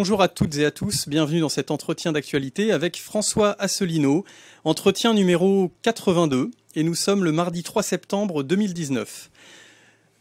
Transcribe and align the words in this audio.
Bonjour 0.00 0.22
à 0.22 0.28
toutes 0.28 0.56
et 0.56 0.64
à 0.64 0.70
tous, 0.70 1.10
bienvenue 1.10 1.40
dans 1.40 1.50
cet 1.50 1.70
entretien 1.70 2.12
d'actualité 2.12 2.72
avec 2.72 2.98
François 2.98 3.54
Asselineau, 3.58 4.24
entretien 4.64 5.12
numéro 5.12 5.70
82, 5.82 6.50
et 6.74 6.82
nous 6.84 6.94
sommes 6.94 7.22
le 7.22 7.32
mardi 7.32 7.62
3 7.62 7.82
septembre 7.82 8.42
2019. 8.42 9.30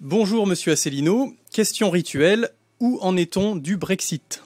Bonjour 0.01 0.47
Monsieur 0.47 0.73
Asselineau, 0.73 1.31
question 1.53 1.89
rituelle, 1.91 2.49
où 2.81 2.99
en 3.01 3.15
est-on 3.15 3.55
du 3.55 3.77
Brexit? 3.77 4.43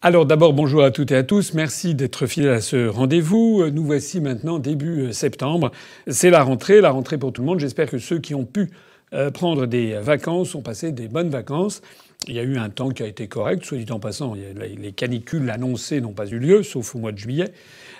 Alors 0.00 0.26
d'abord 0.26 0.52
bonjour 0.52 0.84
à 0.84 0.92
toutes 0.92 1.10
et 1.10 1.16
à 1.16 1.24
tous, 1.24 1.52
merci 1.52 1.96
d'être 1.96 2.26
fidèles 2.26 2.52
à 2.52 2.60
ce 2.60 2.86
rendez-vous. 2.86 3.68
Nous 3.72 3.84
voici 3.84 4.20
maintenant 4.20 4.60
début 4.60 5.12
septembre. 5.12 5.72
C'est 6.06 6.30
la 6.30 6.44
rentrée, 6.44 6.80
la 6.80 6.90
rentrée 6.90 7.18
pour 7.18 7.32
tout 7.32 7.42
le 7.42 7.46
monde. 7.46 7.58
J'espère 7.58 7.90
que 7.90 7.98
ceux 7.98 8.20
qui 8.20 8.36
ont 8.36 8.44
pu 8.44 8.70
euh, 9.14 9.30
prendre 9.30 9.66
des 9.66 9.94
vacances 9.94 10.54
ont 10.54 10.62
passé 10.62 10.92
des 10.92 11.08
bonnes 11.08 11.30
vacances. 11.30 11.82
Il 12.28 12.34
y 12.34 12.38
a 12.38 12.42
eu 12.42 12.56
un 12.56 12.70
temps 12.70 12.90
qui 12.90 13.02
a 13.02 13.06
été 13.06 13.26
correct, 13.26 13.64
soit 13.64 13.78
dit 13.78 13.90
en 13.92 13.98
passant. 13.98 14.34
Les 14.34 14.92
canicules 14.92 15.50
annoncées 15.50 16.00
n'ont 16.00 16.12
pas 16.12 16.26
eu 16.26 16.38
lieu, 16.38 16.62
sauf 16.62 16.94
au 16.94 16.98
mois 16.98 17.12
de 17.12 17.18
juillet. 17.18 17.52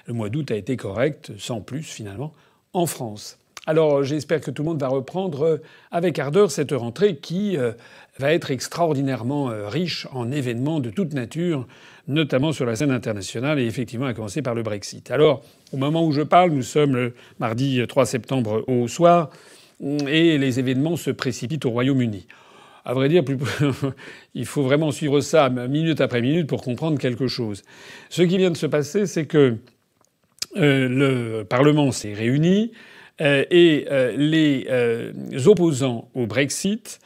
Le 0.06 0.15
mois 0.15 0.29
d'août 0.29 0.51
a 0.51 0.56
été 0.56 0.77
correct, 0.77 1.33
sans 1.39 1.61
plus 1.61 1.83
finalement, 1.83 2.33
en 2.73 2.87
France. 2.87 3.39
Alors 3.67 4.03
j'espère 4.03 4.41
que 4.41 4.51
tout 4.51 4.62
le 4.62 4.70
monde 4.70 4.80
va 4.80 4.89
reprendre 4.89 5.43
euh, 5.45 5.62
avec 5.93 6.19
ardeur 6.19 6.51
cette 6.51 6.73
rentrée 6.73 7.17
qui 7.17 7.56
euh, 7.56 7.73
va 8.19 8.33
être 8.33 8.51
extraordinairement 8.51 9.53
riche 9.69 10.09
en 10.12 10.33
événements 10.33 10.81
de 10.81 10.91
toute 10.91 11.15
nature 11.15 11.67
notamment 12.09 12.53
sur 12.53 12.67
la 12.67 12.77
scène 12.77 12.91
internationale, 12.91 13.59
et 13.59 13.67
effectivement 13.67 14.06
à 14.06 14.15
commencer 14.15 14.42
par 14.42 14.55
le 14.55 14.62
Brexit. 14.62 15.11
Alors, 15.11 15.42
au 15.72 15.77
moment 15.77 16.05
où 16.05 16.12
je 16.12 16.22
parle, 16.22 16.50
nous 16.50 16.62
sommes 16.62 16.94
le 16.94 17.15
mardi 17.39 17.81
3 17.87 18.06
septembre 18.06 18.65
au 18.67 18.89
soir, 18.89 19.31
et 19.81 20.39
les 20.39 20.59
événements 20.59 20.97
se 20.97 21.11
précipitent 21.11 21.65
au 21.65 21.70
Royaume-Uni. 21.70 22.27
À 22.84 22.95
vrai 22.95 23.09
dire, 23.09 23.23
il 24.34 24.47
faut 24.47 24.62
vraiment 24.62 24.91
suivre 24.91 25.20
ça 25.20 25.48
minute 25.51 26.01
après 26.01 26.20
minute 26.20 26.48
pour 26.48 26.62
comprendre 26.62 26.98
quelque 26.98 27.28
chose. 27.28 27.62
Ce 28.11 28.23
qui 28.23 28.39
vient 28.39 28.50
de 28.50 28.56
se 28.56 28.67
passer, 28.67 29.06
c'est 29.06 29.27
que 29.27 29.56
euh, 30.56 30.89
le 30.89 31.45
Parlement 31.45 31.93
s'est 31.93 32.12
réuni 32.12 32.73
euh, 33.20 33.45
et 33.50 33.87
euh, 33.91 34.12
les 34.17 35.47
opposants 35.47 36.09
au 36.15 36.27
Brexit 36.27 37.00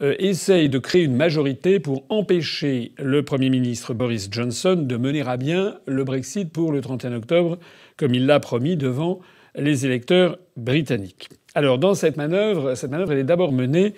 euh, 0.00 0.14
essaye 0.20 0.68
de 0.68 0.78
créer 0.78 1.02
une 1.02 1.16
majorité 1.16 1.80
pour 1.80 2.04
empêcher 2.08 2.92
le 2.98 3.24
Premier 3.24 3.50
ministre 3.50 3.94
Boris 3.94 4.28
Johnson 4.30 4.76
de 4.76 4.96
mener 4.96 5.22
à 5.22 5.36
bien 5.36 5.80
le 5.86 6.04
Brexit 6.04 6.52
pour 6.52 6.70
le 6.70 6.80
31 6.80 7.14
octobre, 7.14 7.58
comme 7.96 8.14
il 8.14 8.24
l'a 8.24 8.38
promis 8.38 8.76
devant 8.76 9.18
les 9.56 9.86
électeurs 9.86 10.38
britanniques. 10.56 11.30
Alors 11.58 11.76
dans 11.76 11.96
cette 11.96 12.16
manœuvre, 12.16 12.76
cette 12.76 12.92
manœuvre 12.92 13.10
elle 13.10 13.18
est 13.18 13.24
d'abord 13.24 13.50
menée 13.50 13.94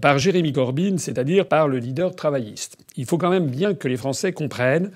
par 0.00 0.18
Jérémy 0.18 0.54
Corbyn, 0.54 0.96
c'est-à-dire 0.96 1.46
par 1.46 1.68
le 1.68 1.76
leader 1.76 2.16
travailliste. 2.16 2.78
Il 2.96 3.04
faut 3.04 3.18
quand 3.18 3.28
même 3.28 3.48
bien 3.48 3.74
que 3.74 3.86
les 3.86 3.98
Français 3.98 4.32
comprennent 4.32 4.90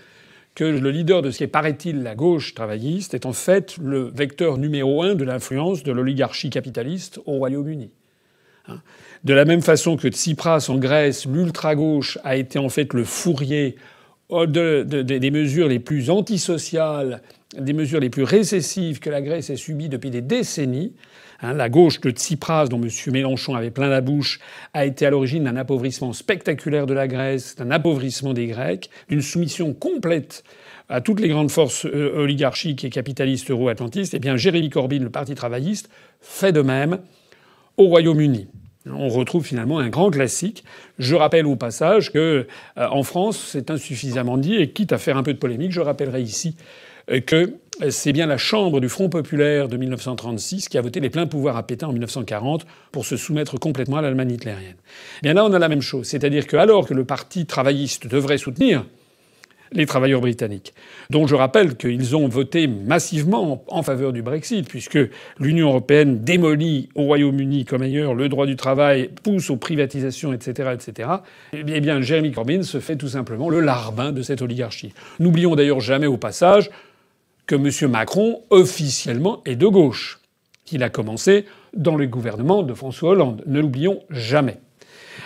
que 0.54 0.64
le 0.64 0.90
leader 0.90 1.20
de 1.20 1.30
ce 1.30 1.36
qui 1.36 1.44
est, 1.44 1.46
paraît-il, 1.46 2.02
la 2.02 2.14
gauche 2.14 2.54
travailliste 2.54 3.12
est 3.12 3.26
en 3.26 3.34
fait 3.34 3.76
le 3.76 4.04
vecteur 4.14 4.56
numéro 4.56 5.02
un 5.02 5.14
de 5.14 5.24
l'influence 5.24 5.82
de 5.82 5.92
l'oligarchie 5.92 6.48
capitaliste 6.48 7.20
au 7.26 7.32
Royaume-Uni. 7.32 7.90
Hein. 8.68 8.80
De 9.24 9.34
la 9.34 9.44
même 9.44 9.60
façon 9.60 9.98
que 9.98 10.08
Tsipras 10.08 10.70
en 10.70 10.78
Grèce, 10.78 11.26
l'ultra-gauche 11.26 12.16
a 12.24 12.36
été 12.36 12.58
en 12.58 12.70
fait 12.70 12.94
le 12.94 13.04
fourrier 13.04 13.76
des 14.30 15.30
mesures 15.30 15.68
les 15.68 15.80
plus 15.80 16.08
antisociales, 16.08 17.20
des 17.58 17.74
mesures 17.74 18.00
les 18.00 18.08
plus 18.08 18.22
récessives 18.22 19.00
que 19.00 19.10
la 19.10 19.20
Grèce 19.20 19.50
ait 19.50 19.56
subies 19.56 19.90
depuis 19.90 20.08
des 20.08 20.22
décennies. 20.22 20.94
Hein, 21.42 21.52
la 21.52 21.68
gauche 21.68 22.00
de 22.00 22.10
Tsipras, 22.10 22.68
dont 22.68 22.80
M. 22.80 22.88
Mélenchon 23.12 23.54
avait 23.54 23.70
plein 23.70 23.88
la 23.88 24.00
bouche, 24.00 24.40
a 24.72 24.86
été 24.86 25.06
à 25.06 25.10
l'origine 25.10 25.44
d'un 25.44 25.56
appauvrissement 25.56 26.12
spectaculaire 26.12 26.86
de 26.86 26.94
la 26.94 27.08
Grèce, 27.08 27.56
d'un 27.56 27.70
appauvrissement 27.70 28.32
des 28.32 28.46
Grecs, 28.46 28.90
d'une 29.08 29.22
soumission 29.22 29.74
complète 29.74 30.44
à 30.88 31.00
toutes 31.00 31.20
les 31.20 31.28
grandes 31.28 31.50
forces 31.50 31.84
euh, 31.86 32.22
oligarchiques 32.22 32.84
et 32.84 32.90
capitalistes 32.90 33.50
euro-atlantistes. 33.50 34.14
Eh 34.14 34.18
bien, 34.18 34.36
Jérémy 34.36 34.70
Corbyn, 34.70 35.00
le 35.00 35.10
Parti 35.10 35.34
travailliste, 35.34 35.90
fait 36.20 36.52
de 36.52 36.62
même 36.62 37.00
au 37.76 37.88
Royaume-Uni. 37.88 38.48
On 38.88 39.08
retrouve 39.08 39.44
finalement 39.44 39.80
un 39.80 39.88
grand 39.88 40.10
classique. 40.10 40.64
Je 40.98 41.16
rappelle 41.16 41.46
au 41.46 41.56
passage 41.56 42.12
que 42.12 42.46
euh, 42.78 42.88
en 42.88 43.02
France, 43.02 43.48
c'est 43.52 43.70
insuffisamment 43.70 44.38
dit, 44.38 44.54
et 44.54 44.70
quitte 44.70 44.92
à 44.92 44.98
faire 44.98 45.16
un 45.16 45.24
peu 45.24 45.34
de 45.34 45.38
polémique, 45.38 45.72
je 45.72 45.80
rappellerai 45.80 46.22
ici 46.22 46.56
que 47.26 47.54
c'est 47.90 48.12
bien 48.12 48.26
la 48.26 48.38
Chambre 48.38 48.80
du 48.80 48.88
Front 48.88 49.08
populaire 49.08 49.68
de 49.68 49.76
1936 49.76 50.68
qui 50.68 50.78
a 50.78 50.80
voté 50.80 51.00
les 51.00 51.10
pleins 51.10 51.26
pouvoirs 51.26 51.56
à 51.56 51.66
Pétain 51.66 51.88
en 51.88 51.92
1940 51.92 52.66
pour 52.90 53.04
se 53.04 53.16
soumettre 53.16 53.58
complètement 53.58 53.98
à 53.98 54.02
l'Allemagne 54.02 54.32
hitlérienne. 54.32 54.76
Bien 55.22 55.34
là, 55.34 55.44
on 55.44 55.52
a 55.52 55.58
la 55.58 55.68
même 55.68 55.82
chose, 55.82 56.06
c'est-à-dire 56.06 56.46
que 56.46 56.56
alors 56.56 56.86
que 56.86 56.94
le 56.94 57.04
Parti 57.04 57.44
travailliste 57.44 58.06
devrait 58.06 58.38
soutenir 58.38 58.84
les 59.72 59.84
travailleurs 59.84 60.20
britanniques, 60.20 60.74
dont 61.10 61.26
je 61.26 61.34
rappelle 61.34 61.76
qu'ils 61.76 62.16
ont 62.16 62.28
voté 62.28 62.68
massivement 62.68 63.64
en 63.68 63.82
faveur 63.82 64.12
du 64.12 64.22
Brexit, 64.22 64.66
puisque 64.68 64.98
l'Union 65.40 65.68
européenne 65.68 66.22
démolit 66.22 66.88
au 66.94 67.02
Royaume-Uni 67.02 67.64
comme 67.64 67.82
ailleurs 67.82 68.14
le 68.14 68.28
droit 68.28 68.46
du 68.46 68.56
travail, 68.56 69.10
pousse 69.24 69.50
aux 69.50 69.56
privatisations, 69.56 70.32
etc., 70.32 70.70
etc. 70.72 71.08
Eh 71.52 71.80
bien, 71.80 72.00
Jeremy 72.00 72.30
Corbyn 72.30 72.62
se 72.62 72.78
fait 72.78 72.96
tout 72.96 73.08
simplement 73.08 73.50
le 73.50 73.60
larbin 73.60 74.12
de 74.12 74.22
cette 74.22 74.40
oligarchie. 74.40 74.92
N'oublions 75.18 75.56
d'ailleurs 75.56 75.80
jamais 75.80 76.06
au 76.06 76.16
passage 76.16 76.70
que 77.46 77.54
M. 77.54 77.90
Macron, 77.90 78.42
officiellement, 78.50 79.42
est 79.44 79.56
de 79.56 79.66
gauche, 79.66 80.20
qu'il 80.64 80.82
a 80.82 80.90
commencé 80.90 81.44
dans 81.74 81.96
le 81.96 82.06
gouvernement 82.06 82.62
de 82.62 82.74
François 82.74 83.10
Hollande. 83.10 83.42
Ne 83.46 83.60
l'oublions 83.60 84.02
jamais. 84.10 84.58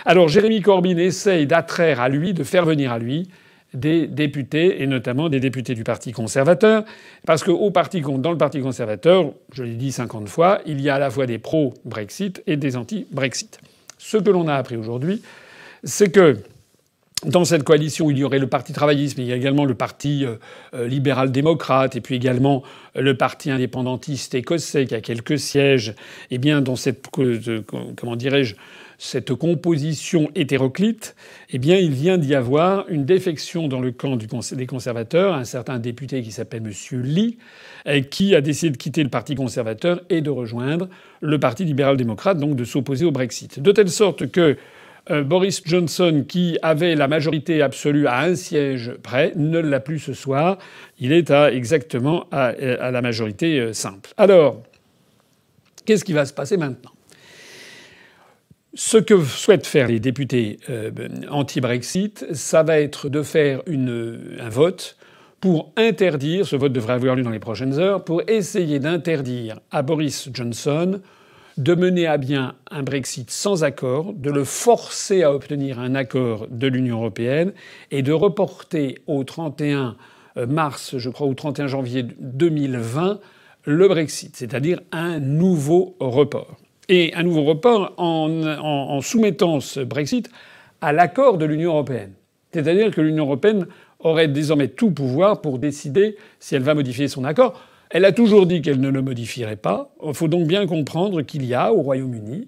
Alors 0.05 0.27
Jérémy 0.27 0.61
Corbyn 0.61 0.97
essaye 0.97 1.47
d'attraire 1.47 1.99
à 1.99 2.09
lui, 2.09 2.33
de 2.33 2.43
faire 2.43 2.65
venir 2.65 2.91
à 2.91 2.99
lui 2.99 3.29
des 3.73 4.07
députés, 4.07 4.81
et 4.81 4.87
notamment 4.87 5.29
des 5.29 5.39
députés 5.39 5.75
du 5.75 5.83
Parti 5.83 6.11
conservateur, 6.11 6.83
parce 7.25 7.41
que 7.41 7.51
dans 8.17 8.31
le 8.31 8.37
Parti 8.37 8.59
conservateur, 8.59 9.31
je 9.53 9.63
l'ai 9.63 9.75
dit 9.75 9.93
50 9.93 10.27
fois, 10.27 10.59
il 10.65 10.81
y 10.81 10.89
a 10.89 10.95
à 10.95 10.99
la 10.99 11.09
fois 11.09 11.25
des 11.25 11.37
pro-Brexit 11.37 12.43
et 12.47 12.57
des 12.57 12.75
anti-Brexit. 12.75 13.59
Ce 13.97 14.17
que 14.17 14.29
l'on 14.29 14.49
a 14.49 14.55
appris 14.55 14.75
aujourd'hui, 14.75 15.21
c'est 15.85 16.11
que 16.11 16.37
dans 17.25 17.45
cette 17.45 17.63
coalition, 17.63 18.09
il 18.09 18.17
y 18.17 18.23
aurait 18.23 18.39
le 18.39 18.47
Parti 18.47 18.73
travailliste, 18.73 19.17
mais 19.17 19.23
il 19.23 19.29
y 19.29 19.33
a 19.33 19.35
également 19.35 19.65
le 19.65 19.75
Parti 19.75 20.25
euh, 20.25 20.35
euh, 20.73 20.87
libéral-démocrate, 20.87 21.95
et 21.95 22.01
puis 22.01 22.15
également 22.15 22.63
le 22.95 23.15
Parti 23.15 23.51
indépendantiste 23.51 24.33
écossais 24.33 24.85
qui 24.85 24.95
a 24.95 25.01
quelques 25.01 25.37
sièges. 25.37 25.93
Eh 26.31 26.39
bien, 26.39 26.61
dans 26.61 26.75
cette, 26.75 27.05
euh, 27.19 27.61
comment 27.95 28.15
dirais-je, 28.15 28.55
cette 28.97 29.33
composition 29.33 30.29
hétéroclite, 30.35 31.15
eh 31.51 31.59
bien, 31.59 31.77
il 31.77 31.91
vient 31.91 32.17
d'y 32.17 32.35
avoir 32.35 32.85
une 32.89 33.05
défection 33.05 33.67
dans 33.67 33.79
le 33.79 33.91
camp 33.91 34.15
des 34.15 34.67
conservateurs, 34.67 35.33
un 35.33 35.43
certain 35.43 35.79
député 35.79 36.21
qui 36.21 36.31
s'appelle 36.31 36.61
M. 36.63 37.01
Lee, 37.01 37.37
qui 38.11 38.35
a 38.35 38.41
décidé 38.41 38.69
de 38.69 38.77
quitter 38.77 39.01
le 39.01 39.09
Parti 39.09 39.33
conservateur 39.33 40.01
et 40.11 40.21
de 40.21 40.29
rejoindre 40.29 40.87
le 41.19 41.39
Parti 41.39 41.65
libéral-démocrate, 41.65 42.37
donc 42.37 42.55
de 42.55 42.63
s'opposer 42.63 43.05
au 43.05 43.11
Brexit. 43.11 43.59
De 43.59 43.71
telle 43.71 43.89
sorte 43.89 44.29
que 44.29 44.41
euh, 44.41 44.55
Boris 45.09 45.61
Johnson, 45.65 46.25
qui 46.27 46.57
avait 46.61 46.95
la 46.95 47.07
majorité 47.07 47.61
absolue 47.61 48.07
à 48.07 48.21
un 48.21 48.35
siège 48.35 48.93
près, 49.01 49.33
ne 49.35 49.59
l'a 49.59 49.79
plus 49.79 49.99
ce 49.99 50.13
soir. 50.13 50.57
Il 50.99 51.11
est 51.11 51.31
à 51.31 51.51
exactement 51.51 52.27
à 52.31 52.53
la 52.91 53.01
majorité 53.01 53.59
euh, 53.59 53.73
simple. 53.73 54.11
Alors, 54.17 54.61
qu'est-ce 55.85 56.05
qui 56.05 56.13
va 56.13 56.25
se 56.25 56.33
passer 56.33 56.57
maintenant? 56.57 56.91
Ce 58.73 58.97
que 58.97 59.21
souhaitent 59.21 59.67
faire 59.67 59.87
les 59.87 59.99
députés 59.99 60.59
euh, 60.69 60.91
anti-Brexit, 61.29 62.25
ça 62.33 62.63
va 62.63 62.79
être 62.79 63.09
de 63.09 63.21
faire 63.21 63.61
un 63.67 64.49
vote 64.49 64.97
pour 65.41 65.73
interdire, 65.75 66.45
ce 66.45 66.55
vote 66.55 66.71
devrait 66.71 66.93
avoir 66.93 67.15
lieu 67.15 67.23
dans 67.23 67.31
les 67.31 67.39
prochaines 67.39 67.79
heures, 67.79 68.05
pour 68.05 68.21
essayer 68.29 68.79
d'interdire 68.79 69.59
à 69.71 69.81
Boris 69.81 70.29
Johnson 70.31 71.01
de 71.57 71.75
mener 71.75 72.07
à 72.07 72.17
bien 72.17 72.55
un 72.69 72.83
Brexit 72.83 73.29
sans 73.29 73.63
accord, 73.63 74.13
de 74.13 74.31
le 74.31 74.43
forcer 74.43 75.23
à 75.23 75.33
obtenir 75.33 75.79
un 75.79 75.95
accord 75.95 76.47
de 76.49 76.67
l'Union 76.67 76.97
européenne 76.97 77.53
et 77.91 78.01
de 78.01 78.11
reporter 78.11 78.99
au 79.07 79.23
31 79.23 79.95
mars, 80.47 80.97
je 80.97 81.09
crois, 81.09 81.27
au 81.27 81.33
31 81.33 81.67
janvier 81.67 82.03
2020 82.19 83.19
le 83.65 83.87
Brexit, 83.87 84.35
c'est-à-dire 84.35 84.81
un 84.91 85.19
nouveau 85.19 85.95
report 85.99 86.57
et 86.89 87.13
un 87.15 87.23
nouveau 87.23 87.43
report 87.43 87.93
en, 87.97 88.99
soumettant 89.01 89.59
ce 89.59 89.79
Brexit 89.79 90.29
à 90.81 90.91
l'accord 90.91 91.37
de 91.37 91.45
l'Union 91.45 91.71
européenne. 91.71 92.13
C'est-à-dire 92.53 92.91
que 92.91 93.01
l'Union 93.01 93.25
européenne 93.25 93.67
aurait 93.99 94.27
désormais 94.27 94.67
tout 94.67 94.91
pouvoir 94.91 95.41
pour 95.41 95.59
décider 95.59 96.17
si 96.39 96.55
elle 96.55 96.63
va 96.63 96.73
modifier 96.73 97.07
son 97.07 97.23
accord. 97.23 97.61
Elle 97.93 98.05
a 98.05 98.11
toujours 98.13 98.45
dit 98.45 98.61
qu'elle 98.61 98.79
ne 98.79 98.89
le 98.89 99.01
modifierait 99.01 99.57
pas. 99.57 99.93
Il 100.05 100.13
faut 100.13 100.29
donc 100.29 100.47
bien 100.47 100.65
comprendre 100.65 101.21
qu'il 101.21 101.45
y 101.45 101.53
a 101.53 101.73
au 101.73 101.81
Royaume-Uni 101.81 102.47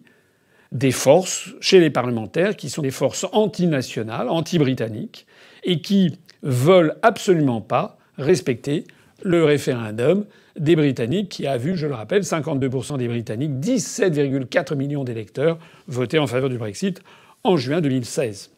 des 0.71 0.91
forces 0.91 1.49
chez 1.59 1.79
les 1.79 1.89
parlementaires 1.89 2.55
qui 2.55 2.69
sont 2.69 2.81
des 2.81 2.91
forces 2.91 3.25
antinationales, 3.31 4.29
anti-britanniques, 4.29 5.27
et 5.63 5.81
qui 5.81 6.17
veulent 6.41 6.95
absolument 7.01 7.61
pas 7.61 7.97
respecter 8.17 8.85
le 9.21 9.43
référendum 9.43 10.25
des 10.57 10.75
Britanniques 10.75 11.29
qui 11.29 11.47
a 11.47 11.57
vu, 11.57 11.75
je 11.75 11.87
le 11.87 11.93
rappelle, 11.93 12.21
52% 12.21 12.97
des 12.97 13.07
Britanniques, 13.07 13.51
17,4 13.59 14.75
millions 14.75 15.03
d'électeurs 15.03 15.57
voter 15.87 16.19
en 16.19 16.27
faveur 16.27 16.49
du 16.49 16.57
Brexit 16.57 17.01
en 17.43 17.57
juin 17.57 17.81
2016. 17.81 18.51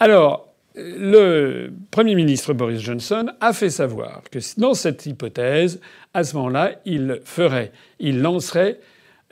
Alors, 0.00 0.51
le 0.74 1.70
Premier 1.90 2.14
ministre 2.14 2.54
Boris 2.54 2.80
Johnson 2.80 3.26
a 3.40 3.52
fait 3.52 3.70
savoir 3.70 4.22
que 4.30 4.38
dans 4.58 4.74
cette 4.74 5.04
hypothèse, 5.06 5.80
à 6.14 6.24
ce 6.24 6.36
moment-là, 6.36 6.72
il 6.84 7.20
ferait, 7.24 7.72
il 8.00 8.22
lancerait 8.22 8.80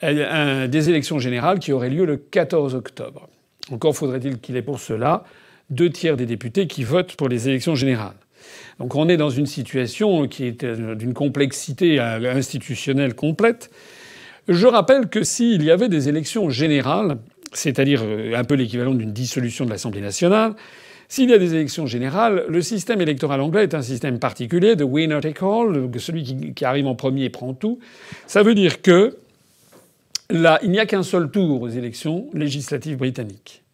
des 0.03 0.89
élections 0.91 1.19
générales 1.19 1.59
qui 1.59 1.73
auraient 1.73 1.91
lieu 1.91 2.05
le 2.05 2.17
14 2.17 2.75
octobre. 2.75 3.29
Encore 3.71 3.95
faudrait-il 3.97 4.39
qu'il 4.39 4.57
ait 4.57 4.63
pour 4.63 4.81
cela 4.81 5.25
deux 5.69 5.91
tiers 5.91 6.17
des 6.17 6.27
députés 6.27 6.67
qui 6.67 6.85
votent 6.85 7.15
pour 7.17 7.29
les 7.29 7.49
élections 7.49 7.75
générales. 7.75 8.17
Donc 8.79 8.95
on 8.95 9.09
est 9.09 9.17
dans 9.17 9.31
une 9.31 9.47
situation 9.47 10.27
qui 10.27 10.47
est 10.47 10.65
d'une 10.65 11.15
complexité 11.15 12.01
institutionnelle 12.01 13.15
complète. 13.15 13.71
Je 14.49 14.67
rappelle 14.67 15.09
que 15.09 15.23
s'il 15.23 15.63
y 15.63 15.71
avait 15.71 15.89
des 15.89 16.09
élections 16.09 16.51
générales, 16.51 17.19
c'est-à-dire 17.53 18.03
un 18.35 18.45
peu 18.45 18.55
l'équivalent 18.55 18.95
d'une 18.95 19.13
dissolution 19.13 19.65
de 19.65 19.71
l'Assemblée 19.71 20.01
nationale, 20.01 20.55
s'il 21.11 21.29
y 21.29 21.35
a 21.35 21.39
des 21.39 21.57
élections 21.57 21.87
générales, 21.87 22.45
le 22.49 22.63
système 22.63 23.01
électoral 23.01 23.41
anglais 23.41 23.65
est 23.65 23.75
un 23.75 23.83
système 23.83 24.21
particulier 24.21 24.77
de 24.77 24.85
winner 24.85 25.19
take 25.21 25.45
all, 25.45 25.91
celui 25.99 26.55
qui, 26.55 26.65
arrive 26.65 26.87
en 26.87 26.95
premier 26.95 27.29
prend 27.31 27.53
tout. 27.53 27.81
Ça 28.29 28.45
veut 28.45 28.55
dire 28.55 28.81
que 28.81 29.17
là, 30.31 30.61
il 30.63 30.71
n'y 30.71 30.79
a 30.79 30.87
qu'un 30.87 31.03
seul 31.03 31.29
tour 31.33 31.63
aux 31.63 31.69
élections 31.69 32.29
législatives 32.33 32.97
britanniques. 32.97 33.65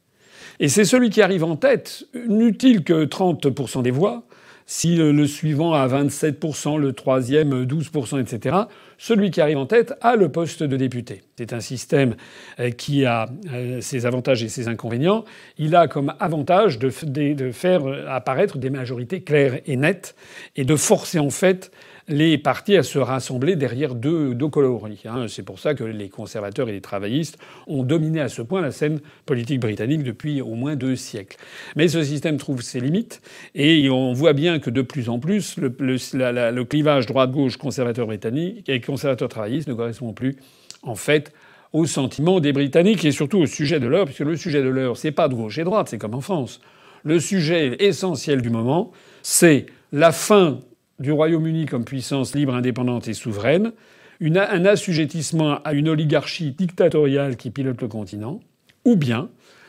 Et 0.60 0.70
c'est 0.70 0.86
celui 0.86 1.10
qui 1.10 1.20
arrive 1.20 1.44
en 1.44 1.56
tête, 1.56 2.06
n'utile 2.26 2.82
que 2.82 3.04
30% 3.04 3.82
des 3.82 3.90
voix, 3.90 4.22
si 4.64 4.96
le 4.96 5.26
suivant 5.26 5.74
a 5.74 5.86
27%, 5.86 6.78
le 6.78 6.94
troisième 6.94 7.64
12%, 7.66 8.18
etc., 8.18 8.56
celui 8.98 9.30
qui 9.30 9.40
arrive 9.40 9.58
en 9.58 9.66
tête 9.66 9.94
a 10.00 10.16
le 10.16 10.30
poste 10.30 10.62
de 10.62 10.76
député. 10.76 11.22
C'est 11.36 11.52
un 11.52 11.60
système 11.60 12.16
euh, 12.60 12.70
qui 12.70 13.04
a 13.04 13.28
euh, 13.52 13.80
ses 13.80 14.06
avantages 14.06 14.42
et 14.42 14.48
ses 14.48 14.68
inconvénients. 14.68 15.24
Il 15.58 15.76
a 15.76 15.88
comme 15.88 16.14
avantage 16.20 16.78
de, 16.78 16.90
faire 16.90 17.82
apparaître 18.08 18.58
des 18.58 18.70
majorités 18.70 19.22
claires 19.22 19.60
et 19.66 19.76
nettes 19.76 20.14
et 20.56 20.64
de 20.64 20.76
forcer 20.76 21.18
en 21.18 21.30
fait 21.30 21.70
les 22.08 22.38
partis 22.38 22.76
à 22.76 22.82
se 22.82 22.98
rassembler 22.98 23.56
derrière 23.56 23.94
deux, 23.94 24.34
deux 24.34 24.48
coloris. 24.48 25.00
Hein. 25.06 25.26
C'est 25.28 25.42
pour 25.42 25.58
ça 25.58 25.74
que 25.74 25.82
les 25.82 26.08
conservateurs 26.08 26.68
et 26.68 26.72
les 26.72 26.80
travaillistes 26.80 27.38
ont 27.66 27.82
dominé 27.82 28.20
à 28.20 28.28
ce 28.28 28.42
point 28.42 28.60
la 28.60 28.70
scène 28.70 29.00
politique 29.24 29.60
britannique 29.60 30.04
depuis 30.04 30.40
au 30.40 30.54
moins 30.54 30.76
deux 30.76 30.94
siècles. 30.94 31.36
Mais 31.74 31.88
ce 31.88 32.02
système 32.04 32.36
trouve 32.36 32.62
ses 32.62 32.80
limites 32.80 33.20
et 33.54 33.90
on 33.90 34.12
voit 34.12 34.34
bien 34.34 34.60
que 34.60 34.70
de 34.70 34.82
plus 34.82 35.08
en 35.08 35.18
plus 35.18 35.56
le, 35.56 36.64
clivage 36.64 37.06
droite-gauche 37.06 37.56
conservateur 37.56 38.06
britannique 38.06 38.68
et 38.68 38.80
conservateur 38.80 39.28
travailliste 39.28 39.68
ne 39.68 39.74
correspond 39.74 40.12
plus 40.12 40.36
en 40.82 40.94
fait 40.94 41.32
au 41.72 41.86
sentiment 41.86 42.40
des 42.40 42.52
Britanniques 42.52 43.04
et 43.04 43.10
surtout 43.10 43.38
au 43.38 43.46
sujet 43.46 43.80
de 43.80 43.86
l'heure, 43.86 44.06
puisque 44.06 44.20
le 44.20 44.36
sujet 44.36 44.62
de 44.62 44.68
l'heure, 44.68 44.96
c'est 44.96 45.10
pas 45.10 45.28
de 45.28 45.34
gauche 45.34 45.58
et 45.58 45.64
droite, 45.64 45.88
c'est 45.90 45.98
comme 45.98 46.14
en 46.14 46.20
France. 46.20 46.60
Le 47.02 47.20
sujet 47.20 47.76
essentiel 47.80 48.40
du 48.40 48.50
moment, 48.50 48.92
c'est 49.22 49.66
la 49.92 50.12
fin 50.12 50.60
du 50.98 51.12
Royaume-Uni 51.12 51.66
comme 51.66 51.84
puissance 51.84 52.34
libre, 52.34 52.54
indépendante 52.54 53.08
et 53.08 53.14
souveraine, 53.14 53.72
un 54.20 54.64
assujettissement 54.64 55.60
à 55.62 55.72
une 55.72 55.88
oligarchie 55.88 56.52
dictatoriale 56.52 57.36
qui 57.36 57.50
pilote 57.50 57.80
le 57.80 57.88
continent, 57.88 58.40
ou 58.84 58.96
bien 58.96 59.28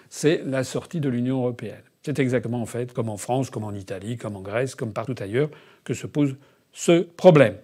c'est 0.09 0.41
la 0.45 0.63
sortie 0.63 0.99
de 0.99 1.09
l'Union 1.09 1.39
européenne. 1.39 1.81
C'est 2.03 2.19
exactement 2.19 2.61
en 2.61 2.65
fait 2.65 2.93
comme 2.93 3.09
en 3.09 3.17
France, 3.17 3.49
comme 3.49 3.65
en 3.65 3.73
Italie, 3.73 4.15
comme 4.17 4.37
en 4.37 4.41
Grèce, 4.41 4.75
comme 4.75 4.93
partout 4.93 5.15
ailleurs 5.19 5.49
que 5.83 5.93
se 5.93 6.07
pose 6.07 6.35
ce 6.71 7.01
problème. 7.01 7.55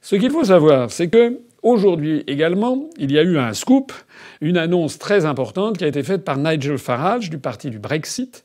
Ce 0.00 0.16
qu'il 0.16 0.30
faut 0.30 0.44
savoir, 0.44 0.90
c'est 0.90 1.08
que 1.08 1.40
aujourd'hui 1.62 2.22
également, 2.26 2.88
il 2.96 3.12
y 3.12 3.18
a 3.18 3.22
eu 3.22 3.38
un 3.38 3.52
scoop, 3.52 3.92
une 4.40 4.56
annonce 4.56 4.98
très 4.98 5.26
importante 5.26 5.76
qui 5.76 5.84
a 5.84 5.88
été 5.88 6.02
faite 6.02 6.24
par 6.24 6.38
Nigel 6.38 6.78
Farage 6.78 7.28
du 7.28 7.38
parti 7.38 7.68
du 7.70 7.78
Brexit, 7.78 8.44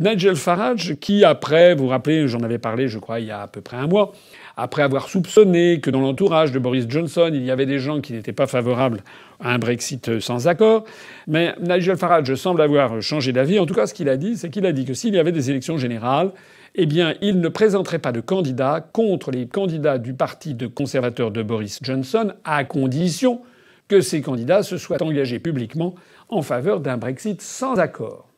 Nigel 0.00 0.36
Farage, 0.36 0.94
qui 1.00 1.24
après, 1.24 1.74
vous 1.74 1.84
vous 1.84 1.90
rappelez, 1.90 2.28
j'en 2.28 2.40
avais 2.40 2.58
parlé, 2.58 2.86
je 2.86 3.00
crois, 3.00 3.18
il 3.18 3.26
y 3.26 3.30
a 3.32 3.42
à 3.42 3.48
peu 3.48 3.60
près 3.60 3.76
un 3.76 3.88
mois, 3.88 4.12
après 4.56 4.82
avoir 4.82 5.08
soupçonné 5.08 5.80
que 5.80 5.90
dans 5.90 6.00
l'entourage 6.00 6.52
de 6.52 6.58
Boris 6.60 6.86
Johnson, 6.88 7.30
il 7.32 7.44
y 7.44 7.50
avait 7.50 7.66
des 7.66 7.80
gens 7.80 8.00
qui 8.00 8.12
n'étaient 8.12 8.32
pas 8.32 8.46
favorables 8.46 9.00
à 9.40 9.52
un 9.52 9.58
Brexit 9.58 10.20
sans 10.20 10.46
accord. 10.46 10.84
Mais 11.26 11.54
Nigel 11.60 11.96
Farage 11.96 12.32
semble 12.36 12.62
avoir 12.62 13.00
changé 13.02 13.32
d'avis. 13.32 13.58
En 13.58 13.66
tout 13.66 13.74
cas, 13.74 13.86
ce 13.86 13.94
qu'il 13.94 14.08
a 14.08 14.16
dit, 14.16 14.36
c'est 14.36 14.50
qu'il 14.50 14.66
a 14.66 14.72
dit 14.72 14.84
que 14.84 14.94
s'il 14.94 15.14
y 15.14 15.18
avait 15.18 15.32
des 15.32 15.50
élections 15.50 15.78
générales, 15.78 16.32
eh 16.74 16.86
bien, 16.86 17.14
il 17.20 17.40
ne 17.40 17.48
présenterait 17.48 17.98
pas 17.98 18.12
de 18.12 18.20
candidat 18.20 18.88
contre 18.92 19.30
les 19.32 19.48
candidats 19.48 19.98
du 19.98 20.14
parti 20.14 20.54
de 20.54 20.66
conservateur 20.66 21.30
de 21.30 21.42
Boris 21.42 21.80
Johnson, 21.82 22.32
à 22.44 22.64
condition 22.64 23.40
que 23.88 24.00
ces 24.00 24.22
candidats 24.22 24.62
se 24.62 24.76
soient 24.76 25.02
engagés 25.02 25.40
publiquement 25.40 25.94
en 26.28 26.42
faveur 26.42 26.80
d'un 26.80 26.98
Brexit 26.98 27.40
sans 27.42 27.78
accord. 27.78 28.28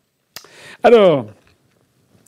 Alors, 0.82 1.26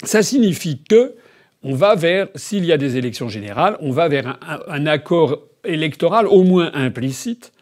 ça 0.02 0.22
signifie 0.22 0.82
que 0.88 1.14
on 1.62 1.74
va 1.74 1.94
vers, 1.94 2.28
s'il 2.34 2.64
y 2.64 2.72
a 2.72 2.76
des 2.76 2.96
élections 2.96 3.28
générales, 3.28 3.76
on 3.80 3.92
va 3.92 4.08
vers 4.08 4.38
un, 4.68 4.86
accord 4.86 5.38
électoral 5.64 6.26
au 6.26 6.42
moins 6.42 6.72
implicite 6.74 7.52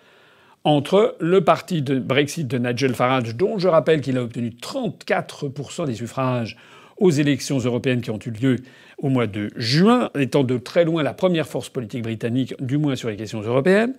entre 0.65 1.17
le 1.21 1.43
parti 1.43 1.83
de 1.83 1.99
Brexit 1.99 2.47
de 2.47 2.59
Nigel 2.59 2.95
Farage, 2.95 3.35
dont 3.35 3.59
je 3.59 3.69
rappelle 3.69 4.01
qu'il 4.01 4.17
a 4.17 4.23
obtenu 4.23 4.51
34% 4.51 5.87
des 5.87 5.95
suffrages 5.95 6.57
aux 6.97 7.11
élections 7.11 7.59
européennes 7.59 8.03
qui 8.03 8.11
ont 8.11 8.19
eu 8.25 8.31
lieu 8.31 8.57
au 8.99 9.09
mois 9.09 9.27
de 9.27 9.51
juin, 9.57 10.11
étant 10.19 10.45
de 10.45 10.59
très 10.59 10.85
loin 10.85 11.03
la 11.03 11.15
première 11.15 11.47
force 11.47 11.71
politique 11.71 12.03
britannique, 12.03 12.55
du 12.61 12.77
moins 12.77 12.97
sur 12.97 13.09
les 13.09 13.17
questions 13.17 13.41
européennes. 13.41 13.95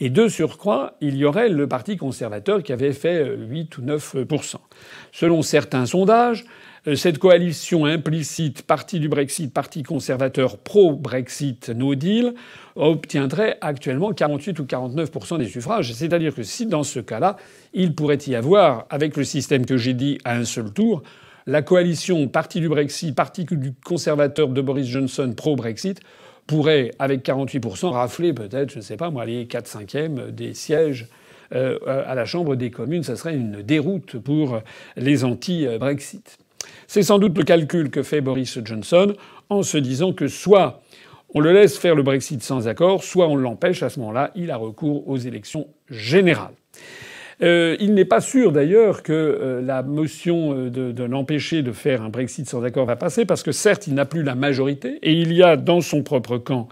Et 0.00 0.10
de 0.10 0.28
surcroît, 0.28 0.96
il 1.00 1.16
y 1.16 1.24
aurait 1.24 1.48
le 1.48 1.66
Parti 1.66 1.96
conservateur 1.96 2.62
qui 2.62 2.72
avait 2.72 2.92
fait 2.92 3.34
8 3.34 3.78
ou 3.78 3.82
9% 3.82 4.56
Selon 5.12 5.40
certains 5.40 5.86
sondages, 5.86 6.44
euh, 6.44 6.71
cette 6.96 7.18
coalition 7.18 7.84
implicite, 7.84 8.62
parti 8.62 8.98
du 8.98 9.08
Brexit, 9.08 9.52
parti 9.52 9.84
conservateur 9.84 10.58
pro-Brexit, 10.58 11.68
no 11.68 11.94
deal, 11.94 12.34
obtiendrait 12.74 13.56
actuellement 13.60 14.12
48 14.12 14.58
ou 14.58 14.64
49% 14.64 15.38
des 15.38 15.46
suffrages. 15.46 15.92
C'est-à-dire 15.92 16.34
que 16.34 16.42
si 16.42 16.66
dans 16.66 16.82
ce 16.82 16.98
cas-là, 16.98 17.36
il 17.72 17.94
pourrait 17.94 18.18
y 18.26 18.34
avoir, 18.34 18.86
avec 18.90 19.16
le 19.16 19.22
système 19.22 19.64
que 19.64 19.76
j'ai 19.76 19.94
dit 19.94 20.18
à 20.24 20.34
un 20.34 20.44
seul 20.44 20.72
tour, 20.72 21.04
la 21.46 21.62
coalition 21.62 22.26
parti 22.26 22.58
du 22.58 22.68
Brexit, 22.68 23.14
parti 23.14 23.44
du 23.44 23.74
conservateur 23.84 24.48
de 24.48 24.60
Boris 24.60 24.86
Johnson 24.86 25.32
pro-Brexit 25.36 26.00
pourrait, 26.48 26.90
avec 26.98 27.24
48%, 27.24 27.90
rafler 27.90 28.32
peut-être, 28.32 28.72
je 28.72 28.78
ne 28.78 28.82
sais 28.82 28.96
pas 28.96 29.10
moi, 29.10 29.24
les 29.24 29.46
4 29.46 29.66
5 29.68 29.96
des 30.32 30.54
sièges 30.54 31.06
euh, 31.54 31.78
à 31.86 32.16
la 32.16 32.24
Chambre 32.24 32.56
des 32.56 32.72
communes. 32.72 33.04
Ça 33.04 33.14
serait 33.14 33.34
une 33.34 33.62
déroute 33.62 34.18
pour 34.18 34.60
les 34.96 35.22
anti-Brexit. 35.22 36.38
C'est 36.86 37.02
sans 37.02 37.18
doute 37.18 37.36
le 37.36 37.44
calcul 37.44 37.90
que 37.90 38.02
fait 38.02 38.20
Boris 38.20 38.58
Johnson 38.64 39.14
en 39.48 39.62
se 39.62 39.78
disant 39.78 40.12
que 40.12 40.28
soit 40.28 40.82
on 41.34 41.40
le 41.40 41.52
laisse 41.52 41.78
faire 41.78 41.94
le 41.94 42.02
Brexit 42.02 42.42
sans 42.42 42.68
accord, 42.68 43.02
soit 43.02 43.28
on 43.28 43.36
l'empêche. 43.36 43.82
À 43.82 43.88
ce 43.88 43.98
moment-là, 44.00 44.30
il 44.34 44.50
a 44.50 44.56
recours 44.56 45.08
aux 45.08 45.16
élections 45.16 45.68
générales. 45.88 46.54
Euh, 47.42 47.76
il 47.80 47.94
n'est 47.94 48.04
pas 48.04 48.20
sûr 48.20 48.52
d'ailleurs 48.52 49.02
que 49.02 49.12
euh, 49.12 49.62
la 49.62 49.82
motion 49.82 50.54
euh, 50.54 50.70
de, 50.70 50.92
de 50.92 51.04
l'empêcher 51.04 51.62
de 51.62 51.72
faire 51.72 52.02
un 52.02 52.08
Brexit 52.08 52.48
sans 52.48 52.62
accord 52.62 52.86
va 52.86 52.96
passer, 52.96 53.24
parce 53.24 53.42
que 53.42 53.50
certes, 53.50 53.86
il 53.86 53.94
n'a 53.94 54.04
plus 54.04 54.22
la 54.22 54.34
majorité, 54.34 54.98
et 55.02 55.12
il 55.12 55.32
y 55.32 55.42
a 55.42 55.56
dans 55.56 55.80
son 55.80 56.02
propre 56.02 56.38
camp 56.38 56.68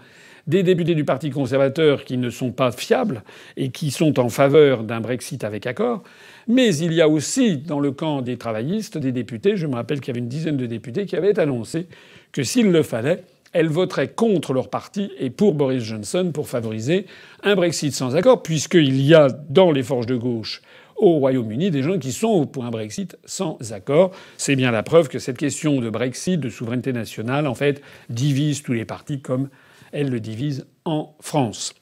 des 0.47 0.63
députés 0.63 0.95
du 0.95 1.03
Parti 1.03 1.29
conservateur 1.29 2.03
qui 2.03 2.17
ne 2.17 2.29
sont 2.29 2.51
pas 2.51 2.71
fiables 2.71 3.23
et 3.57 3.69
qui 3.69 3.91
sont 3.91 4.19
en 4.19 4.29
faveur 4.29 4.83
d'un 4.83 5.01
Brexit 5.01 5.43
avec 5.43 5.67
accord. 5.67 6.03
Mais 6.47 6.75
il 6.75 6.93
y 6.93 7.01
a 7.01 7.07
aussi 7.07 7.57
dans 7.57 7.79
le 7.79 7.91
camp 7.91 8.21
des 8.21 8.37
travaillistes 8.37 8.97
des 8.97 9.11
députés, 9.11 9.57
je 9.57 9.67
me 9.67 9.75
rappelle 9.75 9.99
qu'il 9.99 10.09
y 10.09 10.11
avait 10.11 10.19
une 10.19 10.29
dizaine 10.29 10.57
de 10.57 10.65
députés 10.65 11.05
qui 11.05 11.15
avaient 11.15 11.39
annoncé 11.39 11.87
que 12.31 12.43
s'il 12.43 12.71
le 12.71 12.83
fallait, 12.83 13.23
elles 13.53 13.67
voteraient 13.67 14.09
contre 14.09 14.53
leur 14.53 14.69
parti 14.69 15.11
et 15.19 15.29
pour 15.29 15.53
Boris 15.53 15.83
Johnson 15.83 16.31
pour 16.33 16.47
favoriser 16.47 17.05
un 17.43 17.55
Brexit 17.55 17.93
sans 17.93 18.15
accord, 18.15 18.43
puisqu'il 18.43 19.01
y 19.01 19.13
a 19.13 19.27
dans 19.49 19.71
les 19.71 19.83
forges 19.83 20.05
de 20.05 20.15
gauche 20.15 20.61
au 20.95 21.17
Royaume-Uni 21.17 21.71
des 21.71 21.81
gens 21.81 21.97
qui 21.97 22.11
sont 22.11 22.45
pour 22.45 22.63
un 22.63 22.69
Brexit 22.69 23.17
sans 23.25 23.57
accord. 23.73 24.11
C'est 24.37 24.55
bien 24.55 24.71
la 24.71 24.83
preuve 24.83 25.09
que 25.09 25.19
cette 25.19 25.37
question 25.37 25.81
de 25.81 25.89
Brexit, 25.89 26.39
de 26.39 26.49
souveraineté 26.49 26.93
nationale, 26.93 27.47
en 27.47 27.55
fait, 27.55 27.81
divise 28.09 28.61
tous 28.61 28.73
les 28.73 28.85
partis 28.85 29.19
comme 29.19 29.49
elle 29.91 30.09
le 30.09 30.19
divise 30.19 30.67
en 30.85 31.13
France. 31.19 31.73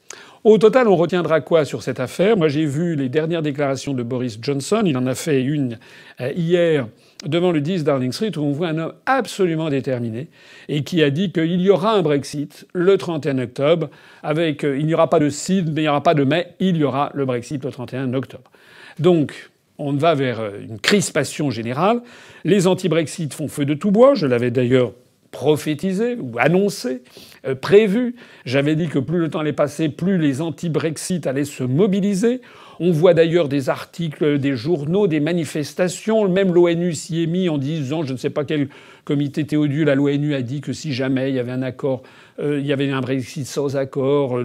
Au 0.42 0.56
total, 0.56 0.88
on 0.88 0.96
retiendra 0.96 1.42
quoi 1.42 1.66
sur 1.66 1.82
cette 1.82 2.00
affaire? 2.00 2.34
Moi, 2.34 2.48
j'ai 2.48 2.64
vu 2.64 2.96
les 2.96 3.10
dernières 3.10 3.42
déclarations 3.42 3.92
de 3.92 4.02
Boris 4.02 4.38
Johnson. 4.40 4.80
Il 4.86 4.96
en 4.96 5.06
a 5.06 5.14
fait 5.14 5.42
une 5.42 5.78
euh, 6.22 6.32
hier 6.34 6.88
devant 7.26 7.52
le 7.52 7.60
10 7.60 7.84
Darling 7.84 8.10
Street 8.10 8.32
où 8.38 8.40
on 8.40 8.50
voit 8.50 8.68
un 8.68 8.78
homme 8.78 8.94
absolument 9.04 9.68
déterminé 9.68 10.28
et 10.70 10.82
qui 10.82 11.02
a 11.02 11.10
dit 11.10 11.30
qu'il 11.30 11.60
y 11.60 11.68
aura 11.68 11.92
un 11.92 12.00
Brexit 12.00 12.66
le 12.72 12.96
31 12.96 13.38
octobre 13.38 13.90
avec 14.22 14.64
euh, 14.64 14.78
il 14.78 14.86
n'y 14.86 14.94
aura 14.94 15.10
pas 15.10 15.18
de 15.18 15.28
CID, 15.28 15.74
mais 15.74 15.82
il 15.82 15.84
n'y 15.84 15.88
aura 15.90 16.02
pas 16.02 16.14
de 16.14 16.24
mai, 16.24 16.54
il 16.58 16.78
y 16.78 16.84
aura 16.84 17.10
le 17.12 17.26
Brexit 17.26 17.62
le 17.62 17.70
31 17.70 18.14
octobre. 18.14 18.50
Donc, 18.98 19.50
on 19.76 19.92
va 19.92 20.14
vers 20.14 20.40
euh, 20.40 20.52
une 20.66 20.80
crispation 20.80 21.50
générale. 21.50 22.00
Les 22.44 22.66
anti-Brexit 22.66 23.34
font 23.34 23.48
feu 23.48 23.66
de 23.66 23.74
tout 23.74 23.90
bois. 23.90 24.14
Je 24.14 24.26
l'avais 24.26 24.50
d'ailleurs 24.50 24.92
prophétisé 25.30 26.16
ou 26.20 26.38
annoncé, 26.38 27.02
euh, 27.46 27.54
prévu. 27.54 28.16
J'avais 28.44 28.76
dit 28.76 28.88
que 28.88 28.98
plus 28.98 29.18
le 29.18 29.28
temps 29.28 29.40
allait 29.40 29.52
passer, 29.52 29.88
plus 29.88 30.18
les 30.18 30.40
anti-Brexit 30.40 31.26
allaient 31.26 31.44
se 31.44 31.62
mobiliser. 31.62 32.40
On 32.80 32.90
voit 32.92 33.14
d'ailleurs 33.14 33.48
des 33.48 33.68
articles 33.68 34.38
des 34.38 34.56
journaux, 34.56 35.06
des 35.06 35.20
manifestations. 35.20 36.28
Même 36.28 36.52
l'ONU 36.52 36.94
s'y 36.94 37.22
est 37.22 37.26
mis 37.26 37.48
en 37.48 37.58
disant, 37.58 38.02
je 38.02 38.12
ne 38.12 38.18
sais 38.18 38.30
pas 38.30 38.44
quel 38.44 38.68
comité 39.04 39.44
Théodule 39.44 39.88
à 39.90 39.94
l'ONU 39.94 40.34
a 40.34 40.42
dit 40.42 40.60
que 40.60 40.72
si 40.72 40.92
jamais 40.92 41.30
il 41.30 41.36
y 41.36 41.38
avait 41.38 41.52
un 41.52 41.62
accord, 41.62 42.02
euh, 42.40 42.58
il 42.58 42.66
y 42.66 42.72
avait 42.72 42.90
un 42.90 43.00
Brexit 43.00 43.46
sans 43.46 43.76
accord, 43.76 44.38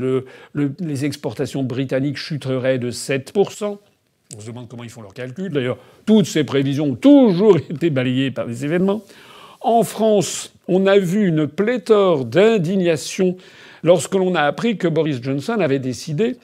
les 0.53 1.05
exportations 1.05 1.63
britanniques 1.63 2.17
chuteraient 2.17 2.77
de 2.77 2.91
7%. 2.91 3.77
On 4.35 4.39
se 4.39 4.47
demande 4.47 4.67
comment 4.67 4.83
ils 4.83 4.89
font 4.89 5.01
leurs 5.01 5.13
calculs. 5.13 5.51
D'ailleurs, 5.51 5.77
toutes 6.05 6.25
ces 6.25 6.43
prévisions 6.43 6.87
ont 6.87 6.95
toujours 6.95 7.57
été 7.69 7.89
balayées 7.89 8.31
par 8.31 8.45
les 8.45 8.65
événements. 8.65 9.01
En 9.65 9.81
France, 9.81 10.53
on 10.67 10.85
a 10.85 10.99
vu 10.99 11.27
une 11.27 11.47
pléthore 11.47 12.25
d'indignation 12.25 13.35
lorsque 13.81 14.13
l'on 14.13 14.35
a 14.35 14.41
appris 14.41 14.77
que 14.77 14.87
Boris 14.87 15.19
Johnson 15.23 15.57
avait 15.59 15.79
décidé 15.79 16.37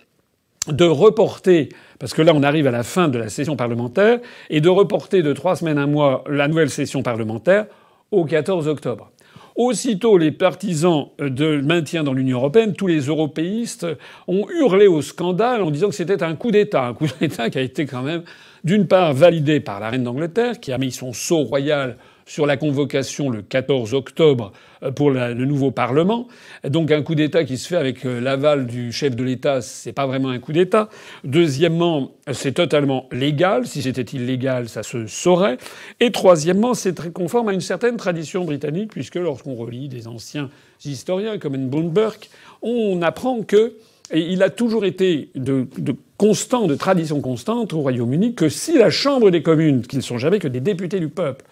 de 0.68 0.86
reporter, 0.86 1.70
parce 2.00 2.16
que 2.16 2.24
là 2.24 2.34
on 2.36 2.42
arrive 2.42 2.66
à 2.66 2.72
la 2.72 2.82
fin 2.82 3.10
de 3.10 3.20
la 3.20 3.30
session 3.30 3.56
parlementaire, 3.56 4.22
et 4.50 4.60
de 4.60 4.70
reporter 4.70 5.22
de 5.22 5.34
trois 5.34 5.56
semaines 5.56 5.78
à 5.78 5.84
un 5.84 5.86
mois 5.86 6.24
la 6.28 6.48
nouvelle 6.48 6.72
session 6.72 7.04
parlementaire 7.04 7.68
au 8.10 8.26
14 8.26 8.68
octobre. 8.68 9.12
Aussitôt, 9.56 10.18
les 10.18 10.32
partisans 10.32 11.10
de 11.20 11.62
maintien 11.62 12.04
dans 12.04 12.14
l'Union 12.14 12.40
européenne, 12.40 12.74
tous 12.74 12.88
les 12.88 13.02
européistes, 13.02 13.86
ont 14.28 14.48
hurlé 14.50 14.88
au 14.88 15.04
scandale 15.04 15.62
en 15.62 15.70
disant 15.70 15.90
que 15.90 15.96
c'était 15.96 16.24
un 16.24 16.36
coup 16.36 16.50
d'État. 16.50 16.86
Un 16.88 16.94
coup 16.96 17.06
d'État 17.20 17.52
qui 17.52 17.60
a 17.60 17.62
été 17.62 17.86
quand 17.86 18.02
même, 18.02 18.24
d'une 18.64 18.88
part, 18.88 19.14
validé 19.14 19.60
par 19.60 19.80
la 19.80 19.92
reine 19.92 20.06
d'Angleterre, 20.06 20.60
qui 20.60 20.72
a 20.72 20.80
mis 20.80 20.92
son 20.92 21.14
sceau 21.14 21.44
royal 21.44 21.98
sur 22.26 22.46
la 22.46 22.58
convocation 22.58 23.30
le 23.30 23.42
14 23.42 23.94
octobre 23.94 24.52
euh, 24.84 24.92
pour 24.92 25.12
le 25.12 25.46
nouveau 25.46 25.72
Parlement. 25.72 26.28
Donc 26.64 26.92
un 26.92 27.02
coup 27.02 27.16
d'État 27.16 27.44
qui 27.44 27.58
se 27.58 27.68
fait 27.68 27.76
avec 27.76 28.06
euh, 28.06 28.20
l'aval 28.20 28.68
du 28.68 28.92
chef 28.92 29.16
de 29.16 29.24
l'État, 29.24 29.62
c'est 29.62 29.94
pas 29.94 30.06
vraiment 30.06 30.30
un 30.30 30.40
coup 30.40 30.54
d'État. 30.54 30.90
Deuxièmement, 31.24 32.12
c'est 32.32 32.54
totalement 32.54 33.08
légal. 33.12 33.68
Si 33.68 33.82
c'était 33.82 34.02
illégal, 34.02 34.70
ça 34.70 34.84
se 34.84 35.08
saurait. 35.08 35.58
Et 36.00 36.12
troisièmement, 36.12 36.74
c'est 36.74 36.94
très 36.94 37.12
conforme 37.12 37.50
à 37.50 37.54
une 37.54 37.62
certaine 37.62 37.98
tradition 37.98 38.46
britannique, 38.46 38.92
puisque 38.92 39.16
lorsqu'on 39.16 39.56
relit 39.56 39.90
des 39.90 40.08
anciens 40.08 40.50
historiens 40.86 41.38
comme 41.38 41.70
Burke, 41.70 42.30
on 42.62 43.02
apprend 43.02 43.42
que 43.44 43.74
il 44.14 44.44
a 44.44 44.50
toujours 44.50 44.86
été 44.86 45.30
de, 45.36 45.68
de, 45.78 45.96
constant, 46.18 46.68
de 46.68 46.76
tradition 46.76 47.22
constante 47.22 47.74
au 47.74 47.80
Royaume-Uni, 47.80 48.36
que 48.36 48.50
si 48.50 48.78
la 48.78 48.90
Chambre 48.90 49.32
des 49.32 49.42
communes, 49.42 49.82
qui 49.84 49.96
ne 49.96 50.02
sont 50.02 50.18
jamais 50.18 50.40
que 50.40 50.48
des 50.48 50.60
députés 50.60 51.00
du 51.00 51.08
peuple, 51.08 51.46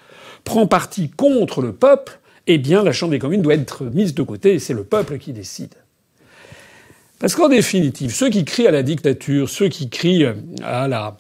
prend 0.44 0.68
parti 0.68 1.10
contre 1.10 1.62
le 1.62 1.74
peuple, 1.74 2.20
eh 2.48 2.58
bien 2.58 2.84
la 2.84 2.92
Chambre 2.92 3.12
des 3.12 3.20
communes 3.20 3.42
doit 3.42 3.54
être 3.54 3.86
mise 3.86 4.14
de 4.14 4.24
côté 4.24 4.54
et 4.54 4.60
c'est 4.60 4.74
le 4.74 4.84
peuple 4.84 5.18
qui 5.18 5.34
décide. 5.34 5.74
Parce 7.20 7.36
qu'en 7.36 7.50
définitive, 7.50 8.14
ceux 8.14 8.30
qui 8.30 8.46
crient 8.46 8.68
à 8.68 8.72
la 8.72 8.82
dictature, 8.82 9.50
ceux 9.50 9.68
qui 9.68 9.90
crient 9.90 10.26
à 10.64 10.88
la, 10.88 11.18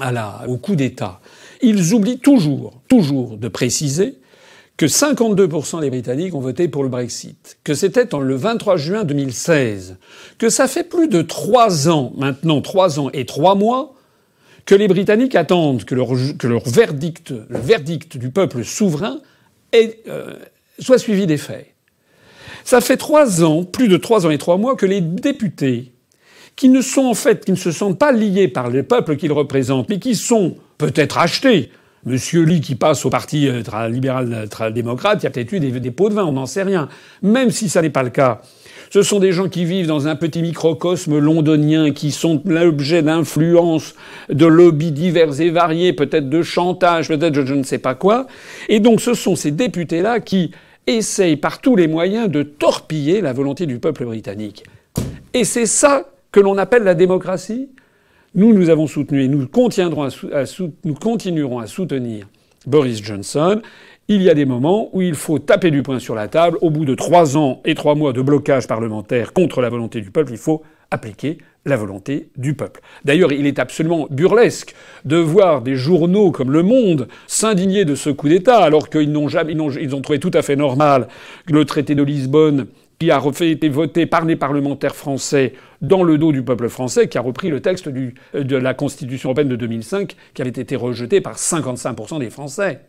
à 0.00 0.12
la, 0.12 0.44
au 0.48 0.56
coup 0.56 0.74
d'État, 0.74 1.20
ils 1.62 1.94
oublient 1.94 2.18
toujours, 2.18 2.80
toujours 2.88 3.36
de 3.36 3.48
préciser 3.48 4.18
que 4.76 4.86
52% 4.86 5.80
des 5.80 5.90
Britanniques 5.90 6.34
ont 6.34 6.40
voté 6.40 6.66
pour 6.66 6.82
le 6.82 6.88
Brexit, 6.88 7.58
que 7.62 7.74
c'était 7.74 8.08
le 8.18 8.34
23 8.34 8.76
juin 8.76 9.04
2016, 9.04 9.96
que 10.38 10.48
ça 10.48 10.66
fait 10.66 10.82
plus 10.82 11.06
de 11.06 11.22
trois 11.22 11.88
ans 11.88 12.12
maintenant, 12.16 12.60
trois 12.60 12.98
ans 12.98 13.08
et 13.12 13.24
trois 13.24 13.54
mois, 13.54 13.94
que 14.66 14.74
les 14.74 14.88
Britanniques 14.88 15.34
attendent 15.34 15.84
que 15.84 15.94
leur, 15.94 16.14
verdict, 16.64 17.32
le 17.48 17.58
verdict 17.58 18.16
du 18.16 18.30
peuple 18.30 18.64
souverain, 18.64 19.18
euh, 19.74 20.34
soit 20.78 20.98
suivi 20.98 21.26
des 21.26 21.36
faits. 21.36 21.66
Ça 22.64 22.80
fait 22.80 22.96
trois 22.96 23.44
ans, 23.44 23.64
plus 23.64 23.88
de 23.88 23.96
trois 23.96 24.26
ans 24.26 24.30
et 24.30 24.38
trois 24.38 24.56
mois, 24.56 24.74
que 24.74 24.86
les 24.86 25.00
députés, 25.02 25.92
qui 26.56 26.68
ne 26.68 26.80
sont 26.80 27.04
en 27.04 27.14
fait, 27.14 27.44
qui 27.44 27.50
ne 27.50 27.56
se 27.56 27.72
sentent 27.72 27.98
pas 27.98 28.12
liés 28.12 28.48
par 28.48 28.70
le 28.70 28.82
peuple 28.82 29.16
qu'ils 29.16 29.32
représentent, 29.32 29.88
mais 29.88 29.98
qui 29.98 30.14
sont 30.14 30.56
peut-être 30.78 31.18
achetés. 31.18 31.70
Monsieur 32.06 32.42
Lee 32.42 32.60
qui 32.60 32.74
passe 32.74 33.04
au 33.06 33.10
parti 33.10 33.48
euh, 33.48 33.62
libéral 33.88 34.32
euh, 34.32 34.70
il 34.70 35.22
y 35.22 35.26
a 35.26 35.30
peut-être 35.30 35.52
eu 35.52 35.60
des, 35.60 35.80
des 35.80 35.90
pots 35.90 36.10
de 36.10 36.14
vin, 36.14 36.24
on 36.24 36.32
n'en 36.32 36.46
sait 36.46 36.62
rien. 36.62 36.88
Même 37.22 37.50
si 37.50 37.68
ça 37.68 37.82
n'est 37.82 37.90
pas 37.90 38.02
le 38.02 38.10
cas, 38.10 38.42
ce 38.94 39.02
sont 39.02 39.18
des 39.18 39.32
gens 39.32 39.48
qui 39.48 39.64
vivent 39.64 39.88
dans 39.88 40.06
un 40.06 40.14
petit 40.14 40.40
microcosme 40.40 41.18
londonien, 41.18 41.90
qui 41.90 42.12
sont 42.12 42.40
l'objet 42.44 43.02
d'influences, 43.02 43.96
de 44.28 44.46
lobbies 44.46 44.92
divers 44.92 45.40
et 45.40 45.50
variés, 45.50 45.92
peut-être 45.92 46.30
de 46.30 46.42
chantage, 46.42 47.08
peut-être 47.08 47.32
de 47.32 47.44
je 47.44 47.54
ne 47.54 47.64
sais 47.64 47.78
pas 47.78 47.96
quoi. 47.96 48.28
Et 48.68 48.78
donc 48.78 49.00
ce 49.00 49.14
sont 49.14 49.34
ces 49.34 49.50
députés-là 49.50 50.20
qui 50.20 50.52
essayent 50.86 51.34
par 51.34 51.60
tous 51.60 51.74
les 51.74 51.88
moyens 51.88 52.28
de 52.28 52.44
torpiller 52.44 53.20
la 53.20 53.32
volonté 53.32 53.66
du 53.66 53.80
peuple 53.80 54.04
britannique. 54.04 54.62
Et 55.32 55.42
c'est 55.42 55.66
ça 55.66 56.08
que 56.30 56.38
l'on 56.38 56.56
appelle 56.56 56.84
la 56.84 56.94
démocratie. 56.94 57.70
Nous, 58.36 58.54
nous 58.54 58.70
avons 58.70 58.86
soutenu 58.86 59.24
et 59.24 59.28
nous 59.28 59.48
continuerons 59.48 60.04
à 60.04 61.66
soutenir 61.66 62.28
Boris 62.64 63.02
Johnson 63.02 63.60
il 64.08 64.22
y 64.22 64.28
a 64.28 64.34
des 64.34 64.44
moments 64.44 64.90
où 64.92 65.02
il 65.02 65.14
faut 65.14 65.38
taper 65.38 65.70
du 65.70 65.82
poing 65.82 65.98
sur 65.98 66.14
la 66.14 66.28
table. 66.28 66.58
Au 66.60 66.70
bout 66.70 66.84
de 66.84 66.94
trois 66.94 67.36
ans 67.36 67.60
et 67.64 67.74
trois 67.74 67.94
mois 67.94 68.12
de 68.12 68.20
blocage 68.20 68.66
parlementaire 68.66 69.32
contre 69.32 69.60
la 69.60 69.70
volonté 69.70 70.00
du 70.00 70.10
peuple, 70.10 70.32
il 70.32 70.38
faut 70.38 70.62
appliquer 70.90 71.38
la 71.64 71.76
volonté 71.76 72.28
du 72.36 72.54
peuple. 72.54 72.82
D'ailleurs, 73.04 73.32
il 73.32 73.46
est 73.46 73.58
absolument 73.58 74.06
burlesque 74.10 74.74
de 75.06 75.16
voir 75.16 75.62
des 75.62 75.76
journaux 75.76 76.30
comme 76.30 76.50
Le 76.50 76.62
Monde 76.62 77.08
s'indigner 77.26 77.86
de 77.86 77.94
ce 77.94 78.10
coup 78.10 78.28
d'État, 78.28 78.58
alors 78.58 78.90
qu'ils 78.90 79.10
n'ont 79.10 79.28
jamais, 79.28 79.52
ils 79.52 79.94
ont, 79.94 80.02
trouvé 80.02 80.20
tout 80.20 80.30
à 80.34 80.42
fait 80.42 80.56
normal 80.56 81.08
le 81.46 81.64
traité 81.64 81.94
de 81.94 82.02
Lisbonne, 82.02 82.66
qui 82.98 83.10
a 83.10 83.20
été 83.40 83.68
voté 83.68 84.06
par 84.06 84.24
les 84.24 84.36
parlementaires 84.36 84.94
français 84.94 85.54
dans 85.80 86.02
le 86.02 86.18
dos 86.18 86.32
du 86.32 86.42
peuple 86.42 86.68
français, 86.68 87.08
qui 87.08 87.18
a 87.18 87.22
repris 87.22 87.48
le 87.48 87.60
texte 87.60 87.88
de 87.88 88.56
la 88.56 88.74
Constitution 88.74 89.30
européenne 89.30 89.48
de 89.48 89.56
2005, 89.56 90.14
qui 90.34 90.42
avait 90.42 90.50
été 90.50 90.76
rejeté 90.76 91.20
par 91.20 91.36
55% 91.36 92.20
des 92.20 92.30
Français 92.30 92.80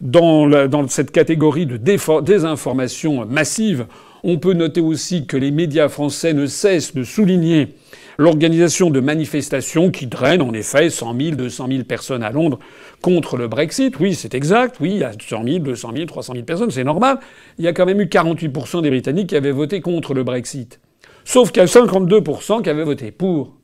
dans, 0.00 0.68
dans 0.68 0.88
cette 0.88 1.10
catégorie 1.10 1.66
de 1.66 1.76
désinformation 1.76 3.26
massive, 3.26 3.86
on 4.24 4.38
peut 4.38 4.52
noter 4.52 4.80
aussi 4.80 5.26
que 5.26 5.36
les 5.36 5.50
médias 5.50 5.88
français 5.88 6.32
ne 6.32 6.46
cessent 6.46 6.94
de 6.94 7.04
souligner 7.04 7.74
l'organisation 8.18 8.90
de 8.90 8.98
manifestations 8.98 9.90
qui 9.90 10.06
drainent 10.06 10.42
en 10.42 10.52
effet 10.52 10.90
100 10.90 11.16
000, 11.20 11.36
200 11.36 11.68
000 11.68 11.84
personnes 11.84 12.24
à 12.24 12.30
Londres 12.30 12.58
contre 13.00 13.36
le 13.36 13.46
Brexit. 13.46 13.98
Oui, 14.00 14.14
c'est 14.14 14.34
exact. 14.34 14.76
Oui, 14.80 14.90
il 14.90 14.98
y 14.98 15.04
a 15.04 15.12
100 15.12 15.44
000, 15.44 15.58
200 15.60 15.92
000, 15.94 16.06
300 16.06 16.32
000 16.34 16.44
personnes, 16.44 16.70
c'est 16.70 16.84
normal. 16.84 17.20
Il 17.58 17.64
y 17.64 17.68
a 17.68 17.72
quand 17.72 17.86
même 17.86 18.00
eu 18.00 18.06
48% 18.06 18.82
des 18.82 18.90
Britanniques 18.90 19.28
qui 19.28 19.36
avaient 19.36 19.52
voté 19.52 19.80
contre 19.80 20.14
le 20.14 20.24
Brexit. 20.24 20.80
Sauf 21.24 21.52
qu'il 21.52 21.60
y 21.60 21.64
a 21.64 21.68
52% 21.68 22.62
qui 22.62 22.70
avaient 22.70 22.84
voté 22.84 23.12
pour. 23.12 23.56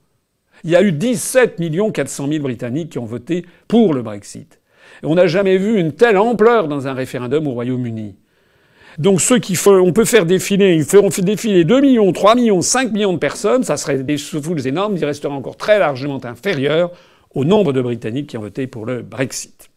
Il 0.62 0.70
y 0.70 0.76
a 0.76 0.82
eu 0.82 0.92
17 0.92 1.60
400 1.92 2.28
000 2.28 2.42
Britanniques 2.42 2.90
qui 2.90 2.98
ont 2.98 3.04
voté 3.04 3.44
pour 3.66 3.92
le 3.92 4.02
Brexit. 4.02 4.60
On 5.02 5.14
n'a 5.14 5.26
jamais 5.26 5.58
vu 5.58 5.78
une 5.78 5.92
telle 5.92 6.16
ampleur 6.16 6.68
dans 6.68 6.86
un 6.88 6.94
référendum 6.94 7.46
au 7.46 7.52
Royaume-Uni. 7.52 8.14
Donc 8.98 9.20
ceux 9.20 9.38
qui 9.38 9.56
font, 9.56 9.74
on 9.74 9.92
peut 9.92 10.04
faire 10.04 10.24
défiler, 10.24 10.74
ils 10.74 10.84
feront 10.84 11.08
défiler 11.08 11.64
2 11.64 11.80
millions, 11.80 12.12
3 12.12 12.36
millions, 12.36 12.62
5 12.62 12.92
millions 12.92 13.12
de 13.12 13.18
personnes, 13.18 13.64
ça 13.64 13.76
serait 13.76 13.98
des 13.98 14.18
foules 14.18 14.66
énormes, 14.66 14.96
ils 14.96 15.04
resteraient 15.04 15.34
encore 15.34 15.56
très 15.56 15.78
largement 15.78 16.24
inférieurs 16.24 16.92
au 17.34 17.44
nombre 17.44 17.72
de 17.72 17.82
Britanniques 17.82 18.28
qui 18.28 18.38
ont 18.38 18.42
voté 18.42 18.66
pour 18.66 18.86
le 18.86 19.02
Brexit. 19.02 19.68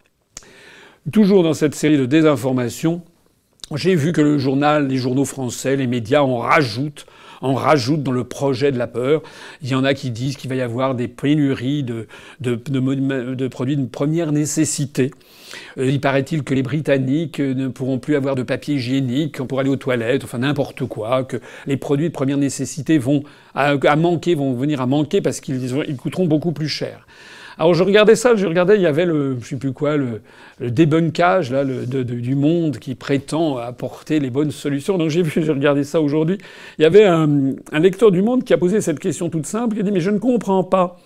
Toujours 1.12 1.42
dans 1.42 1.54
cette 1.54 1.74
série 1.74 1.98
de 1.98 2.06
désinformation, 2.06 3.02
j'ai 3.76 3.96
vu 3.96 4.12
que 4.12 4.22
le 4.22 4.38
journal, 4.38 4.88
les 4.88 4.98
journaux 4.98 5.26
français, 5.26 5.76
les 5.76 5.88
médias 5.88 6.22
en 6.22 6.38
rajoutent 6.38 7.06
en 7.42 7.54
rajoute 7.54 8.04
dans 8.04 8.12
le 8.12 8.24
projet 8.24 8.72
de 8.72 8.78
la 8.78 8.88
peur. 8.88 9.22
Il 9.62 9.70
y 9.70 9.76
en 9.76 9.84
a 9.84 9.94
qui 9.94 10.12
disent 10.12 10.38
qu'il 10.38 10.50
va 10.50 10.56
y 10.56 10.62
avoir 10.62 10.96
des 10.96 11.08
pénuries 11.08 11.84
de, 11.84 12.08
produits 13.48 13.78
de 13.78 13.86
première 13.86 14.32
nécessité. 14.32 15.12
Euh, 15.78 15.90
il 15.90 16.02
paraît-il 16.02 16.44
que 16.44 16.54
les 16.54 16.64
Britanniques 16.64 17.40
ne 17.40 17.68
pourront 17.68 18.00
plus 18.00 18.16
avoir 18.16 18.36
de 18.36 18.44
papier 18.44 18.76
hygiénique 18.76 19.42
pour 19.44 19.60
aller 19.60 19.70
aux 19.70 19.78
toilettes, 19.78 20.24
enfin 20.24 20.40
n'importe 20.40 20.86
quoi, 20.86 21.24
que 21.24 21.38
les 21.66 21.78
produits 21.78 22.08
de 22.08 22.14
première 22.14 22.38
nécessité 22.38 22.98
vont 22.98 23.24
à 23.56 23.96
manquer, 23.96 24.36
vont 24.36 24.54
venir 24.54 24.82
à 24.82 24.86
manquer 24.86 25.22
parce 25.22 25.40
qu'ils 25.40 25.98
coûteront 25.98 26.26
beaucoup 26.26 26.52
plus 26.52 26.70
cher. 26.70 27.08
Alors 27.60 27.74
je 27.74 27.84
regardais 27.84 28.16
ça, 28.16 28.36
je 28.36 28.46
regardais, 28.46 28.76
il 28.76 28.82
y 28.82 28.86
avait 28.86 29.06
le, 29.06 29.38
je 29.42 29.48
sais 29.48 29.56
plus 29.56 29.74
quoi, 29.74 29.98
le, 29.98 30.22
débunkage 30.60 31.52
là, 31.52 31.66
du 31.66 32.36
monde 32.36 32.78
qui 32.78 32.94
prétend 32.94 33.58
apporter 33.58 34.20
les 34.20 34.30
bonnes 34.30 34.52
solutions. 34.52 34.98
Donc 34.98 35.10
j'ai 35.10 35.24
vu, 35.24 35.44
j'ai 35.44 35.52
regardé 35.52 35.84
ça 35.84 36.00
aujourd'hui. 36.00 36.38
Il 36.78 36.84
y 36.84 36.86
avait 36.86 37.06
un, 37.06 37.56
un 37.72 37.80
lecteur 37.80 38.12
du 38.12 38.22
Monde 38.22 38.44
qui 38.44 38.54
a 38.54 38.58
posé 38.58 38.80
cette 38.82 39.00
question 39.00 39.30
toute 39.30 39.48
simple, 39.48 39.76
qui 39.76 39.82
a 39.82 39.84
dit 39.84 39.92
mais 39.92 40.00
je 40.00 40.12
ne 40.12 40.20
comprends 40.20 40.64
pas. 40.64 41.00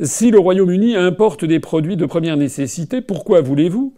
Si 0.00 0.30
le 0.30 0.38
Royaume-Uni 0.38 0.96
importe 0.96 1.44
des 1.44 1.60
produits 1.60 1.96
de 1.96 2.06
première 2.06 2.36
nécessité, 2.36 3.00
pourquoi 3.00 3.42
voulez-vous 3.42 3.94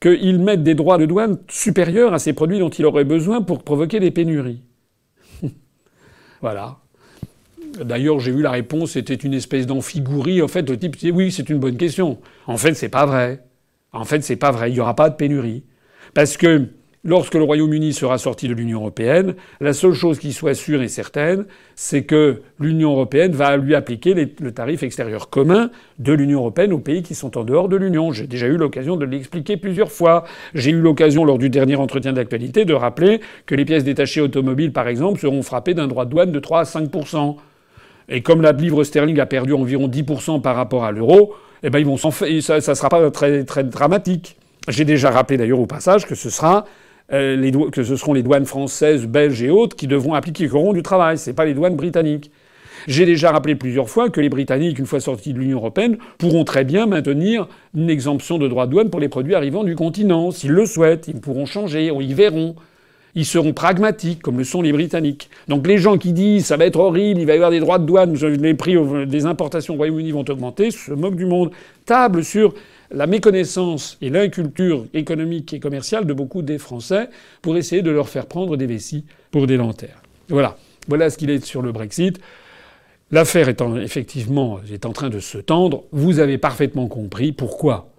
qu'il 0.00 0.38
mette 0.38 0.62
des 0.62 0.74
droits 0.74 0.98
de 0.98 1.06
douane 1.06 1.38
supérieurs 1.48 2.14
à 2.14 2.18
ces 2.18 2.34
produits 2.34 2.58
dont 2.58 2.68
il 2.68 2.86
aurait 2.86 3.04
besoin 3.04 3.42
pour 3.42 3.62
provoquer 3.62 4.00
des 4.00 4.10
pénuries? 4.10 4.62
Voilà. 6.42 6.78
D'ailleurs, 7.78 8.20
j'ai 8.20 8.32
vu 8.32 8.42
la 8.42 8.50
réponse, 8.50 8.92
c'était 8.92 9.14
une 9.14 9.34
espèce 9.34 9.66
d'amphigourie. 9.66 10.42
En 10.42 10.48
fait, 10.48 10.68
le 10.68 10.78
type 10.78 10.96
oui, 11.12 11.30
c'est 11.30 11.48
une 11.48 11.58
bonne 11.58 11.76
question. 11.76 12.18
En 12.46 12.56
fait, 12.56 12.74
c'est 12.74 12.88
pas 12.88 13.06
vrai. 13.06 13.42
En 13.92 14.04
fait, 14.04 14.22
c'est 14.22 14.36
pas 14.36 14.50
vrai. 14.50 14.70
Il 14.70 14.74
n'y 14.74 14.80
aura 14.80 14.94
pas 14.94 15.10
de 15.10 15.16
pénurie. 15.16 15.64
Parce 16.14 16.36
que 16.36 16.66
lorsque 17.04 17.34
le 17.34 17.42
Royaume-Uni 17.42 17.92
sera 17.92 18.18
sorti 18.18 18.48
de 18.48 18.54
l'Union 18.54 18.80
européenne, 18.80 19.34
la 19.60 19.72
seule 19.72 19.94
chose 19.94 20.18
qui 20.18 20.32
soit 20.32 20.54
sûre 20.54 20.82
et 20.82 20.88
certaine, 20.88 21.46
c'est 21.74 22.04
que 22.04 22.42
l'Union 22.58 22.92
européenne 22.92 23.32
va 23.32 23.56
lui 23.56 23.74
appliquer 23.74 24.14
le 24.14 24.52
tarif 24.52 24.82
extérieur 24.82 25.30
commun 25.30 25.70
de 25.98 26.12
l'Union 26.12 26.40
européenne 26.40 26.72
aux 26.72 26.78
pays 26.78 27.02
qui 27.02 27.14
sont 27.14 27.38
en 27.38 27.44
dehors 27.44 27.68
de 27.68 27.76
l'Union. 27.76 28.12
J'ai 28.12 28.26
déjà 28.26 28.46
eu 28.46 28.56
l'occasion 28.56 28.96
de 28.96 29.04
l'expliquer 29.04 29.56
plusieurs 29.56 29.92
fois. 29.92 30.24
J'ai 30.54 30.72
eu 30.72 30.80
l'occasion, 30.80 31.24
lors 31.24 31.38
du 31.38 31.48
dernier 31.48 31.76
entretien 31.76 32.12
d'actualité, 32.12 32.64
de 32.64 32.74
rappeler 32.74 33.20
que 33.46 33.54
les 33.54 33.64
pièces 33.64 33.84
détachées 33.84 34.20
automobiles, 34.20 34.72
par 34.72 34.88
exemple, 34.88 35.20
seront 35.20 35.42
frappées 35.42 35.74
d'un 35.74 35.88
droit 35.88 36.04
de 36.04 36.10
douane 36.10 36.32
de 36.32 36.40
3 36.40 36.60
à 36.60 36.64
5 36.64 36.90
Et 38.10 38.22
comme 38.22 38.42
la 38.42 38.52
livre 38.52 38.82
sterling 38.82 39.18
a 39.20 39.26
perdu 39.26 39.54
environ 39.54 39.88
10% 39.88 40.42
par 40.42 40.56
rapport 40.56 40.84
à 40.84 40.90
l'euro, 40.90 41.34
eh 41.62 41.70
ben 41.70 41.78
ils 41.78 41.86
vont 41.86 41.96
ça, 41.96 42.10
ne 42.26 42.40
sera 42.40 42.88
pas 42.88 43.10
très, 43.10 43.44
dramatique. 43.64 44.36
J'ai 44.68 44.84
déjà 44.84 45.10
rappelé 45.10 45.38
d'ailleurs 45.38 45.60
au 45.60 45.66
passage 45.66 46.06
que 46.06 46.14
ce 46.14 46.28
sera 46.28 46.64
euh, 47.12 47.50
seront 47.94 48.12
les 48.12 48.22
douanes 48.22 48.46
françaises, 48.46 49.06
belges 49.06 49.42
et 49.42 49.50
autres 49.50 49.76
qui 49.76 49.86
devront 49.86 50.14
appliquer 50.14 50.44
le 50.44 50.50
coron 50.50 50.72
du 50.72 50.82
travail. 50.82 51.18
C'est 51.18 51.32
pas 51.32 51.44
les 51.44 51.54
douanes 51.54 51.76
britanniques. 51.76 52.30
J'ai 52.86 53.04
déjà 53.04 53.30
rappelé 53.30 53.54
plusieurs 53.54 53.90
fois 53.90 54.08
que 54.08 54.20
les 54.20 54.30
Britanniques, 54.30 54.78
une 54.78 54.86
fois 54.86 55.00
sortis 55.00 55.34
de 55.34 55.38
l'Union 55.38 55.58
européenne, 55.58 55.98
pourront 56.18 56.44
très 56.44 56.64
bien 56.64 56.86
maintenir 56.86 57.46
une 57.74 57.90
exemption 57.90 58.38
de 58.38 58.48
droits 58.48 58.66
de 58.66 58.70
douane 58.70 58.90
pour 58.90 59.00
les 59.00 59.08
produits 59.08 59.34
arrivant 59.34 59.64
du 59.64 59.76
continent. 59.76 60.30
S'ils 60.30 60.52
le 60.52 60.64
souhaitent, 60.64 61.06
ils 61.08 61.20
pourront 61.20 61.46
changer, 61.46 61.92
ils 62.00 62.14
verront. 62.14 62.54
Ils 63.14 63.26
seront 63.26 63.52
pragmatiques, 63.52 64.22
comme 64.22 64.38
le 64.38 64.44
sont 64.44 64.62
les 64.62 64.72
Britanniques. 64.72 65.30
Donc 65.48 65.66
les 65.66 65.78
gens 65.78 65.98
qui 65.98 66.12
disent 66.12 66.46
ça 66.46 66.56
va 66.56 66.66
être 66.66 66.78
horrible, 66.78 67.20
il 67.20 67.26
va 67.26 67.32
y 67.32 67.36
avoir 67.36 67.50
des 67.50 67.60
droits 67.60 67.78
de 67.78 67.84
douane, 67.84 68.14
les 68.14 68.54
prix 68.54 68.76
des 69.06 69.26
importations 69.26 69.74
au 69.74 69.76
Royaume-Uni 69.76 70.12
vont 70.12 70.24
augmenter, 70.28 70.70
se 70.70 70.92
moquent 70.92 71.16
du 71.16 71.26
monde. 71.26 71.50
Table 71.86 72.24
sur 72.24 72.54
la 72.90 73.06
méconnaissance 73.06 73.98
et 74.00 74.10
l'inculture 74.10 74.86
économique 74.94 75.52
et 75.52 75.60
commerciale 75.60 76.06
de 76.06 76.12
beaucoup 76.12 76.42
des 76.42 76.58
Français 76.58 77.08
pour 77.42 77.56
essayer 77.56 77.82
de 77.82 77.90
leur 77.90 78.08
faire 78.08 78.26
prendre 78.26 78.56
des 78.56 78.66
vessies 78.66 79.04
pour 79.30 79.46
des 79.46 79.56
lanternes. 79.56 79.92
Voilà. 80.28 80.56
Voilà 80.88 81.10
ce 81.10 81.18
qu'il 81.18 81.30
est 81.30 81.44
sur 81.44 81.62
le 81.62 81.72
Brexit. 81.72 82.20
L'affaire 83.12 83.48
étant 83.48 83.76
effectivement 83.76 84.60
est 84.72 84.86
en 84.86 84.92
train 84.92 85.10
de 85.10 85.18
se 85.18 85.38
tendre, 85.38 85.84
vous 85.90 86.20
avez 86.20 86.38
parfaitement 86.38 86.86
compris 86.86 87.32
pourquoi. 87.32 87.90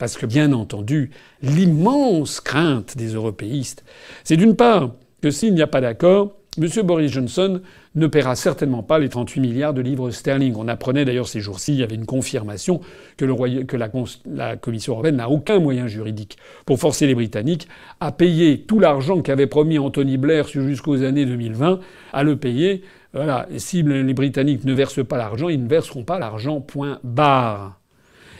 Parce 0.00 0.16
que 0.16 0.24
bien 0.24 0.54
entendu, 0.54 1.10
l'immense 1.42 2.40
crainte 2.40 2.96
des 2.96 3.08
européistes, 3.08 3.84
c'est 4.24 4.38
d'une 4.38 4.56
part 4.56 4.92
que 5.20 5.30
s'il 5.30 5.52
n'y 5.52 5.60
a 5.60 5.66
pas 5.66 5.82
d'accord, 5.82 6.36
M. 6.58 6.68
Boris 6.84 7.12
Johnson 7.12 7.60
ne 7.94 8.06
paiera 8.06 8.34
certainement 8.34 8.82
pas 8.82 8.98
les 8.98 9.10
38 9.10 9.40
milliards 9.40 9.74
de 9.74 9.82
livres 9.82 10.10
sterling. 10.10 10.54
On 10.56 10.68
apprenait 10.68 11.04
d'ailleurs 11.04 11.28
ces 11.28 11.40
jours-ci, 11.40 11.74
il 11.74 11.80
y 11.80 11.82
avait 11.82 11.96
une 11.96 12.06
confirmation 12.06 12.80
que, 13.18 13.26
la, 13.26 14.56
Commission 14.56 14.94
européenne 14.94 15.16
n'a 15.16 15.28
aucun 15.28 15.60
moyen 15.60 15.86
juridique 15.86 16.38
pour 16.64 16.78
forcer 16.78 17.06
les 17.06 17.14
Britanniques 17.14 17.68
à 18.00 18.10
payer 18.10 18.62
tout 18.62 18.78
l'argent 18.78 19.20
qu'avait 19.20 19.46
promis 19.46 19.78
Anthony 19.78 20.16
Blair 20.16 20.48
jusqu'aux 20.48 21.02
années 21.02 21.26
2020, 21.26 21.78
à 22.14 22.22
le 22.22 22.36
payer. 22.36 22.82
Voilà. 23.12 23.46
Si 23.58 23.82
les 23.82 24.14
Britanniques 24.14 24.64
ne 24.64 24.72
versent 24.72 25.04
pas 25.04 25.18
l'argent, 25.18 25.50
ils 25.50 25.62
ne 25.62 25.68
verseront 25.68 26.04
pas 26.04 26.18
l'argent, 26.18 26.62
point 26.62 27.00
barre. 27.04 27.79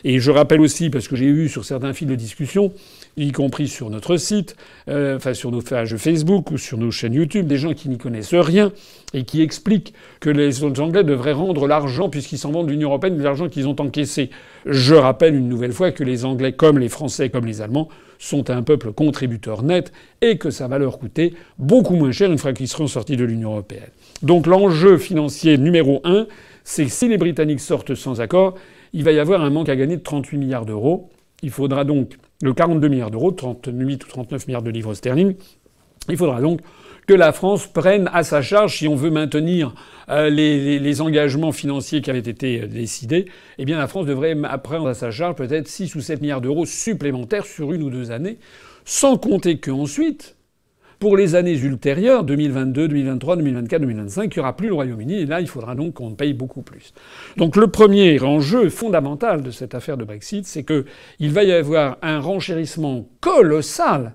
Et 0.05 0.19
je 0.19 0.31
rappelle 0.31 0.61
aussi, 0.61 0.91
parce 0.91 1.09
que 1.09 1.17
j'ai 1.17 1.27
eu 1.27 1.49
sur 1.49 1.65
certains 1.65 1.93
fils 1.93 2.07
de 2.07 2.15
discussion, 2.15 2.73
y 3.17 3.33
compris 3.33 3.69
sur 3.69 3.91
notre 3.91 4.17
site, 4.17 4.57
euh, 4.89 5.17
enfin 5.17 5.35
sur 5.35 5.51
nos 5.51 5.61
pages 5.61 5.97
Facebook 5.97 6.51
ou 6.51 6.59
sur 6.59 6.79
nos 6.79 6.91
chaînes 6.91 7.15
YouTube, 7.15 7.47
des 7.47 7.57
gens 7.57 7.75
qui 7.75 7.89
n'y 7.89 7.99
connaissent 7.99 8.35
rien 8.35 8.73
et 9.13 9.25
qui 9.25 9.43
expliquent 9.43 9.93
que 10.21 10.31
les 10.31 10.63
Anglais 10.65 11.05
devraient 11.05 11.33
rendre 11.33 11.67
l'argent, 11.67 12.09
puisqu'ils 12.09 12.39
s'en 12.39 12.53
vont 12.53 12.65
de 12.65 12.71
l'Union 12.71 12.89
européenne, 12.89 13.17
de 13.17 13.23
l'argent 13.23 13.49
qu'ils 13.49 13.69
ont 13.69 13.77
encaissé. 13.79 14.31
Je 14.67 14.95
rappelle 14.95 15.35
une 15.35 15.49
nouvelle 15.49 15.73
fois 15.73 15.91
que 15.91 16.05
les 16.05 16.25
Anglais, 16.25 16.53
comme 16.53 16.79
les 16.79 16.89
Français, 16.89 17.31
comme 17.31 17.47
les 17.47 17.61
Allemands, 17.61 17.89
sont 18.19 18.51
un 18.51 18.63
peuple 18.63 18.93
contributeur 18.93 19.63
net 19.63 19.93
et 20.21 20.37
que 20.37 20.51
ça 20.51 20.69
va 20.69 20.79
leur 20.79 20.99
coûter 20.99 21.35
beaucoup 21.59 21.97
moins 21.97 22.13
cher 22.13 22.31
une 22.31 22.39
fois 22.39 22.53
qu'ils 22.53 22.69
seront 22.69 22.87
sortis 22.87 23.17
de 23.17 23.25
l'Union 23.25 23.53
européenne. 23.53 23.89
Donc 24.23 24.47
l'enjeu 24.47 24.99
financier 24.99 25.57
numéro 25.57 26.01
un, 26.05 26.27
c'est 26.63 26.89
si 26.89 27.09
les 27.09 27.17
Britanniques 27.17 27.61
sortent 27.61 27.95
sans 27.95 28.21
accord, 28.21 28.57
il 28.93 29.05
va 29.05 29.13
y 29.13 29.19
avoir 29.19 29.43
un 29.43 29.51
manque 29.51 29.69
à 29.69 29.77
gagner 29.77 29.97
de 29.97 30.03
38 30.03 30.39
milliards 30.39 30.67
d'euros. 30.67 31.11
Il 31.43 31.51
faudra 31.51 31.85
donc 31.85 32.17
le 32.43 32.53
42 32.53 32.89
milliards 32.89 33.11
d'euros, 33.11 33.31
38 33.31 34.05
ou 34.05 34.09
39 34.09 34.47
milliards 34.47 34.63
de 34.63 34.71
livres 34.71 34.95
sterling. 34.95 35.35
Il 36.09 36.17
faudra 36.17 36.41
donc 36.41 36.61
que 37.07 37.15
la 37.15 37.33
France 37.33 37.67
prenne 37.67 38.09
à 38.13 38.23
sa 38.23 38.43
charge, 38.43 38.79
si 38.79 38.89
on 38.89 38.95
veut 38.95 39.11
maintenir 39.11 39.75
euh, 40.09 40.31
les, 40.31 41.01
engagements 41.01 41.53
financiers 41.53 42.03
qui 42.03 42.11
avaient 42.11 42.19
été 42.19 42.63
euh, 42.63 42.67
décidés, 42.67 43.27
eh 43.59 43.65
bien 43.65 43.79
la 43.79 43.89
France 43.89 44.07
devrait 44.07 44.37
prendre 44.63 44.87
à 44.87 44.95
sa 44.95 45.11
charge 45.11 45.35
peut-être 45.35 45.69
6 45.69 45.95
ou 45.95 46.01
7 46.01 46.21
milliards 46.21 46.41
d'euros 46.41 46.67
supplémentaires 46.67 47.47
sur 47.47 47.73
une 47.73 47.83
ou 47.83 47.91
deux 47.91 48.11
années, 48.11 48.39
sans 48.85 49.17
compter 49.17 49.59
qu'ensuite, 49.59 50.37
pour 51.01 51.17
les 51.17 51.35
années 51.35 51.57
ultérieures, 51.57 52.25
2022, 52.25 52.87
2023, 52.87 53.37
2024, 53.37 53.81
2025, 53.81 54.37
il 54.37 54.39
n'y 54.39 54.41
aura 54.41 54.55
plus 54.55 54.69
le 54.69 54.75
Royaume-Uni 54.75 55.15
et 55.15 55.27
là, 55.27 55.41
il 55.41 55.49
faudra 55.49 55.75
donc 55.75 55.95
qu'on 55.95 56.15
paye 56.15 56.35
beaucoup 56.35 56.61
plus. 56.61 56.93
Donc 57.39 57.57
le 57.57 57.69
premier 57.69 58.21
enjeu 58.21 58.69
fondamental 58.69 59.43
de 59.43 59.51
cette 59.51 59.75
affaire 59.75 59.97
de 59.97 60.05
Brexit, 60.05 60.47
c'est 60.47 60.63
qu'il 60.63 61.33
va 61.33 61.43
y 61.43 61.53
avoir 61.53 61.97
un 62.03 62.21
renchérissement 62.21 63.09
colossal 63.21 64.15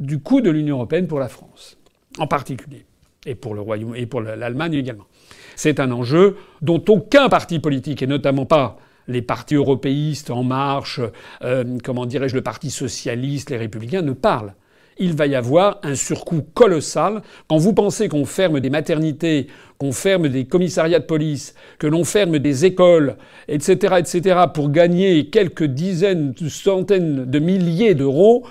du 0.00 0.18
coût 0.18 0.40
de 0.40 0.50
l'Union 0.50 0.76
européenne 0.76 1.06
pour 1.06 1.20
la 1.20 1.28
France, 1.28 1.78
en 2.18 2.26
particulier, 2.26 2.86
et 3.24 3.36
pour 3.36 3.54
le 3.54 3.60
Royaume 3.60 3.94
et 3.94 4.06
pour 4.06 4.20
l'Allemagne 4.20 4.74
également. 4.74 5.06
C'est 5.54 5.78
un 5.78 5.92
enjeu 5.92 6.36
dont 6.60 6.82
aucun 6.88 7.28
parti 7.28 7.60
politique, 7.60 8.02
et 8.02 8.08
notamment 8.08 8.46
pas 8.46 8.78
les 9.06 9.22
partis 9.22 9.54
européistes, 9.54 10.30
En 10.30 10.42
Marche, 10.42 11.00
euh, 11.44 11.78
comment 11.84 12.04
dirais-je, 12.04 12.34
le 12.34 12.42
Parti 12.42 12.70
socialiste, 12.70 13.50
les 13.50 13.58
Républicains, 13.58 14.02
ne 14.02 14.12
parlent 14.12 14.54
il 14.98 15.14
va 15.14 15.26
y 15.26 15.34
avoir 15.34 15.80
un 15.82 15.94
surcoût 15.94 16.42
colossal. 16.54 17.22
Quand 17.48 17.56
vous 17.56 17.72
pensez 17.72 18.08
qu'on 18.08 18.24
ferme 18.24 18.60
des 18.60 18.70
maternités, 18.70 19.48
qu'on 19.78 19.92
ferme 19.92 20.28
des 20.28 20.44
commissariats 20.44 21.00
de 21.00 21.04
police, 21.04 21.54
que 21.78 21.86
l'on 21.86 22.04
ferme 22.04 22.38
des 22.38 22.64
écoles, 22.64 23.16
etc., 23.48 23.96
etc., 23.98 24.40
pour 24.52 24.70
gagner 24.70 25.26
quelques 25.26 25.64
dizaines, 25.64 26.34
centaines 26.48 27.24
de 27.24 27.38
milliers 27.38 27.94
d'euros, 27.94 28.44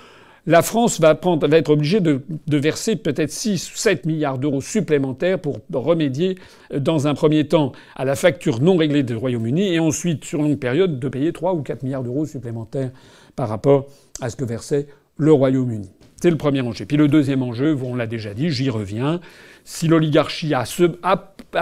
la 0.46 0.60
France 0.60 1.00
va, 1.00 1.18
être 1.52 1.70
obligée 1.70 2.00
de, 2.00 2.20
verser 2.48 2.96
peut-être 2.96 3.30
6 3.30 3.72
ou 3.72 3.76
7 3.76 4.04
milliards 4.04 4.38
d'euros 4.38 4.60
supplémentaires 4.60 5.38
pour 5.40 5.60
remédier, 5.72 6.36
dans 6.76 7.06
un 7.08 7.14
premier 7.14 7.48
temps, 7.48 7.72
à 7.96 8.04
la 8.04 8.14
facture 8.14 8.60
non 8.60 8.76
réglée 8.76 9.02
du 9.02 9.16
Royaume-Uni, 9.16 9.72
et 9.72 9.78
ensuite, 9.78 10.24
sur 10.24 10.42
longue 10.42 10.58
période, 10.58 11.00
de 11.00 11.08
payer 11.08 11.32
3 11.32 11.54
ou 11.54 11.62
4 11.62 11.82
milliards 11.82 12.02
d'euros 12.02 12.26
supplémentaires 12.26 12.90
par 13.36 13.48
rapport 13.48 13.86
à 14.20 14.28
ce 14.28 14.36
que 14.36 14.44
versait 14.44 14.86
le 15.16 15.32
Royaume-Uni. 15.32 15.90
C'est 16.20 16.30
le 16.30 16.36
premier 16.36 16.60
enjeu. 16.60 16.86
Puis 16.86 16.96
le 16.96 17.08
deuxième 17.08 17.42
enjeu, 17.42 17.78
on 17.82 17.96
l'a 17.96 18.06
déjà 18.06 18.34
dit, 18.34 18.50
j'y 18.50 18.70
reviens. 18.70 19.20
Si 19.64 19.88
l'oligarchie 19.88 20.54
a, 20.54 20.64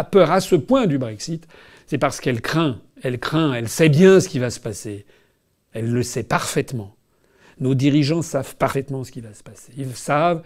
peur 0.05 0.31
à 0.31 0.41
ce 0.41 0.57
point 0.57 0.87
du 0.87 0.99
Brexit, 0.99 1.47
c'est 1.87 1.99
parce 1.99 2.21
qu'elle 2.21 2.41
craint, 2.41 2.81
elle 3.03 3.19
craint, 3.19 3.53
elle 3.53 3.69
sait 3.69 3.89
bien 3.89 4.21
ce 4.21 4.29
qui 4.29 4.39
va 4.39 4.51
se 4.51 4.61
passer. 4.61 5.05
Elle 5.73 5.91
le 5.91 6.03
sait 6.03 6.23
parfaitement. 6.23 6.95
Nos 7.61 7.75
dirigeants 7.75 8.23
savent 8.23 8.57
parfaitement 8.57 9.05
ce 9.05 9.13
qui 9.13 9.21
va 9.21 9.35
se 9.35 9.43
passer. 9.43 9.73
Ils 9.77 9.95
savent 9.95 10.43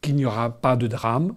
qu'il 0.00 0.16
n'y 0.16 0.24
aura 0.24 0.50
pas 0.50 0.76
de 0.76 0.86
drame, 0.86 1.34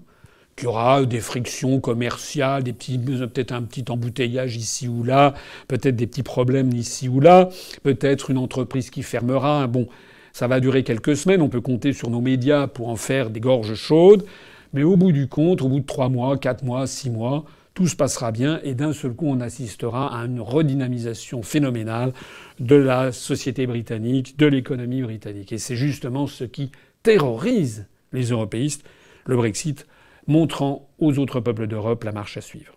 qu'il 0.56 0.66
y 0.66 0.68
aura 0.68 1.06
des 1.06 1.20
frictions 1.20 1.80
commerciales, 1.80 2.64
des 2.64 2.74
petits, 2.74 2.98
peut-être 2.98 3.52
un 3.52 3.64
petit 3.64 3.86
embouteillage 3.90 4.56
ici 4.56 4.88
ou 4.88 5.04
là, 5.04 5.34
peut-être 5.68 5.96
des 5.96 6.08
petits 6.08 6.24
problèmes 6.24 6.72
ici 6.74 7.10
ou 7.10 7.20
là, 7.20 7.50
peut-être 7.82 8.30
une 8.30 8.38
entreprise 8.38 8.90
qui 8.90 9.04
fermera. 9.04 9.68
Bon, 9.68 9.88
ça 10.34 10.48
va 10.48 10.60
durer 10.60 10.84
quelques 10.84 11.16
semaines, 11.16 11.42
on 11.42 11.50
peut 11.50 11.62
compter 11.62 11.94
sur 11.94 12.10
nos 12.10 12.22
médias 12.22 12.68
pour 12.68 12.90
en 12.90 12.96
faire 12.96 13.30
des 13.30 13.40
gorges 13.40 13.76
chaudes, 13.76 14.26
mais 14.74 14.84
au 14.84 14.98
bout 14.98 15.12
du 15.12 15.28
compte, 15.28 15.62
au 15.62 15.70
bout 15.70 15.80
de 15.80 15.86
trois 15.86 16.10
mois, 16.10 16.38
quatre 16.38 16.64
mois, 16.64 16.88
six 16.88 17.12
mois, 17.12 17.46
tout 17.76 17.88
se 17.88 17.96
passera 17.96 18.32
bien 18.32 18.60
et 18.64 18.74
d'un 18.74 18.94
seul 18.94 19.14
coup 19.14 19.28
on 19.28 19.40
assistera 19.40 20.20
à 20.20 20.26
une 20.26 20.42
redynamisation 20.42 21.42
phénoménale 21.44 22.14
de 22.60 22.76
la 22.76 23.12
société 23.12 23.66
britannique, 23.68 24.38
de 24.38 24.48
l'économie 24.48 25.04
britannique. 25.04 25.52
Et 25.52 25.58
c'est 25.58 25.76
justement 25.76 26.28
ce 26.28 26.44
qui 26.44 26.72
terrorise 27.04 27.88
les 28.12 28.26
européistes, 28.26 28.86
le 29.26 29.36
Brexit, 29.36 29.88
montrant 30.28 30.90
aux 31.00 31.20
autres 31.20 31.40
peuples 31.40 31.68
d'Europe 31.68 32.04
la 32.04 32.12
marche 32.12 32.38
à 32.38 32.42
suivre. 32.42 32.74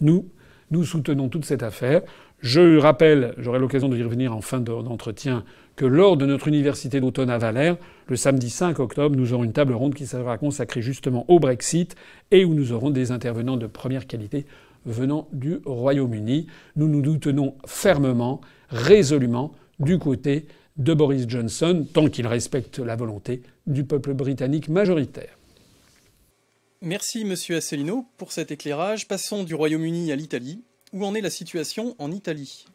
Nous, 0.00 0.28
nous 0.70 0.84
soutenons 0.84 1.28
toute 1.28 1.44
cette 1.44 1.62
affaire. 1.62 2.02
Je 2.40 2.78
rappelle, 2.78 3.34
j'aurai 3.38 3.58
l'occasion 3.58 3.88
de 3.88 3.96
y 3.96 4.02
revenir 4.02 4.36
en 4.36 4.40
fin 4.40 4.60
d'entretien, 4.60 5.44
que 5.76 5.84
lors 5.84 6.16
de 6.16 6.24
notre 6.26 6.48
université 6.48 7.00
d'automne 7.00 7.30
à 7.30 7.38
Valère, 7.38 7.76
le 8.08 8.16
samedi 8.16 8.48
5 8.50 8.78
octobre, 8.78 9.14
nous 9.14 9.32
aurons 9.34 9.44
une 9.44 9.52
table 9.52 9.74
ronde 9.74 9.94
qui 9.94 10.06
sera 10.06 10.38
consacrée 10.38 10.80
justement 10.82 11.26
au 11.28 11.38
Brexit 11.38 11.94
et 12.30 12.44
où 12.44 12.54
nous 12.54 12.72
aurons 12.72 12.90
des 12.90 13.12
intervenants 13.12 13.58
de 13.58 13.66
première 13.66 14.06
qualité 14.06 14.46
venant 14.86 15.28
du 15.32 15.60
Royaume-Uni. 15.66 16.46
Nous 16.76 16.88
nous 16.88 17.18
tenons 17.18 17.54
fermement, 17.66 18.40
résolument 18.70 19.52
du 19.78 19.98
côté 19.98 20.46
de 20.78 20.94
Boris 20.94 21.26
Johnson, 21.28 21.86
tant 21.92 22.08
qu'il 22.08 22.26
respecte 22.26 22.78
la 22.78 22.96
volonté 22.96 23.42
du 23.66 23.84
peuple 23.84 24.14
britannique 24.14 24.68
majoritaire. 24.68 25.36
Merci 26.82 27.24
Monsieur 27.24 27.56
Asselineau 27.56 28.06
pour 28.16 28.32
cet 28.32 28.50
éclairage. 28.50 29.08
Passons 29.08 29.44
du 29.44 29.54
Royaume-Uni 29.54 30.12
à 30.12 30.16
l'Italie. 30.16 30.62
Où 30.92 31.04
en 31.04 31.14
est 31.14 31.20
la 31.20 31.30
situation 31.30 31.96
en 31.98 32.12
Italie? 32.12 32.66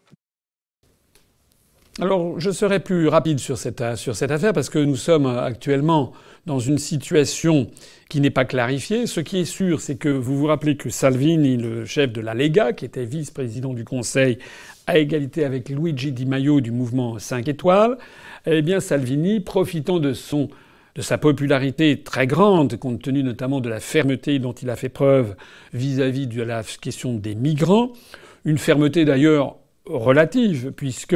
Alors, 2.00 2.40
je 2.40 2.52
serai 2.52 2.80
plus 2.80 3.10
rapide 3.10 3.40
sur 3.40 3.58
cette, 3.58 3.84
sur 3.98 4.16
cette 4.16 4.32
affaire 4.32 4.54
parce 4.54 4.70
que 4.70 4.80
nous 4.80 4.96
sommes 4.96 5.26
actuellement 5.26 6.14
dans 6.46 6.58
une 6.58 6.78
situation 6.78 7.70
qui 8.10 8.22
n'est 8.22 8.30
pas 8.30 8.46
clarifiée. 8.46 9.08
Ce 9.08 9.20
qui 9.20 9.40
est 9.40 9.46
sûr, 9.46 9.82
c'est 9.82 9.98
que 9.98 10.08
vous 10.08 10.38
vous 10.38 10.46
rappelez 10.48 10.78
que 10.78 10.90
Salvini, 10.90 11.58
le 11.58 11.84
chef 11.84 12.14
de 12.14 12.22
la 12.22 12.34
Lega, 12.34 12.72
qui 12.72 12.86
était 12.86 13.04
vice-président 13.04 13.74
du 13.74 13.84
Conseil, 13.84 14.38
à 14.88 15.00
égalité 15.00 15.44
avec 15.44 15.68
Luigi 15.68 16.14
Di 16.14 16.26
Maio 16.26 16.62
du 16.62 16.72
mouvement 16.72 17.20
5 17.20 17.50
étoiles, 17.50 17.98
eh 18.46 18.62
bien 18.62 18.80
Salvini, 18.80 19.42
profitant 19.42 20.00
de 20.00 20.14
son 20.14 20.50
de 20.96 21.02
sa 21.02 21.18
popularité 21.18 22.02
très 22.04 22.28
grande, 22.28 22.76
compte 22.76 23.02
tenu 23.02 23.24
notamment 23.24 23.62
de 23.62 23.70
la 23.70 23.80
fermeté 23.80 24.40
dont 24.40 24.52
il 24.52 24.70
a 24.70 24.76
fait 24.76 24.90
preuve 24.90 25.36
vis-à-vis 25.74 26.26
-vis 26.26 26.36
de 26.36 26.42
la 26.42 26.64
question 26.64 27.14
des 27.16 27.34
migrants, 27.34 27.94
une 28.44 28.58
fermeté 28.58 29.06
d'ailleurs 29.06 29.56
relative, 29.86 30.72
puisque 30.72 31.16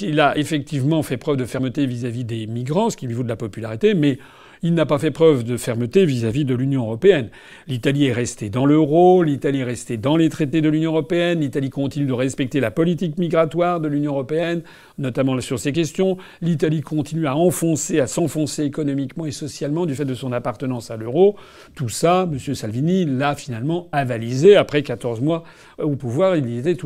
il 0.00 0.20
a 0.20 0.36
effectivement 0.36 1.02
fait 1.02 1.16
preuve 1.16 1.36
de 1.36 1.44
fermeté 1.44 1.86
vis-à-vis 1.86 2.24
des 2.24 2.46
migrants, 2.46 2.90
ce 2.90 2.96
qui 2.96 3.06
lui 3.06 3.14
vaut 3.14 3.22
de 3.22 3.28
la 3.28 3.36
popularité, 3.36 3.94
mais 3.94 4.18
il 4.66 4.74
n'a 4.74 4.84
pas 4.84 4.98
fait 4.98 5.12
preuve 5.12 5.44
de 5.44 5.56
fermeté 5.56 6.04
vis-à-vis 6.04 6.44
de 6.44 6.54
l'Union 6.54 6.82
européenne. 6.82 7.28
L'Italie 7.68 8.06
est 8.06 8.12
restée 8.12 8.50
dans 8.50 8.66
l'euro, 8.66 9.22
l'Italie 9.22 9.60
est 9.60 9.64
restée 9.64 9.96
dans 9.96 10.16
les 10.16 10.28
traités 10.28 10.60
de 10.60 10.68
l'Union 10.68 10.90
européenne, 10.90 11.40
l'Italie 11.40 11.70
continue 11.70 12.06
de 12.06 12.12
respecter 12.12 12.58
la 12.58 12.72
politique 12.72 13.16
migratoire 13.16 13.80
de 13.80 13.86
l'Union 13.86 14.12
européenne, 14.12 14.62
notamment 14.98 15.40
sur 15.40 15.60
ces 15.60 15.72
questions. 15.72 16.16
L'Italie 16.40 16.80
continue 16.80 17.28
à 17.28 17.36
enfoncer, 17.36 18.00
à 18.00 18.08
s'enfoncer 18.08 18.64
économiquement 18.64 19.24
et 19.24 19.30
socialement 19.30 19.86
du 19.86 19.94
fait 19.94 20.04
de 20.04 20.14
son 20.14 20.32
appartenance 20.32 20.90
à 20.90 20.96
l'euro. 20.96 21.36
Tout 21.76 21.88
ça, 21.88 22.28
M. 22.30 22.54
Salvini 22.54 23.04
l'a 23.04 23.36
finalement 23.36 23.88
avalisé 23.92 24.56
après 24.56 24.82
14 24.82 25.20
mois 25.20 25.44
au 25.78 25.94
pouvoir. 25.94 26.34
Il 26.36 26.58
était 26.58 26.76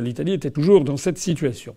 l'Italie 0.00 0.32
était 0.32 0.50
toujours 0.50 0.84
dans 0.84 0.98
cette 0.98 1.18
situation. 1.18 1.74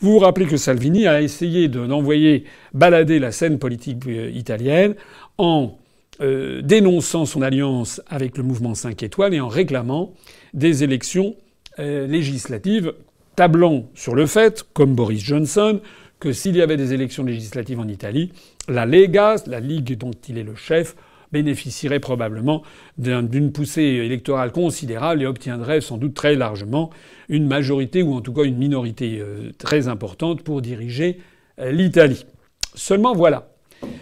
Vous 0.00 0.12
vous 0.12 0.18
rappelez 0.18 0.46
que 0.46 0.56
Salvini 0.56 1.06
a 1.06 1.20
essayé 1.20 1.68
d'envoyer 1.68 2.44
balader 2.72 3.18
la 3.18 3.32
scène 3.32 3.58
politique 3.58 4.06
euh, 4.06 4.30
italienne 4.30 4.94
en 5.36 5.76
euh, 6.22 6.62
dénonçant 6.62 7.26
son 7.26 7.42
alliance 7.42 8.00
avec 8.08 8.38
le 8.38 8.42
mouvement 8.42 8.74
5 8.74 9.02
étoiles 9.02 9.34
et 9.34 9.40
en 9.40 9.48
réclamant 9.48 10.14
des 10.54 10.84
élections 10.84 11.36
euh, 11.78 12.06
législatives, 12.06 12.94
tablant 13.36 13.90
sur 13.94 14.14
le 14.14 14.24
fait, 14.24 14.64
comme 14.72 14.94
Boris 14.94 15.22
Johnson, 15.22 15.80
que 16.18 16.32
s'il 16.32 16.56
y 16.56 16.62
avait 16.62 16.78
des 16.78 16.94
élections 16.94 17.24
législatives 17.24 17.78
en 17.78 17.88
Italie, 17.88 18.32
la 18.68 18.86
Lega, 18.86 19.36
la 19.46 19.60
ligue 19.60 19.98
dont 19.98 20.12
il 20.28 20.38
est 20.38 20.44
le 20.44 20.54
chef, 20.54 20.96
bénéficierait 21.32 22.00
probablement 22.00 22.62
d'une 22.98 23.52
poussée 23.52 23.82
électorale 23.82 24.52
considérable 24.52 25.22
et 25.22 25.26
obtiendrait 25.26 25.80
sans 25.80 25.96
doute 25.96 26.14
très 26.14 26.34
largement 26.34 26.90
une 27.28 27.46
majorité 27.46 28.02
ou 28.02 28.14
en 28.14 28.20
tout 28.20 28.32
cas 28.32 28.42
une 28.42 28.58
minorité 28.58 29.18
euh, 29.20 29.50
très 29.58 29.88
importante 29.88 30.42
pour 30.42 30.60
diriger 30.62 31.18
euh, 31.58 31.70
l'Italie. 31.70 32.26
Seulement 32.74 33.14
voilà. 33.14 33.48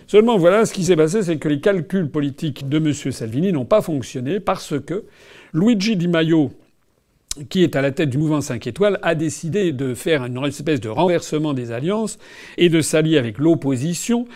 Seulement 0.07 0.39
voilà, 0.39 0.67
ce 0.67 0.73
qui 0.73 0.85
s'est 0.85 0.97
passé, 0.97 1.23
c'est 1.23 1.39
que 1.39 1.49
les 1.49 1.61
calculs 1.61 2.11
politiques 2.11 2.69
de 2.69 2.79
M. 2.79 2.93
Salvini 2.93 3.53
n'ont 3.53 3.65
pas 3.65 3.83
fonctionné 3.83 4.41
parce 4.41 4.75
que 4.81 5.05
Luigi 5.53 5.97
Di 5.97 6.09
Maio, 6.09 6.51
qui 7.51 7.63
est 7.63 7.77
à 7.77 7.83
la 7.83 7.91
tête 7.91 8.11
du 8.11 8.19
mouvement 8.19 8.41
5 8.41 8.67
étoiles, 8.67 8.99
a 9.03 9.15
décidé 9.15 9.73
de 9.73 9.95
faire 9.95 10.25
une 10.25 10.45
espèce 10.45 10.81
de 10.81 10.89
renversement 10.89 11.55
des 11.55 11.73
alliances 11.73 12.19
et 12.57 12.69
de 12.69 12.81
s'allier 12.81 13.19
avec 13.19 13.39
l'opposition, 13.39 14.27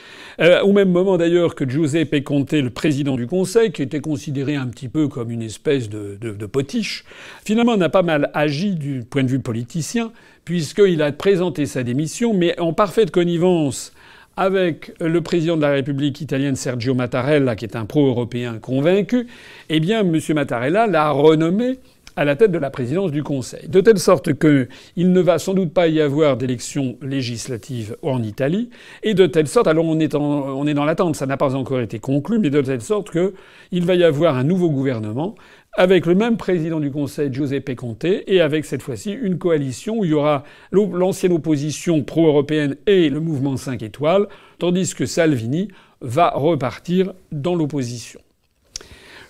euh, 0.41 0.61
au 0.63 0.73
même 0.73 0.91
moment 0.91 1.17
d'ailleurs 1.17 1.55
que 1.55 1.69
Giuseppe 1.69 2.23
Conte, 2.23 2.53
le 2.53 2.71
président 2.71 3.17
du 3.17 3.27
Conseil, 3.27 3.73
qui 3.73 3.83
était 3.83 4.01
considéré 4.01 4.57
un 4.57 4.67
petit 4.67 4.89
peu 4.89 5.09
comme 5.09 5.31
une 5.31 5.43
espèce 5.43 5.89
de, 5.89 6.17
de 6.21 6.47
potiche, 6.47 7.05
finalement 7.45 7.77
n'a 7.77 7.89
pas 7.89 8.03
mal 8.03 8.31
agi 8.35 8.75
du 8.75 9.03
point 9.09 9.25
de 9.25 9.29
vue 9.29 9.41
politicien, 9.41 10.13
puisqu'il 10.45 11.03
a 11.03 11.13
présenté 11.13 11.67
sa 11.67 11.83
démission, 11.83 12.35
mais 12.35 12.59
en 12.61 12.73
parfaite 12.73 13.11
connivence 13.11 13.93
avec 14.37 14.93
le 15.01 15.21
président 15.21 15.57
de 15.57 15.63
la 15.63 15.71
République 15.71 16.21
italienne 16.21 16.57
Sergio 16.57 16.95
Mattarella, 16.95 17.55
qui 17.55 17.65
est 17.65 17.77
un 17.77 17.85
pro-européen 17.85 18.59
convaincu, 18.59 19.27
eh 19.69 19.81
bien, 19.81 20.01
M. 20.01 20.19
Mattarella 20.35 20.87
l'a 20.87 21.11
renommé 21.11 21.79
à 22.17 22.25
la 22.25 22.37
tête 22.37 22.51
de 22.51 22.59
la 22.59 22.71
présidence 22.71 23.11
du 23.11 23.23
Conseil. 23.23 23.69
De 23.69 23.81
telle 23.81 23.99
sorte 23.99 24.39
qu'il 24.39 25.13
ne 25.13 25.21
va 25.21 25.39
sans 25.39 25.55
doute 25.55 25.73
pas 25.73 25.89
y 25.89 26.01
avoir 26.01 26.37
d'élections 26.37 26.97
législatives 27.03 27.97
en 28.03 28.23
Italie, 28.23 28.71
et 29.03 29.15
de 29.15 29.27
telle 29.27 29.49
sorte, 29.49 29.67
alors 29.67 29.85
on 29.85 29.99
est, 29.99 30.15
on 30.15 30.67
est 30.67 30.75
dans 30.75 30.85
l'attente, 30.85 31.17
ça 31.17 31.27
n'a 31.27 31.37
pas 31.37 31.55
encore 31.55 31.81
été 31.81 31.99
conclu, 31.99 32.39
mais 32.39 32.51
de 32.51 32.61
telle 32.61 32.83
sorte 32.83 33.11
qu'il 33.11 33.85
va 33.85 33.95
y 33.95 34.05
avoir 34.05 34.37
un 34.37 34.45
nouveau 34.45 34.71
gouvernement 34.71 35.35
avec 35.75 36.05
le 36.05 36.15
même 36.15 36.37
président 36.37 36.81
du 36.81 36.91
Conseil, 36.91 37.33
Giuseppe 37.33 37.75
Conte, 37.75 38.05
et 38.05 38.41
avec 38.43 38.67
cette 38.67 38.83
fois-ci 38.83 39.13
une 39.13 39.39
coalition 39.39 40.01
où 40.01 40.05
il 40.05 40.11
y 40.11 40.15
aura 40.15 40.45
l'ancienne 40.71 41.33
opposition 41.33 42.03
pro-européenne 42.03 42.77
et 42.87 43.09
le 43.09 43.21
mouvement 43.21 43.57
5 43.57 43.83
étoiles, 43.83 44.29
tandis 44.59 44.95
que 44.95 45.07
Salvini 45.07 45.69
va 46.03 46.31
repartir 46.31 47.15
dans 47.31 47.55
l'opposition. 47.55 48.21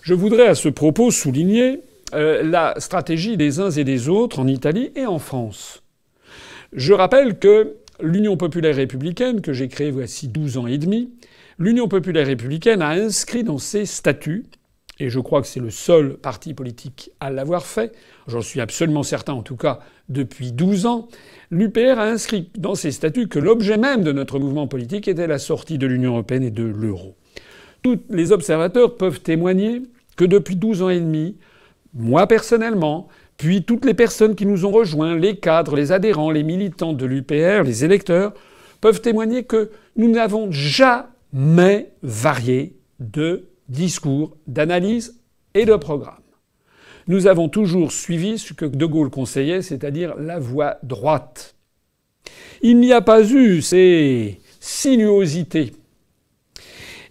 Je 0.01 0.13
voudrais 0.13 0.47
à 0.47 0.55
ce 0.55 0.67
propos 0.67 1.11
souligner 1.11 1.79
euh, 2.13 2.43
la 2.43 2.75
stratégie 2.77 3.37
des 3.37 3.59
uns 3.59 3.71
et 3.71 3.83
des 3.83 4.09
autres 4.09 4.39
en 4.39 4.47
Italie 4.47 4.91
et 4.95 5.05
en 5.05 5.19
France. 5.19 5.83
Je 6.71 6.93
rappelle 6.93 7.37
que 7.37 7.75
l'Union 8.01 8.37
populaire 8.37 8.75
républicaine, 8.75 9.41
que 9.41 9.53
j'ai 9.53 9.67
créée 9.67 9.91
voici 9.91 10.27
12 10.27 10.57
ans 10.57 10.67
et 10.67 10.77
demi, 10.77 11.11
l'Union 11.59 11.87
populaire 11.87 12.27
républicaine 12.27 12.81
a 12.81 12.89
inscrit 12.89 13.43
dans 13.43 13.59
ses 13.59 13.85
statuts, 13.85 14.45
et 14.99 15.09
je 15.09 15.19
crois 15.19 15.41
que 15.41 15.47
c'est 15.47 15.59
le 15.59 15.69
seul 15.69 16.17
parti 16.17 16.53
politique 16.53 17.11
à 17.19 17.29
l'avoir 17.29 17.65
fait, 17.65 17.93
j'en 18.27 18.41
suis 18.41 18.61
absolument 18.61 19.03
certain 19.03 19.33
en 19.33 19.43
tout 19.43 19.55
cas 19.55 19.79
depuis 20.09 20.51
12 20.51 20.85
ans, 20.85 21.07
l'UPR 21.51 21.99
a 21.99 22.05
inscrit 22.05 22.49
dans 22.57 22.75
ses 22.75 22.91
statuts 22.91 23.27
que 23.27 23.39
l'objet 23.39 23.77
même 23.77 24.03
de 24.03 24.11
notre 24.11 24.39
mouvement 24.39 24.67
politique 24.67 25.07
était 25.07 25.27
la 25.27 25.39
sortie 25.39 25.77
de 25.77 25.87
l'Union 25.87 26.11
européenne 26.11 26.43
et 26.43 26.51
de 26.51 26.63
l'euro. 26.63 27.15
Tous 27.81 27.99
les 28.09 28.31
observateurs 28.31 28.95
peuvent 28.95 29.21
témoigner 29.21 29.81
que 30.15 30.25
depuis 30.25 30.55
12 30.55 30.81
ans 30.83 30.89
et 30.89 30.99
demi, 30.99 31.37
moi 31.93 32.27
personnellement, 32.27 33.07
puis 33.37 33.63
toutes 33.63 33.85
les 33.85 33.93
personnes 33.93 34.35
qui 34.35 34.45
nous 34.45 34.65
ont 34.65 34.71
rejoints, 34.71 35.17
les 35.17 35.37
cadres, 35.37 35.75
les 35.75 35.91
adhérents, 35.91 36.31
les 36.31 36.43
militants 36.43 36.93
de 36.93 37.05
l'UPR, 37.05 37.63
les 37.63 37.85
électeurs, 37.85 38.33
peuvent 38.81 39.01
témoigner 39.01 39.43
que 39.43 39.71
nous 39.95 40.09
n'avons 40.09 40.51
jamais 40.51 41.93
varié 42.01 42.75
de 42.99 43.49
discours, 43.69 44.37
d'analyse 44.47 45.19
et 45.53 45.65
de 45.65 45.75
programme. 45.75 46.15
Nous 47.07 47.27
avons 47.27 47.49
toujours 47.49 47.91
suivi 47.91 48.37
ce 48.37 48.53
que 48.53 48.65
De 48.65 48.85
Gaulle 48.85 49.09
conseillait, 49.09 49.61
c'est-à-dire 49.61 50.15
la 50.17 50.39
voie 50.39 50.77
droite. 50.83 51.55
Il 52.61 52.79
n'y 52.79 52.93
a 52.93 53.01
pas 53.01 53.23
eu 53.23 53.61
ces 53.61 54.39
sinuosités 54.59 55.73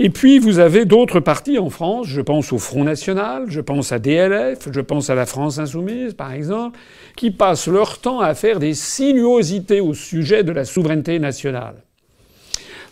et 0.05 0.11
puis 0.11 0.41
vous 0.41 0.59
avez 0.59 0.85
d'autres 0.85 1.21
partis 1.21 1.61
en 1.61 1.71
France, 1.71 2.09
je 2.09 2.21
pense 2.21 2.53
au 2.53 2.59
Front 2.59 2.83
National, 2.83 3.45
je 3.47 3.61
pense 3.61 3.93
à 3.93 4.01
DLF, 4.01 4.69
je 4.73 4.81
pense 4.81 5.11
à 5.11 5.15
la 5.15 5.27
France 5.27 5.61
Insoumise 5.61 6.15
par 6.15 6.33
exemple, 6.33 6.77
qui 7.15 7.31
passent 7.31 7.69
leur 7.69 7.99
temps 7.99 8.19
à 8.19 8.35
faire 8.35 8.59
des 8.59 8.75
sinuosités 8.75 9.81
au 9.81 9.95
sujet 9.95 10.43
de 10.43 10.51
la 10.51 10.65
souveraineté 10.65 11.21
nationale. 11.21 11.85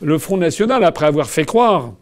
Le 0.01 0.19
Front 0.19 0.37
National, 0.37 0.85
après 0.85 1.07
avoir 1.07 1.29
fait 1.29 1.45
croire 1.45 1.95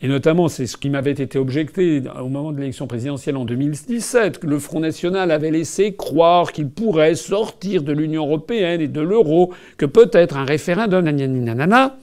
et 0.00 0.08
notamment, 0.08 0.48
c'est 0.48 0.66
ce 0.66 0.78
qui 0.78 0.88
m'avait 0.88 1.12
été 1.12 1.38
objecté 1.38 2.02
au 2.18 2.28
moment 2.28 2.52
de 2.52 2.58
l'élection 2.58 2.86
présidentielle 2.86 3.36
en 3.36 3.44
2017, 3.44 4.38
que 4.38 4.46
le 4.46 4.58
Front 4.58 4.80
National 4.80 5.30
avait 5.30 5.50
laissé 5.50 5.94
croire 5.94 6.52
qu'il 6.52 6.70
pourrait 6.70 7.14
sortir 7.16 7.82
de 7.82 7.92
l'Union 7.92 8.24
européenne 8.24 8.80
et 8.80 8.88
de 8.88 9.00
l'euro, 9.02 9.52
que 9.76 9.86
peut-être 9.86 10.38
un 10.38 10.44
référendum, 10.44 11.04
nanana, 11.04 11.96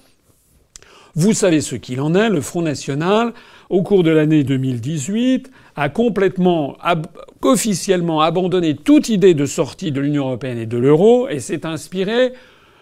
vous 1.16 1.34
savez 1.34 1.62
ce 1.62 1.76
qu'il 1.76 2.00
en 2.02 2.16
est. 2.16 2.30
Le 2.30 2.42
Front 2.42 2.62
National, 2.62 3.34
au 3.70 3.84
cours 3.84 4.04
de 4.04 4.12
l'année 4.12 4.44
2018, 4.44 5.52
a 5.76 5.90
complètement, 5.90 6.78
officiellement 7.42 8.22
abandonné 8.22 8.76
toute 8.76 9.10
idée 9.10 9.34
de 9.34 9.46
sortie 9.46 9.92
de 9.92 10.00
l'Union 10.00 10.28
européenne 10.28 10.58
et 10.58 10.66
de 10.66 10.78
l'euro 10.78 11.28
et 11.28 11.40
s'est 11.40 11.66
inspiré 11.66 12.34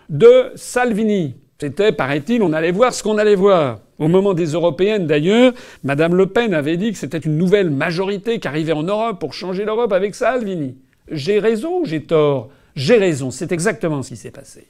de 0.09 0.51
Salvini. 0.55 1.35
C'était, 1.59 1.91
paraît-il, 1.91 2.41
on 2.41 2.53
allait 2.53 2.71
voir 2.71 2.93
ce 2.93 3.03
qu'on 3.03 3.17
allait 3.17 3.35
voir. 3.35 3.79
Au 3.97 4.07
moment 4.07 4.33
des 4.33 4.53
européennes, 4.53 5.07
d'ailleurs, 5.07 5.51
Madame 5.83 6.15
Le 6.15 6.25
Pen 6.27 6.53
avait 6.53 6.77
dit 6.77 6.93
que 6.93 6.97
c'était 6.97 7.17
une 7.17 7.37
nouvelle 7.37 7.69
majorité 7.69 8.39
qui 8.39 8.47
arrivait 8.47 8.71
en 8.73 8.83
Europe 8.83 9.19
pour 9.19 9.33
changer 9.33 9.65
l'Europe 9.65 9.91
avec 9.91 10.15
Salvini. 10.15 10.77
J'ai 11.11 11.39
raison 11.39 11.81
ou 11.81 11.85
j'ai 11.85 12.03
tort? 12.03 12.49
J'ai 12.75 12.97
raison. 12.97 13.29
C'est 13.29 13.51
exactement 13.51 14.01
ce 14.03 14.09
qui 14.09 14.15
s'est 14.15 14.31
passé. 14.31 14.67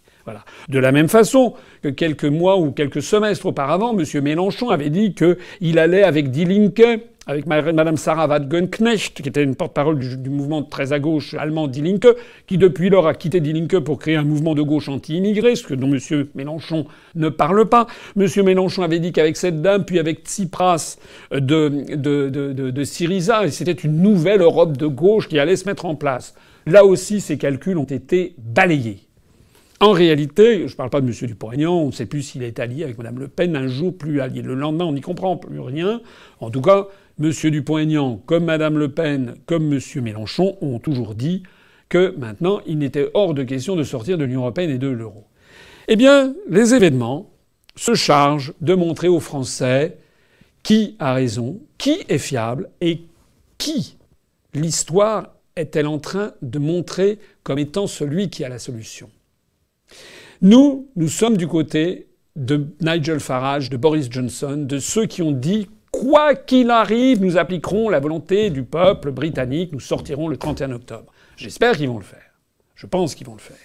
De 0.68 0.80
la 0.80 0.92
même 0.92 1.10
façon 1.10 1.54
que 1.82 1.90
quelques 1.90 2.26
mois 2.26 2.58
ou 2.58 2.72
quelques 2.72 3.02
semestres 3.02 3.48
auparavant, 3.48 3.98
M. 3.98 4.06
Mélenchon 4.22 4.70
avait 4.70 4.90
dit 4.90 5.14
qu'il 5.14 5.80
allait 5.80 6.04
avec 6.04 6.30
Die 6.30 6.46
Linke, 6.46 7.02
avec 7.26 7.46
Mme 7.46 7.98
Sarah 7.98 8.28
Wagenknecht, 8.28 9.22
qui 9.22 9.30
était 9.30 9.44
une 9.44 9.56
porte-parole 9.56 10.00
du, 10.00 10.30
mouvement 10.30 10.64
très 10.64 10.94
à 10.94 11.00
gauche 11.00 11.36
allemand 11.36 11.68
Die 11.68 11.82
Linke, 11.82 12.08
qui 12.48 12.58
depuis 12.58 12.90
lors 12.90 13.08
a 13.08 13.14
quitté 13.14 13.40
Die 13.40 13.54
Linke 13.54 13.80
pour 13.80 14.00
créer 14.00 14.16
un 14.16 14.24
mouvement 14.24 14.56
de 14.56 14.62
gauche 14.62 14.90
anti-immigré, 14.90 15.56
ce 15.56 15.74
dont 15.74 15.92
M. 15.92 16.28
Mélenchon 16.36 16.86
ne 17.16 17.30
parle 17.30 17.66
pas. 17.68 17.88
M. 18.16 18.28
Mélenchon 18.44 18.84
avait 18.84 19.00
dit 19.00 19.12
qu'avec 19.12 19.38
cette 19.38 19.62
dame, 19.62 19.86
puis 19.86 20.00
avec 20.00 20.26
Tsipras 20.26 20.98
de, 21.32 21.70
de 21.96 22.84
Syriza, 22.84 23.50
c'était 23.50 23.72
une 23.74 24.02
nouvelle 24.02 24.42
Europe 24.42 24.78
de 24.78 24.88
gauche 24.88 25.28
qui 25.28 25.40
allait 25.40 25.56
se 25.56 25.66
mettre 25.66 25.86
en 25.86 25.96
place. 25.96 26.36
Là 26.66 26.84
aussi, 26.84 27.22
ces 27.22 27.38
calculs 27.38 27.78
ont 27.78 27.84
été 27.84 28.36
balayés. 28.38 29.09
En 29.82 29.92
réalité, 29.92 30.68
je 30.68 30.74
ne 30.74 30.78
parle 30.78 30.90
pas 30.90 31.00
de 31.00 31.08
M. 31.08 31.14
Dupont-Aignan, 31.14 31.74
on 31.74 31.88
ne 31.88 31.92
sait 31.92 32.06
plus 32.06 32.22
s'il 32.22 32.44
est 32.44 32.60
allié 32.60 32.84
avec 32.84 32.98
Mme 32.98 33.18
Le 33.18 33.28
Pen 33.30 33.56
un 33.56 33.68
jour, 33.68 33.98
plus 33.98 34.20
allié 34.20 34.42
le 34.42 34.54
lendemain, 34.54 34.84
on 34.84 34.92
n'y 34.92 35.00
comprend 35.00 35.38
plus 35.38 35.62
rien. 35.62 36.02
En 36.42 36.50
tout 36.50 36.62
cas, 36.62 36.88
M. 37.22 37.32
Dupont-Aignan, 37.32 38.22
comme 38.26 38.44
Mme 38.44 38.78
Le 38.78 38.90
Pen, 38.90 39.36
comme 39.46 39.72
M. 39.72 39.80
Mélenchon, 40.02 40.58
ont 40.60 40.80
toujours 40.80 41.16
dit 41.16 41.44
que 41.88 42.14
maintenant, 42.18 42.60
il 42.68 42.78
n'était 42.78 43.10
hors 43.14 43.34
de 43.34 43.44
question 43.44 43.78
de 43.78 43.84
sortir 43.84 44.18
de 44.18 44.26
l'Union 44.26 44.42
européenne 44.42 44.70
et 44.70 44.78
de 44.80 44.90
l'euro. 44.90 45.24
Eh 45.88 45.96
bien, 45.96 46.34
les 46.50 46.74
événements 46.74 47.32
se 47.78 47.96
chargent 47.96 48.54
de 48.60 48.76
montrer 48.76 49.08
aux 49.08 49.22
Français 49.22 49.98
qui 50.62 50.98
a 51.00 51.14
raison, 51.14 51.62
qui 51.78 52.00
est 52.10 52.18
fiable 52.18 52.70
et 52.82 53.04
qui 53.58 53.98
l'histoire 54.54 55.36
est-elle 55.56 55.88
en 55.88 56.00
train 56.00 56.34
de 56.42 56.60
montrer 56.60 57.18
comme 57.44 57.60
étant 57.60 57.88
celui 57.88 58.30
qui 58.30 58.44
a 58.44 58.50
la 58.50 58.60
solution. 58.60 59.10
Nous, 60.42 60.88
nous 60.96 61.10
sommes 61.10 61.36
du 61.36 61.48
côté 61.48 62.08
de 62.38 62.68
Nigel 62.80 63.20
Farage, 63.20 63.70
de 63.70 63.76
Boris 63.76 64.08
Johnson, 64.10 64.56
de 64.66 64.80
ceux 64.80 65.06
qui 65.06 65.22
ont 65.22 65.34
dit 65.34 65.68
quoi 65.92 66.34
qu'il 66.34 66.72
arrive, 66.72 67.22
nous 67.22 67.38
appliquerons 67.38 67.90
la 67.90 68.00
volonté 68.00 68.50
du 68.50 68.64
peuple 68.64 69.12
britannique, 69.12 69.74
nous 69.74 69.82
sortirons 69.82 70.30
le 70.30 70.38
31 70.38 70.72
octobre. 70.72 71.12
J'espère 71.36 71.76
qu'ils 71.76 71.90
vont 71.90 71.98
le 71.98 72.06
faire. 72.06 72.32
Je 72.76 72.86
pense 72.86 73.16
qu'ils 73.16 73.28
vont 73.28 73.34
le 73.34 73.42
faire. 73.42 73.58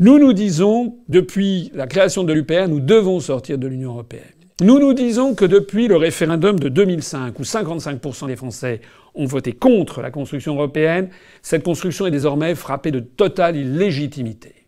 Nous 0.00 0.18
nous 0.18 0.32
disons, 0.32 0.96
depuis 1.08 1.70
la 1.74 1.86
création 1.86 2.24
de 2.24 2.32
l'UPR, 2.32 2.66
nous 2.68 2.80
devons 2.80 3.20
sortir 3.20 3.56
de 3.56 3.68
l'Union 3.68 3.92
européenne. 3.92 4.24
Nous 4.60 4.80
nous 4.80 4.94
disons 4.94 5.36
que 5.36 5.44
depuis 5.44 5.86
le 5.86 5.96
référendum 5.96 6.58
de 6.58 6.68
2005, 6.68 7.38
où 7.38 7.42
55% 7.42 8.26
des 8.26 8.36
Français 8.36 8.80
ont 9.14 9.26
voté 9.26 9.52
contre 9.52 10.02
la 10.02 10.10
construction 10.10 10.54
européenne, 10.54 11.08
cette 11.40 11.62
construction 11.62 12.06
est 12.06 12.10
désormais 12.10 12.56
frappée 12.56 12.90
de 12.90 13.00
totale 13.00 13.54
illégitimité. 13.56 14.65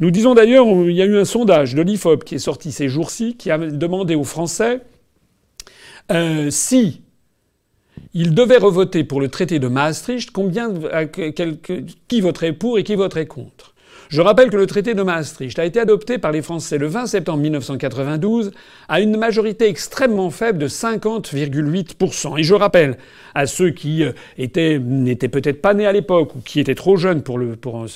Nous 0.00 0.10
disons 0.10 0.34
d'ailleurs, 0.34 0.66
il 0.66 0.92
y 0.92 1.02
a 1.02 1.04
eu 1.04 1.16
un 1.16 1.24
sondage 1.24 1.74
de 1.74 1.82
l'IFOP 1.82 2.24
qui 2.24 2.36
est 2.36 2.40
sorti 2.40 2.72
ces 2.72 2.88
jours-ci, 2.88 3.36
qui 3.36 3.50
a 3.50 3.58
demandé 3.58 4.14
aux 4.14 4.24
Français 4.24 4.80
euh, 6.10 6.50
si 6.50 7.02
ils 8.14 8.34
devaient 8.34 8.58
revoter 8.58 9.04
pour 9.04 9.20
le 9.20 9.28
traité 9.28 9.58
de 9.58 9.68
Maastricht, 9.68 10.30
combien, 10.30 10.72
qui 12.08 12.20
voterait 12.20 12.52
pour 12.52 12.78
et 12.78 12.84
qui 12.84 12.94
voterait 12.94 13.26
contre. 13.26 13.72
Je 14.08 14.20
rappelle 14.20 14.50
que 14.50 14.58
le 14.58 14.66
traité 14.66 14.92
de 14.92 15.02
Maastricht 15.02 15.58
a 15.58 15.64
été 15.64 15.80
adopté 15.80 16.18
par 16.18 16.32
les 16.32 16.42
Français 16.42 16.76
le 16.76 16.86
20 16.86 17.06
septembre 17.06 17.38
1992 17.38 18.52
à 18.88 19.00
une 19.00 19.16
majorité 19.16 19.68
extrêmement 19.68 20.28
faible 20.28 20.58
de 20.58 20.68
50,8%. 20.68 22.38
Et 22.38 22.42
je 22.42 22.54
rappelle 22.54 22.98
à 23.34 23.46
ceux 23.46 23.70
qui 23.70 24.04
euh, 24.04 24.12
étaient, 24.36 24.78
n'étaient 24.78 25.28
peut-être 25.28 25.62
pas 25.62 25.72
nés 25.72 25.86
à 25.86 25.92
l'époque 25.92 26.36
ou 26.36 26.40
qui 26.40 26.60
étaient 26.60 26.74
trop 26.74 26.96
jeunes 26.96 27.22
pour 27.22 27.38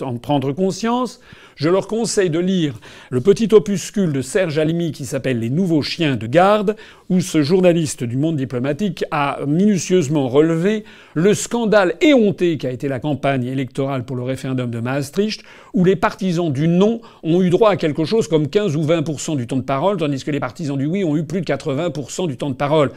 en 0.01 0.17
prendre 0.17 0.53
conscience, 0.53 1.21
je 1.57 1.71
leur 1.71 1.89
conseille 1.89 2.31
de 2.31 2.39
lire 2.39 2.75
le 3.11 3.21
petit 3.23 3.49
opuscule 3.53 4.13
de 4.13 4.21
Serge 4.21 4.59
Alimi 4.59 4.93
qui 4.93 5.07
s'appelle 5.07 5.41
Les 5.41 5.51
nouveaux 5.51 5.83
chiens 5.83 6.17
de 6.17 6.27
garde, 6.27 6.77
où 7.09 7.21
ce 7.21 7.43
journaliste 7.43 8.05
du 8.05 8.19
monde 8.19 8.37
diplomatique 8.37 9.05
a 9.11 9.39
minutieusement 9.47 10.29
relevé 10.29 10.85
le 11.15 11.33
scandale 11.33 11.95
éhonté 12.03 12.59
qu'a 12.59 12.71
été 12.71 12.89
la 12.89 13.01
campagne 13.01 13.47
électorale 13.47 14.05
pour 14.05 14.17
le 14.17 14.23
référendum 14.23 14.71
de 14.71 14.81
Maastricht, 14.81 15.43
où 15.73 15.83
les 15.85 15.97
partisans 15.97 16.53
du 16.53 16.69
non 16.69 17.01
ont 17.23 17.41
eu 17.41 17.49
droit 17.49 17.71
à 17.71 17.77
quelque 17.77 18.05
chose 18.05 18.29
comme 18.29 18.49
15 18.49 18.77
ou 18.77 18.83
20 18.83 19.37
du 19.37 19.47
temps 19.47 19.57
de 19.57 19.63
parole, 19.63 19.97
tandis 19.97 20.23
que 20.23 20.31
les 20.31 20.41
partisans 20.41 20.77
du 20.77 20.85
oui 20.85 21.05
ont 21.05 21.17
eu 21.17 21.25
plus 21.25 21.41
de 21.41 21.47
80% 21.47 22.29
du 22.29 22.37
temps 22.37 22.51
de 22.51 22.55
parole. 22.55 22.91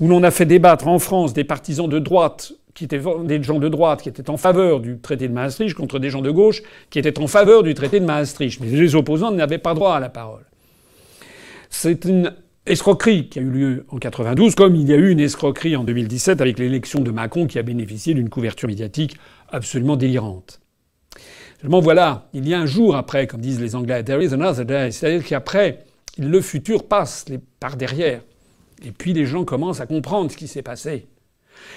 Où 0.00 0.08
l'on 0.08 0.22
a 0.22 0.30
fait 0.30 0.46
débattre 0.46 0.88
en 0.88 0.98
France 0.98 1.34
des 1.34 1.44
partisans 1.44 1.88
de 1.88 1.98
droite 1.98 2.54
qui 2.74 2.84
étaient 2.84 3.00
des 3.24 3.42
gens 3.42 3.58
de 3.58 3.68
droite 3.68 4.02
qui 4.02 4.08
étaient 4.08 4.30
en 4.30 4.36
faveur 4.36 4.80
du 4.80 4.98
traité 4.98 5.28
de 5.28 5.32
Maastricht 5.32 5.74
contre 5.74 5.98
des 5.98 6.10
gens 6.10 6.22
de 6.22 6.30
gauche 6.30 6.62
qui 6.90 6.98
étaient 6.98 7.18
en 7.20 7.26
faveur 7.26 7.62
du 7.62 7.74
traité 7.74 8.00
de 8.00 8.04
Maastricht. 8.04 8.60
Mais 8.60 8.68
les 8.68 8.94
opposants 8.94 9.30
n'avaient 9.30 9.58
pas 9.58 9.74
droit 9.74 9.94
à 9.94 10.00
la 10.00 10.08
parole. 10.08 10.44
C'est 11.68 12.04
une 12.04 12.34
escroquerie 12.66 13.28
qui 13.28 13.38
a 13.38 13.42
eu 13.42 13.50
lieu 13.50 13.86
en 13.88 13.98
92, 13.98 14.54
comme 14.54 14.76
il 14.76 14.88
y 14.88 14.92
a 14.92 14.96
eu 14.96 15.10
une 15.10 15.20
escroquerie 15.20 15.76
en 15.76 15.84
2017 15.84 16.40
avec 16.40 16.58
l'élection 16.58 17.00
de 17.00 17.10
Macron 17.10 17.46
qui 17.46 17.58
a 17.58 17.62
bénéficié 17.62 18.14
d'une 18.14 18.28
couverture 18.28 18.68
médiatique 18.68 19.16
absolument 19.50 19.96
délirante. 19.96 20.60
Seulement 21.60 21.80
voilà, 21.80 22.28
il 22.32 22.48
y 22.48 22.54
a 22.54 22.60
un 22.60 22.66
jour 22.66 22.96
après, 22.96 23.26
comme 23.26 23.40
disent 23.40 23.60
les 23.60 23.76
Anglais, 23.76 24.02
there 24.02 24.22
is 24.22 24.32
another 24.32 24.64
day, 24.64 24.90
c'est-à-dire 24.90 25.24
qu'après, 25.24 25.84
le 26.18 26.40
futur 26.40 26.88
passe 26.88 27.24
par 27.60 27.76
derrière. 27.76 28.22
Et 28.84 28.90
puis 28.90 29.12
les 29.12 29.26
gens 29.26 29.44
commencent 29.44 29.80
à 29.80 29.86
comprendre 29.86 30.30
ce 30.30 30.36
qui 30.36 30.48
s'est 30.48 30.62
passé. 30.62 31.06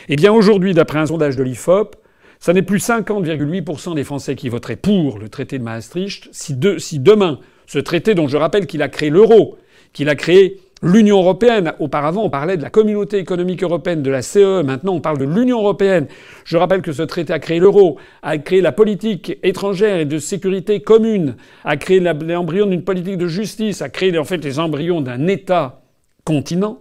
Eh 0.09 0.15
bien 0.15 0.31
aujourd'hui, 0.31 0.73
d'après 0.73 0.99
un 0.99 1.05
sondage 1.05 1.35
de 1.35 1.43
l'IFOP, 1.43 1.95
ça 2.39 2.53
n'est 2.53 2.61
plus 2.61 2.77
50,8% 2.77 3.95
des 3.95 4.03
Français 4.03 4.35
qui 4.35 4.49
voteraient 4.49 4.75
pour 4.75 5.19
le 5.19 5.29
traité 5.29 5.57
de 5.57 5.63
Maastricht 5.63 6.29
si, 6.31 6.55
demain, 6.55 7.39
ce 7.65 7.79
traité 7.79 8.13
dont 8.13 8.27
je 8.27 8.37
rappelle 8.37 8.67
qu'il 8.67 8.81
a 8.81 8.87
créé 8.87 9.09
l'euro, 9.09 9.57
qu'il 9.93 10.09
a 10.09 10.15
créé 10.15 10.59
l'Union 10.83 11.17
européenne. 11.17 11.73
Auparavant, 11.79 12.23
on 12.23 12.29
parlait 12.29 12.57
de 12.57 12.61
la 12.61 12.69
communauté 12.69 13.17
économique 13.17 13.63
européenne, 13.63 14.03
de 14.03 14.11
la 14.11 14.21
CE. 14.21 14.61
Maintenant, 14.61 14.93
on 14.93 15.01
parle 15.01 15.17
de 15.17 15.25
l'Union 15.25 15.59
européenne. 15.59 16.07
Je 16.43 16.57
rappelle 16.57 16.81
que 16.81 16.91
ce 16.91 17.01
traité 17.01 17.33
a 17.33 17.39
créé 17.39 17.59
l'euro, 17.59 17.97
a 18.21 18.37
créé 18.37 18.61
la 18.61 18.71
politique 18.71 19.39
étrangère 19.41 19.97
et 19.97 20.05
de 20.05 20.19
sécurité 20.19 20.81
commune, 20.81 21.37
a 21.63 21.77
créé 21.77 21.99
l'embryon 21.99 22.67
d'une 22.67 22.83
politique 22.83 23.17
de 23.17 23.27
justice, 23.27 23.81
a 23.81 23.89
créé 23.89 24.15
en 24.17 24.25
fait 24.25 24.43
les 24.43 24.59
embryons 24.59 25.01
d'un 25.01 25.27
État 25.27 25.81
continent. 26.25 26.79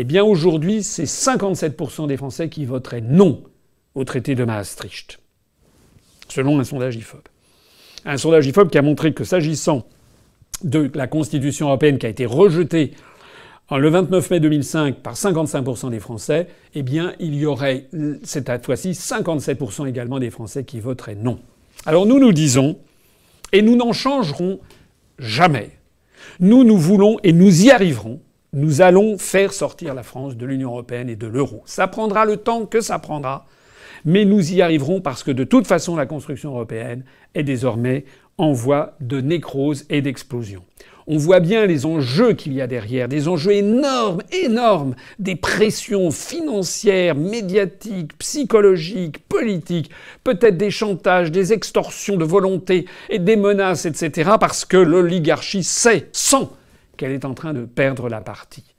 Eh 0.00 0.04
bien 0.04 0.22
aujourd'hui, 0.22 0.84
c'est 0.84 1.06
57% 1.06 2.06
des 2.06 2.16
Français 2.16 2.48
qui 2.48 2.64
voteraient 2.64 3.00
non 3.00 3.42
au 3.96 4.04
traité 4.04 4.36
de 4.36 4.44
Maastricht, 4.44 5.18
selon 6.28 6.60
un 6.60 6.62
sondage 6.62 6.94
IFOP. 6.94 7.28
Un 8.04 8.16
sondage 8.16 8.46
IFOP 8.46 8.70
qui 8.70 8.78
a 8.78 8.82
montré 8.82 9.12
que 9.12 9.24
s'agissant 9.24 9.86
de 10.62 10.88
la 10.94 11.08
Constitution 11.08 11.66
européenne 11.66 11.98
qui 11.98 12.06
a 12.06 12.10
été 12.10 12.26
rejetée 12.26 12.92
le 13.72 13.88
29 13.88 14.30
mai 14.30 14.38
2005 14.38 15.00
par 15.00 15.14
55% 15.14 15.90
des 15.90 15.98
Français, 15.98 16.46
eh 16.76 16.84
bien, 16.84 17.14
il 17.18 17.34
y 17.34 17.44
aurait, 17.44 17.88
cette 18.22 18.64
fois-ci, 18.64 18.92
57% 18.92 19.88
également 19.88 20.20
des 20.20 20.30
Français 20.30 20.62
qui 20.62 20.78
voteraient 20.78 21.16
non. 21.16 21.40
Alors 21.86 22.06
nous 22.06 22.20
nous 22.20 22.32
disons, 22.32 22.78
et 23.52 23.62
nous 23.62 23.74
n'en 23.74 23.92
changerons 23.92 24.60
jamais, 25.18 25.72
nous 26.38 26.62
nous 26.62 26.78
voulons 26.78 27.18
et 27.24 27.32
nous 27.32 27.64
y 27.64 27.72
arriverons, 27.72 28.20
nous 28.52 28.80
allons 28.80 29.18
faire 29.18 29.52
sortir 29.52 29.94
la 29.94 30.02
France 30.02 30.36
de 30.36 30.46
l'Union 30.46 30.70
européenne 30.70 31.08
et 31.08 31.16
de 31.16 31.26
l'euro. 31.26 31.62
Ça 31.66 31.86
prendra 31.86 32.24
le 32.24 32.38
temps 32.38 32.66
que 32.66 32.80
ça 32.80 32.98
prendra, 32.98 33.46
mais 34.04 34.24
nous 34.24 34.52
y 34.52 34.62
arriverons 34.62 35.00
parce 35.00 35.22
que 35.22 35.30
de 35.30 35.44
toute 35.44 35.66
façon 35.66 35.96
la 35.96 36.06
construction 36.06 36.52
européenne 36.52 37.04
est 37.34 37.42
désormais 37.42 38.04
en 38.38 38.52
voie 38.52 38.94
de 39.00 39.20
nécrose 39.20 39.84
et 39.90 40.00
d'explosion. 40.00 40.62
On 41.10 41.16
voit 41.16 41.40
bien 41.40 41.64
les 41.64 41.86
enjeux 41.86 42.34
qu'il 42.34 42.52
y 42.52 42.60
a 42.60 42.66
derrière, 42.66 43.08
des 43.08 43.28
enjeux 43.28 43.52
énormes, 43.52 44.22
énormes, 44.30 44.94
des 45.18 45.36
pressions 45.36 46.10
financières, 46.10 47.14
médiatiques, 47.14 48.16
psychologiques, 48.18 49.26
politiques, 49.26 49.90
peut-être 50.22 50.58
des 50.58 50.70
chantages, 50.70 51.32
des 51.32 51.54
extorsions 51.54 52.18
de 52.18 52.26
volonté 52.26 52.84
et 53.08 53.18
des 53.18 53.36
menaces, 53.36 53.86
etc., 53.86 54.32
parce 54.38 54.66
que 54.66 54.76
l'oligarchie 54.76 55.64
sait, 55.64 56.10
sent 56.12 56.48
qu'elle 56.98 57.12
est 57.12 57.24
en 57.24 57.32
train 57.32 57.54
de 57.54 57.64
perdre 57.64 58.10
la 58.10 58.20
partie. 58.20 58.74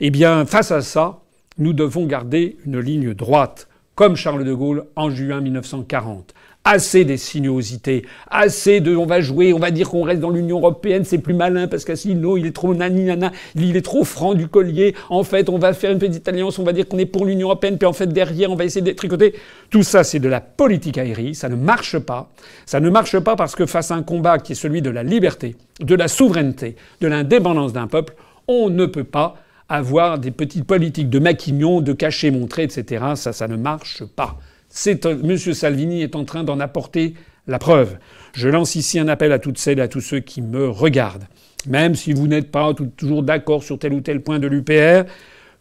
Eh 0.00 0.10
bien, 0.10 0.46
face 0.46 0.70
à 0.70 0.80
ça, 0.80 1.20
nous 1.58 1.74
devons 1.74 2.06
garder 2.06 2.56
une 2.64 2.80
ligne 2.80 3.12
droite, 3.12 3.68
comme 3.94 4.16
Charles 4.16 4.44
de 4.44 4.54
Gaulle 4.54 4.86
en 4.96 5.10
juin 5.10 5.42
1940. 5.42 6.34
Assez 6.66 7.04
des 7.04 7.18
sinuosités, 7.18 8.06
assez 8.30 8.80
de 8.80 8.96
on 8.96 9.04
va 9.04 9.20
jouer, 9.20 9.52
on 9.52 9.58
va 9.58 9.70
dire 9.70 9.90
qu'on 9.90 10.02
reste 10.02 10.20
dans 10.20 10.30
l'Union 10.30 10.60
européenne, 10.60 11.04
c'est 11.04 11.18
plus 11.18 11.34
malin 11.34 11.68
parce 11.68 11.84
qu'Assino 11.84 12.38
il 12.38 12.46
est 12.46 12.52
trop 12.52 12.74
nani 12.74 13.04
nana, 13.04 13.32
il 13.54 13.76
est 13.76 13.82
trop 13.82 14.02
franc 14.02 14.32
du 14.32 14.48
collier. 14.48 14.94
En 15.10 15.24
fait, 15.24 15.50
on 15.50 15.58
va 15.58 15.74
faire 15.74 15.90
une 15.90 15.98
petite 15.98 16.26
alliance, 16.26 16.58
on 16.58 16.64
va 16.64 16.72
dire 16.72 16.88
qu'on 16.88 16.96
est 16.96 17.04
pour 17.04 17.26
l'Union 17.26 17.48
européenne, 17.48 17.76
puis 17.76 17.86
en 17.86 17.92
fait 17.92 18.06
derrière 18.06 18.50
on 18.50 18.56
va 18.56 18.64
essayer 18.64 18.80
de 18.80 18.92
tricoter. 18.92 19.34
Tout 19.68 19.82
ça, 19.82 20.04
c'est 20.04 20.20
de 20.20 20.28
la 20.28 20.40
politique 20.40 20.96
aérie, 20.96 21.34
ça 21.34 21.50
ne 21.50 21.54
marche 21.54 21.98
pas. 21.98 22.30
Ça 22.64 22.80
ne 22.80 22.88
marche 22.88 23.18
pas 23.18 23.36
parce 23.36 23.54
que 23.54 23.66
face 23.66 23.90
à 23.90 23.96
un 23.96 24.02
combat 24.02 24.38
qui 24.38 24.52
est 24.52 24.54
celui 24.54 24.80
de 24.80 24.88
la 24.88 25.02
liberté, 25.02 25.56
de 25.80 25.94
la 25.94 26.08
souveraineté, 26.08 26.76
de 27.02 27.08
l'indépendance 27.08 27.74
d'un 27.74 27.88
peuple, 27.88 28.14
on 28.48 28.70
ne 28.70 28.86
peut 28.86 29.04
pas 29.04 29.36
avoir 29.68 30.18
des 30.18 30.30
petites 30.30 30.64
politiques 30.64 31.10
de 31.10 31.18
maquignon, 31.18 31.82
de 31.82 31.92
cacher, 31.92 32.30
montrer, 32.30 32.62
etc. 32.62 33.04
Ça, 33.16 33.34
ça 33.34 33.48
ne 33.48 33.56
marche 33.56 34.02
pas. 34.04 34.38
M. 34.86 35.36
Salvini 35.38 36.02
est 36.02 36.16
en 36.16 36.24
train 36.24 36.44
d'en 36.44 36.60
apporter 36.60 37.14
la 37.46 37.58
preuve. 37.58 37.96
Je 38.34 38.48
lance 38.48 38.74
ici 38.74 38.98
un 38.98 39.08
appel 39.08 39.32
à 39.32 39.38
toutes 39.38 39.58
celles 39.58 39.78
et 39.78 39.82
à 39.82 39.88
tous 39.88 40.00
ceux 40.00 40.20
qui 40.20 40.42
me 40.42 40.68
regardent. 40.68 41.26
Même 41.66 41.94
si 41.94 42.12
vous 42.12 42.26
n'êtes 42.26 42.50
pas 42.50 42.74
toujours 42.96 43.22
d'accord 43.22 43.62
sur 43.62 43.78
tel 43.78 43.92
ou 43.92 44.00
tel 44.00 44.20
point 44.20 44.38
de 44.38 44.46
l'UPR, 44.46 45.08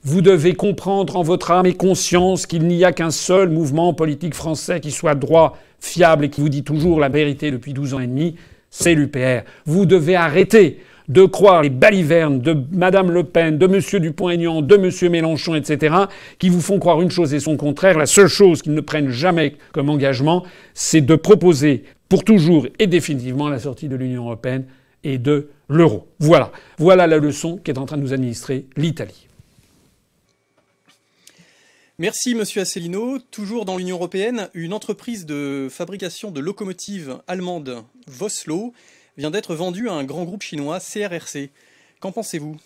vous 0.04 0.22
devez 0.22 0.54
comprendre 0.54 1.16
en 1.16 1.24
votre 1.24 1.52
âme 1.52 1.66
et 1.66 1.76
conscience 1.76 2.46
qu'il 2.46 2.68
n'y 2.68 2.84
a 2.84 2.92
qu'un 2.92 3.12
seul 3.12 3.50
mouvement 3.50 3.94
politique 3.94 4.34
français 4.34 4.82
qui 4.82 4.92
soit 4.92 5.16
droit, 5.16 5.58
fiable 5.80 6.26
et 6.26 6.30
qui 6.30 6.42
vous 6.42 6.50
dit 6.50 6.64
toujours 6.64 7.00
la 7.00 7.08
vérité 7.08 7.52
depuis 7.52 7.74
12 7.74 7.94
ans 7.94 8.00
et 8.00 8.08
demi, 8.08 8.36
c'est 8.70 8.96
l'UPR. 8.96 9.44
Vous 9.66 9.86
devez 9.86 10.16
arrêter 10.16 10.80
de 11.08 11.26
croire 11.26 11.62
les 11.62 11.70
balivernes 11.70 12.40
de 12.40 12.56
Madame 12.72 13.12
Le 13.12 13.24
Pen, 13.24 13.58
de 13.58 13.68
Monsieur 13.68 14.00
Dupont-Aignan, 14.00 14.62
de 14.62 14.78
Monsieur 14.78 15.10
Mélenchon, 15.10 15.56
etc., 15.56 15.96
qui 16.40 16.50
vous 16.50 16.62
font 16.62 16.80
croire 16.80 17.02
une 17.02 17.12
chose 17.12 17.34
et 17.34 17.40
son 17.40 17.58
contraire. 17.58 17.98
La 17.98 18.06
seule 18.06 18.28
chose 18.28 18.62
qu'ils 18.62 18.74
ne 18.74 18.82
prennent 18.82 19.10
jamais 19.10 19.56
comme 19.72 19.90
engagement, 19.90 20.44
c'est 20.74 21.02
de 21.02 21.16
proposer 21.16 21.84
pour 22.10 22.24
toujours 22.24 22.68
et 22.80 22.88
définitivement 22.88 23.50
la 23.50 23.60
sortie 23.60 23.88
de 23.88 23.96
l'Union 23.96 24.26
européenne 24.26 24.66
et 25.04 25.18
de 25.18 25.50
l'euro. 25.68 26.08
Voilà. 26.20 26.52
Voilà 26.78 27.08
la 27.08 27.18
leçon 27.18 27.58
qu'est 27.58 27.78
en 27.78 27.86
train 27.86 27.98
de 27.98 28.04
nous 28.04 28.14
administrer 28.14 28.66
l'Italie. 28.78 29.28
Merci 32.00 32.34
Monsieur 32.34 32.62
Asselineau. 32.62 33.20
Toujours 33.32 33.66
dans 33.66 33.78
l'Union 33.78 33.98
européenne, 33.98 34.50
une 34.54 34.74
entreprise 34.74 35.26
de 35.26 35.68
fabrication 35.70 36.32
de 36.32 36.40
locomotives 36.40 37.18
allemande 37.28 37.84
Voslo 38.08 38.74
vient 39.18 39.32
d'être 39.32 39.56
vendue 39.56 39.90
à 39.90 39.94
un 39.94 40.04
grand 40.04 40.24
groupe 40.24 40.44
chinois 40.44 40.80
CRRC. 40.80 41.50
Qu'en 42.00 42.12
pensez-vous? 42.12 42.58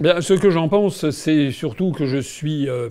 Bien, 0.00 0.20
Ce 0.20 0.34
que 0.34 0.50
j'en 0.50 0.68
pense, 0.68 1.10
c'est 1.10 1.50
surtout 1.50 1.92
que 1.92 2.06
je 2.06 2.18
suis... 2.18 2.68
Euh, 2.68 2.88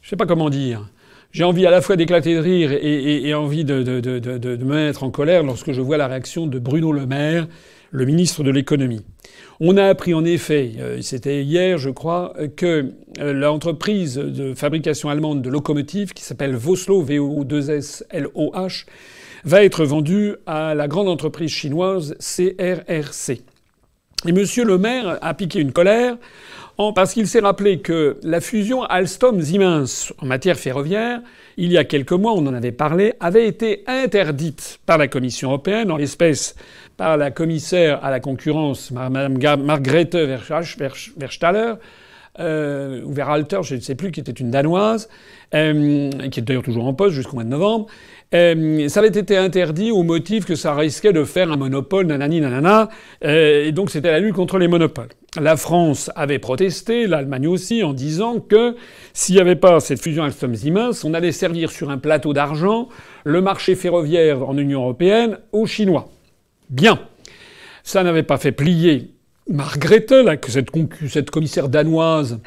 je 0.00 0.08
sais 0.08 0.16
pas 0.16 0.26
comment 0.26 0.50
dire 0.50 0.88
j'ai 1.34 1.42
envie 1.42 1.66
à 1.66 1.70
la 1.72 1.82
fois 1.82 1.96
d'éclater 1.96 2.36
de 2.36 2.38
rire 2.38 2.70
et, 2.72 3.34
envie 3.34 3.64
de, 3.64 3.82
me 3.82 4.64
mettre 4.64 5.02
en 5.02 5.10
colère 5.10 5.42
lorsque 5.42 5.72
je 5.72 5.80
vois 5.80 5.96
la 5.96 6.06
réaction 6.06 6.46
de 6.46 6.60
Bruno 6.60 6.92
Le 6.92 7.06
Maire, 7.06 7.48
le 7.90 8.04
ministre 8.04 8.44
de 8.44 8.52
l'économie. 8.52 9.04
On 9.58 9.76
a 9.76 9.84
appris 9.84 10.14
en 10.14 10.24
effet, 10.24 10.74
euh, 10.78 11.02
c'était 11.02 11.42
hier 11.42 11.76
je 11.76 11.90
crois, 11.90 12.34
que 12.56 12.92
euh, 13.18 13.32
l'entreprise 13.32 14.14
de 14.14 14.54
fabrication 14.54 15.08
allemande 15.08 15.42
de 15.42 15.50
locomotives 15.50 16.12
qui 16.12 16.22
s'appelle 16.22 16.54
Voslo, 16.54 17.02
V-O-2-S-L-O-H, 17.02 18.86
va 19.44 19.64
être 19.64 19.84
vendue 19.84 20.36
à 20.46 20.74
la 20.74 20.88
grande 20.88 21.08
entreprise 21.08 21.50
chinoise 21.50 22.16
CRRC. 22.18 23.42
Et 24.26 24.32
monsieur 24.32 24.64
le 24.64 24.78
maire 24.78 25.18
a 25.20 25.34
piqué 25.34 25.60
une 25.60 25.72
colère 25.72 26.16
parce 26.94 27.12
qu'il 27.12 27.28
s'est 27.28 27.40
rappelé 27.40 27.78
que 27.78 28.16
la 28.22 28.40
fusion 28.40 28.82
Alstom-Siemens 28.84 30.12
en 30.18 30.26
matière 30.26 30.56
ferroviaire, 30.56 31.20
il 31.56 31.70
y 31.70 31.78
a 31.78 31.84
quelques 31.84 32.12
mois, 32.12 32.32
on 32.32 32.46
en 32.46 32.54
avait 32.54 32.72
parlé, 32.72 33.14
avait 33.20 33.46
été 33.46 33.84
interdite 33.86 34.80
par 34.86 34.98
la 34.98 35.06
Commission 35.06 35.50
européenne, 35.50 35.92
en 35.92 35.96
l'espèce 35.96 36.56
par 36.96 37.16
la 37.16 37.30
commissaire 37.30 38.04
à 38.04 38.10
la 38.10 38.18
concurrence, 38.18 38.90
Mme 38.90 39.38
Margrethe 39.62 40.16
Verstaller, 40.16 41.74
euh, 42.40 43.02
ou 43.04 43.12
Verhalter, 43.12 43.60
je 43.62 43.76
ne 43.76 43.80
sais 43.80 43.94
plus, 43.94 44.10
qui 44.10 44.18
était 44.18 44.32
une 44.32 44.50
Danoise, 44.50 45.08
euh, 45.54 46.10
qui 46.30 46.40
est 46.40 46.42
d'ailleurs 46.42 46.64
toujours 46.64 46.86
en 46.86 46.94
poste 46.94 47.14
jusqu'au 47.14 47.34
mois 47.34 47.44
de 47.44 47.48
novembre. 47.48 47.86
Euh, 48.34 48.88
ça 48.88 49.00
avait 49.00 49.08
été 49.08 49.36
interdit 49.36 49.90
au 49.90 50.02
motif 50.02 50.44
que 50.44 50.54
ça 50.54 50.74
risquait 50.74 51.12
de 51.12 51.24
faire 51.24 51.52
un 51.52 51.56
monopole, 51.56 52.06
nanani 52.06 52.40
nanana, 52.40 52.88
euh, 53.24 53.66
et 53.66 53.72
donc 53.72 53.90
c'était 53.90 54.10
la 54.10 54.20
lutte 54.20 54.34
contre 54.34 54.58
les 54.58 54.68
monopoles. 54.68 55.08
La 55.40 55.56
France 55.56 56.10
avait 56.14 56.38
protesté, 56.38 57.06
l'Allemagne 57.06 57.48
aussi, 57.48 57.82
en 57.82 57.92
disant 57.92 58.40
que 58.40 58.76
s'il 59.12 59.34
n'y 59.34 59.40
avait 59.40 59.56
pas 59.56 59.80
cette 59.80 60.00
fusion 60.00 60.24
Alstom-Siemens, 60.24 61.04
on 61.04 61.14
allait 61.14 61.32
servir 61.32 61.70
sur 61.70 61.90
un 61.90 61.98
plateau 61.98 62.32
d'argent 62.32 62.88
le 63.24 63.40
marché 63.40 63.74
ferroviaire 63.74 64.48
en 64.48 64.56
Union 64.56 64.82
européenne 64.82 65.38
aux 65.52 65.66
Chinois. 65.66 66.08
Bien. 66.70 67.00
Ça 67.82 68.02
n'avait 68.02 68.22
pas 68.22 68.38
fait 68.38 68.52
plier 68.52 69.10
Margrethe, 69.48 70.14
cette, 70.48 70.70
cette 71.08 71.30
commissaire 71.30 71.68
danoise 71.68 72.40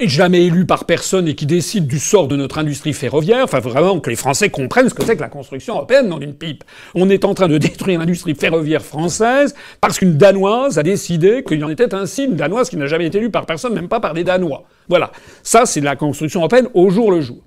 jamais 0.00 0.44
élu 0.46 0.64
par 0.64 0.84
personne 0.84 1.28
et 1.28 1.34
qui 1.34 1.44
décide 1.44 1.86
du 1.86 1.98
sort 1.98 2.28
de 2.28 2.36
notre 2.36 2.58
industrie 2.58 2.92
ferroviaire. 2.92 3.44
Enfin, 3.44 3.60
vraiment 3.60 4.00
que 4.00 4.10
les 4.10 4.16
Français 4.16 4.48
comprennent 4.48 4.88
ce 4.88 4.94
que 4.94 5.04
c'est 5.04 5.16
que 5.16 5.20
la 5.20 5.28
construction 5.28 5.74
européenne 5.74 6.08
dans 6.08 6.20
une 6.20 6.34
pipe. 6.34 6.64
On 6.94 7.10
est 7.10 7.24
en 7.24 7.34
train 7.34 7.48
de 7.48 7.58
détruire 7.66 7.98
l'industrie 7.98 8.34
ferroviaire 8.34 8.82
française 8.82 9.54
parce 9.80 9.98
qu'une 9.98 10.16
Danoise 10.16 10.78
a 10.78 10.82
décidé 10.82 11.44
qu'il 11.44 11.60
y 11.60 11.64
en 11.64 11.68
était 11.68 11.94
ainsi, 11.94 12.24
une 12.24 12.36
Danoise 12.36 12.70
qui 12.70 12.76
n'a 12.76 12.86
jamais 12.86 13.06
été 13.06 13.18
élue 13.18 13.30
par 13.30 13.44
personne, 13.44 13.74
même 13.74 13.88
pas 13.88 14.00
par 14.00 14.14
des 14.14 14.24
Danois. 14.24 14.64
Voilà. 14.88 15.12
Ça, 15.42 15.66
c'est 15.66 15.80
la 15.80 15.96
construction 15.96 16.40
européenne 16.40 16.68
au 16.74 16.90
jour 16.90 17.10
le 17.10 17.20
jour. 17.20 17.45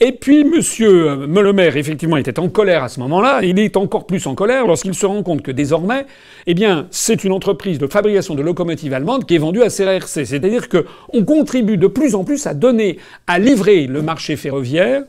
Et 0.00 0.12
puis, 0.12 0.40
M. 0.40 1.26
Meulemer, 1.28 1.70
effectivement, 1.76 2.16
était 2.16 2.38
en 2.38 2.48
colère 2.48 2.82
à 2.82 2.88
ce 2.88 2.98
moment-là. 3.00 3.40
Il 3.42 3.58
est 3.58 3.76
encore 3.76 4.06
plus 4.06 4.26
en 4.26 4.34
colère 4.34 4.66
lorsqu'il 4.66 4.94
se 4.94 5.06
rend 5.06 5.22
compte 5.22 5.42
que 5.42 5.50
désormais, 5.50 6.06
eh 6.46 6.54
bien, 6.54 6.88
c'est 6.90 7.24
une 7.24 7.32
entreprise 7.32 7.78
de 7.78 7.86
fabrication 7.86 8.34
de 8.34 8.42
locomotives 8.42 8.92
allemandes 8.92 9.24
qui 9.24 9.36
est 9.36 9.38
vendue 9.38 9.62
à 9.62 9.68
CRRC. 9.68 10.24
C'est-à-dire 10.24 10.68
qu'on 10.68 11.24
contribue 11.24 11.76
de 11.76 11.86
plus 11.86 12.14
en 12.14 12.24
plus 12.24 12.46
à 12.46 12.54
donner, 12.54 12.98
à 13.26 13.38
livrer 13.38 13.86
le 13.86 14.02
marché 14.02 14.36
ferroviaire 14.36 15.02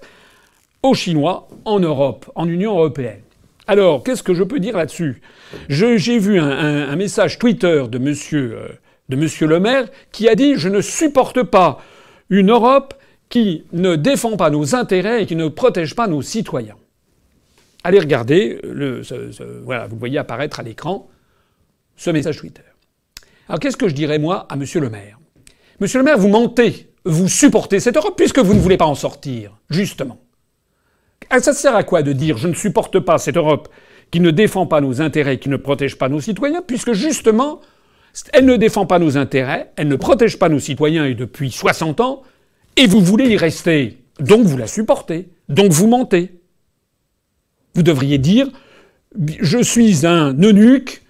aux 0.84 0.94
Chinois 0.94 1.48
en 1.66 1.80
Europe, 1.80 2.32
en 2.36 2.48
Union 2.48 2.78
européenne. 2.78 3.22
Alors, 3.68 4.04
qu'est-ce 4.04 4.22
que 4.22 4.36
je 4.36 4.44
peux 4.44 4.60
dire 4.60 4.78
là-dessus? 4.78 5.22
J'ai 5.70 6.20
vu 6.20 6.40
un, 6.40 6.96
message 6.96 7.40
Twitter 7.40 7.84
de 7.90 7.98
M. 7.98 8.14
Euh, 8.34 8.68
Le 9.10 9.60
Maire 9.60 9.86
qui 10.12 10.30
a 10.30 10.36
dit 10.36 10.54
Je 10.56 10.70
ne 10.70 10.82
supporte 10.82 11.42
pas 11.42 11.82
une 12.30 12.52
Europe 12.52 12.94
qui 13.30 13.66
ne 13.74 13.96
défend 13.96 14.38
pas 14.38 14.50
nos 14.50 14.76
intérêts 14.76 15.24
et 15.24 15.26
qui 15.26 15.36
ne 15.36 15.48
protège 15.48 15.96
pas 15.96 16.08
nos 16.08 16.22
citoyens. 16.22 16.76
Allez 17.84 18.00
regarder, 18.00 18.60
le, 18.64 19.02
voilà, 19.64 19.88
vous 19.88 19.98
voyez 19.98 20.18
apparaître 20.18 20.60
à 20.60 20.64
l'écran 20.64 21.08
ce 21.96 22.10
message 22.10 22.38
Twitter. 22.38 22.64
Alors 23.48 23.60
qu'est-ce 23.60 23.78
que 23.78 23.88
je 23.88 23.94
dirais 23.94 24.20
moi 24.20 24.46
à 24.50 24.56
Monsieur 24.56 24.82
le 24.82 24.90
maire? 24.90 25.20
Monsieur 25.80 26.00
le 26.00 26.06
maire, 26.06 26.18
vous 26.18 26.30
mentez, 26.30 26.90
vous 27.04 27.28
supportez 27.28 27.80
cette 27.80 27.98
Europe 27.98 28.16
puisque 28.18 28.40
vous 28.40 28.54
ne 28.54 28.60
voulez 28.60 28.78
pas 28.78 28.86
en 28.86 28.96
sortir, 28.96 29.58
justement. 29.70 30.20
Ah, 31.30 31.40
ça 31.40 31.54
sert 31.54 31.76
à 31.76 31.84
quoi 31.84 32.02
de 32.02 32.14
dire 32.14 32.38
je 32.38 32.48
ne 32.48 32.54
supporte 32.54 33.00
pas 33.00 33.18
cette 33.18 33.38
Europe 33.38 33.70
qui 34.12 34.20
ne 34.20 34.32
défend 34.32 34.68
pas 34.68 34.82
nos 34.82 35.02
intérêts, 35.02 35.40
qui 35.40 35.50
ne 35.50 35.58
protège 35.58 35.98
pas 35.98 36.10
nos 36.10 36.22
citoyens, 36.22 36.62
puisque 36.66 36.94
justement, 36.94 37.60
elle 38.34 38.46
ne 38.46 38.56
défend 38.56 38.86
pas 38.86 39.00
nos 39.00 39.18
intérêts, 39.18 39.72
elle 39.76 39.88
ne 39.88 39.96
protège 39.96 40.40
pas 40.40 40.50
nos 40.50 40.60
citoyens 40.60 41.06
et 41.06 41.16
depuis 41.16 41.52
60 41.52 42.00
ans, 42.00 42.22
et 42.78 42.88
vous 42.88 43.02
voulez 43.02 43.30
y 43.30 43.38
rester. 43.38 44.04
Donc 44.20 44.46
vous 44.46 44.58
la 44.58 44.68
supportez. 44.68 45.30
Donc 45.50 45.72
vous 45.72 45.88
mentez. 45.88 46.40
Vous 47.74 47.84
devriez 47.84 48.18
dire 48.18 48.50
je 49.42 49.62
suis 49.62 50.06
un 50.06 50.34
eunuque, 50.42 51.02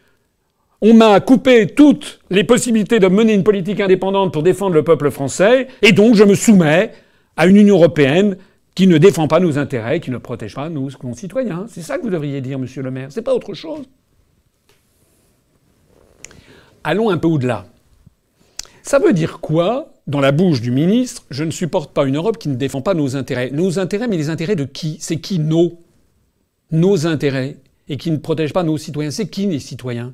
on 0.81 0.93
m'a 0.93 1.19
coupé 1.19 1.67
toutes 1.67 2.19
les 2.29 2.43
possibilités 2.43 2.99
de 2.99 3.07
mener 3.07 3.33
une 3.33 3.43
politique 3.43 3.79
indépendante 3.79 4.33
pour 4.33 4.43
défendre 4.43 4.75
le 4.75 4.83
peuple 4.83 5.09
français, 5.11 5.67
et 5.81 5.91
donc 5.91 6.15
je 6.15 6.23
me 6.23 6.35
soumets 6.35 6.91
à 7.37 7.47
une 7.47 7.57
Union 7.57 7.75
européenne 7.75 8.37
qui 8.75 8.87
ne 8.87 8.97
défend 8.97 9.27
pas 9.27 9.39
nos 9.39 9.57
intérêts, 9.57 9.99
qui 9.99 10.11
ne 10.11 10.17
protège 10.17 10.55
pas 10.55 10.69
nos 10.69 10.89
concitoyens. 10.89 11.65
C'est 11.69 11.81
ça 11.81 11.97
que 11.97 12.03
vous 12.03 12.09
devriez 12.09 12.41
dire, 12.41 12.59
monsieur 12.59 12.81
le 12.81 12.91
maire. 12.91 13.07
C'est 13.09 13.21
pas 13.21 13.33
autre 13.33 13.53
chose. 13.53 13.85
Allons 16.83 17.09
un 17.09 17.17
peu 17.17 17.27
au-delà. 17.27 17.65
Ça 18.83 18.99
veut 18.99 19.13
dire 19.13 19.39
quoi 19.39 19.93
dans 20.07 20.19
la 20.19 20.31
bouche 20.31 20.61
du 20.61 20.71
ministre, 20.71 21.25
je 21.31 21.43
ne 21.43 21.51
supporte 21.51 21.93
pas 21.93 22.05
une 22.05 22.15
Europe 22.15 22.37
qui 22.37 22.49
ne 22.49 22.55
défend 22.55 22.81
pas 22.81 22.93
nos 22.93 23.15
intérêts. 23.15 23.49
Nos 23.51 23.79
intérêts, 23.79 24.07
mais 24.07 24.17
les 24.17 24.29
intérêts 24.29 24.55
de 24.55 24.65
qui? 24.65 24.97
C'est 24.99 25.17
qui 25.17 25.39
nos? 25.39 25.81
Nos 26.71 27.07
intérêts. 27.07 27.57
Et 27.87 27.97
qui 27.97 28.11
ne 28.11 28.17
protège 28.17 28.53
pas 28.53 28.63
nos 28.63 28.77
citoyens. 28.77 29.11
C'est 29.11 29.27
qui 29.27 29.45
les 29.47 29.59
citoyens? 29.59 30.13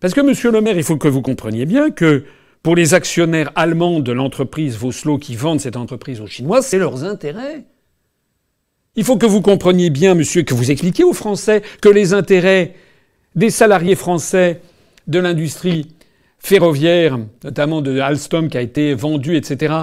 Parce 0.00 0.14
que, 0.14 0.20
monsieur 0.20 0.50
le 0.50 0.60
maire, 0.60 0.76
il 0.76 0.84
faut 0.84 0.96
que 0.96 1.08
vous 1.08 1.22
compreniez 1.22 1.66
bien 1.66 1.90
que 1.90 2.24
pour 2.62 2.74
les 2.74 2.94
actionnaires 2.94 3.52
allemands 3.54 4.00
de 4.00 4.12
l'entreprise 4.12 4.76
Voslo 4.76 5.18
qui 5.18 5.36
vendent 5.36 5.60
cette 5.60 5.76
entreprise 5.76 6.20
aux 6.20 6.26
Chinois, 6.26 6.62
c'est 6.62 6.78
leurs 6.78 7.04
intérêts. 7.04 7.64
Il 8.96 9.04
faut 9.04 9.16
que 9.16 9.26
vous 9.26 9.42
compreniez 9.42 9.90
bien, 9.90 10.14
monsieur, 10.14 10.42
que 10.42 10.54
vous 10.54 10.70
expliquiez 10.70 11.04
aux 11.04 11.12
Français 11.12 11.62
que 11.80 11.88
les 11.88 12.12
intérêts 12.12 12.74
des 13.36 13.50
salariés 13.50 13.94
français 13.94 14.60
de 15.06 15.18
l'industrie 15.18 15.88
ferroviaires, 16.38 17.18
notamment 17.44 17.82
de 17.82 17.98
Alstom 17.98 18.48
qui 18.48 18.58
a 18.58 18.62
été 18.62 18.94
vendu, 18.94 19.36
etc., 19.36 19.74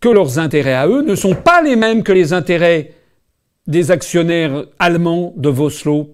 que 0.00 0.08
leurs 0.08 0.38
intérêts 0.38 0.74
à 0.74 0.86
eux 0.86 1.02
ne 1.02 1.14
sont 1.14 1.34
pas 1.34 1.62
les 1.62 1.76
mêmes 1.76 2.02
que 2.02 2.12
les 2.12 2.32
intérêts 2.32 2.92
des 3.66 3.90
actionnaires 3.90 4.64
allemands 4.78 5.32
de 5.36 5.48
Voslo. 5.48 6.10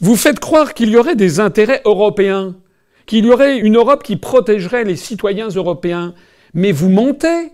Vous 0.00 0.16
faites 0.16 0.40
croire 0.40 0.74
qu'il 0.74 0.90
y 0.90 0.96
aurait 0.96 1.16
des 1.16 1.40
intérêts 1.40 1.80
européens, 1.84 2.56
qu'il 3.06 3.24
y 3.24 3.30
aurait 3.30 3.58
une 3.58 3.76
Europe 3.76 4.02
qui 4.02 4.16
protégerait 4.16 4.84
les 4.84 4.96
citoyens 4.96 5.48
européens. 5.48 6.14
Mais 6.52 6.72
vous 6.72 6.90
mentez. 6.90 7.52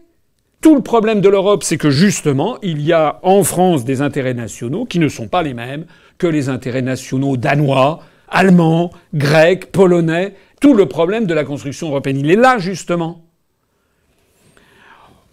Tout 0.60 0.76
le 0.76 0.82
problème 0.82 1.20
de 1.20 1.28
l'Europe, 1.28 1.64
c'est 1.64 1.76
que 1.76 1.90
justement, 1.90 2.56
il 2.62 2.80
y 2.82 2.92
a 2.92 3.18
en 3.22 3.42
France 3.42 3.84
des 3.84 4.00
intérêts 4.00 4.34
nationaux 4.34 4.84
qui 4.84 5.00
ne 5.00 5.08
sont 5.08 5.26
pas 5.26 5.42
les 5.42 5.54
mêmes 5.54 5.86
que 6.18 6.28
les 6.28 6.48
intérêts 6.48 6.82
nationaux 6.82 7.36
danois, 7.36 7.98
allemands, 8.28 8.92
grecs, 9.12 9.72
polonais, 9.72 10.34
tout 10.62 10.74
le 10.74 10.86
problème 10.86 11.26
de 11.26 11.34
la 11.34 11.44
construction 11.44 11.88
européenne. 11.88 12.18
Il 12.18 12.30
est 12.30 12.36
là, 12.36 12.56
justement. 12.56 13.26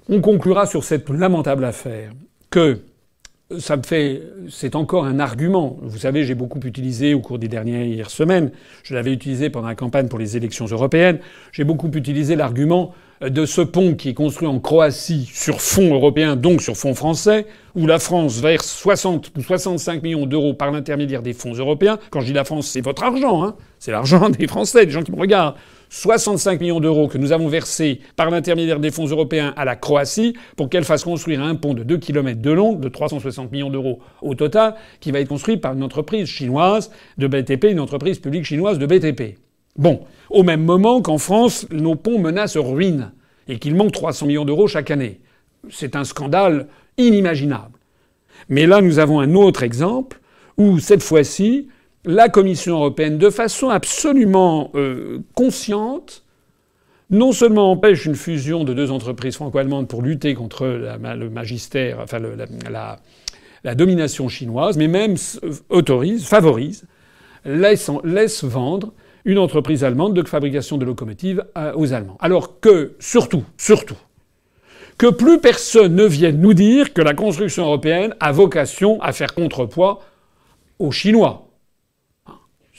On 0.09 0.21
conclura 0.21 0.65
sur 0.65 0.83
cette 0.83 1.07
lamentable 1.09 1.63
affaire 1.63 2.11
que 2.49 2.81
ça 3.59 3.77
me 3.77 3.83
fait, 3.83 4.23
c'est 4.49 4.75
encore 4.75 5.05
un 5.05 5.19
argument. 5.19 5.77
Vous 5.83 5.99
savez, 5.99 6.23
j'ai 6.23 6.33
beaucoup 6.33 6.59
utilisé 6.59 7.13
au 7.13 7.19
cours 7.19 7.37
des 7.37 7.47
dernières 7.47 8.09
semaines, 8.09 8.51
je 8.83 8.95
l'avais 8.95 9.13
utilisé 9.13 9.51
pendant 9.51 9.67
la 9.67 9.75
campagne 9.75 10.07
pour 10.07 10.19
les 10.19 10.35
élections 10.35 10.65
européennes, 10.65 11.19
j'ai 11.51 11.63
beaucoup 11.63 11.89
utilisé 11.89 12.35
l'argument 12.35 12.93
de 13.21 13.45
ce 13.45 13.61
pont 13.61 13.95
qui 13.95 14.09
est 14.09 14.13
construit 14.13 14.47
en 14.47 14.59
Croatie 14.59 15.29
sur 15.33 15.61
fonds 15.61 15.93
européens, 15.93 16.35
donc 16.35 16.61
sur 16.61 16.77
fonds 16.77 16.95
français, 16.95 17.45
où 17.75 17.85
la 17.85 17.99
France 17.99 18.39
verse 18.39 18.67
60 18.67 19.31
ou 19.37 19.41
65 19.41 20.03
millions 20.03 20.25
d'euros 20.25 20.53
par 20.53 20.71
l'intermédiaire 20.71 21.21
des 21.21 21.33
fonds 21.33 21.53
européens. 21.53 21.99
Quand 22.11 22.21
je 22.21 22.27
dis 22.27 22.33
la 22.33 22.45
France, 22.45 22.67
c'est 22.67 22.81
votre 22.81 23.03
argent, 23.03 23.43
hein 23.43 23.55
c'est 23.77 23.91
l'argent 23.91 24.29
des 24.39 24.47
Français, 24.47 24.85
des 24.85 24.91
gens 24.91 25.03
qui 25.03 25.11
me 25.11 25.19
regardent. 25.19 25.55
65 25.91 26.61
millions 26.61 26.79
d'euros 26.79 27.07
que 27.07 27.17
nous 27.17 27.31
avons 27.31 27.47
versés 27.47 27.99
par 28.15 28.29
l'intermédiaire 28.29 28.79
des 28.79 28.91
fonds 28.91 29.07
européens 29.07 29.53
à 29.57 29.65
la 29.65 29.75
Croatie 29.75 30.35
pour 30.55 30.69
qu'elle 30.69 30.83
fasse 30.83 31.03
construire 31.03 31.41
un 31.41 31.55
pont 31.55 31.73
de 31.73 31.83
2 31.83 31.97
km 31.97 32.39
de 32.39 32.51
long, 32.51 32.73
de 32.73 32.89
360 32.89 33.51
millions 33.51 33.71
d'euros 33.71 33.99
au 34.21 34.35
total, 34.35 34.75
qui 34.99 35.11
va 35.11 35.19
être 35.19 35.27
construit 35.27 35.57
par 35.57 35.73
une 35.73 35.83
entreprise 35.83 36.27
chinoise 36.27 36.91
de 37.17 37.27
BTP, 37.27 37.65
une 37.71 37.79
entreprise 37.79 38.19
publique 38.19 38.45
chinoise 38.45 38.77
de 38.77 38.85
BTP. 38.85 39.39
Bon, 39.79 40.01
au 40.29 40.43
même 40.43 40.65
moment 40.65 41.01
qu'en 41.01 41.17
France, 41.17 41.65
nos 41.71 41.95
ponts 41.95 42.19
menacent 42.19 42.57
ruine 42.57 43.13
et 43.47 43.59
qu'il 43.59 43.75
manque 43.75 43.93
300 43.93 44.25
millions 44.27 44.43
d'euros 44.43 44.67
chaque 44.67 44.91
année. 44.91 45.21
C'est 45.69 45.95
un 45.95 46.03
scandale 46.03 46.67
inimaginable. 46.97 47.79
Mais 48.49 48.67
là, 48.67 48.81
nous 48.81 48.99
avons 48.99 49.21
un 49.21 49.33
autre 49.35 49.63
exemple 49.63 50.19
où, 50.57 50.79
cette 50.79 51.01
fois-ci, 51.01 51.69
la 52.03 52.27
Commission 52.27 52.75
européenne, 52.75 53.17
de 53.17 53.29
façon 53.29 53.69
absolument 53.69 54.69
euh, 54.75 55.19
consciente, 55.33 56.25
non 57.09 57.31
seulement 57.31 57.71
empêche 57.71 58.05
une 58.05 58.15
fusion 58.15 58.65
de 58.65 58.73
deux 58.73 58.91
entreprises 58.91 59.35
franco-allemandes 59.35 59.87
pour 59.87 60.01
lutter 60.01 60.35
contre 60.35 60.67
le 60.67 61.29
magistère, 61.29 61.99
enfin 62.01 62.19
la, 62.69 63.75
domination 63.75 64.27
chinoise, 64.27 64.77
mais 64.77 64.89
même 64.89 65.15
autorise, 65.69 66.27
favorise, 66.27 66.85
laisse, 67.45 67.89
laisse, 68.03 68.43
vendre 68.43 68.93
une 69.25 69.37
entreprise 69.37 69.83
allemande 69.83 70.13
de 70.13 70.27
fabrication 70.27 70.77
de 70.77 70.85
locomotives 70.85 71.43
aux 71.75 71.93
Allemands. 71.93 72.17
Alors 72.19 72.59
que, 72.59 72.93
surtout, 72.99 73.43
surtout, 73.57 73.97
que 74.97 75.07
plus 75.07 75.39
personne 75.39 75.95
ne 75.95 76.05
vienne 76.05 76.39
nous 76.39 76.53
dire 76.53 76.93
que 76.93 77.01
la 77.01 77.13
construction 77.13 77.65
européenne 77.65 78.15
a 78.19 78.31
vocation 78.31 79.01
à 79.01 79.13
faire 79.13 79.33
contrepoids 79.33 80.01
aux 80.79 80.91
Chinois 80.91 81.49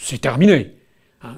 c'est 0.01 0.21
terminé. 0.21 0.73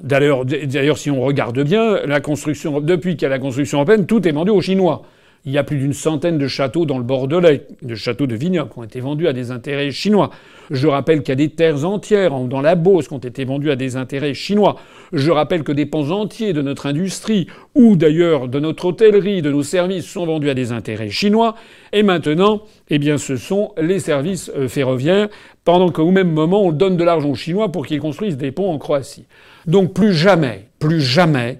D'ailleurs, 0.01 0.45
d'ailleurs, 0.45 0.97
si 0.97 1.11
on 1.11 1.21
regarde 1.21 1.59
bien, 1.61 2.05
la 2.05 2.21
construction, 2.21 2.79
depuis 2.79 3.17
qu'il 3.17 3.23
y 3.23 3.25
a 3.25 3.29
la 3.29 3.39
construction 3.39 3.79
européenne, 3.79 4.05
tout 4.05 4.25
est 4.27 4.31
vendu 4.31 4.51
aux 4.51 4.61
Chinois. 4.61 5.03
Il 5.45 5.51
y 5.51 5.57
a 5.57 5.63
plus 5.65 5.77
d'une 5.77 5.91
centaine 5.91 6.37
de 6.37 6.47
châteaux 6.47 6.85
dans 6.85 6.97
le 6.97 7.03
Bordelais, 7.03 7.67
de 7.81 7.95
châteaux 7.95 8.27
de 8.27 8.35
vignobles, 8.35 8.71
qui 8.71 8.79
ont 8.79 8.83
été 8.83 9.01
vendus 9.01 9.27
à 9.27 9.33
des 9.33 9.51
intérêts 9.51 9.91
chinois. 9.91 10.29
Je 10.71 10.87
rappelle 10.87 11.21
qu'il 11.21 11.29
y 11.29 11.33
a 11.33 11.35
des 11.35 11.49
terres 11.49 11.83
entières 11.83 12.39
dans 12.45 12.61
la 12.61 12.75
Beauce 12.75 13.09
qui 13.09 13.13
ont 13.13 13.17
été 13.17 13.43
vendues 13.43 13.69
à 13.69 13.75
des 13.75 13.97
intérêts 13.97 14.33
chinois. 14.33 14.77
Je 15.11 15.31
rappelle 15.31 15.63
que 15.63 15.73
des 15.73 15.85
pans 15.85 16.11
entiers 16.11 16.53
de 16.53 16.61
notre 16.61 16.85
industrie, 16.85 17.47
ou 17.75 17.97
d'ailleurs 17.97 18.47
de 18.47 18.57
notre 18.59 18.85
hôtellerie, 18.85 19.41
de 19.41 19.51
nos 19.51 19.63
services, 19.63 20.05
sont 20.05 20.25
vendus 20.25 20.49
à 20.49 20.53
des 20.53 20.71
intérêts 20.71 21.09
chinois. 21.09 21.55
Et 21.91 22.03
maintenant, 22.03 22.61
eh 22.89 22.97
bien, 22.97 23.17
ce 23.17 23.35
sont 23.35 23.73
les 23.77 23.99
services 23.99 24.49
euh, 24.55 24.69
ferroviaires, 24.69 25.27
pendant 25.65 25.89
qu'au 25.89 26.11
même 26.11 26.31
moment, 26.31 26.63
on 26.63 26.71
donne 26.71 26.95
de 26.95 27.03
l'argent 27.03 27.29
aux 27.29 27.35
Chinois 27.35 27.69
pour 27.69 27.85
qu'ils 27.85 27.99
construisent 27.99 28.37
des 28.37 28.51
ponts 28.51 28.71
en 28.71 28.77
Croatie. 28.77 29.25
Donc 29.65 29.93
plus 29.93 30.13
jamais, 30.13 30.67
plus 30.79 31.01
jamais, 31.01 31.59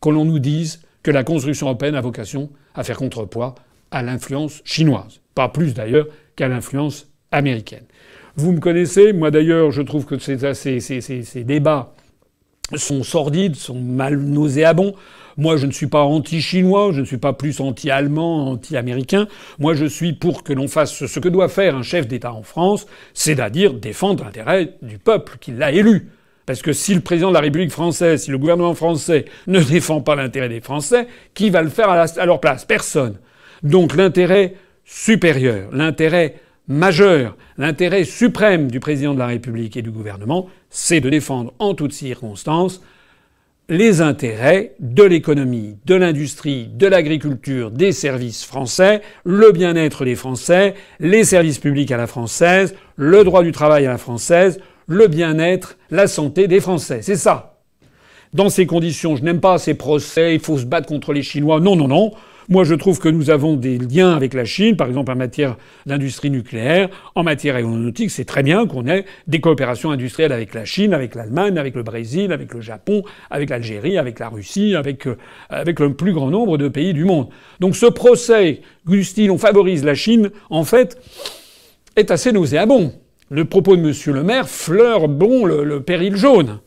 que 0.00 0.08
l'on 0.08 0.24
nous 0.24 0.38
dise 0.38 0.80
que 1.02 1.10
la 1.10 1.24
construction 1.24 1.66
européenne 1.66 1.94
a 1.94 2.00
vocation 2.00 2.50
à 2.74 2.84
faire 2.84 2.96
contrepoids 2.96 3.54
à 3.90 4.02
l'influence 4.02 4.62
chinoise. 4.64 5.20
Pas 5.34 5.48
plus 5.48 5.74
d'ailleurs 5.74 6.06
qu'à 6.36 6.48
l'influence 6.48 7.08
américaine. 7.30 7.84
Vous 8.36 8.52
me 8.52 8.60
connaissez, 8.60 9.12
moi 9.12 9.30
d'ailleurs 9.30 9.70
je 9.70 9.82
trouve 9.82 10.06
que 10.06 10.18
ces, 10.18 11.44
débats 11.44 11.94
sont 12.74 13.02
sordides, 13.02 13.56
sont 13.56 13.80
mal 13.80 14.16
nauséabonds. 14.16 14.94
Moi, 15.38 15.56
je 15.56 15.66
ne 15.66 15.72
suis 15.72 15.86
pas 15.86 16.02
anti-chinois, 16.02 16.90
je 16.92 17.00
ne 17.00 17.06
suis 17.06 17.16
pas 17.16 17.32
plus 17.32 17.60
anti-allemand, 17.60 18.50
anti-américain. 18.50 19.28
Moi, 19.58 19.72
je 19.72 19.86
suis 19.86 20.12
pour 20.12 20.42
que 20.42 20.52
l'on 20.52 20.68
fasse 20.68 21.06
ce 21.06 21.20
que 21.20 21.28
doit 21.30 21.48
faire 21.48 21.74
un 21.74 21.82
chef 21.82 22.06
d'État 22.06 22.34
en 22.34 22.42
France, 22.42 22.86
c'est-à-dire 23.14 23.72
défendre 23.72 24.24
l'intérêt 24.24 24.74
du 24.82 24.98
peuple 24.98 25.38
qui 25.40 25.52
l'a 25.52 25.72
élu. 25.72 26.10
Parce 26.46 26.62
que 26.62 26.72
si 26.72 26.94
le 26.94 27.00
président 27.00 27.28
de 27.28 27.34
la 27.34 27.40
République 27.40 27.70
française, 27.70 28.24
si 28.24 28.30
le 28.30 28.38
gouvernement 28.38 28.74
français 28.74 29.26
ne 29.46 29.60
défend 29.62 30.00
pas 30.00 30.16
l'intérêt 30.16 30.48
des 30.48 30.60
Français, 30.60 31.06
qui 31.34 31.50
va 31.50 31.62
le 31.62 31.68
faire 31.68 31.90
à, 31.90 32.26
leur 32.26 32.40
place? 32.40 32.64
Personne. 32.64 33.16
Donc 33.62 33.96
l'intérêt 33.96 34.54
supérieur, 34.84 35.68
l'intérêt 35.72 36.36
majeur, 36.68 37.36
l'intérêt 37.58 38.04
suprême 38.04 38.70
du 38.70 38.80
président 38.80 39.14
de 39.14 39.18
la 39.18 39.26
République 39.26 39.76
et 39.76 39.82
du 39.82 39.90
gouvernement, 39.90 40.48
c'est 40.70 41.00
de 41.00 41.10
défendre 41.10 41.52
en 41.58 41.74
toutes 41.74 41.92
circonstances 41.92 42.82
les 43.68 44.00
intérêts 44.00 44.74
de 44.80 45.02
l'économie, 45.04 45.76
de 45.86 45.94
l'industrie, 45.94 46.68
de 46.74 46.86
l'agriculture, 46.86 47.70
des 47.70 47.92
services 47.92 48.44
français, 48.44 49.02
le 49.24 49.52
bien-être 49.52 50.04
des 50.04 50.16
Français, 50.16 50.74
les 50.98 51.24
services 51.24 51.58
publics 51.58 51.90
à 51.92 51.96
la 51.96 52.06
française, 52.06 52.74
le 52.96 53.22
droit 53.24 53.42
du 53.42 53.52
travail 53.52 53.86
à 53.86 53.90
la 53.90 53.98
française, 53.98 54.60
le 54.86 55.06
bien-être, 55.08 55.76
la 55.90 56.06
santé 56.06 56.48
des 56.48 56.60
Français. 56.60 57.00
C'est 57.02 57.16
ça. 57.16 57.60
Dans 58.32 58.48
ces 58.48 58.66
conditions, 58.66 59.16
je 59.16 59.22
n'aime 59.22 59.40
pas 59.40 59.58
ces 59.58 59.74
procès, 59.74 60.34
il 60.34 60.40
faut 60.40 60.56
se 60.56 60.64
battre 60.64 60.88
contre 60.88 61.12
les 61.12 61.22
Chinois. 61.22 61.60
Non, 61.60 61.76
non, 61.76 61.88
non. 61.88 62.12
Moi, 62.48 62.64
je 62.64 62.74
trouve 62.74 62.98
que 62.98 63.08
nous 63.08 63.30
avons 63.30 63.54
des 63.54 63.78
liens 63.78 64.16
avec 64.16 64.34
la 64.34 64.44
Chine, 64.44 64.76
par 64.76 64.88
exemple 64.88 65.12
en 65.12 65.16
matière 65.16 65.56
d'industrie 65.86 66.30
nucléaire, 66.30 66.88
en 67.14 67.22
matière 67.22 67.56
aéronautique. 67.56 68.10
C'est 68.10 68.24
très 68.24 68.42
bien 68.42 68.66
qu'on 68.66 68.86
ait 68.86 69.04
des 69.26 69.40
coopérations 69.40 69.90
industrielles 69.90 70.32
avec 70.32 70.54
la 70.54 70.64
Chine, 70.64 70.92
avec 70.92 71.14
l'Allemagne, 71.14 71.56
avec 71.56 71.74
le 71.74 71.82
Brésil, 71.82 72.32
avec 72.32 72.52
le 72.52 72.60
Japon, 72.60 73.02
avec 73.30 73.50
l'Algérie, 73.50 73.96
avec 73.96 74.18
la 74.18 74.28
Russie, 74.28 74.74
avec, 74.74 75.06
euh, 75.06 75.16
avec 75.50 75.78
le 75.78 75.94
plus 75.94 76.12
grand 76.12 76.30
nombre 76.30 76.58
de 76.58 76.68
pays 76.68 76.94
du 76.94 77.04
monde. 77.04 77.28
Donc 77.60 77.76
ce 77.76 77.86
procès, 77.86 78.62
Gustine, 78.86 79.30
on 79.30 79.38
favorise 79.38 79.84
la 79.84 79.94
Chine, 79.94 80.30
en 80.50 80.64
fait, 80.64 80.98
est 81.96 82.10
assez 82.10 82.32
nauséabond 82.32 82.92
le 83.32 83.46
propos 83.46 83.76
de 83.76 83.80
M. 83.80 84.14
le 84.14 84.22
maire 84.22 84.46
fleure 84.46 85.08
bon 85.08 85.46
le, 85.46 85.80
péril 85.80 86.16
jaune. 86.16 86.60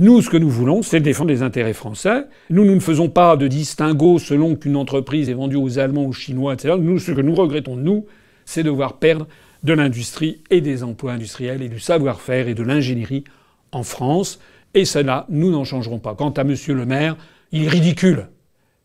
Nous, 0.00 0.20
ce 0.20 0.28
que 0.28 0.36
nous 0.36 0.50
voulons, 0.50 0.82
c'est 0.82 0.98
défendre 0.98 1.30
les 1.30 1.42
intérêts 1.42 1.74
français. 1.74 2.24
Nous, 2.50 2.64
nous 2.64 2.74
ne 2.74 2.80
faisons 2.80 3.08
pas 3.08 3.36
de 3.36 3.46
distinguo 3.46 4.18
selon 4.18 4.56
qu'une 4.56 4.74
entreprise 4.74 5.30
est 5.30 5.34
vendue 5.34 5.54
aux 5.54 5.78
Allemands, 5.78 6.06
aux 6.06 6.12
Chinois, 6.12 6.54
etc. 6.54 6.74
Nous, 6.76 6.98
ce 6.98 7.12
que 7.12 7.20
nous 7.20 7.36
regrettons, 7.36 7.76
nous, 7.76 8.06
c'est 8.44 8.64
de 8.64 8.70
voir 8.70 8.98
perdre 8.98 9.28
de 9.62 9.72
l'industrie 9.74 10.42
et 10.50 10.60
des 10.60 10.82
emplois 10.82 11.12
industriels 11.12 11.62
et 11.62 11.68
du 11.68 11.78
savoir-faire 11.78 12.48
et 12.48 12.54
de 12.54 12.64
l'ingénierie 12.64 13.22
en 13.70 13.84
France. 13.84 14.40
Et 14.74 14.84
cela, 14.84 15.26
nous 15.28 15.52
n'en 15.52 15.62
changerons 15.62 16.00
pas. 16.00 16.16
Quant 16.16 16.30
à 16.30 16.40
M. 16.40 16.56
le 16.66 16.84
maire, 16.84 17.16
il 17.52 17.66
est 17.66 17.68
ridicule. 17.68 18.26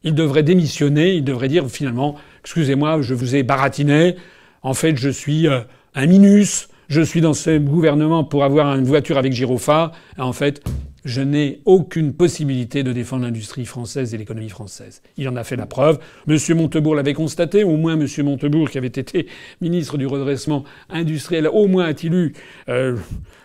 Il 0.04 0.14
devrait 0.14 0.44
démissionner, 0.44 1.16
il 1.16 1.24
devrait 1.24 1.48
dire 1.48 1.68
finalement, 1.68 2.16
excusez-moi, 2.42 3.02
je 3.02 3.16
vous 3.16 3.36
ai 3.36 3.42
baratiné, 3.42 4.18
en 4.62 4.76
fait 4.76 4.96
je 4.98 5.10
suis 5.10 5.48
euh, 5.48 5.62
un 5.96 6.06
minus, 6.06 6.70
je 6.88 7.02
suis 7.02 7.22
dans 7.22 7.34
ce 7.34 7.58
gouvernement 7.58 8.24
pour 8.24 8.44
avoir 8.44 8.76
une 8.76 8.86
voiture 8.86 9.18
avec 9.18 9.34
gyrophare. 9.34 9.92
En 10.18 10.34
fait, 10.34 10.64
je 11.08 11.22
n'ai 11.22 11.62
aucune 11.66 12.14
possibilité 12.14 12.84
de 12.84 12.92
défendre 12.92 13.24
l'industrie 13.24 13.66
française 13.66 14.14
et 14.14 14.18
l'économie 14.18 14.50
française. 14.50 15.02
Il 15.18 15.28
en 15.30 15.36
a 15.36 15.44
fait 15.44 15.56
la 15.56 15.66
preuve. 15.66 16.00
Monsieur 16.28 16.56
Montebourg 16.56 16.96
l'avait 16.96 17.14
constaté, 17.14 17.64
au 17.64 17.78
moins 17.78 17.96
Monsieur 17.96 18.24
Montebourg, 18.24 18.70
qui 18.70 18.78
avait 18.78 18.88
été 18.88 19.28
ministre 19.62 19.98
du 19.98 20.06
redressement 20.06 20.64
industriel, 20.90 21.48
au 21.48 21.68
moins 21.68 21.86
a-t-il 21.86 22.14
eu 22.14 22.34
euh, 22.68 22.98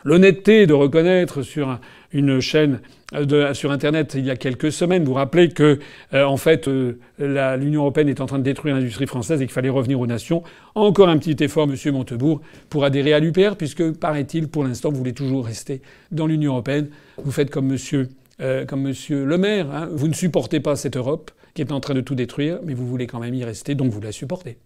l'honnêteté 0.05 0.67
de 0.67 0.75
reconnaître 0.75 1.43
sur 1.43 1.79
une 2.13 2.41
chaîne 2.41 2.81
euh, 3.15 3.55
sur 3.55 3.71
Internet 3.73 4.15
il 4.15 4.25
y 4.25 4.31
a 4.31 4.37
quelques 4.37 4.73
semaines. 4.73 5.05
Vous 5.05 5.15
rappelez 5.15 5.49
que, 5.51 5.79
euh, 6.15 6.25
en 6.25 6.37
fait, 6.37 6.69
euh, 6.69 6.99
l'Union 7.19 7.83
européenne 7.83 8.09
est 8.09 8.21
en 8.21 8.27
train 8.27 8.39
de 8.39 8.45
détruire 8.45 8.75
l'industrie 8.75 9.07
française 9.07 9.41
et 9.43 9.47
qu'il 9.47 9.53
fallait 9.53 9.69
revenir 9.69 10.01
aux 10.01 10.07
nations. 10.07 10.43
Encore 10.75 11.09
un 11.09 11.19
petit 11.19 11.43
effort, 11.43 11.67
Monsieur 11.67 11.93
Montebourg, 11.93 12.41
pour 12.69 12.85
adhérer 12.85 13.13
à 13.13 13.21
l'UPR, 13.21 13.57
puisque, 13.57 13.93
paraît-il, 13.93 14.49
pour 14.49 14.65
l'instant, 14.65 14.91
vous 14.91 14.99
voulez 14.99 15.13
toujours 15.13 15.47
rester 15.47 15.83
dans 16.11 16.27
l'Union 16.27 16.53
européenne. 16.53 16.89
Vous 17.23 17.33
faites 17.33 17.51
comme 17.51 17.67
Monsieur, 17.67 18.09
Monsieur 18.41 19.25
Le 19.25 19.39
Maire. 19.39 19.71
Hein. 19.71 19.89
Vous 19.93 20.09
ne 20.09 20.15
supportez 20.15 20.61
pas 20.61 20.77
cette 20.77 20.97
Europe 20.97 21.31
qui 21.55 21.63
est 21.63 21.73
en 21.73 21.81
train 21.81 21.95
de 21.95 22.01
tout 22.01 22.15
détruire, 22.15 22.61
mais 22.65 22.75
vous 22.75 22.87
voulez 22.87 23.07
quand 23.07 23.21
même 23.21 23.35
y 23.35 23.45
rester, 23.45 23.75
donc 23.75 23.93
vous 23.93 24.01
la 24.01 24.13
supportez. 24.13 24.57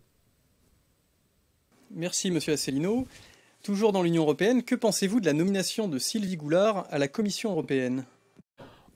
Merci, 1.95 2.31
Monsieur 2.31 2.53
Asselineau. 2.53 3.07
Toujours 3.67 3.91
dans 3.91 4.05
l'Union 4.05 4.23
européenne, 4.23 4.63
que 4.63 4.77
pensez-vous 4.77 5.19
de 5.19 5.27
la 5.27 5.33
nomination 5.33 5.89
de 5.89 5.99
Sylvie 5.99 6.37
Goulard 6.37 6.87
à 6.89 6.99
la 6.99 7.09
Commission 7.09 7.51
européenne? 7.51 8.05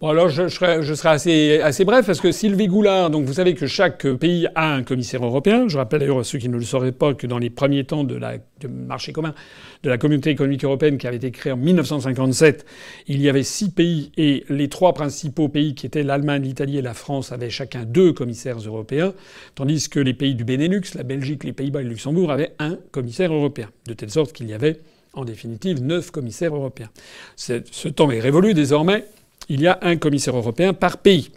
Bon 0.01 0.09
alors 0.09 0.31
je, 0.31 0.49
serai, 0.49 0.83
je 0.83 0.95
serai 0.95 1.11
assez, 1.11 1.61
assez 1.61 1.85
bref 1.85 2.07
parce 2.07 2.23
que 2.23 2.33
Sylvie 2.33 2.69
Goulard, 2.69 3.11
donc 3.11 3.27
vous 3.27 3.35
savez 3.35 3.53
que 3.53 3.67
chaque 3.67 4.11
pays 4.15 4.49
a 4.55 4.73
un 4.73 4.83
commissaire 4.83 5.23
européen. 5.23 5.69
Je 5.69 5.77
rappelle 5.77 6.01
d'ailleurs 6.01 6.21
à 6.21 6.25
ceux 6.25 6.39
qui 6.39 6.49
ne 6.49 6.57
le 6.57 6.63
sauraient 6.63 6.91
pas 6.91 7.13
que 7.13 7.27
dans 7.27 7.37
les 7.37 7.51
premiers 7.51 7.85
temps 7.85 8.03
de 8.03 8.15
la 8.15 8.37
marché 8.67 9.13
commun 9.13 9.35
de 9.83 9.91
la 9.91 9.99
communauté 9.99 10.31
économique 10.31 10.65
européenne 10.65 10.97
qui 10.97 11.07
avait 11.07 11.19
été 11.19 11.31
créée 11.31 11.53
en 11.53 11.59
1957, 11.59 12.65
il 13.09 13.21
y 13.21 13.29
avait 13.29 13.43
six 13.43 13.73
pays 13.73 14.11
et 14.17 14.45
les 14.49 14.69
trois 14.69 14.95
principaux 14.95 15.51
pays 15.51 15.75
qui 15.75 15.85
étaient 15.85 16.03
l'Allemagne, 16.03 16.45
l'Italie 16.45 16.79
et 16.79 16.83
la 16.83 16.95
France 16.95 17.31
avaient 17.31 17.51
chacun 17.51 17.85
deux 17.85 18.15
commissaires 18.15 18.57
européens, 18.57 19.13
tandis 19.55 19.91
que 19.91 20.01
les 20.01 20.15
pays 20.15 20.35
du 20.35 20.45
Benelux, 20.45 20.95
la 20.95 21.03
Belgique, 21.03 21.45
les 21.45 21.53
Pays-Bas 21.53 21.83
et 21.83 21.85
le 21.85 21.91
Luxembourg 21.91 22.31
avaient 22.33 22.55
un 22.59 22.79
commissaire 22.91 23.35
européen, 23.35 23.69
de 23.87 23.93
telle 23.93 24.11
sorte 24.11 24.33
qu'il 24.33 24.49
y 24.49 24.55
avait 24.55 24.81
en 25.13 25.27
définitive 25.27 25.83
neuf 25.83 26.11
commissaires 26.11 26.55
européens. 26.55 26.89
Ce 27.37 27.89
temps 27.89 28.11
est 28.11 28.21
révolu 28.21 28.55
désormais 28.55 29.05
il 29.51 29.61
y 29.61 29.67
a 29.67 29.79
un 29.83 29.97
commissaire 29.97 30.37
européen 30.37 30.73
par 30.73 30.97
pays. 30.99 31.33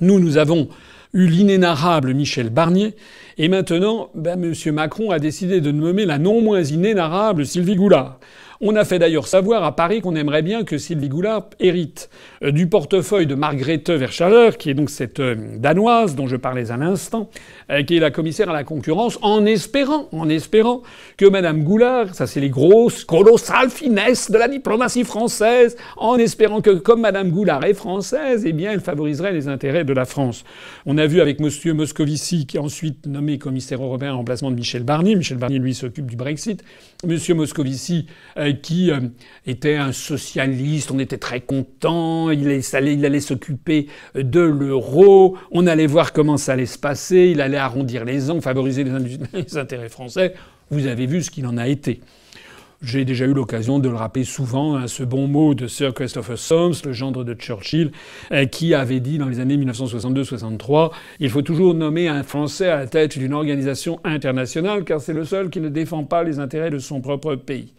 Nous, 0.00 0.18
nous 0.18 0.38
avons 0.38 0.68
eu 1.12 1.26
l'inénarrable 1.26 2.14
Michel 2.14 2.48
Barnier. 2.48 2.94
Et 3.36 3.48
maintenant, 3.48 4.10
ben, 4.14 4.42
M. 4.42 4.54
Macron 4.72 5.10
a 5.10 5.18
décidé 5.18 5.60
de 5.60 5.70
nommer 5.70 6.06
la 6.06 6.18
non 6.18 6.40
moins 6.40 6.62
inénarrable 6.62 7.46
Sylvie 7.46 7.76
Goulard. 7.76 8.18
On 8.60 8.74
a 8.74 8.84
fait 8.84 8.98
d'ailleurs 8.98 9.28
savoir 9.28 9.62
à 9.62 9.76
Paris 9.76 10.00
qu'on 10.00 10.16
aimerait 10.16 10.42
bien 10.42 10.64
que 10.64 10.78
Sylvie 10.78 11.08
Goulard 11.08 11.50
hérite 11.60 12.10
euh, 12.42 12.50
du 12.50 12.66
portefeuille 12.66 13.28
de 13.28 13.36
Margrethe 13.36 13.88
Verschaler, 13.88 14.56
qui 14.58 14.70
est 14.70 14.74
donc 14.74 14.90
cette 14.90 15.20
euh, 15.20 15.36
danoise 15.58 16.16
dont 16.16 16.26
je 16.26 16.34
parlais 16.34 16.72
à 16.72 16.76
l'instant, 16.76 17.30
euh, 17.70 17.84
qui 17.84 17.96
est 17.96 18.00
la 18.00 18.10
commissaire 18.10 18.50
à 18.50 18.52
la 18.52 18.64
concurrence, 18.64 19.16
en 19.22 19.46
espérant, 19.46 20.08
en 20.10 20.28
espérant 20.28 20.82
que 21.16 21.26
Madame 21.26 21.62
Goulard, 21.62 22.16
ça 22.16 22.26
c'est 22.26 22.40
les 22.40 22.50
grosses, 22.50 23.04
colossales 23.04 23.70
finesses 23.70 24.28
de 24.28 24.38
la 24.38 24.48
diplomatie 24.48 25.04
française, 25.04 25.76
en 25.96 26.16
espérant 26.16 26.60
que 26.60 26.70
comme 26.70 27.02
Madame 27.02 27.30
Goulard 27.30 27.64
est 27.64 27.74
française, 27.74 28.42
eh 28.44 28.52
bien 28.52 28.72
elle 28.72 28.80
favoriserait 28.80 29.32
les 29.32 29.46
intérêts 29.46 29.84
de 29.84 29.92
la 29.92 30.04
France. 30.04 30.44
On 30.84 30.98
a 30.98 31.06
vu 31.06 31.20
avec 31.20 31.38
Monsieur 31.38 31.74
Moscovici, 31.74 32.44
qui 32.44 32.56
est 32.56 32.60
ensuite 32.60 33.06
nommé 33.06 33.38
commissaire 33.38 33.84
européen 33.84 34.14
en 34.14 34.16
remplacement 34.16 34.50
de 34.50 34.56
Michel 34.56 34.82
Barnier. 34.82 35.14
Michel 35.14 35.38
Barnier, 35.38 35.60
lui, 35.60 35.74
s'occupe 35.74 36.06
du 36.06 36.16
Brexit. 36.16 36.64
Monsieur 37.06 37.34
Moscovici, 37.36 38.06
qui 38.52 38.90
euh, 38.90 39.00
était 39.46 39.76
un 39.76 39.92
socialiste, 39.92 40.90
on 40.90 40.98
était 40.98 41.18
très 41.18 41.40
content, 41.40 42.30
il, 42.30 42.46
allait 42.46 43.20
s'occuper 43.20 43.86
de 44.14 44.40
l'euro, 44.40 45.36
on 45.50 45.66
allait 45.66 45.86
voir 45.86 46.12
comment 46.12 46.36
ça 46.36 46.52
allait 46.52 46.66
se 46.66 46.78
passer, 46.78 47.30
il 47.32 47.40
allait 47.40 47.56
arrondir 47.56 48.04
les 48.04 48.30
angles, 48.30 48.42
favoriser 48.42 48.84
les, 49.32 49.56
intérêts 49.56 49.88
français. 49.88 50.34
Vous 50.70 50.86
avez 50.86 51.06
vu 51.06 51.22
ce 51.22 51.30
qu'il 51.30 51.46
en 51.46 51.56
a 51.56 51.68
été. 51.68 52.00
J'ai 52.80 53.04
déjà 53.04 53.24
eu 53.24 53.32
l'occasion 53.32 53.80
de 53.80 53.88
le 53.88 53.96
rappeler 53.96 54.22
souvent, 54.22 54.76
hein, 54.76 54.86
ce 54.86 55.02
bon 55.02 55.26
mot 55.26 55.52
de 55.52 55.66
Sir 55.66 55.92
Christopher 55.92 56.38
Soames, 56.38 56.74
le 56.84 56.92
gendre 56.92 57.24
de 57.24 57.34
Churchill, 57.34 57.90
euh, 58.30 58.46
qui 58.46 58.72
avait 58.72 59.00
dit 59.00 59.18
dans 59.18 59.26
les 59.26 59.40
années 59.40 59.56
1962-63 59.56 60.92
il 61.18 61.28
faut 61.28 61.42
toujours 61.42 61.74
nommer 61.74 62.06
un 62.06 62.22
Français 62.22 62.68
à 62.68 62.76
la 62.76 62.86
tête 62.86 63.18
d'une 63.18 63.32
organisation 63.34 63.98
internationale, 64.04 64.84
car 64.84 65.00
c'est 65.00 65.12
le 65.12 65.24
seul 65.24 65.50
qui 65.50 65.60
ne 65.60 65.68
défend 65.68 66.04
pas 66.04 66.22
les 66.22 66.38
intérêts 66.38 66.70
de 66.70 66.78
son 66.78 67.00
propre 67.00 67.34
pays. 67.34 67.74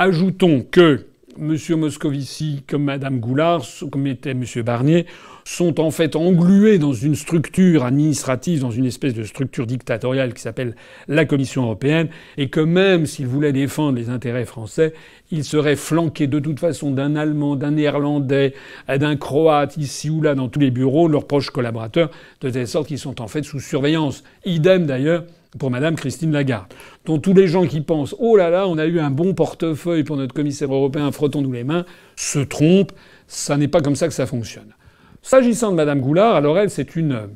Ajoutons 0.00 0.64
que 0.70 1.06
M. 1.40 1.56
Moscovici, 1.74 2.62
comme 2.68 2.84
Mme 2.84 3.18
Goulard, 3.18 3.64
comme 3.90 4.06
était 4.06 4.30
M. 4.30 4.44
Barnier, 4.64 5.06
sont 5.44 5.80
en 5.80 5.90
fait 5.90 6.14
englués 6.14 6.78
dans 6.78 6.92
une 6.92 7.16
structure 7.16 7.84
administrative, 7.84 8.60
dans 8.60 8.70
une 8.70 8.84
espèce 8.84 9.12
de 9.12 9.24
structure 9.24 9.66
dictatoriale 9.66 10.34
qui 10.34 10.42
s'appelle 10.42 10.76
la 11.08 11.24
Commission 11.24 11.64
européenne, 11.64 12.10
et 12.36 12.48
que 12.48 12.60
même 12.60 13.06
s'ils 13.06 13.26
voulaient 13.26 13.52
défendre 13.52 13.98
les 13.98 14.08
intérêts 14.08 14.44
français, 14.44 14.94
ils 15.32 15.42
seraient 15.42 15.74
flanqués 15.74 16.28
de 16.28 16.38
toute 16.38 16.60
façon 16.60 16.92
d'un 16.92 17.16
Allemand, 17.16 17.56
d'un 17.56 17.72
Néerlandais, 17.72 18.54
d'un 18.86 19.16
Croate, 19.16 19.78
ici 19.78 20.10
ou 20.10 20.22
là, 20.22 20.36
dans 20.36 20.46
tous 20.46 20.60
les 20.60 20.70
bureaux, 20.70 21.08
leurs 21.08 21.26
proches 21.26 21.50
collaborateurs, 21.50 22.12
de 22.40 22.50
telle 22.50 22.68
sorte 22.68 22.86
qu'ils 22.86 23.00
sont 23.00 23.20
en 23.20 23.26
fait 23.26 23.42
sous 23.42 23.58
surveillance. 23.58 24.22
Idem 24.44 24.86
d'ailleurs 24.86 25.24
pour 25.58 25.70
Madame 25.70 25.96
Christine 25.96 26.32
Lagarde, 26.32 26.72
dont 27.06 27.18
tous 27.18 27.32
les 27.32 27.48
gens 27.48 27.66
qui 27.66 27.80
pensent 27.80 28.14
oh 28.18 28.36
là 28.36 28.50
là, 28.50 28.66
on 28.68 28.76
a 28.78 28.86
eu 28.86 29.00
un 29.00 29.10
bon 29.10 29.34
portefeuille 29.34 30.04
pour 30.04 30.16
notre 30.16 30.34
commissaire 30.34 30.72
européen, 30.72 31.10
frottons-nous 31.10 31.52
les 31.52 31.64
mains, 31.64 31.84
se 32.16 32.38
trompent. 32.38 32.92
Ça 33.26 33.56
n'est 33.56 33.68
pas 33.68 33.80
comme 33.80 33.96
ça 33.96 34.08
que 34.08 34.14
ça 34.14 34.26
fonctionne. 34.26 34.74
S'agissant 35.22 35.70
de 35.70 35.76
Madame 35.76 36.00
Goulard, 36.00 36.36
alors 36.36 36.58
elle, 36.58 36.70
c'est 36.70 36.96
une 36.96 37.28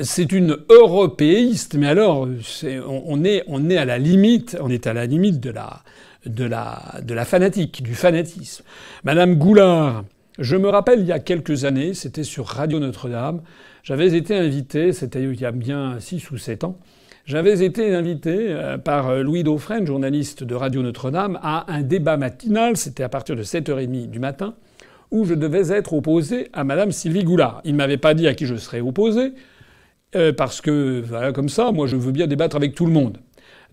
c'est 0.00 0.32
une 0.32 0.58
européiste, 0.70 1.76
mais 1.76 1.86
alors 1.86 2.28
on, 2.86 3.24
est, 3.24 3.44
on 3.46 3.70
est 3.70 3.76
à 3.76 3.84
la 3.84 3.98
limite, 3.98 4.56
on 4.60 4.68
est 4.68 4.88
à 4.88 4.92
la 4.92 5.06
limite 5.06 5.38
de 5.38 5.50
la, 5.50 5.82
de 6.26 6.44
la, 6.44 7.00
de 7.02 7.14
la 7.14 7.24
fanatique, 7.24 7.82
du 7.82 7.94
fanatisme. 7.94 8.64
Madame 9.04 9.36
Goulard, 9.36 10.04
je 10.38 10.56
me 10.56 10.68
rappelle 10.68 11.00
il 11.00 11.06
y 11.06 11.12
a 11.12 11.20
quelques 11.20 11.64
années, 11.64 11.94
c'était 11.94 12.24
sur 12.24 12.46
Radio 12.46 12.80
Notre-Dame, 12.80 13.42
j'avais 13.84 14.16
été 14.16 14.34
invité, 14.34 14.92
c'était 14.92 15.22
il 15.22 15.40
y 15.40 15.44
a 15.44 15.52
bien 15.52 16.00
6 16.00 16.30
ou 16.30 16.38
7 16.38 16.64
ans, 16.64 16.78
j'avais 17.26 17.64
été 17.64 17.94
invité 17.94 18.48
euh, 18.48 18.78
par 18.78 19.08
euh, 19.08 19.22
Louis 19.22 19.44
Dauphren, 19.44 19.86
journaliste 19.86 20.42
de 20.42 20.54
Radio 20.54 20.82
Notre-Dame, 20.82 21.38
à 21.42 21.70
un 21.72 21.82
débat 21.82 22.16
matinal, 22.16 22.76
c'était 22.76 23.02
à 23.02 23.08
partir 23.08 23.36
de 23.36 23.42
7h30 23.42 24.08
du 24.08 24.18
matin, 24.18 24.54
où 25.10 25.24
je 25.26 25.34
devais 25.34 25.70
être 25.70 25.92
opposé 25.92 26.48
à 26.54 26.64
Madame 26.64 26.92
Sylvie 26.92 27.24
Goulard. 27.24 27.60
Il 27.64 27.72
ne 27.72 27.76
m'avait 27.76 27.98
pas 27.98 28.14
dit 28.14 28.26
à 28.26 28.34
qui 28.34 28.46
je 28.46 28.56
serais 28.56 28.80
opposé, 28.80 29.32
euh, 30.16 30.32
parce 30.32 30.62
que, 30.62 31.02
voilà, 31.06 31.32
comme 31.32 31.50
ça, 31.50 31.70
moi 31.70 31.86
je 31.86 31.96
veux 31.96 32.12
bien 32.12 32.26
débattre 32.26 32.56
avec 32.56 32.74
tout 32.74 32.86
le 32.86 32.92
monde. 32.92 33.18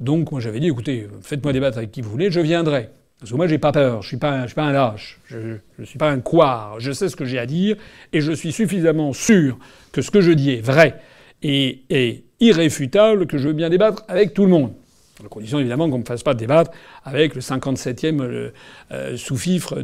Donc 0.01 0.31
moi 0.31 0.41
j'avais 0.41 0.59
dit, 0.59 0.67
écoutez, 0.67 1.07
faites-moi 1.21 1.53
débattre 1.53 1.77
avec 1.77 1.91
qui 1.91 2.01
vous 2.01 2.09
voulez, 2.09 2.31
je 2.31 2.41
viendrai. 2.41 2.89
Parce 3.21 3.31
que 3.31 3.37
moi, 3.37 3.45
j'ai 3.45 3.59
pas 3.59 3.71
peur. 3.71 4.01
Je 4.01 4.07
suis 4.07 4.17
pas, 4.17 4.31
un, 4.31 4.41
je 4.41 4.47
suis 4.47 4.55
pas 4.55 4.63
un 4.63 4.71
lâche. 4.71 5.19
Je, 5.25 5.37
ne 5.77 5.85
suis 5.85 5.99
pas 5.99 6.09
un 6.09 6.19
couard. 6.19 6.79
Je 6.79 6.91
sais 6.91 7.07
ce 7.07 7.15
que 7.15 7.23
j'ai 7.23 7.37
à 7.37 7.45
dire 7.45 7.77
et 8.11 8.19
je 8.19 8.31
suis 8.31 8.51
suffisamment 8.51 9.13
sûr 9.13 9.59
que 9.91 10.01
ce 10.01 10.09
que 10.09 10.21
je 10.21 10.31
dis 10.31 10.51
est 10.51 10.61
vrai 10.61 10.99
et, 11.43 12.23
irréfutable 12.39 13.27
que 13.27 13.37
je 13.37 13.49
veux 13.49 13.53
bien 13.53 13.69
débattre 13.69 14.03
avec 14.07 14.33
tout 14.33 14.41
le 14.43 14.49
monde. 14.49 14.73
À 15.23 15.27
condition 15.27 15.59
évidemment 15.59 15.87
qu'on 15.87 15.97
ne 15.97 16.01
me 16.01 16.05
fasse 16.05 16.23
pas 16.23 16.33
débattre 16.33 16.71
avec 17.03 17.35
le 17.35 17.41
57e 17.41 18.21
euh, 18.21 18.49
euh, 18.91 19.17
sous-fifre 19.17 19.83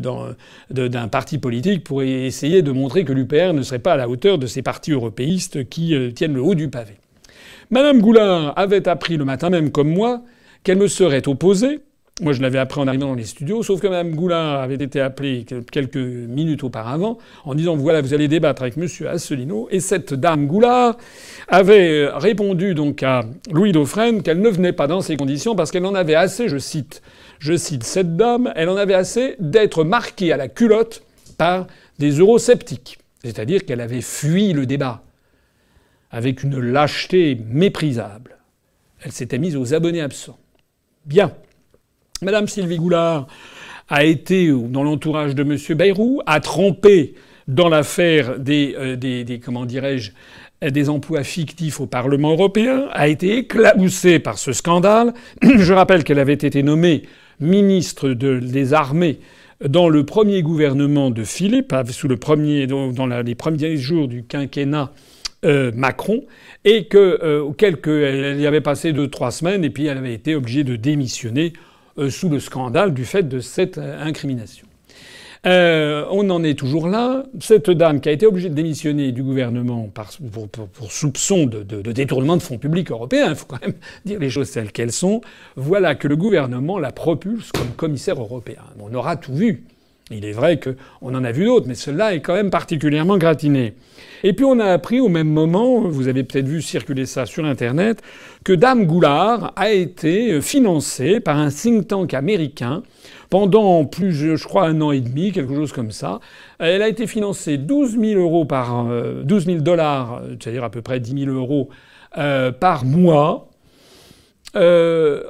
d'un 0.72 1.08
parti 1.08 1.38
politique 1.38 1.84
pour 1.84 2.02
essayer 2.02 2.64
de 2.64 2.72
montrer 2.72 3.06
que 3.06 3.14
l'UPR 3.14 3.54
ne 3.54 3.62
serait 3.62 3.78
pas 3.78 3.94
à 3.94 3.98
la 3.98 4.10
hauteur 4.10 4.40
de 4.40 4.48
ces 4.48 4.64
partis 4.64 4.94
européistes 4.94 5.70
qui 5.70 5.94
euh, 5.94 6.10
tiennent 6.10 6.34
le 6.34 6.42
haut 6.42 6.56
du 6.56 6.70
pavé. 6.70 6.96
Madame 7.70 8.02
Goulard 8.02 8.58
avait 8.58 8.88
appris 8.88 9.16
le 9.16 9.26
matin 9.26 9.52
même, 9.52 9.70
comme 9.70 9.94
moi, 9.94 10.24
qu'elle 10.64 10.80
me 10.80 10.88
serait 10.88 11.28
opposée 11.28 11.82
moi, 12.20 12.34
je 12.34 12.42
l'avais 12.42 12.58
appris 12.58 12.82
en 12.82 12.88
arrivant 12.88 13.10
dans 13.10 13.14
les 13.14 13.26
studios, 13.26 13.62
sauf 13.62 13.80
que 13.80 13.86
Mme 13.86 14.16
Goulard 14.16 14.60
avait 14.62 14.76
été 14.76 15.00
appelée 15.00 15.46
quelques 15.72 15.98
minutes 15.98 16.64
auparavant 16.64 17.20
en 17.46 17.54
disant 17.54 17.76
voilà, 17.76 18.02
vous 18.02 18.14
allez 18.16 18.28
débattre 18.28 18.64
avec 18.64 18.76
M. 18.76 18.88
Asselineau. 19.08 19.68
Et 19.70 19.80
cette 19.80 20.16
dame 20.16 20.48
Goulard 20.48 20.98
avait 21.48 22.08
répondu 22.08 22.74
donc 22.74 23.04
à 23.04 23.24
Louis 23.52 23.72
Dauphren 23.72 24.24
qu'elle 24.24 24.42
ne 24.42 24.50
venait 24.50 24.74
pas 24.74 24.88
dans 24.88 25.02
ces 25.02 25.16
conditions 25.16 25.56
parce 25.56 25.70
qu'elle 25.70 25.86
en 25.86 25.94
avait 25.94 26.16
assez, 26.16 26.50
je 26.50 26.58
cite, 26.58 27.04
je 27.38 27.56
cite 27.56 27.84
cette 27.84 28.16
dame, 28.16 28.52
elle 28.56 28.70
en 28.70 28.78
avait 28.78 28.96
assez 28.96 29.36
d'être 29.40 29.84
marquée 29.84 30.34
à 30.34 30.38
la 30.38 30.48
culotte 30.48 31.04
par 31.38 31.68
des 32.00 32.18
eurosceptiques. 32.18 32.98
C'est-à-dire 33.24 33.64
qu'elle 33.64 33.82
avait 33.82 34.02
fui 34.02 34.54
le 34.54 34.66
débat 34.66 35.04
avec 36.10 36.42
une 36.42 36.60
lâcheté 36.60 37.38
méprisable. 37.48 38.38
Elle 39.02 39.12
s'était 39.12 39.38
mise 39.38 39.56
aux 39.56 39.76
abonnés 39.76 40.02
absents. 40.02 40.40
Bien. 41.06 41.32
Madame 42.22 42.48
Sylvie 42.48 42.78
Goulard 42.78 43.28
a 43.90 44.04
été 44.04 44.52
dans 44.52 44.84
l'entourage 44.84 45.36
de 45.36 45.44
M. 45.44 45.78
Bayrou, 45.78 46.22
a 46.26 46.40
trempé 46.40 47.14
dans 47.48 47.70
l'affaire 47.70 48.40
des, 48.40 48.76
euh, 48.78 48.96
des, 48.96 49.40
comment 49.44 49.66
dirais-je 49.66 50.12
des 50.62 50.90
emplois 50.90 51.24
fictifs 51.24 51.80
au 51.80 51.86
Parlement 51.86 52.32
européen, 52.32 52.88
a 52.92 53.08
été 53.08 53.38
éclaboussée 53.38 54.18
par 54.18 54.40
ce 54.40 54.54
scandale. 54.54 55.14
Je 55.44 55.74
rappelle 55.74 56.04
qu'elle 56.04 56.20
avait 56.20 56.34
été 56.34 56.64
nommée 56.64 57.04
ministre 57.40 58.10
des 58.10 58.74
armées 58.74 59.20
dans 59.64 59.90
le 59.90 60.04
premier 60.04 60.42
gouvernement 60.42 61.12
de 61.12 61.24
Philippe, 61.24 61.76
sous 61.92 62.08
le 62.08 62.18
premier, 62.18 62.68
dans 62.68 63.06
les 63.06 63.36
premiers 63.36 63.78
jours 63.78 64.08
du 64.08 64.24
quinquennat 64.24 64.92
euh, 65.46 65.72
Macron, 65.76 66.24
et 66.66 66.86
que 66.86 67.20
euh, 67.24 67.52
quelques, 67.52 67.88
elle 67.88 68.40
y 68.40 68.48
avait 68.48 68.62
passé 68.62 68.94
deux 68.94 69.08
trois 69.08 69.32
semaines, 69.32 69.64
et 69.64 69.70
puis 69.70 69.86
elle 69.86 69.98
avait 70.00 70.14
été 70.14 70.36
obligée 70.36 70.64
de 70.64 70.76
démissionner 70.76 71.54
sous 72.10 72.30
le 72.30 72.40
scandale 72.40 72.94
du 72.94 73.06
fait 73.06 73.24
de 73.24 73.40
cette 73.40 73.78
euh, 73.78 74.02
incrimination. 74.04 74.68
Euh, 75.46 76.06
on 76.12 76.30
en 76.30 76.44
est 76.44 76.58
toujours 76.58 76.88
là. 76.88 77.24
Cette 77.40 77.70
dame 77.70 78.02
qui 78.02 78.10
a 78.10 78.12
été 78.12 78.26
obligée 78.26 78.50
de 78.50 78.54
démissionner 78.56 79.12
du 79.12 79.24
gouvernement 79.24 79.90
pour, 79.94 80.92
soupçon 80.92 81.46
de, 81.46 81.64
détournement 81.92 82.38
de 82.38 82.42
fonds 82.42 82.58
publics 82.58 82.92
européens, 82.92 83.30
il 83.30 83.36
faut 83.36 83.46
quand 83.46 83.62
même 83.62 83.76
dire 84.06 84.20
les 84.20 84.30
choses 84.30 84.52
telles 84.52 84.72
qu'elles 84.72 84.92
sont, 84.92 85.22
voilà 85.56 85.96
que 85.96 86.08
le 86.08 86.16
gouvernement 86.16 86.80
la 86.80 86.92
propulse 86.92 87.52
comme 87.52 87.70
commissaire 87.76 88.20
européen. 88.20 88.64
On 88.80 88.94
aura 88.94 89.16
tout 89.16 89.34
vu. 89.34 89.64
Il 90.10 90.24
est 90.24 90.32
vrai 90.32 90.60
qu'on 90.60 91.14
en 91.16 91.24
a 91.24 91.32
vu 91.32 91.46
d'autres, 91.46 91.68
mais 91.68 91.76
cela 91.76 92.14
est 92.16 92.22
quand 92.22 92.34
même 92.34 92.50
particulièrement 92.50 93.18
gratiné. 93.18 93.74
Et 94.24 94.34
puis 94.34 94.46
on 94.46 94.60
a 94.60 94.66
appris 94.66 95.02
au 95.02 95.10
même 95.10 95.28
moment, 95.28 95.82
vous 95.82 96.08
avez 96.08 96.24
peut-être 96.24 96.48
vu 96.48 96.62
circuler 96.62 97.06
ça 97.06 97.26
sur 97.26 97.44
Internet, 97.46 98.02
que 98.46 98.54
Dame 98.54 98.86
Goulard 98.86 99.52
a 99.56 99.72
été 99.72 100.40
financée 100.40 101.20
par 101.20 101.38
un 101.38 101.50
think 101.50 101.88
tank 101.88 102.14
américain 102.14 102.84
pendant 103.30 103.84
plus, 103.84 104.14
je 104.14 104.42
crois, 104.42 104.68
un 104.68 104.80
an 104.80 104.92
et 104.92 105.02
demi, 105.02 105.34
quelque 105.34 105.54
chose 105.54 105.74
comme 105.74 105.92
ça. 105.92 106.22
Elle 106.60 106.82
a 106.82 106.88
été 106.88 107.06
financée 107.08 107.58
12 107.58 108.00
000 108.00 108.22
euros 108.22 108.46
par 108.46 108.86
12 109.24 109.46
000 109.46 109.58
dollars, 109.60 110.22
c'est-à-dire 110.40 110.64
à 110.64 110.70
peu 110.70 110.82
près 110.82 111.02
10 111.02 111.26
000 111.26 111.36
euros 111.36 111.70
euh, 112.18 112.52
par 112.52 112.86
mois. 112.86 113.50
Euh, 114.56 115.24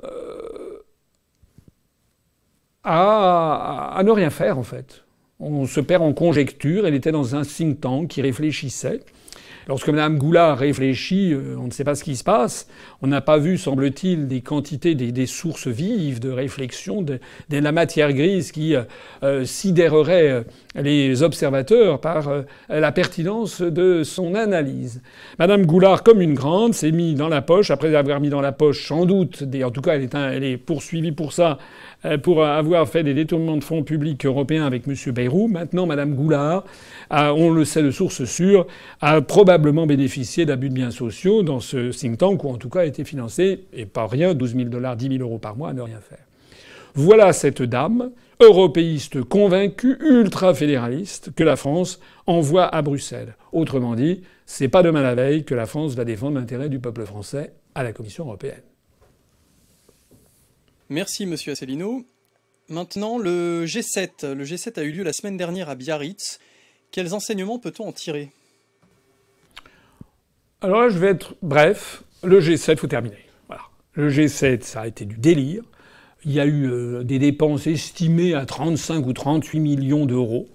à, 2.88 4.02
ne 4.04 4.12
rien 4.12 4.30
faire 4.30 4.58
en 4.58 4.64
fait. 4.64 5.04
On 5.40 5.66
se 5.66 5.80
perd 5.80 6.02
en 6.02 6.14
conjecture. 6.14 6.88
Elle 6.88 6.96
était 6.96 7.12
dans 7.12 7.36
un 7.36 7.44
think 7.44 7.82
tank 7.82 8.08
qui 8.08 8.22
réfléchissait. 8.22 9.02
Lorsque 9.68 9.90
Mme 9.90 10.18
Goulard 10.18 10.58
réfléchit, 10.58 11.34
euh, 11.34 11.58
on 11.60 11.66
ne 11.66 11.72
sait 11.72 11.84
pas 11.84 11.96
ce 11.96 12.04
qui 12.06 12.16
se 12.16 12.24
passe. 12.24 12.70
On 13.02 13.08
n'a 13.08 13.20
pas 13.20 13.38
vu, 13.38 13.58
semble-t-il, 13.58 14.28
des 14.28 14.40
quantités, 14.40 14.96
des, 14.96 15.26
sources 15.26 15.68
vives 15.68 16.22
de 16.22 16.30
réflexion, 16.30 17.02
de, 17.02 17.20
la 17.50 17.72
matière 17.74 18.14
grise 18.14 18.54
qui 18.54 18.76
euh, 18.76 18.84
euh 19.24 19.44
sidérerait 19.44 20.30
euh, 20.30 20.44
les 20.76 21.22
observateurs 21.22 22.00
par 22.00 22.30
la 22.70 22.92
pertinence 22.92 23.62
de 23.62 24.04
son 24.04 24.36
analyse. 24.36 25.02
Mme 25.40 25.66
Goulard, 25.66 26.04
comme 26.04 26.22
une 26.22 26.36
grande, 26.36 26.74
s'est 26.74 26.92
mise 26.92 27.16
dans 27.16 27.30
la 27.30 27.42
poche, 27.42 27.72
après 27.72 27.94
avoir 27.96 28.22
mis 28.22 28.30
dans 28.30 28.42
la 28.42 28.52
poche 28.52 28.88
sans 28.88 29.06
doute, 29.06 29.44
en 29.64 29.72
tout 29.72 29.82
cas 29.82 29.96
elle 29.96 30.44
est 30.44 30.58
poursuivie 30.58 31.12
pour 31.12 31.34
ça, 31.34 31.58
pour 32.24 32.46
avoir 32.46 32.88
fait 32.88 33.04
des 33.04 33.14
détournements 33.14 33.58
de 33.58 33.64
fonds 33.64 33.84
publics 33.84 34.26
européens 34.26 34.66
avec 34.66 34.88
M. 34.88 34.96
Bayrou. 35.14 35.48
Maintenant, 35.48 35.86
Mme 35.86 36.16
Goulard, 36.16 36.64
on 37.12 37.52
le 37.52 37.66
sait 37.66 37.84
de 37.84 37.92
source 37.92 38.24
sûre, 38.26 38.68
a 39.02 39.22
probablement 39.22 39.86
bénéficié 39.86 40.46
d'abus 40.46 40.70
de 40.70 40.74
biens 40.74 40.92
sociaux 40.92 41.44
dans 41.44 41.60
ce 41.60 41.92
think 41.92 42.18
tank, 42.18 42.44
ou 42.44 42.50
en 42.50 42.58
tout 42.58 42.70
cas 42.70 42.82
a 42.82 42.86
été 42.86 43.04
financé, 43.04 43.66
et 43.74 43.86
pas 43.86 44.08
rien, 44.08 44.34
12 44.34 44.56
000 44.56 44.70
dollars, 44.70 44.96
10 44.96 45.18
000 45.18 45.22
euros 45.22 45.38
par 45.38 45.56
mois 45.56 45.70
à 45.70 45.74
ne 45.74 45.82
rien 45.82 46.00
faire. 46.00 46.26
Voilà 46.94 47.34
cette 47.34 47.62
dame, 47.62 48.12
européiste 48.40 49.24
convaincue, 49.24 49.98
ultra-fédéraliste, 50.00 51.32
que 51.36 51.44
la 51.44 51.56
France 51.56 52.00
envoie 52.26 52.66
à 52.66 52.82
Bruxelles. 52.82 53.36
Autrement 53.52 53.96
dit, 53.96 54.22
c'est 54.46 54.68
pas 54.68 54.82
demain 54.84 55.02
la 55.02 55.14
veille 55.14 55.44
que 55.44 55.56
la 55.56 55.66
France 55.66 55.96
va 55.96 56.06
défendre 56.06 56.40
l'intérêt 56.40 56.70
du 56.70 56.80
peuple 56.80 57.06
français 57.06 57.52
à 57.76 57.84
la 57.84 57.94
Commission 57.94 58.26
européenne. 58.26 58.62
Merci, 60.90 61.26
monsieur 61.26 61.52
Asselineau. 61.52 62.06
Maintenant, 62.70 63.18
le 63.18 63.66
G7. 63.66 64.32
Le 64.32 64.44
G7 64.46 64.80
a 64.80 64.84
eu 64.84 64.92
lieu 64.92 65.04
la 65.04 65.12
semaine 65.12 65.36
dernière 65.36 65.70
à 65.70 65.76
Biarritz. 65.76 66.40
Quels 66.92 67.14
enseignements 67.14 67.60
peut-on 67.60 67.88
en 67.88 67.92
tirer? 67.92 68.30
Alors 70.62 70.82
là, 70.82 70.90
je 70.90 70.98
vais 70.98 71.08
être 71.08 71.36
bref. 71.42 72.04
Le 72.24 72.40
G7, 72.40 72.78
faut 72.78 72.88
terminer. 72.88 73.18
Voilà. 73.48 73.64
Le 73.94 74.10
G7, 74.10 74.62
ça 74.64 74.82
a 74.82 74.88
été 74.88 75.04
du 75.04 75.18
délire. 75.18 75.64
Il 76.24 76.32
y 76.32 76.40
a 76.40 76.46
eu 76.46 76.70
euh, 76.70 77.04
des 77.04 77.20
dépenses 77.20 77.68
estimées 77.68 78.34
à 78.34 78.46
35 78.46 79.06
ou 79.06 79.14
38 79.14 79.60
millions 79.60 80.06
d'euros 80.06 80.48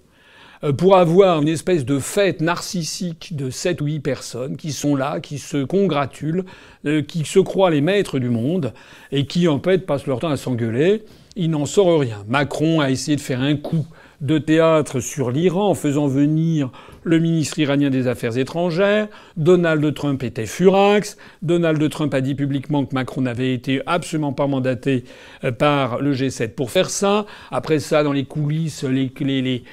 pour 0.71 0.97
avoir 0.97 1.43
une 1.43 1.49
espèce 1.49 1.85
de 1.85 1.99
fête 1.99 2.41
narcissique 2.41 3.35
de 3.35 3.51
7 3.51 3.81
ou 3.81 3.87
8 3.87 4.01
personnes 4.01 4.57
qui 4.57 4.71
sont 4.71 4.95
là, 4.95 5.19
qui 5.19 5.39
se 5.39 5.65
congratulent, 5.65 6.45
euh, 6.87 7.03
qui 7.03 7.25
se 7.25 7.41
croient 7.41 7.71
les 7.71 7.81
maîtres 7.81 8.21
du 8.21 8.29
monde 8.29 8.73
et 9.11 9.27
qui 9.27 9.49
en 9.49 9.59
fait 9.59 9.87
passent 9.87 10.07
leur 10.07 10.21
temps 10.21 10.31
à 10.31 10.37
s'engueuler. 10.37 11.03
Il 11.35 11.51
n'en 11.51 11.67
sort 11.67 11.99
rien. 11.99 12.25
Macron 12.29 12.81
a 12.81 12.91
essayé 12.91 13.17
de 13.17 13.21
faire 13.21 13.41
un 13.41 13.57
coup 13.57 13.87
de 14.21 14.39
théâtre 14.39 15.01
sur 15.01 15.33
l'Iran 15.33 15.71
en 15.71 15.75
faisant 15.75 16.07
venir 16.07 16.71
le 17.03 17.19
ministre 17.19 17.59
iranien 17.59 17.91
des 17.91 18.07
Affaires 18.07 18.39
étrangères. 18.39 19.09
Donald 19.37 19.93
Trump 19.95 20.23
était 20.23 20.47
furax. 20.47 21.17
Donald 21.43 21.91
Trump 21.91 22.15
a 22.15 22.21
dit 22.21 22.37
publiquement 22.37 22.85
que 22.85 22.95
Macron 22.95 23.23
n'avait 23.23 23.53
été 23.53 23.83
absolument 23.87 24.33
pas 24.33 24.47
mandaté 24.47 25.05
euh, 25.43 25.51
par 25.51 26.01
le 26.01 26.15
G7 26.15 26.51
pour 26.51 26.71
faire 26.71 26.89
ça. 26.89 27.27
Après 27.51 27.81
ça, 27.81 28.05
dans 28.05 28.13
les 28.13 28.25
coulisses, 28.25 28.85
les, 28.85 29.13
les 29.21 29.65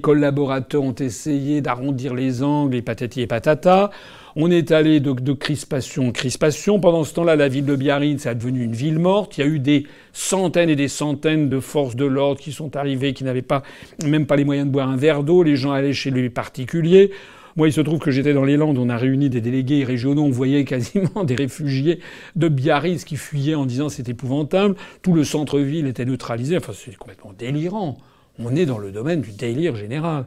collaborateurs 0.00 0.82
ont 0.82 0.94
essayé 0.94 1.60
d'arrondir 1.60 2.14
les 2.14 2.42
angles 2.42 2.74
et 2.74 2.82
patati 2.82 3.20
et 3.20 3.26
patata. 3.26 3.90
On 4.34 4.50
est 4.50 4.72
allé 4.72 5.00
de, 5.00 5.32
crispation 5.32 6.08
en 6.08 6.12
crispation. 6.12 6.80
Pendant 6.80 7.04
ce 7.04 7.12
temps-là, 7.14 7.36
la 7.36 7.48
ville 7.48 7.66
de 7.66 7.76
Biarritz 7.76 8.26
a 8.26 8.34
devenu 8.34 8.64
une 8.64 8.72
ville 8.72 8.98
morte. 8.98 9.36
Il 9.36 9.40
y 9.42 9.44
a 9.44 9.46
eu 9.46 9.58
des 9.58 9.86
centaines 10.12 10.70
et 10.70 10.76
des 10.76 10.88
centaines 10.88 11.48
de 11.48 11.60
forces 11.60 11.96
de 11.96 12.06
l'ordre 12.06 12.40
qui 12.40 12.52
sont 12.52 12.74
arrivées, 12.76 13.12
qui 13.12 13.24
n'avaient 13.24 13.42
pas 13.42 13.62
même 14.04 14.26
pas 14.26 14.36
les 14.36 14.44
moyens 14.44 14.66
de 14.66 14.72
boire 14.72 14.88
un 14.88 14.96
verre 14.96 15.22
d'eau. 15.22 15.42
Les 15.42 15.56
gens 15.56 15.72
allaient 15.72 15.92
chez 15.92 16.10
les 16.10 16.30
particuliers. 16.30 17.10
Moi, 17.56 17.68
il 17.68 17.72
se 17.72 17.82
trouve 17.82 17.98
que 17.98 18.10
j'étais 18.10 18.32
dans 18.32 18.44
les 18.44 18.56
Landes, 18.56 18.78
on 18.78 18.88
a 18.88 18.96
réuni 18.96 19.28
des 19.28 19.42
délégués 19.42 19.84
régionaux, 19.84 20.22
on 20.22 20.30
voyait 20.30 20.64
quasiment 20.64 21.24
des 21.24 21.34
réfugiés 21.34 22.00
de 22.34 22.48
Biarritz 22.48 23.04
qui 23.04 23.16
fuyaient 23.16 23.54
en 23.54 23.66
disant 23.66 23.90
c'est 23.90 24.08
épouvantable. 24.08 24.74
Tout 25.02 25.12
le 25.12 25.24
centre-ville 25.24 25.86
était 25.86 26.06
neutralisé. 26.06 26.56
Enfin, 26.56 26.72
c'est 26.74 26.96
complètement 26.96 27.34
délirant. 27.38 27.98
On 28.38 28.56
est 28.56 28.66
dans 28.66 28.78
le 28.78 28.92
domaine 28.92 29.20
du 29.20 29.32
délire 29.32 29.76
général. 29.76 30.26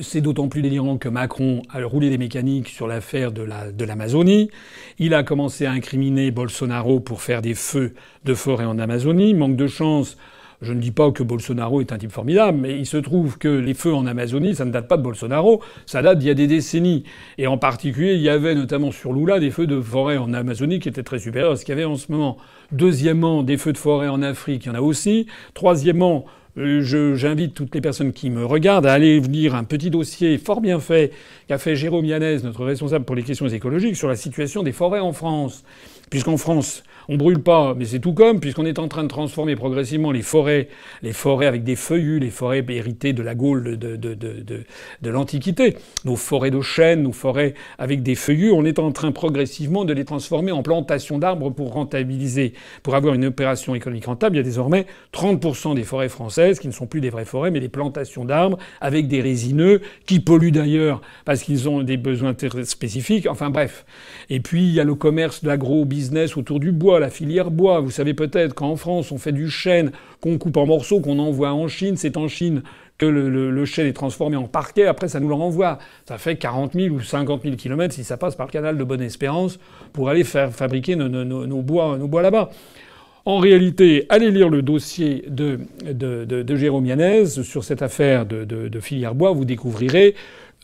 C'est 0.00 0.20
d'autant 0.20 0.48
plus 0.48 0.62
délirant 0.62 0.96
que 0.98 1.08
Macron 1.08 1.62
a 1.70 1.84
roulé 1.84 2.10
des 2.10 2.18
mécaniques 2.18 2.68
sur 2.68 2.86
l'affaire 2.86 3.32
de 3.32 3.84
l'Amazonie. 3.84 4.50
il 4.98 5.14
a 5.14 5.22
commencé 5.22 5.66
à 5.66 5.72
incriminer 5.72 6.30
Bolsonaro 6.30 7.00
pour 7.00 7.22
faire 7.22 7.42
des 7.42 7.54
feux 7.54 7.94
de 8.24 8.34
forêt 8.34 8.64
en 8.64 8.78
Amazonie. 8.78 9.34
Manque 9.34 9.56
de 9.56 9.68
chance, 9.68 10.16
je 10.64 10.72
ne 10.72 10.80
dis 10.80 10.90
pas 10.90 11.12
que 11.12 11.22
Bolsonaro 11.22 11.80
est 11.80 11.92
un 11.92 11.98
type 11.98 12.10
formidable, 12.10 12.58
mais 12.58 12.78
il 12.78 12.86
se 12.86 12.96
trouve 12.96 13.38
que 13.38 13.48
les 13.48 13.74
feux 13.74 13.94
en 13.94 14.06
Amazonie, 14.06 14.54
ça 14.54 14.64
ne 14.64 14.70
date 14.70 14.88
pas 14.88 14.96
de 14.96 15.02
Bolsonaro, 15.02 15.62
ça 15.86 16.02
date 16.02 16.18
d'il 16.18 16.28
y 16.28 16.30
a 16.30 16.34
des 16.34 16.46
décennies. 16.46 17.04
Et 17.38 17.46
en 17.46 17.58
particulier, 17.58 18.14
il 18.14 18.20
y 18.22 18.28
avait 18.28 18.54
notamment 18.54 18.90
sur 18.90 19.12
Lula 19.12 19.40
des 19.40 19.50
feux 19.50 19.66
de 19.66 19.80
forêt 19.80 20.16
en 20.16 20.32
Amazonie 20.32 20.80
qui 20.80 20.88
étaient 20.88 21.02
très 21.02 21.18
supérieurs 21.18 21.52
à 21.52 21.56
ce 21.56 21.64
qu'il 21.64 21.72
y 21.72 21.76
avait 21.76 21.84
en 21.84 21.96
ce 21.96 22.10
moment. 22.10 22.38
Deuxièmement, 22.74 23.44
des 23.44 23.56
feux 23.56 23.72
de 23.72 23.78
forêt 23.78 24.08
en 24.08 24.20
Afrique, 24.20 24.64
il 24.64 24.68
y 24.68 24.70
en 24.72 24.74
a 24.74 24.80
aussi. 24.80 25.28
Troisièmement, 25.54 26.24
euh, 26.58 27.14
j'invite 27.14 27.54
toutes 27.54 27.72
les 27.72 27.80
personnes 27.80 28.12
qui 28.12 28.30
me 28.30 28.44
regardent 28.44 28.86
à 28.86 28.92
aller 28.92 29.20
lire 29.20 29.54
un 29.54 29.62
petit 29.62 29.90
dossier 29.90 30.38
fort 30.38 30.60
bien 30.60 30.80
fait 30.80 31.12
qu'a 31.46 31.58
fait 31.58 31.76
Jérôme 31.76 32.04
Yanez, 32.04 32.38
notre 32.42 32.64
responsable 32.64 33.04
pour 33.04 33.14
les 33.14 33.22
questions 33.22 33.46
écologiques, 33.46 33.94
sur 33.94 34.08
la 34.08 34.16
situation 34.16 34.64
des 34.64 34.72
forêts 34.72 34.98
en 34.98 35.12
France. 35.12 35.62
Puisqu'en 36.10 36.36
France, 36.36 36.82
on 37.08 37.16
brûle 37.16 37.40
pas, 37.40 37.74
mais 37.74 37.84
c'est 37.84 37.98
tout 37.98 38.14
comme, 38.14 38.40
puisqu'on 38.40 38.66
est 38.66 38.78
en 38.78 38.88
train 38.88 39.02
de 39.02 39.08
transformer 39.08 39.56
progressivement 39.56 40.12
les 40.12 40.22
forêts, 40.22 40.68
les 41.02 41.12
forêts 41.12 41.46
avec 41.46 41.64
des 41.64 41.76
feuillus, 41.76 42.18
les 42.18 42.30
forêts 42.30 42.64
héritées 42.68 43.12
de 43.12 43.22
la 43.22 43.34
Gaule 43.34 43.78
de, 43.78 45.10
l'Antiquité, 45.10 45.76
nos 46.04 46.16
forêts 46.16 46.50
de 46.50 46.60
chênes, 46.60 47.02
nos 47.02 47.12
forêts 47.12 47.54
avec 47.78 48.02
des 48.02 48.14
feuillus, 48.14 48.52
on 48.52 48.64
est 48.64 48.78
en 48.78 48.92
train 48.92 49.12
progressivement 49.12 49.84
de 49.84 49.92
les 49.92 50.04
transformer 50.04 50.52
en 50.52 50.62
plantations 50.62 51.18
d'arbres 51.18 51.50
pour 51.50 51.72
rentabiliser, 51.72 52.54
pour 52.82 52.94
avoir 52.94 53.14
une 53.14 53.26
opération 53.26 53.74
économique 53.74 54.06
rentable. 54.06 54.36
Il 54.36 54.38
y 54.38 54.40
a 54.40 54.44
désormais 54.44 54.86
30% 55.12 55.74
des 55.74 55.84
forêts 55.84 56.08
françaises 56.08 56.58
qui 56.58 56.66
ne 56.66 56.72
sont 56.72 56.86
plus 56.86 57.00
des 57.00 57.10
vraies 57.10 57.24
forêts, 57.24 57.50
mais 57.50 57.60
des 57.60 57.68
plantations 57.68 58.24
d'arbres 58.24 58.58
avec 58.80 59.08
des 59.08 59.20
résineux 59.20 59.80
qui 60.06 60.20
polluent 60.20 60.52
d'ailleurs 60.52 61.00
parce 61.24 61.42
qu'ils 61.42 61.68
ont 61.68 61.82
des 61.82 61.96
besoins 61.96 62.34
spécifiques. 62.64 63.26
Enfin 63.28 63.50
bref. 63.50 63.84
Et 64.30 64.40
puis 64.40 64.62
il 64.64 64.72
y 64.72 64.80
a 64.80 64.84
le 64.84 64.94
commerce 64.94 65.42
l'agro-business 65.42 66.36
autour 66.36 66.60
du 66.60 66.72
bois 66.72 66.93
la 67.00 67.10
filière 67.10 67.50
bois. 67.50 67.80
Vous 67.80 67.90
savez 67.90 68.14
peut-être 68.14 68.54
qu'en 68.54 68.76
France, 68.76 69.12
on 69.12 69.18
fait 69.18 69.32
du 69.32 69.50
chêne 69.50 69.92
qu'on 70.20 70.38
coupe 70.38 70.56
en 70.56 70.66
morceaux, 70.66 71.00
qu'on 71.00 71.18
envoie 71.18 71.52
en 71.52 71.68
Chine. 71.68 71.96
C'est 71.96 72.16
en 72.16 72.28
Chine 72.28 72.62
que 72.98 73.06
le, 73.06 73.64
chêne 73.64 73.86
est 73.86 73.92
transformé 73.92 74.36
en 74.36 74.46
parquet. 74.46 74.86
Après, 74.86 75.08
ça 75.08 75.20
nous 75.20 75.28
le 75.28 75.34
renvoie. 75.34 75.78
Ça 76.06 76.18
fait 76.18 76.36
40 76.36 76.74
000 76.74 76.94
ou 76.94 77.00
50 77.00 77.42
000 77.42 77.56
kilomètres 77.56 77.94
si 77.94 78.04
ça 78.04 78.16
passe 78.16 78.36
par 78.36 78.46
le 78.46 78.52
canal 78.52 78.78
de 78.78 78.84
Bonne-Espérance 78.84 79.58
pour 79.92 80.08
aller 80.08 80.24
faire 80.24 80.52
fabriquer 80.52 80.96
nos, 80.96 81.62
bois, 81.62 81.98
nos 81.98 82.08
bois 82.08 82.22
là-bas. 82.22 82.50
En 83.26 83.38
réalité, 83.38 84.04
allez 84.10 84.30
lire 84.30 84.50
le 84.50 84.60
dossier 84.62 85.24
de, 85.28 85.58
Jérôme 86.56 86.86
Yanez 86.86 87.26
sur 87.26 87.64
cette 87.64 87.82
affaire 87.82 88.26
de, 88.26 88.80
filière 88.80 89.14
bois, 89.14 89.32
vous 89.32 89.44
découvrirez. 89.44 90.14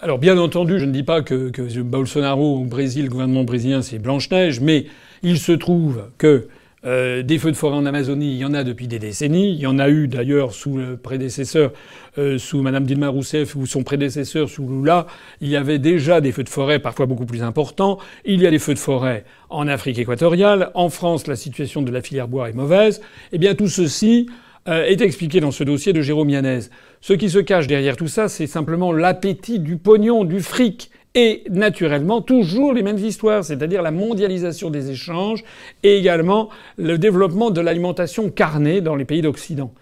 Alors 0.02 0.18
bien 0.18 0.38
entendu, 0.38 0.78
je 0.78 0.86
ne 0.86 0.92
dis 0.92 1.02
pas 1.02 1.20
que, 1.20 1.50
que 1.50 1.80
Bolsonaro 1.80 2.60
au 2.60 2.64
Brésil, 2.64 3.04
le 3.04 3.10
gouvernement 3.10 3.44
brésilien, 3.44 3.82
c'est 3.82 3.98
Blanche-Neige, 3.98 4.60
mais 4.60 4.86
il 5.22 5.38
se 5.38 5.52
trouve 5.52 6.04
que 6.18 6.48
euh, 6.86 7.22
des 7.22 7.38
feux 7.38 7.50
de 7.50 7.56
forêt 7.56 7.76
en 7.76 7.84
Amazonie, 7.84 8.32
il 8.32 8.38
y 8.38 8.44
en 8.44 8.54
a 8.54 8.64
depuis 8.64 8.88
des 8.88 8.98
décennies. 8.98 9.50
Il 9.50 9.60
y 9.60 9.66
en 9.66 9.78
a 9.78 9.90
eu 9.90 10.08
d'ailleurs 10.08 10.54
sous 10.54 10.78
le 10.78 10.96
prédécesseur, 10.96 11.72
euh, 12.16 12.38
sous 12.38 12.62
Madame 12.62 12.84
Dilma 12.84 13.08
Rousseff 13.08 13.54
ou 13.54 13.66
son 13.66 13.82
prédécesseur 13.82 14.48
sous 14.48 14.66
Lula. 14.66 15.06
Il 15.42 15.48
y 15.48 15.56
avait 15.56 15.78
déjà 15.78 16.22
des 16.22 16.32
feux 16.32 16.44
de 16.44 16.48
forêt, 16.48 16.78
parfois 16.78 17.04
beaucoup 17.04 17.26
plus 17.26 17.42
importants. 17.42 17.98
Il 18.24 18.40
y 18.40 18.46
a 18.46 18.50
des 18.50 18.58
feux 18.58 18.72
de 18.72 18.78
forêt 18.78 19.24
en 19.50 19.68
Afrique 19.68 19.98
équatoriale. 19.98 20.70
En 20.74 20.88
France, 20.88 21.26
la 21.26 21.36
situation 21.36 21.82
de 21.82 21.90
la 21.90 22.00
filière 22.00 22.28
bois 22.28 22.48
est 22.48 22.54
mauvaise. 22.54 23.02
Eh 23.32 23.38
bien, 23.38 23.54
tout 23.54 23.68
ceci 23.68 24.30
euh, 24.68 24.84
est 24.84 25.02
expliqué 25.02 25.40
dans 25.40 25.50
ce 25.50 25.64
dossier 25.64 25.92
de 25.92 26.00
Jérôme 26.00 26.30
Yanez. 26.30 26.60
Ce 27.02 27.12
qui 27.12 27.28
se 27.28 27.38
cache 27.38 27.66
derrière 27.66 27.96
tout 27.96 28.08
ça, 28.08 28.28
c'est 28.28 28.46
simplement 28.46 28.92
l'appétit 28.92 29.58
du 29.58 29.76
pognon, 29.76 30.24
du 30.24 30.40
fric 30.40 30.90
et 31.14 31.42
naturellement 31.50 32.22
toujours 32.22 32.72
les 32.72 32.82
mêmes 32.82 32.98
histoires, 32.98 33.44
c'est-à-dire 33.44 33.82
la 33.82 33.90
mondialisation 33.90 34.70
des 34.70 34.90
échanges 34.90 35.44
et 35.82 35.96
également 35.96 36.50
le 36.76 36.98
développement 36.98 37.50
de 37.50 37.60
l'alimentation 37.60 38.30
carnée 38.30 38.80
dans 38.80 38.94
les 38.94 39.04
pays 39.04 39.22
d'Occident. 39.22 39.72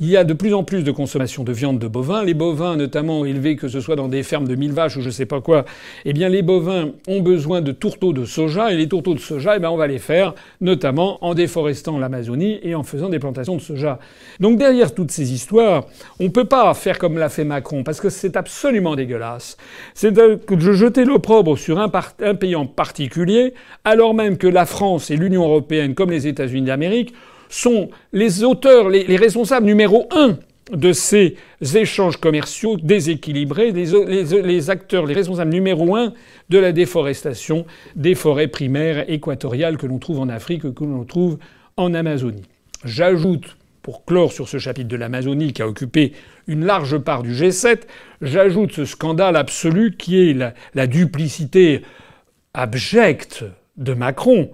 Il 0.00 0.08
y 0.08 0.16
a 0.16 0.22
de 0.22 0.32
plus 0.32 0.54
en 0.54 0.62
plus 0.62 0.84
de 0.84 0.92
consommation 0.92 1.42
de 1.42 1.52
viande 1.52 1.80
de 1.80 1.88
bovins. 1.88 2.22
Les 2.22 2.34
bovins, 2.34 2.76
notamment 2.76 3.24
élevés, 3.24 3.56
que 3.56 3.66
ce 3.66 3.80
soit 3.80 3.96
dans 3.96 4.06
des 4.06 4.22
fermes 4.22 4.46
de 4.46 4.54
mille 4.54 4.70
vaches 4.70 4.96
ou 4.96 5.00
je 5.00 5.10
sais 5.10 5.26
pas 5.26 5.40
quoi, 5.40 5.64
eh 6.04 6.12
bien, 6.12 6.28
les 6.28 6.42
bovins 6.42 6.90
ont 7.08 7.20
besoin 7.20 7.62
de 7.62 7.72
tourteaux 7.72 8.12
de 8.12 8.24
soja. 8.24 8.72
Et 8.72 8.76
les 8.76 8.86
tourteaux 8.86 9.14
de 9.14 9.18
soja, 9.18 9.56
eh 9.56 9.58
bien, 9.58 9.70
on 9.70 9.76
va 9.76 9.88
les 9.88 9.98
faire, 9.98 10.34
notamment 10.60 11.18
en 11.24 11.34
déforestant 11.34 11.98
l'Amazonie 11.98 12.60
et 12.62 12.76
en 12.76 12.84
faisant 12.84 13.08
des 13.08 13.18
plantations 13.18 13.56
de 13.56 13.60
soja. 13.60 13.98
Donc, 14.38 14.56
derrière 14.56 14.94
toutes 14.94 15.10
ces 15.10 15.32
histoires, 15.32 15.86
on 16.20 16.30
peut 16.30 16.44
pas 16.44 16.72
faire 16.74 17.00
comme 17.00 17.18
l'a 17.18 17.28
fait 17.28 17.44
Macron, 17.44 17.82
parce 17.82 18.00
que 18.00 18.08
c'est 18.08 18.36
absolument 18.36 18.94
dégueulasse. 18.94 19.56
C'est 19.94 20.12
de 20.12 20.38
jeter 20.72 21.04
l'opprobre 21.04 21.58
sur 21.58 21.80
un, 21.80 21.90
un 22.22 22.34
pays 22.36 22.54
en 22.54 22.66
particulier, 22.66 23.52
alors 23.84 24.14
même 24.14 24.38
que 24.38 24.46
la 24.46 24.64
France 24.64 25.10
et 25.10 25.16
l'Union 25.16 25.42
européenne, 25.42 25.96
comme 25.96 26.12
les 26.12 26.28
États-Unis 26.28 26.66
d'Amérique, 26.66 27.14
sont 27.48 27.90
les 28.12 28.44
auteurs, 28.44 28.88
les, 28.88 29.16
responsables 29.16 29.66
numéro 29.66 30.08
un 30.10 30.38
de 30.72 30.92
ces 30.92 31.36
échanges 31.74 32.18
commerciaux 32.18 32.76
déséquilibrés, 32.76 33.72
les, 33.72 34.70
acteurs, 34.70 35.06
les 35.06 35.14
responsables 35.14 35.50
numéro 35.50 35.96
un 35.96 36.12
de 36.50 36.58
la 36.58 36.72
déforestation 36.72 37.64
des 37.96 38.14
forêts 38.14 38.48
primaires 38.48 39.08
équatoriales 39.10 39.78
que 39.78 39.86
l'on 39.86 39.98
trouve 39.98 40.20
en 40.20 40.28
Afrique, 40.28 40.74
que 40.74 40.84
l'on 40.84 41.04
trouve 41.04 41.38
en 41.76 41.94
Amazonie. 41.94 42.44
J'ajoute, 42.84 43.56
pour 43.82 44.04
clore 44.04 44.32
sur 44.32 44.48
ce 44.48 44.58
chapitre 44.58 44.88
de 44.88 44.96
l'Amazonie 44.96 45.54
qui 45.54 45.62
a 45.62 45.68
occupé 45.68 46.12
une 46.46 46.66
large 46.66 46.98
part 46.98 47.22
du 47.22 47.32
G7, 47.32 47.80
j'ajoute 48.20 48.72
ce 48.72 48.84
scandale 48.84 49.36
absolu 49.36 49.96
qui 49.96 50.30
est 50.30 50.36
la 50.74 50.86
duplicité 50.86 51.82
abjecte 52.52 53.44
de 53.78 53.94
Macron 53.94 54.50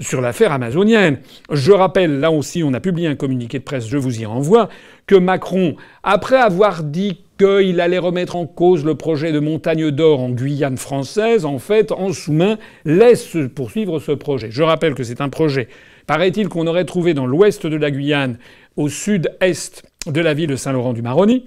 sur 0.00 0.20
l'affaire 0.20 0.52
amazonienne. 0.52 1.18
Je 1.50 1.72
rappelle, 1.72 2.20
là 2.20 2.30
aussi, 2.30 2.62
on 2.64 2.74
a 2.74 2.80
publié 2.80 3.06
un 3.08 3.14
communiqué 3.14 3.58
de 3.58 3.64
presse, 3.64 3.86
je 3.86 3.98
vous 3.98 4.20
y 4.20 4.26
renvoie, 4.26 4.68
que 5.06 5.14
Macron, 5.14 5.76
après 6.02 6.36
avoir 6.36 6.82
dit 6.82 7.20
qu'il 7.38 7.80
allait 7.80 7.98
remettre 7.98 8.36
en 8.36 8.46
cause 8.46 8.84
le 8.84 8.94
projet 8.94 9.32
de 9.32 9.40
montagne 9.40 9.90
d'or 9.90 10.20
en 10.20 10.30
Guyane 10.30 10.76
française, 10.76 11.44
en 11.44 11.58
fait, 11.58 11.92
en 11.92 12.12
sous-main, 12.12 12.58
laisse 12.84 13.36
poursuivre 13.54 13.98
ce 13.98 14.12
projet. 14.12 14.48
Je 14.50 14.62
rappelle 14.62 14.94
que 14.94 15.04
c'est 15.04 15.20
un 15.20 15.28
projet, 15.28 15.68
paraît-il, 16.06 16.48
qu'on 16.48 16.66
aurait 16.66 16.84
trouvé 16.84 17.14
dans 17.14 17.26
l'ouest 17.26 17.66
de 17.66 17.76
la 17.76 17.90
Guyane, 17.90 18.38
au 18.76 18.88
sud-est 18.88 19.84
de 20.06 20.20
la 20.20 20.34
ville 20.34 20.48
de 20.48 20.56
Saint-Laurent-du-Maroni. 20.56 21.44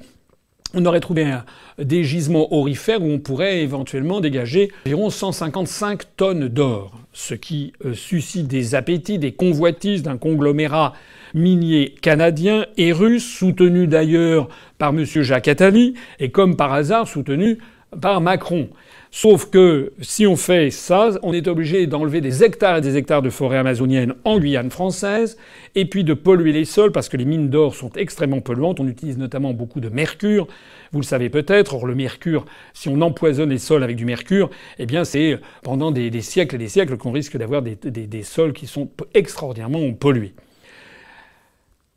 On 0.76 0.86
aurait 0.86 1.02
trouvé 1.02 1.32
des 1.78 2.04
gisements 2.04 2.52
orifères 2.52 3.04
où 3.04 3.06
on 3.06 3.20
pourrait 3.20 3.62
éventuellement 3.62 4.22
dégager 4.22 4.72
environ 4.88 5.12
155 5.12 6.16
tonnes 6.18 6.48
d'or, 6.48 6.92
ce 7.14 7.36
qui 7.36 7.74
euh, 7.86 7.94
suscite 7.94 8.48
des 8.48 8.74
appétits, 8.74 9.20
des 9.20 9.34
convoitises 9.34 10.02
d'un 10.02 10.18
conglomérat 10.18 10.94
minier 11.36 11.94
canadien 12.02 12.66
et 12.78 12.92
russe, 12.92 13.24
soutenu 13.24 13.86
d'ailleurs 13.86 14.50
par 14.80 14.90
M. 14.90 15.06
Jacques 15.06 15.48
Attali, 15.48 15.94
et 16.20 16.32
comme 16.32 16.56
par 16.56 16.74
hasard 16.74 17.08
soutenu 17.08 17.60
par 18.02 18.22
Macron. 18.22 18.70
Sauf 19.16 19.52
que 19.52 19.94
si 20.02 20.26
on 20.26 20.36
fait 20.36 20.72
ça, 20.72 21.12
on 21.22 21.34
est 21.34 21.48
obligé 21.48 21.86
d'enlever 21.86 22.20
des 22.20 22.44
hectares 22.44 22.78
et 22.78 22.82
des 22.82 22.98
hectares 22.98 23.22
de 23.22 23.30
forêt 23.30 23.60
amazonienne 23.60 24.16
en 24.24 24.40
Guyane 24.40 24.72
française, 24.72 25.38
et 25.76 25.86
puis 25.86 26.04
de 26.04 26.16
polluer 26.16 26.52
les 26.52 26.66
sols 26.66 26.92
parce 26.92 27.10
que 27.10 27.18
les 27.18 27.26
mines 27.26 27.52
d'or 27.52 27.76
sont 27.76 27.92
extrêmement 27.92 28.42
polluantes. 28.42 28.80
On 28.80 28.88
utilise 28.88 29.20
notamment 29.20 29.54
beaucoup 29.54 29.82
de 29.82 29.90
mercure. 29.90 30.48
Vous 30.94 31.00
le 31.00 31.06
savez 31.06 31.30
peut-être. 31.30 31.76
Or, 31.76 31.86
le 31.86 31.94
mercure, 31.94 32.46
si 32.74 32.90
on 32.90 33.02
empoisonne 33.02 33.52
les 33.52 33.60
sols 33.60 33.84
avec 33.84 33.98
du 33.98 34.06
mercure, 34.06 34.50
eh 34.80 34.88
bien, 34.88 35.04
c'est 35.04 35.38
pendant 35.62 35.92
des, 35.92 36.10
siècles 36.22 36.56
et 36.56 36.58
des 36.58 36.68
siècles 36.68 36.98
qu'on 36.98 37.12
risque 37.12 37.38
d'avoir 37.38 37.62
des, 37.62 37.76
des 37.76 38.24
sols 38.24 38.54
qui 38.54 38.66
sont 38.66 38.90
extraordinairement 39.14 39.94
pollués. 39.94 40.34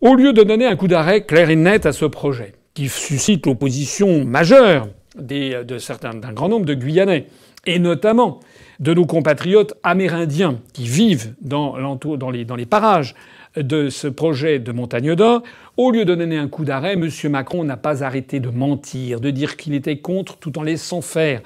Au 0.03 0.17
lieu 0.17 0.35
de 0.35 0.43
donner 0.43 0.67
un 0.67 0.77
coup 0.77 0.87
d'arrêt 0.87 1.25
clair 1.25 1.49
et 1.49 1.57
net 1.57 1.87
à 1.87 1.95
ce 1.95 2.05
projet, 2.05 2.53
qui 2.75 2.91
suscite 2.91 3.47
l'opposition 3.47 4.27
majeure 4.27 4.89
de 5.17 5.79
certains, 5.79 6.15
d'un 6.15 6.33
grand 6.33 6.49
nombre 6.49 6.67
de 6.67 6.75
Guyanais, 6.75 7.27
et 7.67 7.79
notamment 7.79 8.41
de 8.81 8.95
nos 8.95 9.07
compatriotes 9.07 9.75
amérindiens 9.83 10.61
qui 10.73 10.85
vivent 10.85 11.35
dans, 11.41 11.97
dans, 12.17 12.31
les, 12.31 12.45
dans 12.45 12.57
les 12.57 12.67
parages 12.67 13.15
de 13.57 13.89
ce 13.89 14.07
projet 14.07 14.59
de 14.59 14.71
Montagne 14.73 15.15
d'Or, 15.15 15.43
au 15.77 15.91
lieu 15.91 16.05
de 16.05 16.15
donner 16.15 16.37
un 16.37 16.49
coup 16.49 16.65
d'arrêt, 16.65 16.93
M. 16.93 17.09
Macron 17.31 17.65
n'a 17.65 17.77
pas 17.77 18.05
arrêté 18.05 18.39
de 18.39 18.51
mentir, 18.51 19.21
de 19.21 19.31
dire 19.31 19.57
qu'il 19.57 19.75
était 19.75 19.99
contre 19.99 20.37
tout 20.37 20.59
en 20.59 20.63
laissant 20.63 21.01
faire. 21.01 21.41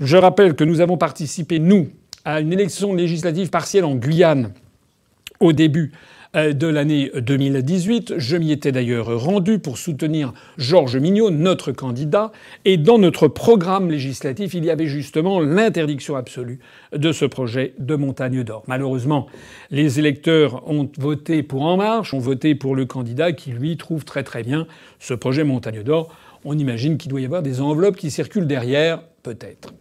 Je 0.00 0.16
rappelle 0.16 0.54
que 0.54 0.64
nous 0.64 0.80
avons 0.80 0.96
participé, 0.96 1.58
nous, 1.58 1.88
à 2.24 2.40
une 2.40 2.52
élection 2.52 2.94
législative 2.94 3.50
partielle 3.50 3.84
en 3.84 3.94
Guyane 3.94 4.52
au 5.40 5.52
début 5.52 5.92
euh, 5.92 6.17
de 6.34 6.66
l'année 6.66 7.10
2018. 7.16 8.14
Je 8.18 8.36
m'y 8.36 8.52
étais 8.52 8.72
d'ailleurs 8.72 9.18
rendu 9.18 9.58
pour 9.58 9.78
soutenir 9.78 10.32
Georges 10.56 10.96
Mignot, 10.96 11.30
notre 11.30 11.72
candidat, 11.72 12.32
et 12.64 12.76
dans 12.76 12.98
notre 12.98 13.28
programme 13.28 13.90
législatif, 13.90 14.54
il 14.54 14.64
y 14.64 14.70
avait 14.70 14.86
justement 14.86 15.40
l'interdiction 15.40 16.16
absolue 16.16 16.58
de 16.92 17.12
ce 17.12 17.24
projet 17.24 17.74
de 17.78 17.94
montagne 17.94 18.44
d'or. 18.44 18.62
Malheureusement, 18.66 19.26
les 19.70 19.98
électeurs 19.98 20.68
ont 20.68 20.90
voté 20.98 21.42
pour 21.42 21.62
En 21.62 21.76
Marche, 21.76 22.12
ont 22.12 22.18
voté 22.18 22.54
pour 22.54 22.76
le 22.76 22.84
candidat 22.84 23.32
qui, 23.32 23.50
lui, 23.50 23.76
trouve 23.76 24.04
très 24.04 24.22
très 24.22 24.42
bien 24.42 24.66
ce 24.98 25.14
projet 25.14 25.44
montagne 25.44 25.82
d'or. 25.82 26.14
On 26.44 26.56
imagine 26.56 26.98
qu'il 26.98 27.10
doit 27.10 27.20
y 27.20 27.24
avoir 27.24 27.42
des 27.42 27.60
enveloppes 27.60 27.96
qui 27.96 28.10
circulent 28.10 28.46
derrière, 28.46 29.02
peut-être. 29.22 29.72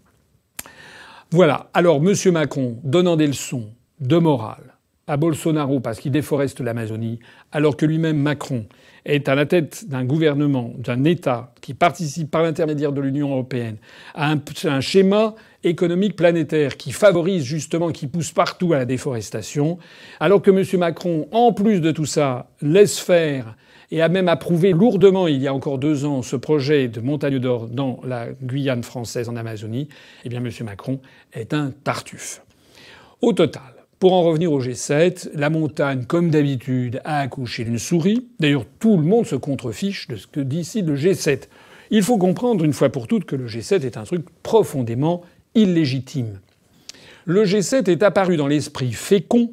Voilà. 1.31 1.69
Alors, 1.73 1.97
M. 1.97 2.13
Macron, 2.31 2.77
donnant 2.83 3.17
des 3.17 3.27
leçons 3.27 3.65
de 3.99 4.17
morale, 4.17 4.76
à 5.07 5.17
Bolsonaro 5.17 5.79
parce 5.79 5.99
qu'il 5.99 6.11
déforeste 6.11 6.59
l'Amazonie, 6.59 7.19
alors 7.51 7.77
que 7.77 7.85
lui-même 7.85 8.17
Macron 8.17 8.65
est 9.05 9.29
à 9.29 9.35
la 9.35 9.45
tête 9.45 9.85
d'un 9.87 10.03
gouvernement, 10.03 10.73
d'un 10.77 11.05
État 11.05 11.53
qui 11.61 11.73
participe 11.73 12.29
par 12.29 12.43
l'intermédiaire 12.43 12.91
de 12.91 13.01
l'Union 13.01 13.31
européenne 13.31 13.77
à 14.13 14.31
un, 14.31 14.81
schéma 14.81 15.33
économique 15.63 16.15
planétaire 16.15 16.75
qui 16.75 16.91
favorise 16.91 17.43
justement, 17.43 17.91
qui 17.91 18.07
pousse 18.07 18.31
partout 18.31 18.73
à 18.73 18.77
la 18.77 18.85
déforestation, 18.85 19.77
alors 20.19 20.41
que 20.41 20.51
M. 20.51 20.79
Macron, 20.79 21.27
en 21.31 21.53
plus 21.53 21.79
de 21.79 21.91
tout 21.91 22.05
ça, 22.05 22.49
laisse 22.61 22.99
faire 22.99 23.55
et 23.89 24.01
a 24.01 24.09
même 24.09 24.27
approuvé 24.27 24.73
lourdement 24.73 25.27
il 25.27 25.41
y 25.41 25.47
a 25.47 25.53
encore 25.53 25.77
deux 25.77 26.03
ans 26.03 26.21
ce 26.21 26.35
projet 26.35 26.89
de 26.89 26.99
montagne 26.99 27.39
d'or 27.39 27.67
dans 27.67 28.01
la 28.03 28.27
Guyane 28.41 28.83
française 28.83 29.29
en 29.29 29.37
Amazonie, 29.37 29.87
eh 30.25 30.29
bien 30.29 30.43
M. 30.43 30.51
Macron 30.65 30.99
est 31.31 31.53
un 31.53 31.71
tartuffe. 31.71 32.41
Au 33.21 33.31
total, 33.31 33.76
pour 33.99 34.13
en 34.13 34.23
revenir 34.23 34.51
au 34.51 34.61
G7, 34.61 35.29
la 35.33 35.49
montagne, 35.49 36.05
comme 36.05 36.29
d'habitude, 36.29 37.01
a 37.03 37.19
accouché 37.19 37.63
d'une 37.63 37.79
souris. 37.79 38.27
D'ailleurs, 38.39 38.65
tout 38.79 38.97
le 38.97 39.03
monde 39.03 39.25
se 39.25 39.35
contrefiche 39.35 40.07
de 40.07 40.15
ce 40.15 40.27
que 40.27 40.39
décide 40.39 40.87
le 40.87 40.95
G7. 40.95 41.47
Il 41.89 42.03
faut 42.03 42.17
comprendre 42.17 42.63
une 42.63 42.73
fois 42.73 42.89
pour 42.89 43.07
toutes 43.07 43.25
que 43.25 43.35
le 43.35 43.47
G7 43.47 43.81
est 43.85 43.97
un 43.97 44.03
truc 44.03 44.25
profondément 44.43 45.23
illégitime. 45.55 46.39
Le 47.25 47.43
G7 47.43 47.89
est 47.89 48.03
apparu 48.03 48.37
dans 48.37 48.47
l'esprit 48.47 48.91
fécond 48.93 49.51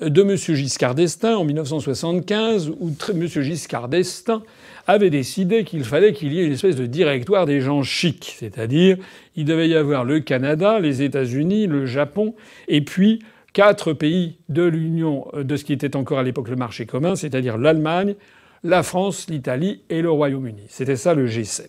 de 0.00 0.22
M. 0.22 0.36
Giscard 0.36 0.94
d'Estaing 0.94 1.36
en 1.36 1.44
1975, 1.44 2.70
où 2.80 2.92
M. 3.10 3.26
Giscard 3.26 3.88
d'Estaing 3.88 4.42
avait 4.86 5.10
décidé 5.10 5.64
qu'il 5.64 5.84
fallait 5.84 6.12
qu'il 6.12 6.32
y 6.32 6.40
ait 6.40 6.44
une 6.44 6.52
espèce 6.52 6.76
de 6.76 6.86
directoire 6.86 7.46
des 7.46 7.60
gens 7.60 7.82
chics, 7.82 8.34
c'est-à-dire 8.38 8.96
il 9.36 9.44
devait 9.44 9.68
y 9.68 9.74
avoir 9.74 10.04
le 10.04 10.20
Canada, 10.20 10.80
les 10.80 11.02
États-Unis, 11.02 11.66
le 11.66 11.86
Japon, 11.86 12.34
et 12.68 12.80
puis 12.80 13.20
quatre 13.52 13.92
pays 13.92 14.38
de 14.48 14.62
l'Union, 14.62 15.26
euh, 15.34 15.44
de 15.44 15.56
ce 15.56 15.64
qui 15.64 15.72
était 15.72 15.96
encore 15.96 16.18
à 16.18 16.22
l'époque 16.22 16.48
le 16.48 16.56
marché 16.56 16.86
commun, 16.86 17.16
c'est-à-dire 17.16 17.58
l'Allemagne, 17.58 18.14
la 18.64 18.82
France, 18.82 19.28
l'Italie 19.28 19.82
et 19.90 20.02
le 20.02 20.10
Royaume-Uni. 20.10 20.62
C'était 20.68 20.96
ça 20.96 21.14
le 21.14 21.26
G7. 21.26 21.66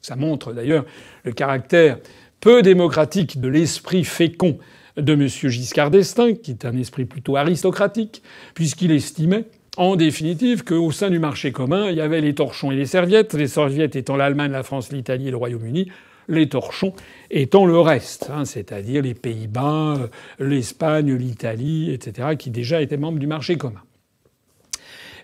Ça 0.00 0.16
montre 0.16 0.52
d'ailleurs 0.52 0.84
le 1.24 1.32
caractère 1.32 1.98
peu 2.40 2.62
démocratique 2.62 3.40
de 3.40 3.48
l'esprit 3.48 4.04
fécond 4.04 4.58
de 4.96 5.12
M. 5.12 5.28
Giscard 5.28 5.90
d'Estaing, 5.90 6.34
qui 6.34 6.52
est 6.52 6.64
un 6.64 6.76
esprit 6.76 7.04
plutôt 7.04 7.36
aristocratique, 7.36 8.22
puisqu'il 8.54 8.92
estimait 8.92 9.44
en 9.76 9.96
définitive 9.96 10.64
qu'au 10.64 10.90
sein 10.90 11.10
du 11.10 11.18
marché 11.18 11.52
commun, 11.52 11.90
il 11.90 11.96
y 11.96 12.00
avait 12.00 12.22
les 12.22 12.34
torchons 12.34 12.70
et 12.70 12.76
les 12.76 12.86
serviettes, 12.86 13.34
les 13.34 13.48
serviettes 13.48 13.94
étant 13.94 14.16
l'Allemagne, 14.16 14.52
la 14.52 14.62
France, 14.62 14.90
l'Italie 14.90 15.28
et 15.28 15.30
le 15.30 15.36
Royaume-Uni, 15.36 15.90
les 16.28 16.48
torchons 16.48 16.94
étant 17.30 17.66
le 17.66 17.78
reste, 17.78 18.30
hein, 18.30 18.44
c'est-à-dire 18.44 19.02
les 19.02 19.14
Pays-Bas, 19.14 19.96
euh, 19.98 20.06
l'Espagne, 20.38 21.14
l'Italie, 21.14 21.92
etc., 21.92 22.36
qui 22.38 22.50
déjà 22.50 22.82
étaient 22.82 22.96
membres 22.96 23.18
du 23.18 23.26
marché 23.26 23.56
commun. 23.56 23.82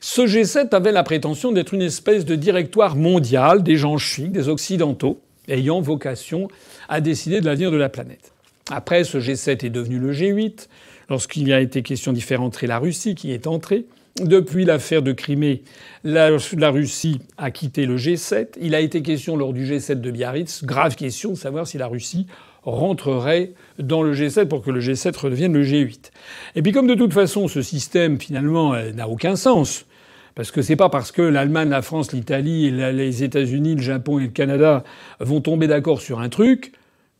Ce 0.01 0.23
G7 0.23 0.75
avait 0.75 0.91
la 0.91 1.05
prétention 1.05 1.53
d'être 1.53 1.75
une 1.75 1.83
espèce 1.83 2.25
de 2.25 2.35
directoire 2.35 2.97
mondial 2.97 3.63
des 3.63 3.77
gens 3.77 3.99
chics, 3.99 4.33
des 4.33 4.49
occidentaux, 4.49 5.21
ayant 5.49 5.81
vocation 5.81 6.49
à 6.89 7.01
décider 7.01 7.41
de 7.41 7.47
l'avenir 7.47 7.71
de 7.71 7.77
la 7.77 7.89
planète. 7.89 8.33
Après, 8.71 9.05
ce 9.05 9.19
G7 9.19 9.65
est 9.65 9.71
devenu 9.71 9.99
le 9.99 10.13
G8, 10.13 10.69
lorsqu'il 11.09 11.53
a 11.53 11.61
été 11.61 11.83
question 11.83 12.13
d'y 12.13 12.21
faire 12.21 12.43
entrer 12.43 12.67
la 12.67 12.79
Russie, 12.79 13.15
qui 13.15 13.33
est 13.33 13.47
entrée. 13.47 13.87
Depuis 14.21 14.67
l'affaire 14.67 15.01
de 15.01 15.13
Crimée, 15.13 15.63
la, 16.05 16.29
Russie 16.71 17.21
a 17.39 17.51
quitté 17.51 17.87
le 17.87 17.97
G7. 17.97 18.49
Il 18.61 18.75
a 18.75 18.81
été 18.81 19.01
question 19.01 19.37
lors 19.37 19.55
du 19.55 19.65
G7 19.65 20.03
de 20.03 20.11
Biarritz, 20.11 20.65
grave 20.65 20.97
question 20.97 21.31
de 21.31 21.37
savoir 21.37 21.67
si 21.67 21.79
la 21.79 21.87
Russie 21.87 22.27
rentrerait 22.63 23.53
dans 23.79 24.03
le 24.03 24.13
G7 24.13 24.49
pour 24.49 24.63
que 24.63 24.71
le 24.71 24.81
G7 24.81 25.17
redevienne 25.17 25.55
le 25.55 25.65
G8. 25.65 26.11
Et 26.57 26.63
puis 26.63 26.73
comme 26.73 26.87
de 26.87 26.95
toute 26.95 27.15
façon 27.15 27.49
ce 27.49 27.63
système 27.63 28.21
finalement 28.21 28.75
euh, 28.75 28.93
n'a 28.93 29.09
aucun 29.09 29.35
sens, 29.35 29.87
parce 30.35 30.51
que 30.51 30.61
c'est 30.61 30.77
pas 30.77 30.91
parce 30.91 31.11
que 31.11 31.23
l'Allemagne, 31.23 31.71
la 31.71 31.83
France, 31.83 32.13
l'Italie, 32.13 32.71
les 32.71 33.25
États-Unis, 33.25 33.77
le 33.77 33.83
Japon 33.83 34.19
et 34.19 34.25
le 34.25 34.29
Canada 34.29 34.85
vont 35.21 35.41
tomber 35.41 35.69
d'accord 35.69 36.03
sur 36.03 36.21
un 36.21 36.29
truc 36.29 36.73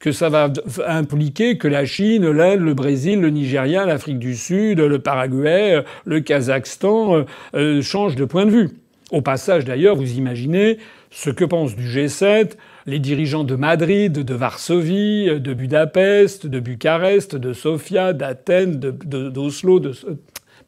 que 0.03 0.11
ça 0.11 0.29
va 0.29 0.53
impliquer 0.89 1.59
que 1.59 1.69
la 1.69 1.85
Chine, 1.85 2.29
l'Inde, 2.29 2.61
le 2.61 2.75
Brésil, 2.75 3.21
le 3.21 3.31
Nigeria, 3.31 3.87
l'Afrique 3.87 4.19
du 4.19 4.35
Sud, 4.35 4.81
le 4.81 4.99
Paraguay, 4.99 5.85
le 6.05 6.19
Kazakhstan 6.19 7.15
euh, 7.15 7.25
euh, 7.55 7.83
changent 7.83 8.17
de 8.17 8.25
point 8.25 8.45
de 8.45 8.51
vue. 8.51 8.71
Au 9.13 9.23
passage, 9.23 9.65
d'ailleurs, 9.65 9.95
vous 9.95 10.19
imaginez 10.19 10.79
ce 11.13 11.31
que 11.31 11.45
pensent 11.45 11.77
du 11.77 11.87
G7 11.87 12.57
les 12.87 12.99
dirigeants 12.99 13.45
de 13.45 13.55
Madrid, 13.55 14.13
de 14.13 14.35
Varsovie, 14.35 15.39
de 15.39 15.55
Budapest, 15.55 16.49
de 16.49 16.59
Bucarest, 16.59 17.37
de 17.37 17.53
Sofia, 17.53 18.13
d'Athènes, 18.13 18.81
d'Oslo, 18.81 19.79
de, 19.79 19.93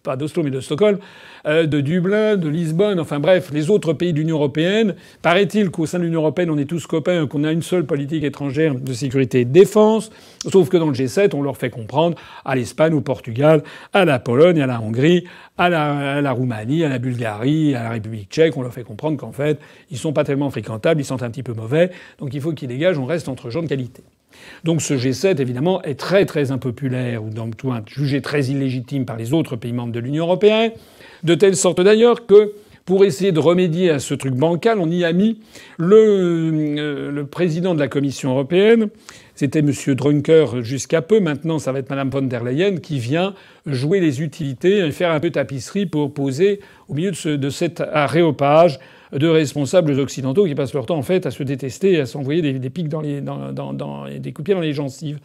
pas 0.05 0.17
d'Oslo 0.17 0.43
mais 0.43 0.51
de 0.51 0.61
Stockholm, 0.61 0.99
euh, 1.47 1.67
de 1.67 1.81
Dublin, 1.81 2.37
de 2.37 2.49
Lisbonne, 2.49 3.01
enfin 3.01 3.19
bref, 3.19 3.51
les 3.53 3.71
autres 3.71 3.95
pays 3.95 4.13
de 4.13 4.19
l'Union 4.19 4.37
européenne. 4.37 4.95
Paraît-il 5.23 5.71
qu'au 5.71 5.87
sein 5.87 5.99
de 5.99 6.05
l'Union 6.05 6.21
européenne, 6.21 6.51
on 6.51 6.59
est 6.59 6.67
tous 6.67 6.87
copains, 6.87 7.27
qu'on 7.27 7.43
a 7.43 7.51
une 7.51 7.63
seule 7.63 7.87
politique 7.87 8.23
étrangère 8.23 8.75
de 8.75 8.93
sécurité 8.93 9.41
et 9.41 9.45
de 9.47 9.53
défense. 9.53 10.11
Sauf 10.47 10.69
que 10.69 10.77
dans 10.77 10.89
le 10.89 10.93
G7, 10.93 11.35
on 11.35 11.43
leur 11.43 11.57
fait 11.57 11.71
comprendre 11.71 12.19
à 12.45 12.55
l'Espagne, 12.55 12.93
au 12.93 13.01
Portugal, 13.01 13.63
à 13.95 14.05
la 14.05 14.19
Pologne, 14.19 14.61
à 14.61 14.67
la 14.67 14.81
Hongrie, 14.81 15.25
à 15.57 15.71
la, 15.71 16.33
Roumanie, 16.33 16.85
à 16.85 16.91
la 16.91 16.99
Bulgarie, 16.99 17.75
à 17.75 17.85
la 17.85 17.91
République 17.91 18.31
tchèque, 18.31 18.57
on 18.59 18.63
leur 18.63 18.75
fait 18.75 18.85
comprendre 18.85 19.17
qu'en 19.17 19.33
fait, 19.33 19.59
ils 19.91 19.99
sont 19.99 20.13
pas 20.13 20.25
tellement 20.25 20.51
fréquentables, 20.51 21.01
ils 21.01 21.05
sont 21.05 21.23
un 21.23 21.31
petit 21.31 21.43
peu 21.43 21.55
mauvais, 21.55 21.91
donc 22.19 22.35
il 22.35 22.41
faut 22.43 22.53
qu'ils 22.53 22.69
dégagent, 22.69 22.99
on 22.99 23.07
reste 23.07 23.29
entre 23.29 23.49
gens 23.49 23.63
de 23.63 23.69
qualité. 23.69 24.03
Donc 24.65 24.83
ce 24.83 24.95
G7, 24.95 25.41
évidemment, 25.41 25.83
est 25.83 25.99
très 25.99 26.25
très 26.27 26.51
impopulaire, 26.51 27.23
ou 27.23 27.31
dans 27.31 27.51
tout 27.51 27.73
jugé 27.87 28.23
très 28.23 28.45
illégitime 28.47 29.05
par 29.05 29.17
les 29.17 29.33
autres 29.33 29.57
pays 29.57 29.73
membres 29.73 29.93
de 29.93 30.01
l'Union 30.01 30.25
européenne, 30.25 30.73
de 31.23 31.35
telle 31.35 31.57
sorte 31.57 31.81
d'ailleurs 31.81 32.27
que 32.27 32.53
pour 32.85 33.05
essayer 33.05 33.33
de 33.33 33.41
remédier 33.41 33.91
à 33.91 33.99
ce 33.99 34.13
truc 34.13 34.35
bancal, 34.35 34.79
on 34.79 34.91
y 34.91 35.05
a 35.05 35.13
mis 35.13 35.39
le, 35.79 36.77
euh, 36.79 37.25
président 37.25 37.75
de 37.75 37.81
la 37.81 37.89
Commission 37.89 38.31
européenne, 38.31 38.89
c'était 39.35 39.61
M. 39.61 39.73
Drunker 39.95 40.63
jusqu'à 40.63 41.01
peu, 41.01 41.19
maintenant 41.19 41.59
ça 41.59 41.73
va 41.73 41.79
être 41.79 41.89
Mme 41.89 42.11
von 42.11 42.23
der 42.23 42.45
Leyen, 42.45 42.77
qui 42.77 42.99
vient 42.99 43.35
jouer 43.67 44.01
les 44.01 44.23
utilités 44.23 44.79
et 44.79 44.91
faire 44.91 45.13
un 45.13 45.21
peu 45.21 45.31
tapisserie 45.31 45.87
pour 45.87 46.13
poser 46.13 46.61
au 46.89 46.95
milieu 46.95 47.11
de, 47.11 47.17
ce, 47.17 47.31
de 47.31 47.49
cet 47.49 47.81
aréopage 47.81 48.79
de 49.15 49.29
responsables 49.29 49.99
occidentaux 49.99 50.45
qui 50.45 50.55
passent 50.55 50.75
leur 50.75 50.87
temps 50.87 50.99
en 50.99 51.03
fait 51.03 51.25
à 51.27 51.31
se 51.31 51.43
détester 51.43 52.01
à 52.01 52.07
s'envoyer 52.07 52.59
des, 52.59 52.71
pics 52.71 52.89
dans 52.89 53.01
les, 53.01 53.21
dans, 53.21 53.53
dans, 53.53 53.73
dans, 53.73 54.05
les 54.05 54.73
gencives, 54.73 55.21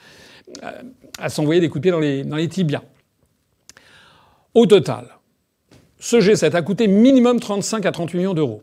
à 1.17 1.29
s'envoyer 1.29 1.59
des 1.59 1.69
coups 1.69 1.87
dans 1.87 1.99
les, 1.99 2.23
dans 2.23 2.47
tibias. 2.47 2.83
Au 4.53 4.65
total, 4.65 5.05
ce 5.99 6.17
G7 6.17 6.55
a 6.55 6.61
coûté 6.61 6.87
minimum 6.87 7.39
35 7.39 7.85
à 7.85 7.91
30 7.91 8.13
millions 8.13 8.33
d'euros 8.33 8.61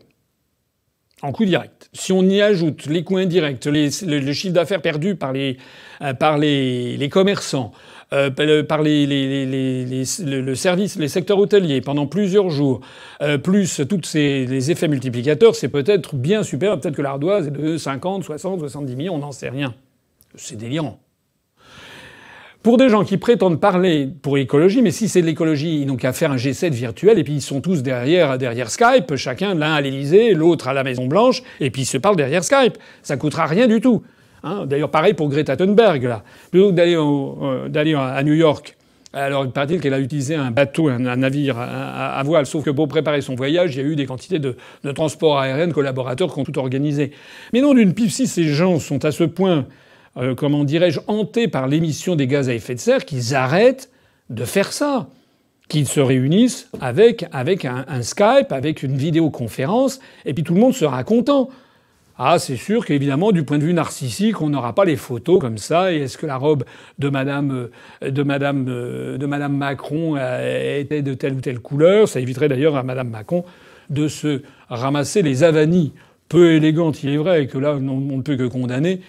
en 1.21 1.31
coût 1.31 1.45
direct. 1.45 1.89
Si 1.93 2.11
on 2.11 2.23
y 2.23 2.41
ajoute 2.41 2.85
les 2.85 3.03
coûts 3.03 3.17
indirects, 3.17 3.65
les, 3.65 3.89
le, 4.05 4.33
chiffre 4.33 4.53
d'affaires 4.53 4.81
perdu 4.81 5.15
par 5.15 5.33
les, 5.33 5.57
euh, 6.01 7.07
commerçants, 7.09 7.71
euh, 8.13 8.63
par 8.63 8.81
les, 8.81 9.05
le 9.05 10.55
service, 10.55 10.97
les 10.97 11.09
secteurs 11.09 11.39
hôteliers 11.39 11.81
pendant 11.81 12.07
plusieurs 12.07 12.49
jours, 12.49 12.79
euh, 13.21 13.37
plus 13.37 13.81
tous 13.89 14.03
ces 14.03 14.45
les 14.45 14.71
effets 14.71 14.87
multiplicateurs, 14.87 15.55
c'est 15.55 15.67
peut-être 15.67 16.15
bien 16.15 16.43
super. 16.43 16.79
Peut-être 16.79 16.95
que 16.95 17.01
l'ardoise 17.01 17.47
est 17.47 17.51
de 17.51 17.77
50, 17.77 18.23
60, 18.23 18.59
70 18.61 18.95
millions, 18.95 19.15
on 19.15 19.19
n'en 19.19 19.33
sait 19.33 19.49
rien. 19.49 19.75
C'est 20.35 20.55
délirant. 20.55 20.99
Pour 22.63 22.77
des 22.77 22.89
gens 22.89 23.03
qui 23.03 23.17
prétendent 23.17 23.59
parler 23.59 24.09
pour 24.21 24.37
l'écologie, 24.37 24.81
mais 24.81 24.91
si 24.91 25.07
c'est 25.07 25.21
de 25.21 25.25
l'écologie, 25.25 25.81
ils 25.81 25.85
n'ont 25.85 25.95
qu'à 25.95 26.11
faire 26.11 26.31
un 26.31 26.37
G7 26.37 26.71
virtuel 26.71 27.19
et 27.19 27.23
puis 27.23 27.33
ils 27.33 27.41
sont 27.41 27.61
tous 27.61 27.83
derrière, 27.83 28.37
derrière 28.37 28.69
Skype, 28.69 29.15
chacun 29.15 29.53
l'un 29.53 29.73
à 29.73 29.81
l'Elysée, 29.81 30.33
l'autre 30.33 30.67
à 30.67 30.73
la 30.73 30.83
Maison 30.83 31.07
Blanche, 31.07 31.43
et 31.59 31.71
puis 31.71 31.83
ils 31.83 31.85
se 31.85 31.97
parlent 31.97 32.15
derrière 32.15 32.43
Skype. 32.43 32.77
Ça 33.03 33.15
coûtera 33.15 33.45
rien 33.45 33.67
du 33.67 33.79
tout. 33.79 34.03
Hein, 34.43 34.65
d'ailleurs, 34.65 34.91
pareil 34.91 35.13
pour 35.13 35.29
Greta 35.29 35.55
Thunberg, 35.57 36.03
là. 36.03 36.23
Plutôt 36.51 36.71
que 36.71 37.67
d'aller, 37.67 37.95
à 37.95 38.23
New 38.23 38.33
York, 38.33 38.77
alors 39.13 39.45
il 39.45 39.51
paraît-il 39.51 39.79
qu'elle 39.79 39.93
a 39.93 39.99
utilisé 39.99 40.35
un 40.35 40.51
bateau, 40.51 40.89
un, 40.89 40.99
navire 40.99 41.57
à, 41.57 42.21
voile, 42.23 42.45
sauf 42.45 42.63
que 42.63 42.69
pour 42.69 42.87
préparer 42.87 43.21
son 43.21 43.35
voyage, 43.35 43.75
il 43.75 43.81
y 43.81 43.85
a 43.85 43.87
eu 43.87 43.95
des 43.95 44.05
quantités 44.05 44.39
de, 44.39 44.55
de 44.83 44.91
transport 44.91 45.39
aérien 45.39 45.67
de 45.67 45.73
collaborateurs 45.73 46.33
qui 46.33 46.39
ont 46.39 46.43
tout 46.43 46.59
organisé. 46.59 47.11
Mais 47.53 47.61
non, 47.61 47.73
d'une 47.73 47.93
pipe, 47.93 48.11
si 48.11 48.27
ces 48.27 48.43
gens 48.43 48.79
sont 48.79 49.05
à 49.05 49.11
ce 49.11 49.23
point, 49.23 49.65
euh, 50.17 50.35
comment 50.35 50.63
dirais-je, 50.63 50.99
hantés 51.07 51.47
par 51.47 51.67
l'émission 51.67 52.15
des 52.15 52.27
gaz 52.27 52.49
à 52.49 52.53
effet 52.53 52.75
de 52.75 52.79
serre, 52.79 53.05
qu'ils 53.05 53.33
arrêtent 53.35 53.89
de 54.29 54.43
faire 54.45 54.73
ça 54.73 55.07
qu'ils 55.67 55.87
se 55.87 55.99
réunissent 55.99 56.69
avec, 56.79 57.25
avec 57.31 57.65
un, 57.65 58.01
Skype, 58.01 58.51
avec 58.51 58.83
une 58.83 58.95
vidéoconférence, 58.95 59.99
et 60.25 60.33
puis 60.33 60.43
tout 60.43 60.53
le 60.53 60.61
monde 60.61 60.73
sera 60.73 61.03
content. 61.03 61.49
Ah, 62.19 62.39
c'est 62.39 62.55
sûr 62.55 62.83
qu'évidemment, 62.83 63.31
du 63.31 63.43
point 63.43 63.59
de 63.59 63.63
vue 63.63 63.75
narcissique, 63.75 64.41
on 64.41 64.49
n'aura 64.49 64.73
pas 64.73 64.85
les 64.85 64.95
photos 64.95 65.39
comme 65.39 65.59
ça. 65.59 65.93
Et 65.93 65.97
est-ce 65.97 66.17
que 66.17 66.25
la 66.25 66.37
robe 66.37 66.63
de 66.97 67.09
Madame, 67.09 67.51
euh, 67.51 69.17
euh, 69.21 69.47
Macron 69.49 70.15
euh, 70.17 70.79
était 70.79 71.03
de 71.03 71.13
telle 71.13 71.33
ou 71.33 71.41
telle 71.41 71.59
couleur? 71.59 72.07
Ça 72.07 72.19
éviterait 72.19 72.49
d'ailleurs 72.49 72.75
à 72.75 72.81
Madame 72.81 73.09
Macron 73.09 73.45
de 73.91 74.07
se 74.07 74.41
ramasser 74.67 75.21
les 75.21 75.43
avanies 75.43 75.93
peu 76.27 76.53
élégantes, 76.53 77.03
il 77.03 77.11
est 77.11 77.17
vrai, 77.17 77.47
que 77.47 77.57
là, 77.57 77.75
on 77.75 78.17
ne 78.17 78.21
peut 78.21 78.35
que 78.35 78.47
condamner, 78.47 78.99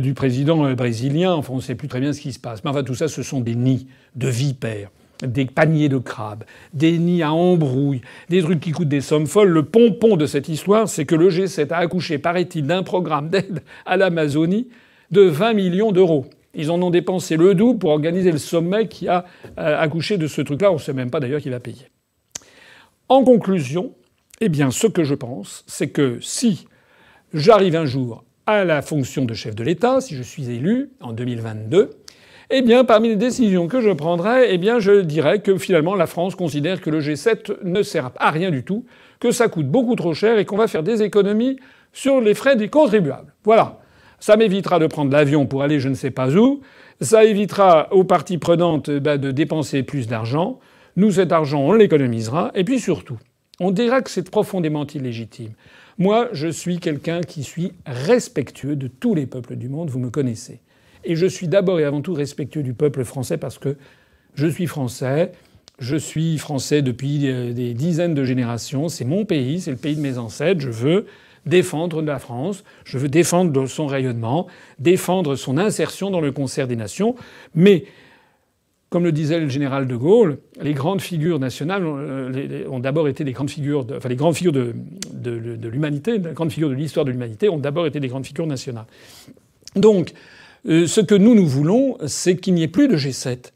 du 0.00 0.12
président 0.12 0.74
brésilien. 0.74 1.32
Enfin, 1.32 1.52
on 1.52 1.56
ne 1.56 1.62
sait 1.62 1.76
plus 1.76 1.86
très 1.86 2.00
bien 2.00 2.12
ce 2.12 2.20
qui 2.20 2.32
se 2.32 2.40
passe. 2.40 2.64
Mais 2.64 2.70
enfin, 2.70 2.82
tout 2.82 2.96
ça, 2.96 3.06
ce 3.06 3.22
sont 3.22 3.40
des 3.40 3.54
nids 3.54 3.86
de 4.16 4.26
vipères 4.26 4.90
des 5.22 5.46
paniers 5.46 5.88
de 5.88 5.98
crabes, 5.98 6.44
des 6.72 6.98
nids 6.98 7.22
à 7.22 7.32
embrouille, 7.32 8.00
des 8.28 8.42
trucs 8.42 8.60
qui 8.60 8.72
coûtent 8.72 8.88
des 8.88 9.00
sommes 9.00 9.26
folles. 9.26 9.50
Le 9.50 9.64
pompon 9.64 10.16
de 10.16 10.26
cette 10.26 10.48
histoire, 10.48 10.88
c'est 10.88 11.04
que 11.04 11.14
le 11.14 11.30
G7 11.30 11.72
a 11.72 11.78
accouché, 11.78 12.18
paraît-il, 12.18 12.66
d'un 12.66 12.82
programme 12.82 13.28
d'aide 13.28 13.62
à 13.86 13.96
l'Amazonie 13.96 14.68
de 15.10 15.22
20 15.22 15.54
millions 15.54 15.92
d'euros. 15.92 16.26
Ils 16.54 16.70
en 16.70 16.80
ont 16.82 16.90
dépensé 16.90 17.36
le 17.36 17.54
double 17.54 17.78
pour 17.78 17.90
organiser 17.90 18.30
le 18.30 18.38
sommet 18.38 18.88
qui 18.88 19.08
a 19.08 19.24
euh, 19.58 19.80
accouché 19.80 20.18
de 20.18 20.26
ce 20.26 20.40
truc-là. 20.40 20.70
On 20.70 20.74
ne 20.74 20.80
sait 20.80 20.92
même 20.92 21.10
pas 21.10 21.20
d'ailleurs 21.20 21.40
qui 21.40 21.50
va 21.50 21.60
payer. 21.60 21.88
En 23.08 23.24
conclusion, 23.24 23.92
eh 24.40 24.48
bien, 24.48 24.70
ce 24.70 24.86
que 24.86 25.04
je 25.04 25.14
pense, 25.14 25.64
c'est 25.66 25.90
que 25.90 26.18
si 26.20 26.66
j'arrive 27.32 27.76
un 27.76 27.86
jour 27.86 28.24
à 28.46 28.64
la 28.64 28.82
fonction 28.82 29.24
de 29.24 29.34
chef 29.34 29.54
de 29.54 29.64
l'État, 29.64 30.00
si 30.00 30.14
je 30.14 30.22
suis 30.22 30.50
élu 30.50 30.90
en 31.00 31.12
2022, 31.12 31.90
eh 32.50 32.62
bien, 32.62 32.84
parmi 32.84 33.08
les 33.08 33.16
décisions 33.16 33.68
que 33.68 33.80
je 33.80 33.90
prendrais, 33.90 34.54
eh 34.54 34.58
bien, 34.58 34.78
je 34.78 35.00
dirais 35.00 35.40
que 35.40 35.56
finalement, 35.56 35.94
la 35.94 36.06
France 36.06 36.34
considère 36.34 36.80
que 36.80 36.90
le 36.90 37.00
G7 37.00 37.62
ne 37.62 37.82
sert 37.82 38.10
à 38.16 38.30
rien 38.30 38.50
du 38.50 38.64
tout, 38.64 38.84
que 39.18 39.30
ça 39.30 39.48
coûte 39.48 39.68
beaucoup 39.68 39.96
trop 39.96 40.14
cher 40.14 40.38
et 40.38 40.44
qu'on 40.44 40.56
va 40.56 40.66
faire 40.66 40.82
des 40.82 41.02
économies 41.02 41.58
sur 41.92 42.20
les 42.20 42.34
frais 42.34 42.56
des 42.56 42.68
contribuables. 42.68 43.32
Voilà. 43.44 43.78
Ça 44.20 44.36
m'évitera 44.36 44.78
de 44.78 44.86
prendre 44.86 45.12
l'avion 45.12 45.46
pour 45.46 45.62
aller 45.62 45.80
je 45.80 45.88
ne 45.88 45.94
sais 45.94 46.10
pas 46.10 46.34
où. 46.34 46.60
Ça 47.00 47.24
évitera 47.24 47.92
aux 47.92 48.04
parties 48.04 48.38
prenantes 48.38 48.90
bah, 48.90 49.18
de 49.18 49.30
dépenser 49.30 49.82
plus 49.82 50.06
d'argent. 50.06 50.60
Nous, 50.96 51.12
cet 51.12 51.32
argent, 51.32 51.60
on 51.60 51.72
l'économisera. 51.72 52.50
Et 52.54 52.64
puis 52.64 52.78
surtout, 52.78 53.18
on 53.60 53.70
dira 53.70 54.00
que 54.00 54.10
c'est 54.10 54.30
profondément 54.30 54.86
illégitime. 54.86 55.52
Moi, 55.98 56.28
je 56.32 56.48
suis 56.48 56.78
quelqu'un 56.78 57.20
qui 57.20 57.42
suis 57.42 57.72
respectueux 57.86 58.76
de 58.76 58.88
tous 58.88 59.14
les 59.14 59.26
peuples 59.26 59.56
du 59.56 59.68
monde, 59.68 59.90
vous 59.90 60.00
me 60.00 60.10
connaissez. 60.10 60.60
Et 61.04 61.16
je 61.16 61.26
suis 61.26 61.48
d'abord 61.48 61.80
et 61.80 61.84
avant 61.84 62.00
tout 62.00 62.14
respectueux 62.14 62.62
du 62.62 62.74
peuple 62.74 63.04
français 63.04 63.36
parce 63.36 63.58
que 63.58 63.76
je 64.34 64.46
suis 64.46 64.66
français. 64.66 65.32
Je 65.78 65.96
suis 65.96 66.38
français 66.38 66.82
depuis 66.82 67.28
euh, 67.28 67.52
des 67.52 67.74
dizaines 67.74 68.14
de 68.14 68.24
générations. 68.24 68.88
C'est 68.88 69.04
mon 69.04 69.24
pays, 69.24 69.60
c'est 69.60 69.72
le 69.72 69.76
pays 69.76 69.96
de 69.96 70.00
mes 70.00 70.18
ancêtres. 70.18 70.60
Je 70.60 70.70
veux 70.70 71.06
défendre 71.46 72.00
la 72.00 72.18
France, 72.18 72.64
je 72.84 72.96
veux 72.96 73.08
défendre 73.08 73.66
son 73.66 73.86
rayonnement, 73.86 74.46
défendre 74.78 75.36
son 75.36 75.58
insertion 75.58 76.10
dans 76.10 76.20
le 76.20 76.32
concert 76.32 76.66
des 76.66 76.76
nations. 76.76 77.16
Mais, 77.54 77.84
comme 78.88 79.04
le 79.04 79.12
disait 79.12 79.40
le 79.40 79.48
général 79.48 79.86
de 79.86 79.96
Gaulle, 79.96 80.38
les 80.62 80.72
grandes 80.72 81.02
figures 81.02 81.38
nationales 81.38 81.82
euh, 81.84 82.66
ont 82.70 82.78
d'abord 82.78 83.08
été 83.08 83.24
des 83.24 83.32
grandes 83.32 83.50
figures, 83.50 83.84
enfin 83.94 84.08
les 84.08 84.16
grandes 84.16 84.36
figures 84.36 84.52
de, 84.52 84.74
de, 85.12 85.56
de 85.56 85.68
l'humanité, 85.68 86.18
les 86.18 86.32
grandes 86.32 86.52
figures 86.52 86.70
de 86.70 86.74
l'histoire 86.74 87.04
de 87.04 87.10
l'humanité 87.10 87.48
ont 87.48 87.58
d'abord 87.58 87.86
été 87.86 88.00
des 88.00 88.08
grandes 88.08 88.26
figures 88.26 88.46
nationales. 88.46 88.86
Donc, 89.76 90.12
euh, 90.66 90.86
ce 90.86 91.00
que 91.00 91.14
nous, 91.14 91.34
nous 91.34 91.46
voulons, 91.46 91.98
c'est 92.06 92.36
qu'il 92.36 92.54
n'y 92.54 92.62
ait 92.62 92.68
plus 92.68 92.88
de 92.88 92.96
G7. 92.96 93.50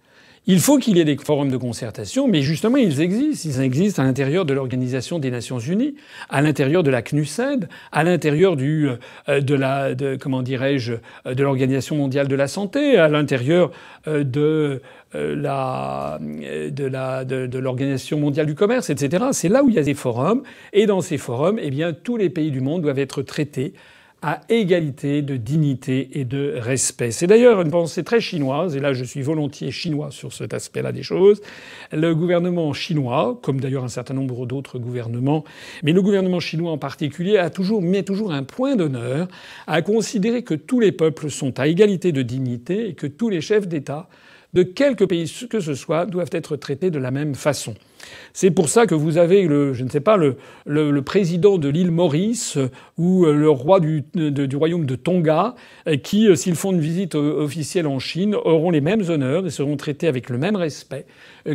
Il 0.50 0.61
faut 0.61 0.78
qu'il 0.78 0.96
y 0.96 1.00
ait 1.00 1.04
des 1.04 1.16
forums 1.16 1.50
de 1.50 1.59
concertation, 1.59 2.26
mais 2.26 2.40
justement, 2.40 2.78
ils 2.78 3.02
existent. 3.02 3.50
Ils 3.50 3.61
existent 3.61 4.02
à 4.02 4.06
l'intérieur 4.06 4.46
de 4.46 4.54
l'Organisation 4.54 5.18
des 5.18 5.30
Nations 5.30 5.59
Unies, 5.59 5.94
à 6.30 6.40
l'intérieur 6.40 6.82
de 6.82 6.90
la 6.90 7.02
CNUSED, 7.02 7.68
à 7.92 8.02
l'intérieur 8.02 8.56
du, 8.56 8.88
euh, 9.28 9.40
de 9.40 9.54
la, 9.54 9.94
de, 9.94 10.16
comment 10.16 10.42
dirais-je, 10.42 10.94
euh, 11.26 11.34
de 11.34 11.42
l'Organisation 11.42 11.96
mondiale 11.96 12.28
de 12.28 12.34
la 12.34 12.48
santé, 12.48 12.96
à 12.96 13.09
l'intérieur 13.09 13.70
de 14.06 14.80
la, 15.14 16.18
de 16.20 16.84
la, 16.84 17.24
de 17.24 17.59
l'Organisation 17.59 18.18
mondiale 18.18 18.46
du 18.46 18.54
commerce, 18.54 18.88
etc. 18.88 19.26
C'est 19.32 19.48
là 19.48 19.62
où 19.62 19.68
il 19.68 19.74
y 19.74 19.78
a 19.78 19.82
des 19.82 19.94
forums. 19.94 20.42
Et 20.72 20.86
dans 20.86 21.02
ces 21.02 21.18
forums, 21.18 21.59
eh 21.61 21.70
bien, 21.70 21.92
tous 21.92 22.16
les 22.16 22.30
pays 22.30 22.50
du 22.50 22.61
monde 22.61 22.82
doivent 22.82 22.98
être 22.98 23.22
traités 23.22 23.74
à 24.21 24.41
égalité 24.49 25.23
de 25.23 25.37
dignité 25.37 26.19
et 26.19 26.25
de 26.25 26.55
respect. 26.59 27.12
C'est 27.12 27.29
d'ailleurs 27.29 27.61
une 27.61 27.71
pensée 27.71 28.03
très 28.03 28.21
chinoise, 28.21 28.75
et 28.75 28.81
là 28.81 28.93
je 28.93 29.05
suis 29.05 29.23
volontiers 29.23 29.71
chinois 29.71 30.11
sur 30.11 30.33
cet 30.33 30.55
aspect-là 30.55 30.91
des 30.91 31.05
choses. 31.05 31.41
Le 31.93 32.14
gouvernement 32.14 32.73
chinois, 32.73 33.39
comme 33.43 33.61
d'ailleurs 33.61 33.85
un 33.85 33.89
certain 33.89 34.14
nombre 34.14 34.45
d'autres 34.45 34.81
gouvernements, 34.81 35.45
mais 35.85 35.93
le 35.93 36.03
gouvernement 36.03 36.41
chinois 36.41 36.73
en 36.73 36.79
particulier, 36.79 37.39
a 37.39 37.49
toujours, 37.49 37.81
met 37.81 38.03
toujours 38.03 38.33
un 38.33 38.43
point 38.43 38.75
d'honneur 38.75 39.29
à 39.69 39.83
considérer 39.83 40.43
que 40.43 40.55
tous 40.55 40.81
les 40.81 40.91
peuples 40.91 41.31
sont 41.31 41.61
à 41.61 41.69
égalité 41.69 42.11
de 42.11 42.23
dignité 42.23 42.89
et 42.89 42.95
que 42.95 43.07
tous 43.07 43.29
les 43.29 43.41
chefs 43.41 43.69
d'État 43.69 44.09
de 44.53 44.62
quelque 44.62 45.05
pays 45.05 45.31
que 45.49 45.61
ce 45.61 45.75
soit 45.75 46.07
doivent 46.07 46.31
être 46.33 46.57
traités 46.57 46.91
de 46.91 46.99
la 46.99 47.11
même 47.11 47.35
façon. 47.35 47.75
C'est 48.32 48.50
pour 48.50 48.68
ça 48.68 48.86
que 48.86 48.94
vous 48.94 49.18
avez 49.18 49.42
le, 49.46 49.72
je 49.72 49.84
ne 49.84 49.88
sais 49.88 50.00
pas, 50.00 50.16
le, 50.16 50.36
le, 50.66 51.02
président 51.02 51.59
de 51.59 51.68
l'île 51.68 51.90
Maurice 51.90 52.56
euh, 52.56 52.70
ou 52.96 53.24
euh, 53.24 53.32
le 53.32 53.50
roi 53.50 53.80
du, 53.80 54.04
du 54.14 54.56
royaume 54.56 54.86
de 54.86 54.94
Tonga 54.94 55.54
euh, 55.86 55.96
qui, 55.96 56.28
s'ils 56.36 56.54
font 56.54 56.72
une 56.72 56.80
visite 56.80 57.14
officielle 57.14 57.86
en 57.86 57.98
Chine, 57.98 58.34
auront 58.34 58.70
les 58.70 58.80
mêmes 58.80 59.02
honneurs 59.09 59.46
et 59.46 59.50
seront 59.50 59.76
traités 59.76 60.09
avec 60.09 60.30
le 60.30 60.38
même 60.38 60.56
respect 60.56 61.06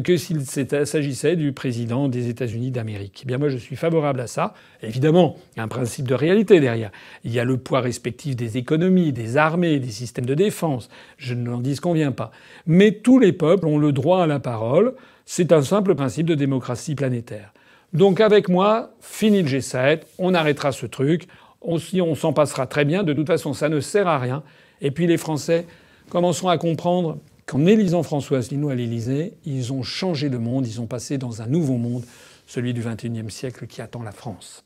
que 0.03 0.17
s'il 0.17 0.41
s'agissait 0.45 1.35
du 1.35 1.51
président 1.51 2.07
des 2.07 2.29
États-Unis 2.29 2.71
d'Amérique. 2.71 3.21
Eh 3.23 3.27
bien, 3.27 3.37
moi, 3.37 3.49
je 3.49 3.57
suis 3.57 3.75
favorable 3.75 4.21
à 4.21 4.27
ça. 4.27 4.53
Évidemment, 4.81 5.35
il 5.53 5.57
y 5.57 5.61
a 5.61 5.63
un 5.63 5.67
principe 5.67 6.07
de 6.07 6.15
réalité 6.15 6.59
derrière. 6.59 6.91
Il 7.23 7.31
y 7.31 7.39
a 7.39 7.43
le 7.43 7.57
poids 7.57 7.81
respectif 7.81 8.35
des 8.35 8.57
économies, 8.57 9.13
des 9.13 9.37
armées, 9.37 9.79
des 9.79 9.89
systèmes 9.89 10.25
de 10.25 10.33
défense. 10.33 10.89
Je 11.17 11.33
ne 11.33 11.49
l'en 11.49 11.59
dis 11.59 11.75
qu'on 11.75 11.93
vient 11.93 12.11
pas. 12.11 12.31
Mais 12.65 12.91
tous 12.91 13.19
les 13.19 13.33
peuples 13.33 13.67
ont 13.67 13.77
le 13.77 13.91
droit 13.91 14.23
à 14.23 14.27
la 14.27 14.39
parole. 14.39 14.95
C'est 15.25 15.51
un 15.51 15.61
simple 15.61 15.95
principe 15.95 16.27
de 16.27 16.35
démocratie 16.35 16.95
planétaire. 16.95 17.53
Donc 17.93 18.19
avec 18.19 18.49
moi, 18.49 18.91
fini 19.01 19.41
le 19.41 19.47
G7, 19.47 20.01
on 20.17 20.33
arrêtera 20.33 20.71
ce 20.71 20.85
truc, 20.85 21.27
on, 21.61 21.77
s'en 22.15 22.33
passera 22.33 22.67
très 22.67 22.85
bien, 22.85 23.03
de 23.03 23.13
toute 23.13 23.27
façon 23.27 23.53
ça 23.53 23.69
ne 23.69 23.79
sert 23.79 24.07
à 24.07 24.19
rien. 24.19 24.43
Et 24.81 24.91
puis 24.91 25.07
les 25.07 25.17
Français 25.17 25.65
commenceront 26.09 26.49
à 26.49 26.57
comprendre 26.57 27.19
qu'en 27.45 27.65
élisant 27.65 28.03
François 28.03 28.39
Asselineau 28.39 28.69
à 28.69 28.75
l'Élysée, 28.75 29.33
ils 29.45 29.71
ont 29.71 29.83
changé 29.83 30.29
le 30.29 30.39
monde, 30.39 30.67
ils 30.67 30.81
ont 30.81 30.87
passé 30.87 31.17
dans 31.17 31.41
un 31.41 31.47
nouveau 31.47 31.77
monde, 31.77 32.03
celui 32.47 32.73
du 32.73 32.81
XXIe 32.81 33.29
siècle 33.29 33.67
qui 33.67 33.81
attend 33.81 34.03
la 34.03 34.11
France. 34.11 34.63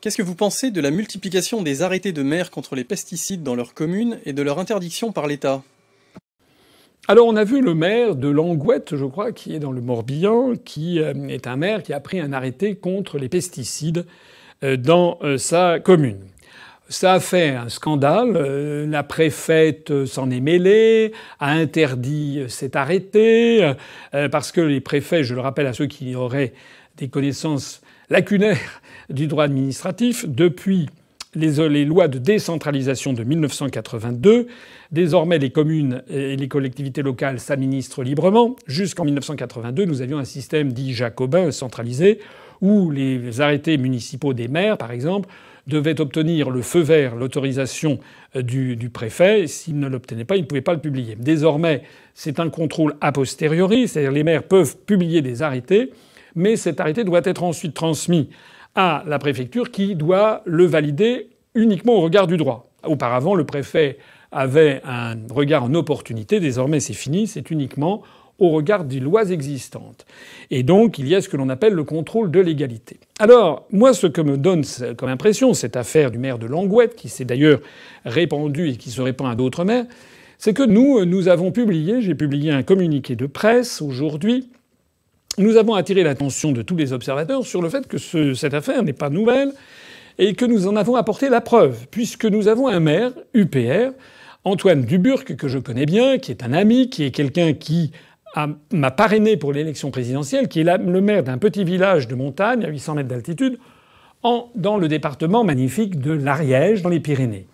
Qu'est-ce 0.00 0.16
que 0.16 0.22
vous 0.22 0.36
pensez 0.36 0.70
de 0.70 0.80
la 0.80 0.92
multiplication 0.92 1.62
des 1.62 1.82
arrêtés 1.82 2.12
de 2.12 2.22
maires 2.22 2.52
contre 2.52 2.76
les 2.76 2.84
pesticides 2.84 3.42
dans 3.42 3.56
leurs 3.56 3.74
communes 3.74 4.20
et 4.24 4.32
de 4.32 4.42
leur 4.42 4.60
interdiction 4.60 5.10
par 5.10 5.26
l'État? 5.26 5.64
Alors 7.10 7.26
on 7.26 7.36
a 7.36 7.44
vu 7.44 7.62
le 7.62 7.74
maire 7.74 8.16
de 8.16 8.28
Langouette, 8.28 8.94
je 8.94 9.06
crois, 9.06 9.32
qui 9.32 9.54
est 9.54 9.58
dans 9.58 9.72
le 9.72 9.80
Morbihan, 9.80 10.52
qui 10.62 11.00
euh, 11.00 11.14
est 11.28 11.46
un 11.46 11.56
maire 11.56 11.82
qui 11.82 11.94
a 11.94 12.00
pris 12.00 12.20
un 12.20 12.34
arrêté 12.34 12.74
contre 12.74 13.16
les 13.16 13.30
pesticides 13.30 14.04
euh, 14.62 14.76
dans 14.76 15.18
euh, 15.22 15.38
sa 15.38 15.80
commune. 15.80 16.18
Ça 16.90 17.14
a 17.14 17.20
fait 17.20 17.48
un 17.48 17.70
scandale. 17.70 18.32
La 18.90 19.02
préfète 19.02 20.04
s'en 20.04 20.30
est 20.30 20.40
mêlée, 20.40 21.12
a 21.40 21.52
interdit 21.52 22.44
cet 22.48 22.76
arrêté, 22.76 23.74
parce 24.32 24.52
que 24.52 24.62
les 24.62 24.80
préfets, 24.80 25.22
je 25.22 25.34
le 25.34 25.42
rappelle 25.42 25.66
à 25.66 25.74
ceux 25.74 25.84
qui 25.84 26.14
auraient 26.14 26.54
des 26.96 27.08
connaissances 27.08 27.82
lacunaires 28.08 28.80
du 29.10 29.26
droit 29.26 29.44
administratif, 29.44 30.26
depuis 30.26 30.88
les, 31.38 31.84
lois 31.84 32.08
de 32.08 32.18
décentralisation 32.18 33.12
de 33.12 33.24
1982. 33.24 34.46
Désormais, 34.90 35.38
les 35.38 35.50
communes 35.50 36.02
et 36.08 36.36
les 36.36 36.48
collectivités 36.48 37.02
locales 37.02 37.40
s'administrent 37.40 38.02
librement. 38.02 38.56
Jusqu'en 38.66 39.04
1982, 39.04 39.84
nous 39.84 40.02
avions 40.02 40.18
un 40.18 40.24
système 40.24 40.72
dit 40.72 40.92
jacobin 40.92 41.50
centralisé 41.50 42.18
où 42.60 42.90
les 42.90 43.40
arrêtés 43.40 43.78
municipaux 43.78 44.34
des 44.34 44.48
maires, 44.48 44.78
par 44.78 44.90
exemple, 44.90 45.28
devaient 45.68 46.00
obtenir 46.00 46.50
le 46.50 46.62
feu 46.62 46.80
vert, 46.80 47.14
l'autorisation 47.14 48.00
euh, 48.34 48.42
du, 48.42 48.90
préfet. 48.90 49.46
S'ils 49.46 49.78
ne 49.78 49.86
l'obtenaient 49.86 50.24
pas, 50.24 50.36
ils 50.36 50.42
ne 50.42 50.46
pouvaient 50.46 50.60
pas 50.60 50.72
le 50.72 50.80
publier. 50.80 51.14
Désormais, 51.14 51.82
c'est 52.14 52.40
un 52.40 52.48
contrôle 52.48 52.96
a 53.00 53.12
posteriori, 53.12 53.86
c'est-à-dire 53.86 54.12
les 54.12 54.24
maires 54.24 54.42
peuvent 54.42 54.76
publier 54.78 55.22
des 55.22 55.42
arrêtés, 55.42 55.92
mais 56.34 56.56
cet 56.56 56.80
arrêté 56.80 57.04
doit 57.04 57.20
être 57.24 57.42
ensuite 57.42 57.74
transmis 57.74 58.30
à 58.74 59.02
la 59.06 59.18
préfecture 59.18 59.70
qui 59.70 59.94
doit 59.94 60.42
le 60.44 60.64
valider 60.64 61.30
uniquement 61.54 61.94
au 61.94 62.00
regard 62.00 62.26
du 62.26 62.36
droit. 62.36 62.70
Auparavant, 62.84 63.34
le 63.34 63.44
préfet 63.44 63.98
avait 64.30 64.80
un 64.84 65.16
regard 65.30 65.64
en 65.64 65.74
opportunité. 65.74 66.40
Désormais, 66.40 66.80
c'est 66.80 66.92
fini. 66.94 67.26
C'est 67.26 67.50
uniquement 67.50 68.02
au 68.38 68.50
regard 68.50 68.84
des 68.84 69.00
lois 69.00 69.30
existantes. 69.30 70.06
Et 70.50 70.62
donc, 70.62 70.98
il 70.98 71.08
y 71.08 71.14
a 71.14 71.20
ce 71.20 71.28
que 71.28 71.36
l'on 71.36 71.48
appelle 71.48 71.72
le 71.72 71.84
contrôle 71.84 72.30
de 72.30 72.38
légalité. 72.38 73.00
Alors, 73.18 73.66
moi, 73.72 73.92
ce 73.92 74.06
que 74.06 74.20
me 74.20 74.36
donne 74.36 74.62
comme 74.96 75.08
impression 75.08 75.54
cette 75.54 75.76
affaire 75.76 76.10
du 76.10 76.18
maire 76.18 76.38
de 76.38 76.46
Langouette, 76.46 76.94
qui 76.94 77.08
s'est 77.08 77.24
d'ailleurs 77.24 77.60
répandue 78.04 78.70
et 78.70 78.76
qui 78.76 78.90
se 78.90 79.02
répand 79.02 79.30
à 79.30 79.34
d'autres 79.34 79.64
maires, 79.64 79.86
c'est 80.38 80.54
que 80.54 80.62
nous, 80.62 81.04
nous 81.04 81.26
avons 81.26 81.50
publié, 81.50 82.00
j'ai 82.00 82.14
publié 82.14 82.52
un 82.52 82.62
communiqué 82.62 83.16
de 83.16 83.26
presse 83.26 83.82
aujourd'hui, 83.82 84.48
nous 85.38 85.56
avons 85.56 85.74
attiré 85.74 86.02
l'attention 86.02 86.52
de 86.52 86.62
tous 86.62 86.76
les 86.76 86.92
observateurs 86.92 87.46
sur 87.46 87.62
le 87.62 87.68
fait 87.68 87.86
que 87.86 87.98
cette 88.34 88.54
affaire 88.54 88.82
n'est 88.82 88.92
pas 88.92 89.10
nouvelle 89.10 89.52
et 90.18 90.34
que 90.34 90.44
nous 90.44 90.66
en 90.66 90.76
avons 90.76 90.96
apporté 90.96 91.28
la 91.28 91.40
preuve, 91.40 91.86
puisque 91.90 92.24
nous 92.24 92.48
avons 92.48 92.68
un 92.68 92.80
maire, 92.80 93.12
UPR, 93.34 93.92
Antoine 94.44 94.82
Duburc, 94.82 95.36
que 95.36 95.48
je 95.48 95.58
connais 95.58 95.86
bien, 95.86 96.18
qui 96.18 96.32
est 96.32 96.42
un 96.42 96.52
ami, 96.52 96.90
qui 96.90 97.04
est 97.04 97.10
quelqu'un 97.10 97.52
qui 97.52 97.92
m'a 98.72 98.90
parrainé 98.90 99.36
pour 99.36 99.52
l'élection 99.52 99.90
présidentielle, 99.90 100.48
qui 100.48 100.60
est 100.60 100.64
le 100.64 101.00
maire 101.00 101.22
d'un 101.22 101.38
petit 101.38 101.64
village 101.64 102.08
de 102.08 102.14
montagne 102.14 102.64
à 102.64 102.68
800 102.68 102.94
mètres 102.96 103.08
d'altitude, 103.08 103.58
dans 104.22 104.76
le 104.76 104.88
département 104.88 105.44
magnifique 105.44 106.00
de 106.00 106.12
l'Ariège, 106.12 106.82
dans 106.82 106.88
les 106.88 107.00
Pyrénées. 107.00 107.46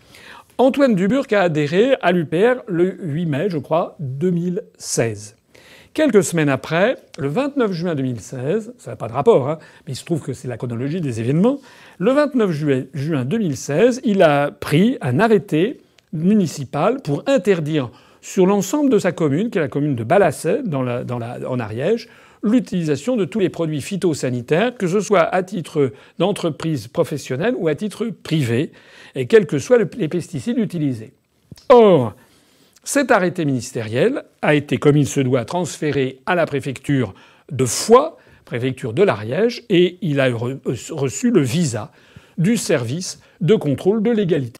Antoine 0.57 0.95
Duburc 0.95 1.26
a 1.32 1.43
adhéré 1.43 1.97
à 2.01 2.12
l'UPR 2.12 2.62
le 2.66 2.97
8 3.03 3.26
mai, 3.26 3.51
je 3.51 3.59
crois, 3.59 3.97
2016. 4.01 5.37
Quelques 5.95 6.24
semaines 6.24 6.49
après, 6.49 6.97
le 7.18 7.28
29 7.28 7.70
juin 7.70 7.95
2016, 7.95 8.74
ça 8.78 8.90
n'a 8.90 8.97
pas 8.97 9.07
de 9.07 9.12
rapport, 9.12 9.49
hein, 9.49 9.61
mais 9.86 9.92
il 9.92 9.97
se 9.97 10.05
trouve 10.05 10.20
que 10.20 10.32
c'est 10.32 10.49
la 10.49 10.57
chronologie 10.57 11.01
des 11.01 11.20
événements, 11.20 11.61
le 11.99 12.11
29 12.11 12.51
juin 12.95 13.24
2016, 13.24 14.01
il 14.03 14.24
a 14.24 14.51
pris 14.51 14.99
un 15.01 15.20
arrêté 15.20 15.80
municipal 16.12 17.01
pour 17.01 17.22
interdire 17.28 17.90
sur 18.20 18.45
l'ensemble 18.45 18.90
de 18.90 18.99
sa 18.99 19.12
commune, 19.12 19.51
qui 19.51 19.59
est 19.59 19.61
la 19.61 19.68
commune 19.68 19.95
de 19.95 20.05
la, 20.05 21.49
en 21.49 21.61
Ariège, 21.61 22.09
l'utilisation 22.42 23.14
de 23.14 23.24
tous 23.24 23.38
les 23.38 23.49
produits 23.49 23.80
phytosanitaires, 23.80 24.76
que 24.76 24.88
ce 24.88 24.99
soit 24.99 25.22
à 25.32 25.45
titre 25.45 25.92
d'entreprise 26.18 26.88
professionnelle 26.88 27.55
ou 27.57 27.68
à 27.68 27.76
titre 27.76 28.07
privé, 28.07 28.72
et 29.14 29.26
quels 29.26 29.47
que 29.47 29.61
soient 29.61 29.78
les 29.78 30.09
pesticides 30.09 30.59
utilisés. 30.59 31.12
Or, 31.68 32.14
cet 32.85 33.11
arrêté 33.11 33.45
ministériel 33.45 34.24
a 34.43 34.55
été, 34.55 34.76
comme 34.76 34.97
il 34.97 35.07
se 35.07 35.20
doit, 35.20 35.45
transféré 35.45 36.20
à 36.26 36.35
la 36.35 36.47
préfecture 36.47 37.14
de 37.51 37.64
Foix, 37.64 38.18
préfecture 38.45 38.93
de 38.93 39.03
l'Ariège, 39.03 39.62
et 39.70 39.99
il 40.03 40.20
a 40.20 40.28
reçu 40.91 41.30
le 41.30 41.41
visa 41.41 41.91
du 42.37 42.57
service 42.57 43.20
de 43.41 43.55
contrôle 43.55 44.03
de 44.03 44.11
légalité. 44.11 44.59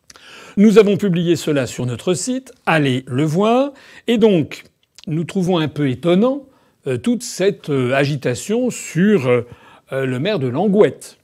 Nous 0.57 0.79
avons 0.79 0.97
publié 0.97 1.37
cela 1.37 1.67
sur 1.67 1.85
notre 1.85 2.15
site, 2.15 2.53
allez 2.65 3.05
le 3.07 3.25
voir, 3.25 3.73
et 4.07 4.19
donc 4.19 4.65
nous 5.07 5.25
trouvons 5.25 5.59
un 5.59 5.69
peu 5.69 5.91
étonnant 5.91 6.47
euh, 6.87 6.97
toute 6.97 7.23
cette 7.23 7.71
euh, 7.71 7.93
agitation 7.93 8.71
sur 8.71 9.29
euh, 9.29 9.43
le 9.91 10.19
maire 10.19 10.39
de 10.39 10.47
Langouette. 10.47 11.19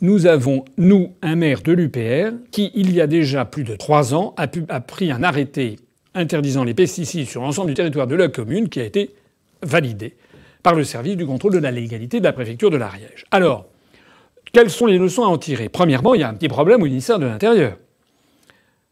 Nous 0.00 0.26
avons, 0.26 0.64
nous, 0.78 1.12
un 1.22 1.36
maire 1.36 1.62
de 1.62 1.72
l'UPR 1.72 2.34
qui, 2.50 2.70
il 2.74 2.92
y 2.92 3.00
a 3.00 3.06
déjà 3.06 3.44
plus 3.44 3.64
de 3.64 3.76
trois 3.76 4.14
ans, 4.14 4.34
a, 4.36 4.48
pris 4.80 5.12
un 5.12 5.22
arrêté 5.22 5.76
interdisant 6.14 6.64
les 6.64 6.74
pesticides 6.74 7.28
sur 7.28 7.42
l'ensemble 7.42 7.68
du 7.68 7.74
territoire 7.74 8.06
de 8.06 8.14
la 8.14 8.28
commune 8.28 8.68
qui 8.68 8.80
a 8.80 8.84
été 8.84 9.10
validé 9.62 10.14
par 10.62 10.74
le 10.74 10.84
service 10.84 11.16
du 11.16 11.26
contrôle 11.26 11.52
de 11.52 11.58
la 11.58 11.70
légalité 11.70 12.18
de 12.18 12.24
la 12.24 12.32
préfecture 12.32 12.70
de 12.70 12.76
l'Ariège. 12.76 13.24
Alors, 13.30 13.66
quelles 14.52 14.70
sont 14.70 14.86
les 14.86 14.98
leçons 14.98 15.22
à 15.22 15.28
en 15.28 15.38
tirer? 15.38 15.68
Premièrement, 15.68 16.14
il 16.14 16.20
y 16.20 16.24
a 16.24 16.28
un 16.28 16.34
petit 16.34 16.48
problème 16.48 16.82
au 16.82 16.86
ministère 16.86 17.18
de 17.18 17.26
l'Intérieur. 17.26 17.76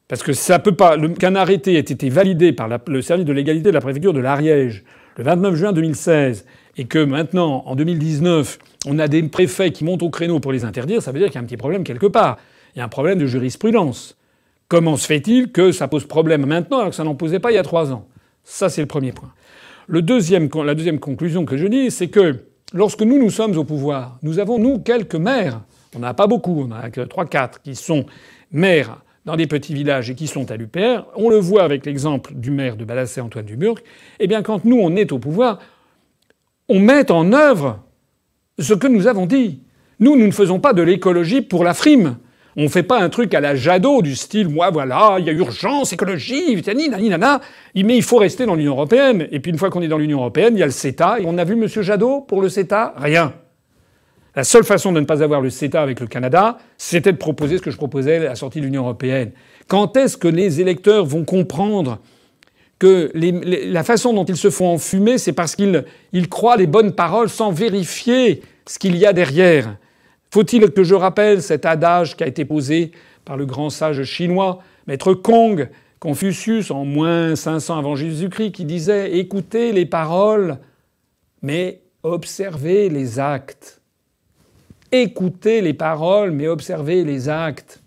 Parce 0.07 0.23
que 0.23 0.33
ça 0.33 0.59
peut 0.59 0.75
pas. 0.75 0.97
Qu'un 1.19 1.35
arrêté 1.35 1.75
ait 1.75 1.81
été 1.81 2.09
validé 2.09 2.53
par 2.53 2.69
le 2.87 3.03
service 3.03 3.27
de 3.27 3.33
légalité 3.33 3.69
de 3.69 3.75
la 3.75 3.81
préfecture 3.81 4.15
de 4.15 4.21
l'Ariège 4.21 4.85
le 5.17 5.25
29 5.25 5.55
juin 5.55 5.73
2016 5.73 6.47
et 6.79 6.87
que 6.87 7.05
maintenant, 7.05 7.65
en 7.67 7.75
2019, 7.75 8.59
on 8.87 8.99
a 8.99 9.09
des 9.09 9.23
préfets 9.25 9.73
qui 9.73 9.85
montent 9.85 10.03
au 10.03 10.11
créneau 10.11 10.39
pour 10.39 10.53
les 10.53 10.65
interdire, 10.65 11.03
ça 11.03 11.11
veut 11.11 11.19
dire 11.19 11.27
qu'il 11.29 11.35
y 11.35 11.39
a 11.39 11.43
un 11.43 11.45
petit 11.45 11.57
problème 11.57 11.85
quelque 11.85 12.07
part. 12.07 12.39
Il 12.75 12.79
y 12.79 12.83
a 12.83 12.85
un 12.85 12.89
problème 12.89 13.19
de 13.19 13.27
jurisprudence. 13.27 14.17
Comment 14.69 14.97
se 14.97 15.07
fait-il 15.07 15.51
que 15.51 15.73
ça 15.73 15.89
pose 15.89 16.05
problème 16.07 16.47
maintenant 16.47 16.79
alors 16.79 16.91
que 16.91 16.97
ça 16.97 17.05
n'en 17.05 17.17
posait 17.17 17.41
pas 17.41 17.51
il 17.51 17.57
y 17.57 17.59
a 17.59 17.63
trois 17.63 17.93
ans? 17.93 18.07
Ça, 18.45 18.69
c'est 18.69 18.81
le 18.81 18.87
premier 18.87 19.13
point. 19.13 19.33
Le 19.89 20.03
deuxième, 20.03 20.49
la 20.65 20.75
deuxième 20.75 21.01
conclusion 21.01 21.45
que 21.45 21.57
je 21.57 21.67
dis, 21.67 21.91
c'est 21.91 22.09
que 22.09 22.37
lorsque 22.73 23.03
nous, 23.03 23.19
nous 23.19 23.31
sommes 23.31 23.57
au 23.57 23.65
pouvoir, 23.65 24.19
nous 24.23 24.39
avons, 24.39 24.59
nous, 24.59 24.79
quelques 24.79 25.17
maires, 25.17 25.63
on 25.97 25.99
n'a 25.99 26.15
pas 26.15 26.27
beaucoup, 26.27 26.67
on 26.69 26.71
a 26.71 26.91
que 26.91 27.01
trois, 27.01 27.25
quatre, 27.25 27.61
qui 27.63 27.75
sont 27.75 28.05
maires 28.53 29.03
dans 29.25 29.37
des 29.37 29.47
petits 29.47 29.75
villages 29.75 30.11
et 30.11 30.15
qui 30.15 30.27
sont 30.27 30.51
à 30.51 30.57
l'UPR. 30.57 31.07
On 31.17 31.31
le 31.31 31.39
voit 31.39 31.63
avec 31.63 31.85
l'exemple 31.85 32.35
du 32.35 32.51
maire 32.51 32.77
de 32.77 32.85
Balassé, 32.85 33.21
Antoine 33.21 33.47
Duburc. 33.47 33.79
Eh 34.21 34.27
bien, 34.27 34.43
quand 34.43 34.65
nous, 34.65 34.79
on 34.79 34.95
est 34.95 35.11
au 35.13 35.19
pouvoir, 35.19 35.59
on 36.69 36.81
met 36.81 37.11
en 37.11 37.33
œuvre 37.33 37.81
ce 38.59 38.75
que 38.75 38.87
nous 38.87 39.07
avons 39.07 39.27
dit. 39.27 39.63
Nous, 40.01 40.17
nous 40.17 40.27
ne 40.27 40.33
faisons 40.33 40.61
pas 40.61 40.73
de 40.73 40.83
l'écologie 40.83 41.41
pour 41.41 41.65
la 41.65 41.75
frime. 41.75 42.19
On 42.57 42.65
ne 42.65 42.69
fait 42.69 42.83
pas 42.83 43.01
un 43.01 43.09
truc 43.09 43.35
à 43.35 43.41
la 43.41 43.55
Jadot 43.55 44.03
du 44.03 44.17
style, 44.17 44.49
moi 44.49 44.71
voilà, 44.71 45.17
il 45.21 45.27
y 45.27 45.31
a 45.31 45.33
urgence, 45.33 45.93
écologie, 45.93 46.61
nana, 47.09 47.41
mais 47.75 47.97
il 47.97 48.03
faut 48.03 48.17
rester 48.17 48.47
dans 48.47 48.57
l'Union 48.57 48.73
européenne. 48.73 49.29
Et 49.31 49.39
puis 49.39 49.53
une 49.53 49.59
fois 49.59 49.71
qu'on 49.71 49.81
est 49.81 49.89
dans 49.89 49.99
l'Union 49.99 50.19
européenne, 50.19 50.55
il 50.57 50.61
y 50.61 50.63
a 50.63 50.67
le 50.67 50.73
CETA. 50.73 51.21
Et 51.21 51.25
on 51.27 51.39
a 51.39 51.45
vu 51.45 51.55
M. 51.55 51.69
Jadot 51.69 52.23
pour 52.23 52.43
le 52.43 52.49
CETA? 52.49 52.95
Rien. 52.97 53.33
La 54.35 54.43
seule 54.45 54.65
façon 54.65 54.93
de 54.93 55.01
ne 55.01 55.05
pas 55.05 55.23
avoir 55.23 55.41
le 55.41 55.51
CETA 55.51 55.81
avec 55.81 56.01
le 56.01 56.09
Canada, 56.09 56.59
c'était 56.77 57.13
de 57.13 57.17
proposer 57.17 57.59
ce 57.59 57.63
que 57.63 57.71
je 57.71 57.77
proposais 57.77 58.17
à 58.17 58.25
la 58.25 58.35
sortie 58.35 58.61
de 58.61 58.65
l'Union 58.65 58.83
européenne. 58.83 59.31
Quand 59.69 59.97
est-ce 59.97 60.17
que 60.17 60.29
les 60.29 60.61
électeurs 60.61 61.05
vont 61.07 61.25
comprendre 61.25 61.99
que 62.79 63.11
la 63.15 63.83
façon 63.83 64.13
dont 64.13 64.25
ils 64.25 64.37
se 64.37 64.51
font 64.51 64.69
enfumer, 64.69 65.19
c'est 65.19 65.33
parce 65.33 65.57
qu'ils 65.57 66.29
croient 66.29 66.57
les 66.57 66.67
bonnes 66.67 66.93
paroles 66.93 67.29
sans 67.29 67.51
vérifier 67.51 68.43
ce 68.67 68.79
qu'il 68.79 68.97
y 68.97 69.05
a 69.05 69.13
derrière. 69.13 69.77
Faut-il 70.31 70.71
que 70.71 70.85
je 70.85 70.95
rappelle 70.95 71.43
cet 71.43 71.67
adage 71.67 72.17
qui 72.17 72.25
a 72.25 72.27
été 72.27 72.45
posé 72.45 72.93
par 73.25 73.37
le 73.37 73.47
grand 73.47 73.71
sage 73.71 74.03
chinois, 74.05 74.61
maître 74.87 75.15
Kong, 75.15 75.69
Confucius, 76.01 76.71
en 76.71 76.85
moins 76.85 77.35
500 77.35 77.79
avant 77.79 77.97
Jésus-Christ, 77.97 78.53
qui 78.53 78.65
disait 78.65 79.19
Écoutez 79.19 79.73
les 79.73 79.87
paroles, 79.87 80.59
mais 81.43 81.81
observez 82.03 82.89
les 82.89 83.19
actes. 83.19 83.81
Écoutez 84.93 85.61
les 85.61 85.75
paroles, 85.75 86.31
mais 86.31 86.47
observez 86.47 87.05
les 87.05 87.29
actes. 87.29 87.83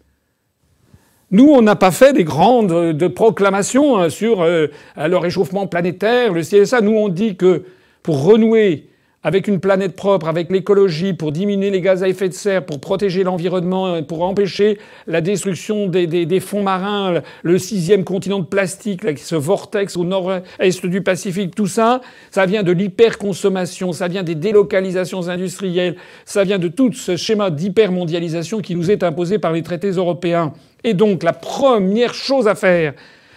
Nous, 1.32 1.47
on 1.47 1.61
n'a 1.61 1.77
pas 1.77 1.91
fait 1.91 2.11
des 2.13 2.25
grandes 2.25 2.93
de 2.93 3.07
proclamations 3.07 3.97
hein, 3.97 4.09
sur 4.09 4.41
euh, 4.41 4.67
le 4.97 5.15
réchauffement 5.15 5.65
planétaire, 5.65 6.34
le 6.34 6.41
CSA. 6.41 6.82
Nous, 6.82 6.91
on 6.91 7.07
dit 7.07 7.38
que 7.38 7.63
pour 8.03 8.23
renouer 8.23 8.90
avec 9.24 9.47
une 9.47 9.59
planète 9.59 9.95
propre, 9.95 10.28
avec 10.28 10.49
l'écologie, 10.49 11.13
pour 11.13 11.32
diminuer 11.32 11.69
les 11.69 11.82
gaz 11.82 12.01
à 12.01 12.09
effet 12.09 12.28
de 12.28 12.34
serre, 12.34 12.65
pour 12.65 12.80
protéger 12.80 13.24
l'environnement, 13.24 14.01
pour 14.01 14.24
empêcher 14.24 14.80
la 15.05 15.22
destruction 15.22 15.88
des, 15.88 16.39
fonds 16.39 16.63
marins, 16.63 17.22
le 17.43 17.57
sixième 17.59 18.03
continent 18.03 18.39
de 18.39 18.45
plastique, 18.45 19.01
ce 19.19 19.36
vortex 19.36 19.95
au 19.95 20.03
nord-est 20.03 20.86
du 20.86 21.01
Pacifique, 21.01 21.53
tout 21.53 21.67
ça, 21.67 22.01
ça 22.32 22.45
vient 22.45 22.63
de 22.63 22.72
l'hyperconsommation, 22.72 23.93
ça 23.93 24.07
vient 24.07 24.24
des 24.24 24.36
délocalisations 24.36 25.30
industrielles, 25.30 25.97
ça 26.26 26.43
vient 26.43 26.59
de 26.59 26.67
tout 26.67 26.91
ce 26.93 27.15
schéma 27.15 27.51
d'hypermondialisation 27.51 28.59
qui 28.59 28.76
nous 28.76 28.89
est 28.89 29.03
imposé 29.03 29.38
par 29.38 29.51
les 29.51 29.61
traités 29.61 29.91
européens. 29.91 30.53
Et 30.84 30.95
donc 30.95 31.22
la 31.22 31.34
première 31.34 32.15
chose 32.15 32.47
à 32.47 32.55
faire, 32.55 32.93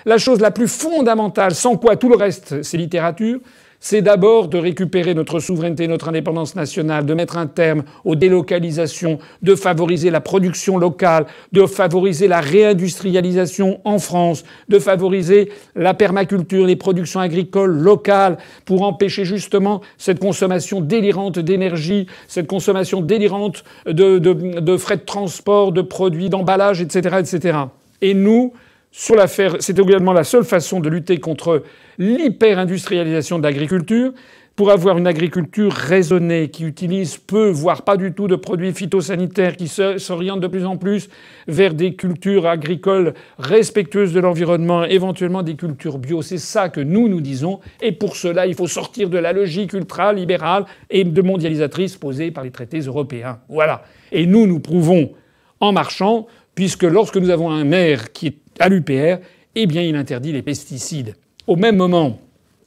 la 0.06 0.18
chose 0.18 0.40
la 0.40 0.50
plus 0.50 0.68
fondamentale, 0.68 1.54
sans 1.54 1.76
quoi 1.76 1.96
tout 1.96 2.08
le 2.08 2.16
reste 2.16 2.62
c'est 2.62 2.76
littérature, 2.76 3.40
c'est 3.84 4.00
d'abord 4.00 4.48
de 4.48 4.56
récupérer 4.56 5.12
notre 5.12 5.40
souveraineté, 5.40 5.86
notre 5.88 6.08
indépendance 6.08 6.56
nationale, 6.56 7.04
de 7.04 7.12
mettre 7.12 7.36
un 7.36 7.46
terme 7.46 7.82
aux 8.06 8.16
délocalisations, 8.16 9.18
de 9.42 9.54
favoriser 9.54 10.08
la 10.08 10.22
production 10.22 10.78
locale, 10.78 11.26
de 11.52 11.66
favoriser 11.66 12.26
la 12.26 12.40
réindustrialisation 12.40 13.82
en 13.84 13.98
France, 13.98 14.44
de 14.70 14.78
favoriser 14.78 15.52
la 15.76 15.92
permaculture, 15.92 16.64
les 16.64 16.76
productions 16.76 17.20
agricoles 17.20 17.76
locales, 17.76 18.38
pour 18.64 18.84
empêcher 18.84 19.26
justement 19.26 19.82
cette 19.98 20.18
consommation 20.18 20.80
délirante 20.80 21.38
d'énergie, 21.38 22.06
cette 22.26 22.46
consommation 22.46 23.02
délirante 23.02 23.64
de, 23.84 24.76
frais 24.78 24.96
de 24.96 25.02
transport, 25.02 25.72
de 25.72 25.82
produits, 25.82 26.30
d'emballage, 26.30 26.80
etc., 26.80 27.16
etc. 27.20 27.58
Et 28.00 28.14
nous, 28.14 28.54
sur 28.96 29.16
l'affaire, 29.16 29.56
c'est 29.58 29.76
également 29.76 30.12
la 30.12 30.22
seule 30.22 30.44
façon 30.44 30.78
de 30.78 30.88
lutter 30.88 31.18
contre 31.18 31.64
l'hyper-industrialisation 31.98 33.40
de 33.40 33.42
l'agriculture, 33.42 34.12
pour 34.54 34.70
avoir 34.70 34.96
une 34.96 35.08
agriculture 35.08 35.72
raisonnée 35.72 36.48
qui 36.48 36.62
utilise 36.62 37.16
peu, 37.16 37.50
voire 37.50 37.82
pas 37.82 37.96
du 37.96 38.12
tout 38.12 38.28
de 38.28 38.36
produits 38.36 38.72
phytosanitaires, 38.72 39.56
qui 39.56 39.66
s'oriente 39.66 40.38
de 40.38 40.46
plus 40.46 40.64
en 40.64 40.76
plus 40.76 41.08
vers 41.48 41.74
des 41.74 41.96
cultures 41.96 42.46
agricoles 42.46 43.14
respectueuses 43.40 44.12
de 44.12 44.20
l'environnement, 44.20 44.84
éventuellement 44.84 45.42
des 45.42 45.56
cultures 45.56 45.98
bio. 45.98 46.22
C'est 46.22 46.38
ça 46.38 46.68
que 46.68 46.80
nous 46.80 47.08
nous 47.08 47.20
disons. 47.20 47.58
Et 47.82 47.90
pour 47.90 48.14
cela, 48.14 48.46
il 48.46 48.54
faut 48.54 48.68
sortir 48.68 49.10
de 49.10 49.18
la 49.18 49.32
logique 49.32 49.72
ultra-libérale 49.72 50.66
et 50.88 51.02
de 51.02 51.20
mondialisatrice 51.20 51.96
posée 51.96 52.30
par 52.30 52.44
les 52.44 52.52
traités 52.52 52.78
européens. 52.78 53.40
Voilà. 53.48 53.82
Et 54.12 54.24
nous, 54.24 54.46
nous 54.46 54.60
prouvons 54.60 55.10
en 55.58 55.72
marchant, 55.72 56.28
puisque 56.54 56.84
lorsque 56.84 57.16
nous 57.16 57.30
avons 57.30 57.50
un 57.50 57.64
maire 57.64 58.12
qui 58.12 58.28
est 58.28 58.43
à 58.58 58.68
l'UPR, 58.68 59.18
eh 59.54 59.66
bien, 59.66 59.82
il 59.82 59.96
interdit 59.96 60.32
les 60.32 60.42
pesticides. 60.42 61.14
Au 61.46 61.56
même 61.56 61.76
moment, 61.76 62.18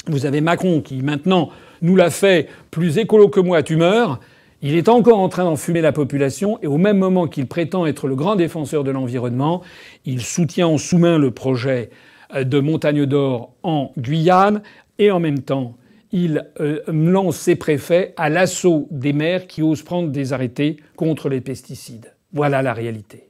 vous 0.07 0.25
avez 0.25 0.41
Macron 0.41 0.81
qui 0.81 1.01
maintenant 1.01 1.49
nous 1.81 1.95
l'a 1.95 2.09
fait 2.09 2.47
plus 2.71 2.97
écolo 2.97 3.29
que 3.29 3.39
moi, 3.39 3.63
tu 3.63 3.75
meurs. 3.75 4.19
Il 4.61 4.75
est 4.75 4.89
encore 4.89 5.19
en 5.19 5.29
train 5.29 5.43
d'enfumer 5.43 5.81
la 5.81 5.91
population 5.91 6.57
et 6.63 6.67
au 6.67 6.77
même 6.77 6.97
moment 6.97 7.27
qu'il 7.27 7.45
prétend 7.45 7.85
être 7.85 8.07
le 8.07 8.15
grand 8.15 8.35
défenseur 8.35 8.83
de 8.83 8.89
l'environnement, 8.89 9.61
il 10.05 10.21
soutient 10.21 10.67
en 10.67 10.77
sous-main 10.77 11.19
le 11.19 11.31
projet 11.31 11.91
euh, 12.33 12.43
de 12.43 12.59
Montagne 12.59 13.05
d'Or 13.05 13.53
en 13.61 13.91
Guyane 13.97 14.63
et 14.97 15.11
en 15.11 15.19
même 15.19 15.39
temps 15.39 15.75
il 16.11 16.47
euh, 16.59 16.79
lance 16.88 17.38
ses 17.38 17.55
préfets 17.55 18.13
à 18.17 18.29
l'assaut 18.29 18.88
des 18.91 19.13
maires 19.13 19.45
qui 19.45 19.61
osent 19.61 19.83
prendre 19.83 20.09
des 20.09 20.33
arrêtés 20.33 20.77
contre 20.95 21.29
les 21.29 21.41
pesticides. 21.41 22.13
Voilà 22.33 22.61
la 22.61 22.73
réalité. 22.73 23.29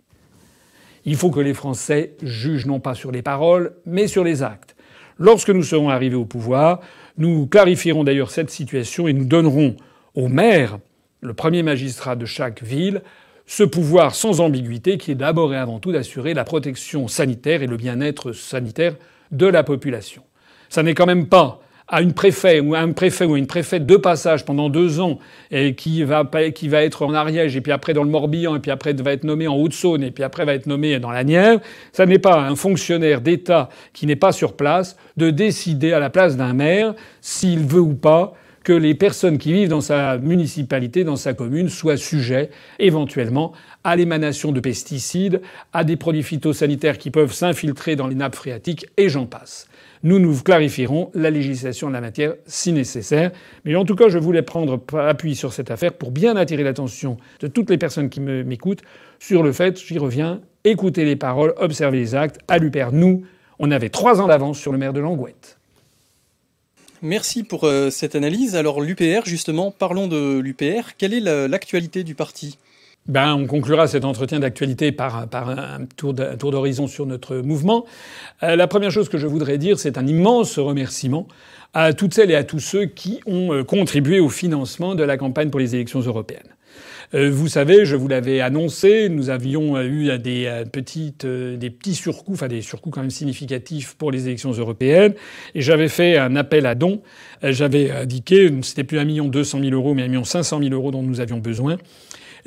Il 1.08 1.16
faut 1.16 1.32
que 1.32 1.40
les 1.40 1.54
Français 1.54 2.16
jugent 2.22 2.66
non 2.66 2.82
pas 2.82 2.94
sur 2.94 3.14
les 3.14 3.22
paroles, 3.22 3.72
mais 3.86 4.08
sur 4.08 4.26
les 4.26 4.44
actes. 4.44 4.76
Lorsque 5.18 5.50
nous 5.50 5.64
serons 5.64 5.88
arrivés 5.88 6.18
au 6.18 6.26
pouvoir, 6.26 6.82
nous 7.18 7.48
clarifierons 7.48 8.04
d'ailleurs 8.04 8.30
cette 8.30 8.50
situation 8.50 9.08
et 9.08 9.14
nous 9.14 9.24
donnerons 9.24 9.78
au 10.16 10.28
maire, 10.28 10.80
le 11.22 11.34
premier 11.34 11.64
magistrat 11.64 12.18
de 12.18 12.26
chaque 12.26 12.62
ville, 12.62 13.02
ce 13.46 13.64
pouvoir 13.64 14.16
sans 14.16 14.42
ambiguïté 14.42 14.98
qui 14.98 15.12
est 15.12 15.16
d'abord 15.16 15.54
et 15.54 15.58
avant 15.58 15.80
tout 15.80 15.94
d'assurer 15.94 16.34
la 16.34 16.44
protection 16.44 17.08
sanitaire 17.08 17.64
et 17.64 17.68
le 17.68 17.78
bien-être 17.78 18.34
sanitaire 18.34 18.98
de 19.32 19.48
la 19.48 19.64
population. 19.64 20.24
Ça 20.68 20.84
n'est 20.84 20.94
quand 20.94 21.06
même 21.06 21.28
pas 21.28 21.62
à 21.88 22.02
une 22.02 22.14
préfet 22.14 22.60
ou 22.60 22.76
à 22.76 22.80
un 22.80 22.92
préfet 22.92 23.26
ou 23.26 23.38
une 23.38 23.48
préfète 23.48 23.86
de 23.86 23.96
passage 23.96 24.44
pendant 24.44 24.70
deux 24.70 25.00
ans 25.00 25.20
et 25.52 25.74
qui 25.76 26.04
va, 26.04 26.30
qui 26.54 26.68
va 26.68 26.84
être 26.84 27.04
en 27.04 27.14
Ariège 27.14 27.56
et 27.56 27.62
puis 27.62 27.72
après 27.72 27.94
dans 27.94 28.04
le 28.04 28.10
Morbihan 28.10 28.56
et 28.56 28.60
puis 28.60 28.72
après 28.72 28.94
va 28.94 29.14
être 29.14 29.24
nommé 29.24 29.48
en 29.48 29.56
Haute-Saône 29.56 30.04
et 30.04 30.12
puis 30.12 30.24
après 30.24 30.44
va 30.44 30.54
être 30.54 30.66
nommé 30.66 31.00
dans 31.00 31.12
la 31.12 31.24
Nièvre, 31.24 31.62
ça 31.94 32.06
n'est 32.06 32.20
pas 32.20 32.42
un 32.42 32.56
fonctionnaire 32.56 33.22
d'État 33.22 33.70
qui 33.94 34.06
n'est 34.06 34.18
pas 34.18 34.32
sur 34.32 34.54
place 34.54 34.98
de 35.16 35.30
décider 35.30 35.94
à 35.94 36.00
la 36.00 36.10
place 36.10 36.36
d'un 36.36 36.54
maire 36.54 36.94
s'il 37.22 37.60
veut 37.60 37.82
ou 37.82 37.94
pas 37.94 38.34
que 38.66 38.74
les 38.74 38.96
personnes 38.96 39.38
qui 39.38 39.54
vivent 39.54 39.70
dans 39.70 39.80
sa 39.80 40.18
municipalité, 40.18 41.06
dans 41.06 41.16
sa 41.16 41.34
commune, 41.34 41.70
soient 41.70 41.96
sujets 41.96 42.50
éventuellement 42.80 43.54
à 43.86 43.96
l'émanation 43.96 44.52
de 44.52 44.60
pesticides, 44.60 45.42
à 45.72 45.86
des 45.86 45.96
produits 45.96 46.22
phytosanitaires 46.22 46.98
qui 46.98 47.10
peuvent 47.10 47.32
s'infiltrer 47.32 47.96
dans 47.96 48.08
les 48.08 48.16
nappes 48.16 48.36
phréatiques, 48.36 48.88
et 48.98 49.08
j'en 49.08 49.26
passe 49.26 49.70
nous 50.04 50.20
nous 50.20 50.36
clarifierons 50.42 51.12
la 51.14 51.30
législation 51.30 51.88
de 51.88 51.94
la 51.94 52.02
matière 52.02 52.34
si 52.46 52.72
nécessaire. 52.72 53.32
Mais 53.66 53.76
en 53.76 53.86
tout 53.86 53.96
cas, 53.96 54.10
je 54.10 54.18
voulais 54.18 54.42
prendre 54.42 54.82
appui 55.00 55.36
sur 55.36 55.54
cette 55.54 55.72
affaire 55.72 55.94
pour 55.94 56.12
bien 56.12 56.36
attirer 56.36 56.64
l'attention 56.64 57.18
de 57.40 57.48
toutes 57.48 57.70
les 57.70 57.78
personnes 57.78 58.10
qui 58.10 58.20
m'écoutent 58.20 58.84
sur 59.20 59.44
le 59.44 59.52
fait, 59.52 59.80
j'y 59.80 59.98
reviens, 59.98 60.42
écouter 60.64 61.06
les 61.06 61.16
paroles, 61.16 61.54
observer 61.58 62.00
les 62.00 62.16
actes. 62.16 62.40
À 62.48 62.58
l'UPR, 62.58 62.92
nous, 62.92 63.24
on 63.60 63.72
avait 63.72 63.90
trois 63.90 64.22
ans 64.22 64.28
d'avance 64.28 64.60
sur 64.60 64.72
le 64.72 64.78
maire 64.78 64.94
de 64.94 65.00
Langouette. 65.00 65.58
Merci 67.02 67.44
pour 67.44 67.64
euh, 67.64 67.90
cette 67.90 68.16
analyse. 68.16 68.56
Alors 68.56 68.82
l'UPR, 68.82 69.26
justement, 69.26 69.72
parlons 69.72 70.08
de 70.08 70.40
l'UPR. 70.40 70.96
Quelle 70.98 71.14
est 71.14 71.48
l'actualité 71.48 72.04
du 72.04 72.16
parti? 72.16 72.58
Ben, 73.08 73.36
on 73.36 73.48
conclura 73.48 73.88
cet 73.88 74.04
entretien 74.06 74.40
d'actualité 74.40 74.92
par, 74.92 75.28
un 75.34 75.86
tour 75.96 76.14
d'horizon 76.14 76.88
sur 76.88 77.06
notre 77.06 77.38
mouvement. 77.38 77.86
Euh, 78.44 78.56
la 78.56 78.68
première 78.68 78.92
chose 78.92 79.10
que 79.10 79.18
je 79.18 79.28
voudrais 79.28 79.58
dire, 79.58 79.80
c'est 79.80 79.98
un 79.98 80.06
immense 80.06 80.60
remerciement 80.60 81.28
à 81.74 81.94
toutes 81.94 82.14
celles 82.14 82.32
et 82.32 82.36
à 82.36 82.44
tous 82.44 82.60
ceux 82.60 82.86
qui 82.86 83.22
ont 83.26 83.54
euh, 83.54 83.64
contribué 83.64 84.20
au 84.20 84.30
financement 84.30 84.96
de 84.96 85.04
la 85.04 85.18
campagne 85.18 85.50
pour 85.50 85.60
les 85.60 85.76
élections 85.76 86.02
européennes. 86.02 86.54
Euh, 87.14 87.30
vous 87.32 87.48
savez, 87.48 87.86
je 87.86 87.96
vous 87.96 88.10
l'avais 88.10 88.42
annoncé, 88.42 89.08
nous 89.08 89.30
avions 89.30 89.82
eu 89.82 90.18
des, 90.20 90.64
petites, 90.70 91.26
des 91.26 91.70
petits 91.70 91.96
surcoûts, 91.96 92.34
enfin 92.34 92.50
des 92.50 92.62
surcoûts 92.62 92.90
quand 92.90 93.00
même 93.00 93.10
significatifs 93.10 93.96
pour 93.96 94.12
les 94.12 94.28
élections 94.28 94.52
européennes, 94.52 95.14
et 95.56 95.62
j'avais 95.62 95.88
fait 95.88 96.18
un 96.18 96.36
appel 96.36 96.66
à 96.66 96.76
dons. 96.76 97.02
J'avais 97.42 97.92
indiqué, 97.92 98.52
c'était 98.62 98.84
plus 98.84 99.00
un 99.00 99.06
million 99.06 99.30
deux 99.30 99.46
cent 99.46 99.60
mille 99.60 99.74
euros, 99.74 99.94
mais 99.94 100.04
un 100.04 100.08
million 100.10 100.26
cinq 100.26 100.44
cent 100.44 100.60
mille 100.60 100.74
euros 100.74 100.92
dont 100.92 101.04
nous 101.04 101.22
avions 101.22 101.38
besoin 101.38 101.78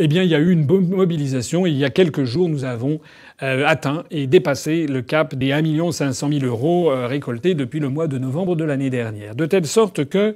eh 0.03 0.09
bien, 0.09 0.23
il 0.23 0.31
y 0.31 0.35
a 0.35 0.39
eu 0.39 0.51
une 0.51 0.65
mobilisation 0.65 1.67
et 1.67 1.71
il 1.71 1.77
y 1.77 1.85
a 1.85 1.91
quelques 1.91 2.25
jours, 2.25 2.49
nous 2.49 2.65
avons 2.65 3.01
euh, 3.43 3.65
atteint 3.67 4.05
et 4.11 4.27
dépassé 4.27 4.87
le 4.87 5.03
cap 5.03 5.35
des 5.35 5.53
1 5.53 5.93
500 5.93 6.31
000 6.33 6.47
euros 6.47 6.91
euh, 6.91 7.07
récoltés 7.07 7.55
depuis 7.55 7.81
le 7.81 7.91
mois 7.91 8.07
de 8.07 8.17
novembre 8.17 8.57
de 8.57 8.65
l'année 8.65 8.89
dernière. 8.89 9.35
De 9.35 9.45
telle 9.45 9.67
sorte 9.67 10.07
que, 10.07 10.35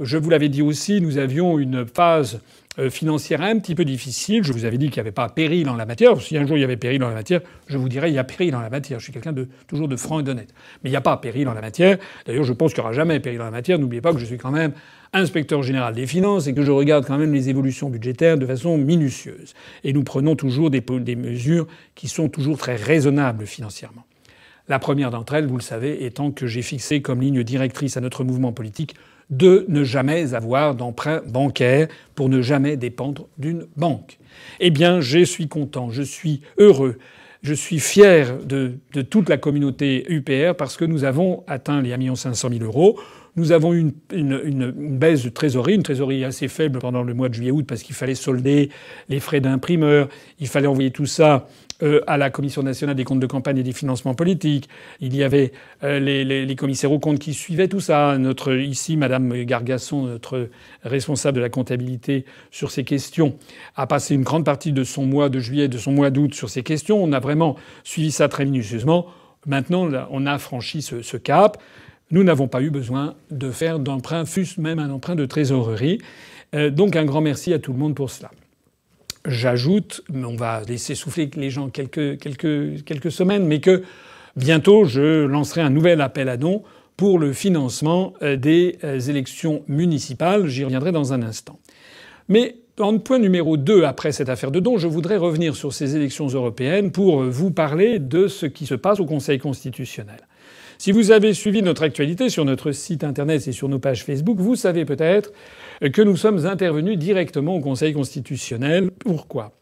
je 0.00 0.18
vous 0.18 0.30
l'avais 0.30 0.48
dit 0.48 0.62
aussi, 0.62 1.00
nous 1.00 1.18
avions 1.18 1.60
une 1.60 1.86
phase 1.86 2.40
euh, 2.80 2.90
financière 2.90 3.40
un 3.40 3.56
petit 3.60 3.76
peu 3.76 3.84
difficile. 3.84 4.42
Je 4.42 4.52
vous 4.52 4.64
avais 4.64 4.78
dit 4.78 4.86
qu'il 4.86 4.96
n'y 4.96 5.06
avait 5.06 5.12
pas 5.12 5.28
péril 5.28 5.68
en 5.68 5.76
la 5.76 5.86
matière. 5.86 6.20
Si 6.20 6.36
un 6.36 6.44
jour 6.44 6.56
il 6.56 6.62
y 6.62 6.64
avait 6.64 6.76
péril 6.76 7.04
en 7.04 7.08
la 7.08 7.14
matière, 7.14 7.40
je 7.68 7.78
vous 7.78 7.88
dirais 7.88 8.10
il 8.10 8.14
y 8.14 8.18
a 8.18 8.24
péril 8.24 8.56
en 8.56 8.60
la 8.60 8.70
matière. 8.70 8.98
Je 8.98 9.04
suis 9.04 9.12
quelqu'un 9.12 9.32
de 9.32 9.46
toujours 9.68 9.86
de 9.86 9.94
franc 9.94 10.18
et 10.18 10.24
d'honnête. 10.24 10.52
Mais 10.82 10.90
il 10.90 10.92
n'y 10.92 10.96
a 10.96 11.00
pas 11.00 11.16
péril 11.18 11.46
en 11.46 11.54
la 11.54 11.60
matière. 11.60 11.98
D'ailleurs, 12.26 12.42
je 12.42 12.52
pense 12.52 12.74
qu'il 12.74 12.82
n'y 12.82 12.86
aura 12.86 12.92
jamais 12.92 13.20
péril 13.20 13.40
en 13.42 13.44
la 13.44 13.52
matière. 13.52 13.78
N'oubliez 13.78 14.02
pas 14.02 14.12
que 14.12 14.18
je 14.18 14.24
suis 14.24 14.38
quand 14.38 14.50
même 14.50 14.72
inspecteur 15.14 15.62
général 15.62 15.94
des 15.94 16.06
finances 16.06 16.46
et 16.46 16.54
que 16.54 16.62
je 16.62 16.72
regarde 16.72 17.06
quand 17.06 17.16
même 17.16 17.32
les 17.32 17.48
évolutions 17.48 17.88
budgétaires 17.88 18.36
de 18.36 18.44
façon 18.44 18.76
minutieuse. 18.76 19.54
Et 19.84 19.92
nous 19.92 20.02
prenons 20.02 20.36
toujours 20.36 20.70
des, 20.70 20.82
mesures 21.16 21.66
qui 21.94 22.08
sont 22.08 22.28
toujours 22.28 22.58
très 22.58 22.76
raisonnables 22.76 23.46
financièrement. 23.46 24.04
La 24.68 24.78
première 24.78 25.10
d'entre 25.10 25.34
elles, 25.34 25.46
vous 25.46 25.56
le 25.56 25.62
savez, 25.62 26.04
étant 26.04 26.30
que 26.30 26.46
j'ai 26.46 26.62
fixé 26.62 27.00
comme 27.00 27.20
ligne 27.20 27.42
directrice 27.44 27.96
à 27.96 28.00
notre 28.00 28.24
mouvement 28.24 28.52
politique 28.52 28.94
de 29.30 29.64
ne 29.68 29.84
jamais 29.84 30.34
avoir 30.34 30.74
d'emprunt 30.74 31.22
bancaire 31.26 31.88
pour 32.14 32.28
ne 32.28 32.42
jamais 32.42 32.76
dépendre 32.76 33.26
d'une 33.38 33.66
banque. 33.76 34.18
Eh 34.60 34.70
bien, 34.70 35.00
je 35.00 35.24
suis 35.24 35.48
content, 35.48 35.90
je 35.90 36.02
suis 36.02 36.42
heureux 36.58 36.98
Je 37.42 37.52
suis 37.54 37.78
fier 37.78 38.38
de, 38.44 38.78
de, 38.94 39.02
toute 39.02 39.28
la 39.28 39.36
communauté 39.36 40.04
UPR 40.08 40.54
parce 40.56 40.78
que 40.78 40.86
nous 40.86 41.04
avons 41.04 41.44
atteint 41.46 41.82
les 41.82 41.92
1 41.92 42.14
500 42.14 42.48
000 42.48 42.64
euros. 42.64 42.98
Nous 43.36 43.50
avons 43.50 43.72
eu 43.72 43.80
une, 43.80 43.92
une, 44.12 44.40
une, 44.44 44.70
baisse 44.96 45.24
de 45.24 45.28
trésorerie, 45.28 45.74
une 45.74 45.82
trésorerie 45.82 46.24
assez 46.24 46.46
faible 46.46 46.78
pendant 46.78 47.02
le 47.02 47.14
mois 47.14 47.28
de 47.28 47.34
juillet-août 47.34 47.64
parce 47.66 47.82
qu'il 47.82 47.96
fallait 47.96 48.14
solder 48.14 48.70
les 49.08 49.18
frais 49.18 49.40
d'imprimeur, 49.40 50.08
il 50.38 50.46
fallait 50.46 50.68
envoyer 50.68 50.90
tout 50.92 51.06
ça 51.06 51.48
euh, 51.82 52.00
à 52.06 52.16
la 52.16 52.30
Commission 52.30 52.62
nationale 52.62 52.94
des 52.94 53.02
comptes 53.02 53.18
de 53.18 53.26
campagne 53.26 53.58
et 53.58 53.64
des 53.64 53.72
financements 53.72 54.14
politiques. 54.14 54.68
Il 55.00 55.16
y 55.16 55.24
avait 55.24 55.50
euh, 55.82 55.98
les, 55.98 56.24
les, 56.24 56.46
les, 56.46 56.56
commissaires 56.56 56.92
aux 56.92 57.00
comptes 57.00 57.18
qui 57.18 57.34
suivaient 57.34 57.66
tout 57.66 57.80
ça. 57.80 58.16
Notre 58.16 58.54
ici, 58.54 58.96
Madame 58.96 59.42
Gargasson, 59.42 60.04
notre 60.04 60.48
responsable 60.84 61.36
de 61.36 61.42
la 61.42 61.48
comptabilité 61.48 62.26
sur 62.52 62.70
ces 62.70 62.84
questions, 62.84 63.36
a 63.74 63.88
passé 63.88 64.14
une 64.14 64.22
grande 64.22 64.44
partie 64.44 64.70
de 64.70 64.84
son 64.84 65.04
mois 65.04 65.28
de 65.28 65.40
juillet, 65.40 65.66
de 65.66 65.78
son 65.78 65.90
mois 65.90 66.10
d'août 66.10 66.32
sur 66.32 66.48
ces 66.48 66.62
questions. 66.62 67.02
On 67.02 67.12
a 67.12 67.18
vraiment 67.18 67.56
suivi 67.82 68.12
ça 68.12 68.28
très 68.28 68.44
minutieusement. 68.44 69.06
Maintenant, 69.44 69.88
on 70.10 70.26
a 70.26 70.38
franchi 70.38 70.80
ce, 70.80 71.02
ce 71.02 71.16
cap. 71.16 71.60
Nous 72.14 72.22
n'avons 72.22 72.46
pas 72.46 72.62
eu 72.62 72.70
besoin 72.70 73.16
de 73.32 73.50
faire 73.50 73.80
d'emprunt, 73.80 74.24
fût 74.24 74.46
même 74.58 74.78
un 74.78 74.88
emprunt 74.90 75.16
de 75.16 75.26
trésorerie. 75.26 75.98
Euh, 76.54 76.70
donc 76.70 76.94
un 76.94 77.04
grand 77.04 77.20
merci 77.20 77.52
à 77.52 77.58
tout 77.58 77.72
le 77.72 77.78
monde 77.80 77.96
pour 77.96 78.08
cela. 78.08 78.30
J'ajoute, 79.26 80.04
on 80.14 80.36
va 80.36 80.62
laisser 80.62 80.94
souffler 80.94 81.28
les 81.34 81.50
gens 81.50 81.70
quelques 81.70 83.10
semaines, 83.10 83.44
mais 83.48 83.58
que 83.58 83.82
bientôt 84.36 84.84
je 84.84 85.24
lancerai 85.24 85.62
un 85.62 85.70
nouvel 85.70 86.00
appel 86.00 86.28
à 86.28 86.36
dons 86.36 86.62
pour 86.96 87.18
le 87.18 87.32
financement 87.32 88.14
euh, 88.22 88.36
des 88.36 88.78
euh, 88.84 89.00
élections 89.00 89.64
municipales. 89.66 90.46
J'y 90.46 90.62
reviendrai 90.62 90.92
dans 90.92 91.12
un 91.12 91.20
instant. 91.20 91.58
Mais 92.28 92.58
en 92.78 92.96
point 92.98 93.18
numéro 93.18 93.56
2, 93.56 93.82
après 93.82 94.12
cette 94.12 94.28
affaire 94.28 94.52
de 94.52 94.60
dons, 94.60 94.78
je 94.78 94.86
voudrais 94.86 95.16
revenir 95.16 95.56
sur 95.56 95.72
ces 95.72 95.96
élections 95.96 96.28
européennes 96.28 96.92
pour 96.92 97.24
vous 97.24 97.50
parler 97.50 97.98
de 97.98 98.28
ce 98.28 98.46
qui 98.46 98.66
se 98.66 98.76
passe 98.76 99.00
au 99.00 99.04
Conseil 99.04 99.40
constitutionnel. 99.40 100.20
Si 100.78 100.92
vous 100.92 101.10
avez 101.10 101.34
suivi 101.34 101.62
notre 101.62 101.82
actualité 101.82 102.28
sur 102.28 102.44
notre 102.44 102.72
site 102.72 103.04
internet 103.04 103.46
et 103.46 103.52
sur 103.52 103.68
nos 103.68 103.78
pages 103.78 104.04
Facebook, 104.04 104.38
vous 104.38 104.56
savez 104.56 104.84
peut-être 104.84 105.32
que 105.92 106.02
nous 106.02 106.16
sommes 106.16 106.46
intervenus 106.46 106.98
directement 106.98 107.56
au 107.56 107.60
Conseil 107.60 107.92
constitutionnel. 107.92 108.90
Pourquoi? 108.98 109.52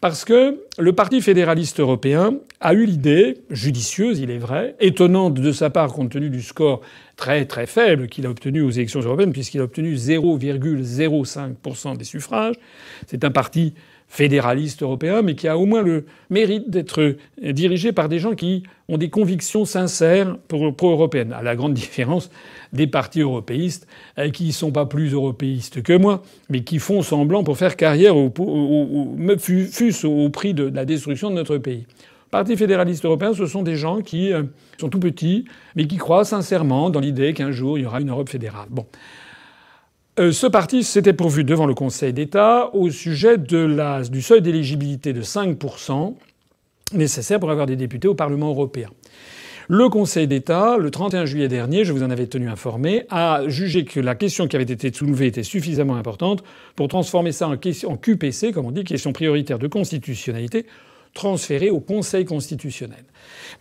Parce 0.00 0.24
que 0.24 0.60
le 0.78 0.92
Parti 0.92 1.20
fédéraliste 1.20 1.80
européen 1.80 2.34
a 2.60 2.74
eu 2.74 2.84
l'idée, 2.84 3.38
judicieuse 3.50 4.20
il 4.20 4.30
est 4.30 4.38
vrai, 4.38 4.76
étonnante 4.80 5.34
de 5.34 5.52
sa 5.52 5.70
part 5.70 5.92
compte 5.92 6.10
tenu 6.10 6.30
du 6.30 6.42
score 6.42 6.80
très 7.16 7.46
très 7.46 7.66
faible 7.66 8.08
qu'il 8.08 8.26
a 8.26 8.30
obtenu 8.30 8.62
aux 8.62 8.70
élections 8.70 9.00
européennes, 9.00 9.32
puisqu'il 9.32 9.60
a 9.60 9.64
obtenu 9.64 9.94
0,05% 9.94 11.96
des 11.96 12.04
suffrages. 12.04 12.56
C'est 13.06 13.24
un 13.24 13.30
parti 13.30 13.74
fédéraliste 14.08 14.82
européen, 14.82 15.22
mais 15.22 15.34
qui 15.34 15.48
a 15.48 15.58
au 15.58 15.66
moins 15.66 15.82
le 15.82 16.06
mérite 16.30 16.70
d'être 16.70 17.16
dirigé 17.42 17.92
par 17.92 18.08
des 18.08 18.18
gens 18.18 18.34
qui 18.34 18.62
ont 18.88 18.98
des 18.98 19.10
convictions 19.10 19.64
sincères 19.64 20.36
pro-européennes, 20.46 21.32
à 21.32 21.42
la 21.42 21.56
grande 21.56 21.74
différence 21.74 22.30
des 22.72 22.86
partis 22.86 23.20
européistes, 23.20 23.86
euh, 24.18 24.30
qui 24.30 24.46
ne 24.46 24.52
sont 24.52 24.72
pas 24.72 24.86
plus 24.86 25.12
européistes 25.12 25.82
que 25.82 25.96
moi, 25.96 26.22
mais 26.50 26.62
qui 26.62 26.78
font 26.78 27.02
semblant 27.02 27.44
pour 27.44 27.56
faire 27.56 27.76
carrière, 27.76 28.16
au, 28.16 28.32
au, 28.38 28.42
au, 28.42 30.08
au 30.08 30.30
prix 30.30 30.54
de 30.54 30.64
la 30.64 30.84
destruction 30.84 31.30
de 31.30 31.34
notre 31.34 31.58
pays. 31.58 31.86
Parti 32.30 32.56
fédéraliste 32.56 33.04
européen, 33.04 33.32
ce 33.34 33.46
sont 33.46 33.62
des 33.62 33.76
gens 33.76 34.00
qui 34.00 34.32
euh, 34.32 34.42
sont 34.78 34.88
tout 34.88 34.98
petits, 34.98 35.44
mais 35.74 35.86
qui 35.86 35.96
croient 35.96 36.24
sincèrement 36.24 36.90
dans 36.90 37.00
l'idée 37.00 37.34
qu'un 37.34 37.52
jour 37.52 37.78
il 37.78 37.82
y 37.82 37.86
aura 37.86 38.00
une 38.00 38.10
Europe 38.10 38.28
fédérale. 38.28 38.66
Bon. 38.70 38.86
Euh, 40.18 40.32
ce 40.32 40.46
parti 40.46 40.82
s'était 40.82 41.12
pourvu 41.12 41.44
devant 41.44 41.66
le 41.66 41.74
Conseil 41.74 42.14
d'État 42.14 42.70
au 42.74 42.90
sujet 42.90 43.36
du 43.36 44.22
seuil 44.22 44.40
d'éligibilité 44.40 45.12
de 45.12 45.20
5% 45.20 46.14
nécessaire 46.94 47.38
pour 47.38 47.50
avoir 47.50 47.66
des 47.66 47.76
députés 47.76 48.08
au 48.08 48.14
Parlement 48.14 48.48
européen. 48.48 48.88
Le 49.68 49.88
Conseil 49.90 50.26
d'État, 50.26 50.78
le 50.78 50.90
31 50.90 51.26
juillet 51.26 51.48
dernier, 51.48 51.84
je 51.84 51.92
vous 51.92 52.02
en 52.02 52.10
avais 52.10 52.28
tenu 52.28 52.48
informé, 52.48 53.04
a 53.10 53.42
jugé 53.48 53.84
que 53.84 54.00
la 54.00 54.14
question 54.14 54.46
qui 54.46 54.56
avait 54.56 54.64
été 54.64 54.90
soulevée 54.90 55.26
était 55.26 55.42
suffisamment 55.42 55.96
importante 55.96 56.42
pour 56.76 56.88
transformer 56.88 57.32
ça 57.32 57.48
en 57.48 57.56
QPC, 57.56 58.52
comme 58.52 58.66
on 58.66 58.70
dit, 58.70 58.84
question 58.84 59.12
prioritaire 59.12 59.58
de 59.58 59.66
constitutionnalité, 59.66 60.64
transférée 61.12 61.70
au 61.70 61.80
Conseil 61.80 62.24
constitutionnel. 62.24 63.04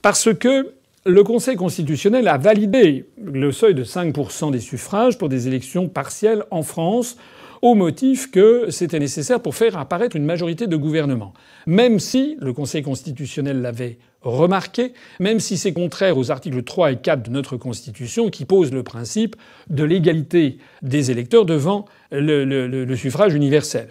Parce 0.01 0.33
que 0.33 0.73
le 1.05 1.23
Conseil 1.23 1.55
constitutionnel 1.55 2.27
a 2.27 2.37
validé 2.37 3.05
le 3.23 3.51
seuil 3.51 3.75
de 3.75 3.83
5% 3.83 4.51
des 4.51 4.59
suffrages 4.59 5.19
pour 5.19 5.29
des 5.29 5.47
élections 5.47 5.87
partielles 5.87 6.43
en 6.49 6.63
France 6.63 7.15
au 7.61 7.75
motif 7.75 8.31
que 8.31 8.71
c'était 8.71 8.99
nécessaire 8.99 9.39
pour 9.39 9.53
faire 9.53 9.77
apparaître 9.77 10.15
une 10.15 10.25
majorité 10.25 10.65
de 10.65 10.75
gouvernement. 10.75 11.33
Même 11.67 11.99
si 11.99 12.37
le 12.39 12.53
Conseil 12.53 12.81
constitutionnel 12.81 13.61
l'avait 13.61 13.99
remarqué, 14.21 14.93
même 15.19 15.39
si 15.39 15.57
c'est 15.57 15.73
contraire 15.73 16.17
aux 16.17 16.31
articles 16.31 16.63
3 16.63 16.93
et 16.93 16.97
4 16.97 17.21
de 17.21 17.29
notre 17.29 17.55
Constitution 17.55 18.29
qui 18.29 18.45
posent 18.45 18.71
le 18.71 18.81
principe 18.81 19.35
de 19.69 19.83
l'égalité 19.83 20.57
des 20.81 21.11
électeurs 21.11 21.45
devant 21.45 21.85
le, 22.11 22.95
suffrage 22.95 23.35
universel. 23.35 23.89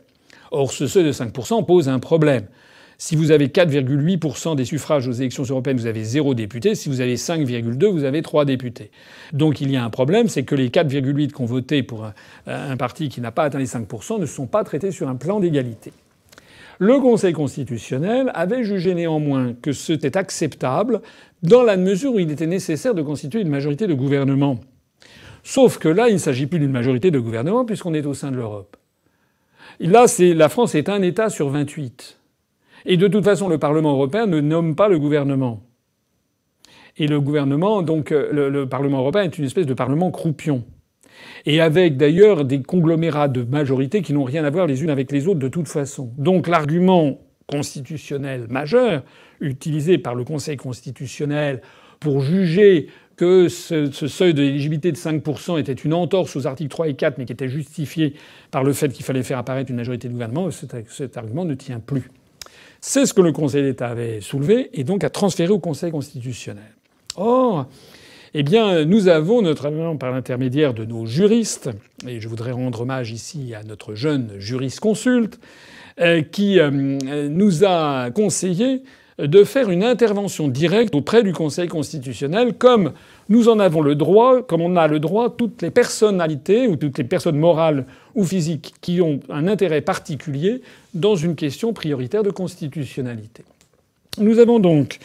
Or, 0.51 0.73
ce 0.73 0.89
seuil 0.89 1.05
de 1.05 1.13
5% 1.13 1.65
pose 1.65 1.89
un 1.89 2.01
problème. 2.01 2.47
Si 2.99 3.17
vous 3.17 3.31
avez 3.33 3.49
4,8% 3.49 4.57
des 4.57 4.65
suffrages 4.65 5.09
aux 5.09 5.13
élections 5.13 5.43
européennes, 5.43 5.77
vous 5.77 5.87
avez 5.87 6.05
zéro 6.05 6.35
député. 6.35 6.75
Si 6.75 6.89
vous 6.89 7.01
avez 7.01 7.17
5,2, 7.17 7.87
vous 7.87 8.05
avez 8.05 8.23
trois 8.23 8.45
députés. 8.45 8.91
Donc 9.33 9.61
il 9.61 9.71
y 9.71 9.77
a 9.77 9.85
un 9.85 9.91
problème, 9.91 10.29
c'est 10.29 10.45
que 10.45 10.55
les 10.55 10.69
4,8 10.69 11.33
qui 11.33 11.43
ont 11.43 11.47
voté 11.47 11.83
pour 11.83 12.07
un, 12.47 12.77
parti 12.77 13.09
qui 13.09 13.21
n'a 13.21 13.33
pas 13.33 13.45
atteint 13.45 13.59
les 13.59 13.67
5% 13.67 14.21
ne 14.21 14.27
sont 14.27 14.47
pas 14.47 14.65
traités 14.65 14.91
sur 14.91 15.09
un 15.09 15.17
plan 15.17 15.41
d'égalité. 15.41 15.93
Le 16.79 16.99
Conseil 16.99 17.33
constitutionnel 17.33 18.31
avait 18.35 18.65
jugé 18.65 18.95
néanmoins 18.95 19.55
que 19.55 19.73
c'était 19.73 20.17
acceptable 20.17 21.01
dans 21.43 21.63
la 21.63 21.77
mesure 21.77 22.15
où 22.15 22.19
il 22.19 22.31
était 22.31 22.47
nécessaire 22.47 22.95
de 22.95 23.03
constituer 23.03 23.41
une 23.41 23.49
majorité 23.49 23.87
de 23.87 23.95
gouvernement. 23.95 24.59
Sauf 25.45 25.79
que 25.79 25.89
là, 25.89 26.09
il 26.09 26.15
ne 26.15 26.19
s'agit 26.19 26.47
plus 26.47 26.59
d'une 26.59 26.73
majorité 26.73 27.11
de 27.11 27.19
gouvernement 27.21 27.65
puisqu'on 27.65 27.95
est 27.95 28.07
au 28.07 28.15
sein 28.15 28.31
de 28.31 28.37
l'Europe. 28.37 28.77
Là, 29.79 30.07
la 30.19 30.49
France 30.49 30.75
est 30.75 30.89
un 30.89 31.03
État 31.03 31.29
sur 31.29 31.49
28. 31.51 32.19
Et 32.87 32.97
de 32.97 33.09
toute 33.09 33.25
façon, 33.25 33.49
le 33.49 33.59
Parlement 33.59 33.93
européen 33.93 34.27
ne 34.27 34.41
nomme 34.41 34.75
pas 34.75 34.89
le 34.89 34.99
gouvernement. 34.99 35.63
Et 36.97 37.09
le 37.09 37.21
gouvernement, 37.21 37.83
donc 37.83 38.13
euh, 38.13 38.29
le, 38.33 38.51
le 38.51 38.69
Parlement 38.69 38.99
européen 38.99 39.23
est 39.23 39.39
une 39.39 39.45
espèce 39.45 39.67
de 39.67 39.75
parlement 39.75 40.11
croupion. 40.11 40.65
Et 41.47 41.61
avec 41.61 41.97
d'ailleurs 41.97 42.45
des 42.45 42.63
conglomérats 42.63 43.29
de 43.29 43.43
majorité 43.43 44.03
qui 44.03 44.13
n'ont 44.13 44.25
rien 44.25 44.45
à 44.45 44.51
voir 44.51 44.67
les 44.67 44.83
unes 44.83 44.91
avec 44.91 45.11
les 45.13 45.27
autres 45.27 45.41
de 45.41 45.49
toute 45.49 45.69
façon. 45.69 46.13
Donc 46.19 46.47
l'argument 46.47 47.19
constitutionnel 47.47 48.47
majeur 48.49 49.03
utilisé 49.41 49.99
par 49.99 50.15
le 50.15 50.25
Conseil 50.25 50.57
constitutionnel 50.57 51.61
pour 52.01 52.21
juger 52.21 52.89
que 53.17 53.49
ce, 53.49 53.91
seuil 53.91 54.35
d'éligibilité 54.35 54.91
de 54.91 54.97
5% 54.97 55.59
était 55.61 55.73
une 55.73 55.95
entorse 55.95 56.35
aux 56.37 56.47
articles 56.47 56.71
3 56.71 56.89
et 56.89 56.95
4, 56.95 57.19
mais 57.19 57.27
qui 57.27 57.33
était 57.33 57.49
justifié 57.49 58.15
par 58.51 58.65
le 58.65 58.73
fait 58.73 58.89
qu'il 58.93 59.05
fallait 59.05 59.23
faire 59.23 59.39
apparaître 59.39 59.71
une 59.71 59.77
majorité 59.77 60.09
de 60.09 60.13
gouvernement, 60.13 60.51
cet 60.51 61.17
argument 61.17 61.45
ne 61.45 61.55
tient 61.55 61.79
plus. 61.79 62.11
C'est 62.87 63.07
ce 63.07 63.15
que 63.15 63.23
le 63.23 63.33
Conseil 63.33 63.63
d'État 63.63 63.89
avait 63.89 64.21
soulevé 64.21 64.69
et 64.75 64.85
donc 64.85 65.05
a 65.05 65.09
transféré 65.09 65.51
au 65.51 65.59
Conseil 65.59 65.91
constitutionnel. 65.91 66.71
Or, 67.17 67.65
eh 68.35 68.43
bien, 68.43 68.85
nous 68.85 69.09
avons, 69.09 69.41
notamment 69.41 69.97
par 69.97 70.13
l'intermédiaire 70.13 70.75
de 70.75 70.85
nos 70.85 71.07
juristes, 71.07 71.71
et 72.07 72.21
je 72.21 72.29
voudrais 72.29 72.51
rendre 72.51 72.83
hommage 72.83 73.11
ici 73.11 73.55
à 73.55 73.63
notre 73.63 73.95
jeune 73.95 74.33
juriste 74.37 74.81
consulte, 74.81 75.41
euh, 75.99 76.21
qui 76.21 76.61
euh, 76.61 76.71
nous 77.31 77.65
a 77.65 78.11
conseillé 78.11 78.83
de 79.19 79.45
faire 79.45 79.71
une 79.71 79.83
intervention 79.83 80.47
directe 80.49 80.95
auprès 80.95 81.23
du 81.23 81.33
Conseil 81.33 81.69
constitutionnel, 81.69 82.53
comme 82.53 82.93
nous 83.29 83.49
en 83.49 83.59
avons 83.59 83.81
le 83.81 83.95
droit, 83.95 84.43
comme 84.43 84.61
on 84.61 84.77
a 84.77 84.87
le 84.87 85.01
droit, 85.01 85.31
toutes 85.31 85.63
les 85.63 85.71
personnalités 85.71 86.67
ou 86.67 86.77
toutes 86.77 86.99
les 86.99 87.05
personnes 87.05 87.39
morales 87.39 87.87
ou 88.15 88.25
physiques 88.25 88.75
qui 88.81 89.01
ont 89.01 89.21
un 89.31 89.49
intérêt 89.49 89.81
particulier 89.81 90.63
dans 90.93 91.17
une 91.17 91.35
question 91.35 91.73
prioritaire 91.73 92.23
de 92.23 92.31
constitutionnalité. 92.31 93.45
Nous 94.19 94.39
avons 94.39 94.61
donc 94.61 94.99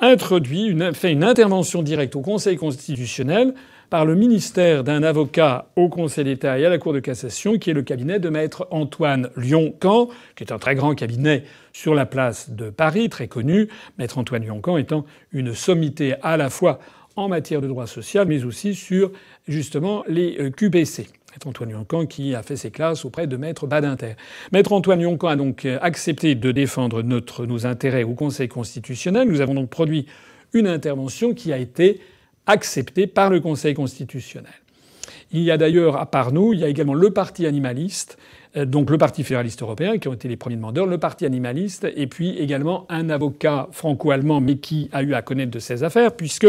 introduit, 0.00 0.76
fait 0.92 1.12
une 1.12 1.24
intervention 1.24 1.82
directe 1.82 2.16
au 2.16 2.20
Conseil 2.20 2.56
constitutionnel 2.56 3.54
par 3.88 4.06
le 4.06 4.14
ministère 4.14 4.84
d'un 4.84 5.02
avocat 5.02 5.66
au 5.76 5.90
Conseil 5.90 6.24
d'État 6.24 6.58
et 6.58 6.64
à 6.64 6.70
la 6.70 6.78
Cour 6.78 6.94
de 6.94 6.98
cassation, 6.98 7.58
qui 7.58 7.68
est 7.68 7.74
le 7.74 7.82
cabinet 7.82 8.18
de 8.18 8.30
maître 8.30 8.66
Antoine 8.70 9.28
Lyon-Camp, 9.36 10.08
qui 10.34 10.44
est 10.44 10.50
un 10.52 10.58
très 10.58 10.74
grand 10.74 10.94
cabinet 10.94 11.44
sur 11.74 11.94
la 11.94 12.06
place 12.06 12.48
de 12.50 12.70
Paris, 12.70 13.10
très 13.10 13.28
connu. 13.28 13.68
Maître 13.98 14.16
Antoine 14.16 14.44
Lyon-Camp 14.44 14.78
étant 14.78 15.04
une 15.30 15.54
sommité 15.54 16.14
à 16.22 16.38
la 16.38 16.48
fois 16.48 16.78
en 17.16 17.28
matière 17.28 17.60
de 17.60 17.68
droit 17.68 17.86
social, 17.86 18.26
mais 18.26 18.44
aussi 18.44 18.74
sur 18.74 19.12
justement 19.46 20.04
les 20.08 20.36
euh, 20.38 20.50
QPC. 20.50 21.06
Maître 21.32 21.46
Antoine 21.46 21.70
Yoncan 21.70 22.06
qui 22.06 22.34
a 22.34 22.42
fait 22.42 22.56
ses 22.56 22.70
classes 22.70 23.04
auprès 23.04 23.26
de 23.26 23.36
Maître 23.36 23.66
Badinter. 23.66 24.14
Maître 24.52 24.72
Antoine 24.72 25.00
Yoncan 25.00 25.28
a 25.28 25.36
donc 25.36 25.64
euh, 25.64 25.78
accepté 25.80 26.34
de 26.34 26.52
défendre 26.52 27.02
nos 27.02 27.66
intérêts 27.66 28.02
au 28.02 28.14
Conseil 28.14 28.48
constitutionnel. 28.48 29.28
Nous 29.28 29.40
avons 29.40 29.54
donc 29.54 29.70
produit 29.70 30.06
une 30.52 30.66
intervention 30.66 31.32
qui 31.32 31.52
a 31.52 31.58
été 31.58 32.00
acceptée 32.46 33.06
par 33.06 33.30
le 33.30 33.40
Conseil 33.40 33.74
constitutionnel. 33.74 34.52
Il 35.32 35.42
y 35.42 35.50
a 35.50 35.56
d'ailleurs, 35.56 35.96
à 35.96 36.06
part 36.06 36.32
nous, 36.32 36.52
il 36.52 36.60
y 36.60 36.64
a 36.64 36.68
également 36.68 36.94
le 36.94 37.10
Parti 37.10 37.46
animaliste, 37.46 38.18
euh, 38.56 38.66
donc 38.66 38.90
le 38.90 38.98
Parti 38.98 39.22
fédéraliste 39.24 39.62
européen, 39.62 39.98
qui 39.98 40.08
ont 40.08 40.12
été 40.12 40.28
les 40.28 40.36
premiers 40.36 40.56
demandeurs, 40.56 40.86
le 40.86 40.98
Parti 40.98 41.24
animaliste, 41.24 41.86
et 41.96 42.06
puis 42.06 42.36
également 42.38 42.86
un 42.90 43.08
avocat 43.08 43.68
franco-allemand, 43.72 44.40
mais 44.40 44.56
qui 44.56 44.90
a 44.92 45.02
eu 45.02 45.14
à 45.14 45.22
connaître 45.22 45.50
de 45.50 45.58
ces 45.58 45.84
affaires, 45.84 46.14
puisque 46.14 46.48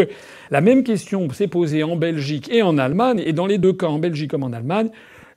la 0.52 0.62
même 0.62 0.84
question 0.84 1.30
s'est 1.30 1.48
posée 1.48 1.84
en 1.84 1.96
Belgique 1.96 2.50
et 2.52 2.62
en 2.62 2.78
Allemagne, 2.78 3.22
et 3.26 3.32
dans 3.32 3.48
les 3.48 3.58
deux 3.58 3.74
cas, 3.74 3.88
en 3.88 4.00
Belgique 4.00 4.32
comme 4.32 4.44
en 4.44 4.54
Allemagne, 4.54 4.90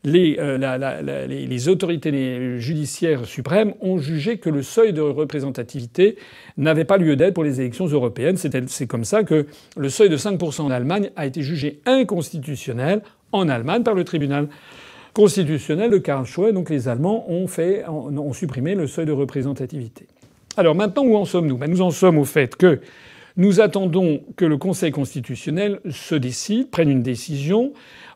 les, 0.07 0.37
euh, 0.39 1.27
les, 1.27 1.69
autorités 1.69 2.61
judiciaires 2.61 3.25
suprêmes 3.25 3.75
ont 3.81 3.99
jugé 3.99 4.39
que 4.39 4.49
le 4.49 4.63
seuil 4.63 4.93
de 4.93 5.01
représentativité 5.01 6.17
n'avait 6.57 6.85
pas 6.85 6.97
lieu 6.97 7.17
d'être 7.17 7.35
pour 7.35 7.43
les 7.43 7.61
élections 7.61 7.87
européennes. 7.87 8.37
C'est 8.37 8.87
comme 8.87 9.05
ça 9.05 9.25
que 9.25 9.47
le 9.77 9.89
seuil 9.89 10.09
de 10.09 10.17
5% 10.17 10.63
en 10.63 10.71
Allemagne 10.71 11.11
a 11.17 11.27
été 11.27 11.43
jugé 11.43 11.81
inconstitutionnel 11.87 13.03
en 13.33 13.49
Allemagne 13.49 13.83
par 13.83 13.95
le 13.95 14.05
tribunal 14.05 14.49
constitutionnel 15.13 15.91
de 15.91 15.99
Karlsruhe. 15.99 16.53
Donc 16.53 16.71
les 16.71 16.89
Allemands 16.89 17.25
ont, 17.31 18.33
supprimé 18.33 18.75
le 18.75 18.87
seuil 18.87 19.07
de 19.07 19.13
représentativité. 19.13 20.07
Alors 20.57 20.75
maintenant, 20.75 21.05
où 21.05 21.17
en 21.17 21.25
sommes-nous? 21.25 21.57
Ben, 21.57 21.71
Nous 21.71 21.83
en 21.83 21.91
sommes 21.91 22.19
au 22.19 22.25
fait 22.25 22.57
que 22.57 22.81
nous 23.37 23.61
attendons 23.61 24.23
que 24.37 24.45
le 24.45 24.57
Conseil 24.57 24.91
constitutionnel 24.91 25.81
se 25.91 26.15
décide, 26.15 26.71
prenne 26.71 26.91
une 26.91 27.03
décision 27.03 27.73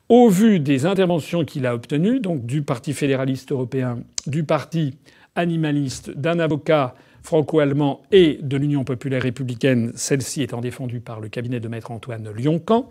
au 0.09 0.29
vu 0.29 0.59
des 0.59 0.87
interventions 0.87 1.45
qu'il 1.45 1.67
a 1.67 1.75
obtenues, 1.75 2.21
donc 2.21 2.45
du 2.45 2.63
Parti 2.63 2.93
fédéraliste 2.93 3.53
européen, 3.53 3.99
du 4.27 4.45
Parti 4.45 4.99
animaliste, 5.37 6.11
d'un 6.11 6.39
avocat 6.39 6.95
franco-allemand 7.23 8.03
et 8.13 8.39
de 8.43 8.57
l'Union 8.57 8.85
populaire 8.85 9.23
républicaine, 9.23 9.93
celle-ci 9.95 10.43
étant 10.43 10.61
défendue 10.61 11.01
par 11.01 11.21
le 11.21 11.29
cabinet 11.29 11.61
de 11.61 11.69
maître 11.69 11.91
Antoine 11.91 12.31
Lioncan. 12.31 12.89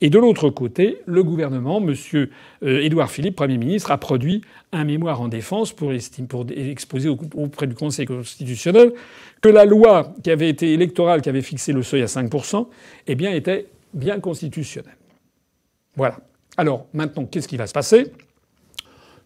Et 0.00 0.10
de 0.10 0.18
l'autre 0.18 0.50
côté, 0.50 0.98
le 1.06 1.22
gouvernement, 1.22 1.80
M. 1.80 1.94
Euh, 2.62 2.80
Édouard 2.80 3.10
Philippe, 3.10 3.36
Premier 3.36 3.58
ministre, 3.58 3.90
a 3.90 3.98
produit 3.98 4.42
un 4.72 4.84
mémoire 4.84 5.20
en 5.20 5.28
défense 5.28 5.72
pour, 5.72 5.92
exposer 5.92 7.08
auprès 7.08 7.66
du 7.66 7.74
Conseil 7.74 8.06
constitutionnel 8.06 8.92
que 9.40 9.48
la 9.48 9.64
loi 9.64 10.14
qui 10.22 10.30
avait 10.30 10.48
été 10.48 10.72
électorale, 10.72 11.20
qui 11.20 11.28
avait 11.28 11.42
fixé 11.42 11.72
le 11.72 11.82
seuil 11.82 12.02
à 12.02 12.06
5%, 12.06 12.66
eh 13.06 13.14
bien, 13.14 13.32
était 13.32 13.66
bien 13.92 14.20
constitutionnelle. 14.20 14.96
Voilà. 15.96 16.18
Alors 16.56 16.86
maintenant, 16.92 17.24
qu'est-ce 17.24 17.48
qui 17.48 17.56
va 17.56 17.66
se 17.66 17.72
passer? 17.72 18.12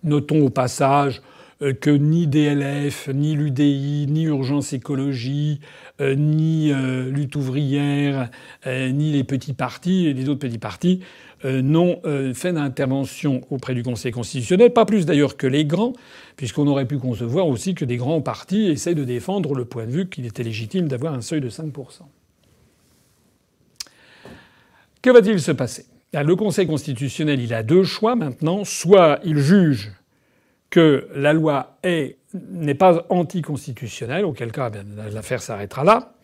Notons 0.03 0.47
au 0.47 0.51
passage 0.51 1.21
que 1.61 1.91
ni 1.91 2.27
DLF, 2.27 3.09
ni 3.09 3.35
l'UDI, 3.35 4.07
ni 4.09 4.25
Urgence 4.25 4.73
Écologie, 4.73 5.61
euh, 6.01 6.15
ni 6.15 6.73
euh, 6.73 7.11
Lutte 7.11 7.37
ouvrière, 7.37 8.31
ni 8.67 9.13
les 9.13 9.25
petits 9.25 9.55
partis, 9.55 10.13
les 10.13 10.29
autres 10.29 10.41
petits 10.41 10.59
partis, 10.59 11.01
n'ont 11.45 12.01
fait 12.35 12.53
d'intervention 12.53 13.43
auprès 13.51 13.75
du 13.75 13.83
Conseil 13.85 14.11
constitutionnel, 14.11 14.73
pas 14.73 14.85
plus 14.85 15.07
d'ailleurs 15.07 15.37
que 15.37 15.47
les 15.47 15.65
grands, 15.65 15.93
puisqu'on 16.37 16.67
aurait 16.67 16.87
pu 16.87 16.99
concevoir 16.99 17.47
aussi 17.47 17.75
que 17.75 17.85
des 17.85 17.99
grands 17.99 18.21
partis 18.21 18.67
essaient 18.67 18.95
de 18.95 19.05
défendre 19.05 19.55
le 19.55 19.65
point 19.65 19.85
de 19.85 19.91
vue 19.91 20.09
qu'il 20.09 20.27
était 20.27 20.43
légitime 20.43 20.89
d'avoir 20.89 21.15
un 21.15 21.21
seuil 21.21 21.41
de 21.41 21.51
5%. 21.51 21.73
Que 25.03 25.11
va-t-il 25.11 25.41
se 25.41 25.53
passer? 25.53 25.87
Le 26.13 26.35
Conseil 26.35 26.67
constitutionnel, 26.67 27.41
il 27.41 27.55
a 27.55 27.63
deux 27.63 27.85
choix 27.85 28.17
maintenant. 28.17 28.65
Soit 28.65 29.21
il 29.25 29.39
juge 29.39 29.93
que 30.71 31.09
la 31.15 31.33
loi 31.33 31.79
n'est 32.35 32.75
pas 32.75 33.07
anticonstitutionnelle, 33.09 34.25
auquel 34.25 34.53
cas 34.53 34.71
ben, 34.71 34.85
l'affaire 35.13 35.43
s'arrêtera 35.43 35.85
là. 35.85 36.15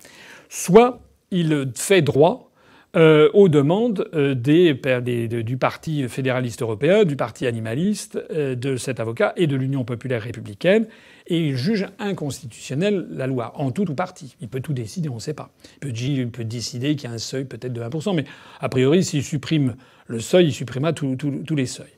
Soit 0.48 1.00
il 1.30 1.70
fait 1.74 2.02
droit 2.02 2.52
euh, 2.94 3.30
aux 3.32 3.48
demandes 3.48 4.06
euh, 4.12 4.34
du 4.34 5.56
Parti 5.56 6.06
fédéraliste 6.10 6.60
européen, 6.60 7.04
du 7.04 7.16
Parti 7.16 7.46
animaliste, 7.46 8.22
euh, 8.30 8.54
de 8.54 8.76
cet 8.76 9.00
avocat 9.00 9.32
et 9.36 9.46
de 9.46 9.56
l'Union 9.56 9.82
populaire 9.84 10.20
républicaine, 10.20 10.86
et 11.26 11.38
il 11.38 11.56
juge 11.56 11.86
inconstitutionnelle 11.98 13.06
la 13.10 13.26
loi, 13.26 13.54
en 13.58 13.70
tout 13.70 13.90
ou 13.90 13.94
partie. 13.94 14.36
Il 14.42 14.48
peut 14.48 14.60
tout 14.60 14.74
décider, 14.74 15.08
on 15.08 15.14
ne 15.14 15.20
sait 15.20 15.32
pas. 15.32 15.52
Il 15.82 16.28
peut, 16.28 16.42
il 16.42 16.48
décider 16.48 16.94
qu'il 16.94 17.08
y 17.08 17.12
a 17.12 17.14
un 17.14 17.18
seuil 17.18 17.46
peut-être 17.46 17.72
de 17.72 17.80
1%, 17.80 18.14
mais 18.14 18.24
a 18.60 18.68
priori, 18.68 19.02
s'il 19.02 19.24
supprime 19.24 19.76
le 20.06 20.20
seuil, 20.20 20.48
il 20.48 20.52
supprimera 20.52 20.92
tous 20.92 21.56
les 21.56 21.66
seuils. 21.66 21.96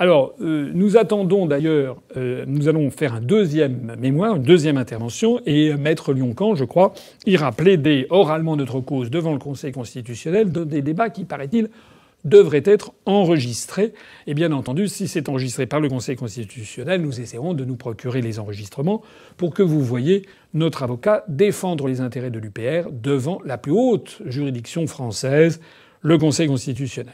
Alors, 0.00 0.32
euh, 0.40 0.70
nous 0.72 0.96
attendons 0.96 1.44
d'ailleurs, 1.44 2.00
euh, 2.16 2.44
nous 2.46 2.68
allons 2.68 2.90
faire 2.90 3.12
un 3.12 3.20
deuxième 3.20 3.96
mémoire, 3.98 4.36
une 4.36 4.42
deuxième 4.42 4.78
intervention, 4.78 5.42
et 5.44 5.74
Maître 5.74 6.14
Lioncan, 6.14 6.54
je 6.54 6.64
crois, 6.64 6.94
ira 7.26 7.52
plaider 7.52 8.06
oralement 8.08 8.56
notre 8.56 8.80
cause 8.80 9.10
devant 9.10 9.34
le 9.34 9.38
Conseil 9.38 9.72
constitutionnel 9.72 10.50
dans 10.50 10.64
des 10.64 10.80
débats 10.80 11.10
qui, 11.10 11.24
paraît-il, 11.24 11.68
devraient 12.24 12.62
être 12.64 12.92
enregistrés. 13.04 13.92
Et 14.26 14.32
bien 14.32 14.52
entendu, 14.52 14.88
si 14.88 15.06
c'est 15.06 15.28
enregistré 15.28 15.66
par 15.66 15.80
le 15.80 15.90
Conseil 15.90 16.16
constitutionnel, 16.16 17.02
nous 17.02 17.20
essaierons 17.20 17.52
de 17.52 17.66
nous 17.66 17.76
procurer 17.76 18.22
les 18.22 18.38
enregistrements 18.38 19.02
pour 19.36 19.52
que 19.52 19.62
vous 19.62 19.82
voyez 19.82 20.22
notre 20.54 20.82
avocat 20.82 21.24
défendre 21.28 21.88
les 21.88 22.00
intérêts 22.00 22.30
de 22.30 22.38
l'UPR 22.38 22.88
devant 22.90 23.42
la 23.44 23.58
plus 23.58 23.72
haute 23.72 24.22
juridiction 24.24 24.86
française, 24.86 25.60
le 26.00 26.16
Conseil 26.16 26.48
constitutionnel. 26.48 27.12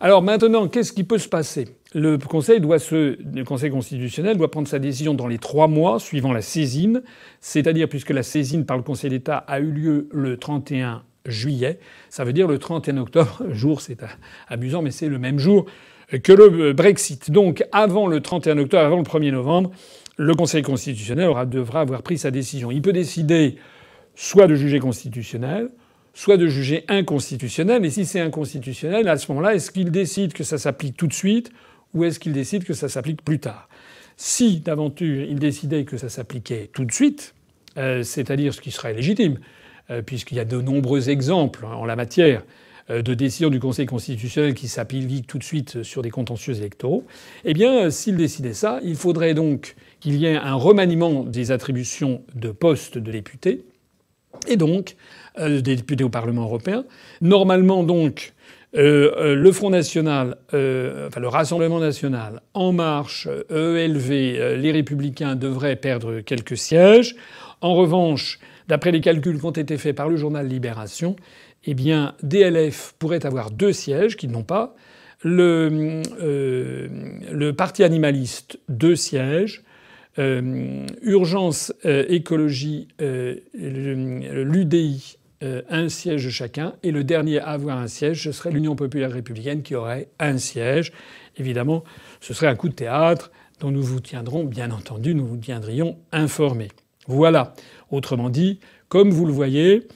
Alors 0.00 0.22
maintenant, 0.22 0.68
qu'est-ce 0.68 0.92
qui 0.92 1.04
peut 1.04 1.18
se 1.18 1.28
passer? 1.28 1.68
Le 1.94 2.18
Conseil, 2.18 2.60
constitutionnel 3.70 4.36
doit 4.36 4.50
prendre 4.50 4.66
sa 4.66 4.80
décision 4.80 5.14
dans 5.14 5.28
les 5.28 5.38
trois 5.38 5.68
mois 5.68 6.00
suivant 6.00 6.32
la 6.32 6.42
saisine, 6.42 7.02
c'est-à-dire 7.40 7.88
puisque 7.88 8.10
la 8.10 8.24
saisine 8.24 8.66
par 8.66 8.76
le 8.76 8.82
Conseil 8.82 9.10
d'État 9.10 9.38
a 9.38 9.60
eu 9.60 9.70
lieu 9.70 10.08
le 10.10 10.36
31 10.36 11.04
juillet, 11.26 11.78
ça 12.10 12.24
veut 12.24 12.32
dire 12.32 12.48
le 12.48 12.58
31 12.58 12.98
octobre, 12.98 13.42
jour 13.50 13.80
c'est 13.80 13.98
amusant 14.48 14.82
mais 14.82 14.90
c'est 14.90 15.08
le 15.08 15.18
même 15.18 15.38
jour 15.38 15.66
que 16.22 16.32
le 16.32 16.72
Brexit. 16.72 17.30
Donc 17.30 17.64
avant 17.72 18.08
le 18.08 18.20
31 18.20 18.58
octobre, 18.58 18.84
avant 18.84 18.98
le 18.98 19.04
1er 19.04 19.30
novembre, 19.30 19.70
le 20.16 20.34
Conseil 20.34 20.62
constitutionnel 20.62 21.30
devra 21.48 21.80
avoir 21.80 22.02
pris 22.02 22.18
sa 22.18 22.30
décision. 22.30 22.70
Il 22.70 22.82
peut 22.82 22.92
décider 22.92 23.56
soit 24.14 24.46
de 24.46 24.54
juger 24.54 24.80
constitutionnel, 24.80 25.70
soit 26.14 26.36
de 26.36 26.46
juger 26.46 26.84
inconstitutionnel. 26.88 27.84
Et 27.84 27.90
si 27.90 28.04
c'est 28.06 28.20
inconstitutionnel, 28.20 29.08
à 29.08 29.18
ce 29.18 29.30
moment-là, 29.32 29.54
est-ce 29.54 29.70
qu'il 29.70 29.90
décide 29.90 30.32
que 30.32 30.44
ça 30.44 30.58
s'applique 30.58 30.96
tout 30.96 31.08
de 31.08 31.12
suite 31.12 31.50
ou 31.92 32.04
est-ce 32.04 32.18
qu'il 32.18 32.32
décide 32.32 32.64
que 32.64 32.72
ça 32.72 32.88
s'applique 32.88 33.22
plus 33.22 33.40
tard? 33.40 33.68
Si 34.16 34.60
d'aventure 34.60 35.24
il 35.24 35.38
décidait 35.38 35.84
que 35.84 35.96
ça 35.96 36.08
s'appliquait 36.08 36.70
tout 36.72 36.84
de 36.84 36.92
suite, 36.92 37.34
euh, 37.76 38.04
c'est-à-dire 38.04 38.54
ce 38.54 38.60
qui 38.60 38.70
serait 38.70 38.94
légitime, 38.94 39.38
euh, 39.90 40.02
puisqu'il 40.02 40.36
y 40.36 40.40
a 40.40 40.44
de 40.44 40.60
nombreux 40.60 41.10
exemples 41.10 41.66
en 41.66 41.84
la 41.84 41.96
matière 41.96 42.44
euh, 42.90 43.02
de 43.02 43.12
décisions 43.14 43.50
du 43.50 43.58
Conseil 43.58 43.86
constitutionnel 43.86 44.54
qui 44.54 44.68
s'appliquent 44.68 45.26
tout 45.26 45.38
de 45.38 45.44
suite 45.44 45.82
sur 45.82 46.00
des 46.02 46.10
contentieux 46.10 46.56
électoraux, 46.56 47.04
eh 47.44 47.54
bien, 47.54 47.90
s'il 47.90 48.16
décidait 48.16 48.54
ça, 48.54 48.78
il 48.84 48.94
faudrait 48.94 49.34
donc 49.34 49.74
qu'il 49.98 50.16
y 50.16 50.26
ait 50.26 50.36
un 50.36 50.54
remaniement 50.54 51.24
des 51.24 51.50
attributions 51.50 52.22
de 52.34 52.50
postes 52.50 52.98
de 52.98 53.10
députés, 53.10 53.64
et 54.48 54.56
donc 54.56 54.96
des 55.38 55.62
députés 55.62 56.04
au 56.04 56.08
Parlement 56.08 56.42
européen. 56.42 56.84
Normalement, 57.20 57.82
donc, 57.82 58.34
euh, 58.76 59.12
euh, 59.16 59.34
le 59.36 59.52
Front 59.52 59.70
National, 59.70 60.36
enfin 60.48 61.20
le 61.20 61.28
Rassemblement 61.28 61.78
National, 61.78 62.42
En 62.54 62.72
Marche, 62.72 63.28
ELV, 63.50 64.56
les 64.56 64.72
Républicains 64.72 65.36
devraient 65.36 65.76
perdre 65.76 66.20
quelques 66.20 66.56
sièges. 66.56 67.14
En 67.60 67.74
revanche, 67.74 68.40
d'après 68.66 68.90
les 68.90 69.00
calculs 69.00 69.38
qui 69.38 69.44
ont 69.46 69.50
été 69.50 69.78
faits 69.78 69.94
par 69.94 70.08
le 70.08 70.16
journal 70.16 70.48
Libération, 70.48 71.14
eh 71.66 71.74
bien, 71.74 72.14
DLF 72.22 72.94
pourrait 72.98 73.24
avoir 73.24 73.50
deux 73.50 73.72
sièges 73.72 74.16
qu'ils 74.16 74.32
n'ont 74.32 74.42
pas. 74.42 74.74
Le, 75.22 76.02
Parti 77.56 77.84
animaliste, 77.84 78.58
deux 78.68 78.96
sièges. 78.96 79.62
Urgence 80.18 81.72
Écologie, 81.84 82.88
l'UDI 83.54 85.16
euh, 85.42 85.62
un 85.68 85.88
siège 85.88 86.28
chacun, 86.30 86.74
et 86.82 86.90
le 86.90 87.04
dernier 87.04 87.40
à 87.40 87.48
avoir 87.48 87.78
un 87.78 87.88
siège, 87.88 88.22
ce 88.22 88.32
serait 88.32 88.50
l'Union 88.50 88.76
populaire 88.76 89.10
républicaine 89.10 89.62
qui 89.62 89.74
aurait 89.74 90.08
un 90.18 90.38
siège. 90.38 90.92
Évidemment, 91.36 91.84
ce 92.20 92.32
serait 92.34 92.46
un 92.46 92.54
coup 92.54 92.68
de 92.68 92.74
théâtre 92.74 93.30
dont 93.60 93.70
nous 93.70 93.82
vous 93.82 94.00
tiendrons, 94.00 94.44
bien 94.44 94.70
entendu, 94.70 95.14
nous 95.14 95.26
vous 95.26 95.36
tiendrions 95.36 95.96
informés. 96.12 96.68
Voilà. 97.06 97.54
Autrement 97.90 98.30
dit, 98.30 98.60
comme 98.88 99.10
vous 99.10 99.26
le 99.26 99.32
voyez, 99.32 99.86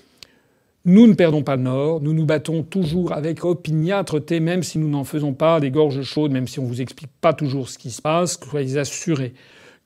nous 0.84 1.06
ne 1.06 1.14
perdons 1.14 1.42
pas 1.42 1.56
le 1.56 1.62
Nord, 1.62 2.00
nous 2.00 2.14
nous 2.14 2.24
battons 2.24 2.62
toujours 2.62 3.12
avec 3.12 3.44
opiniâtreté, 3.44 4.40
même 4.40 4.62
si 4.62 4.78
nous 4.78 4.88
n'en 4.88 5.04
faisons 5.04 5.34
pas 5.34 5.60
des 5.60 5.70
gorges 5.70 6.02
chaudes, 6.02 6.32
même 6.32 6.48
si 6.48 6.58
on 6.58 6.64
ne 6.64 6.68
vous 6.68 6.80
explique 6.80 7.10
pas 7.20 7.32
toujours 7.32 7.68
ce 7.68 7.78
qui 7.78 7.90
se 7.90 8.02
passe, 8.02 8.40
soyez 8.50 8.78
assurés 8.78 9.34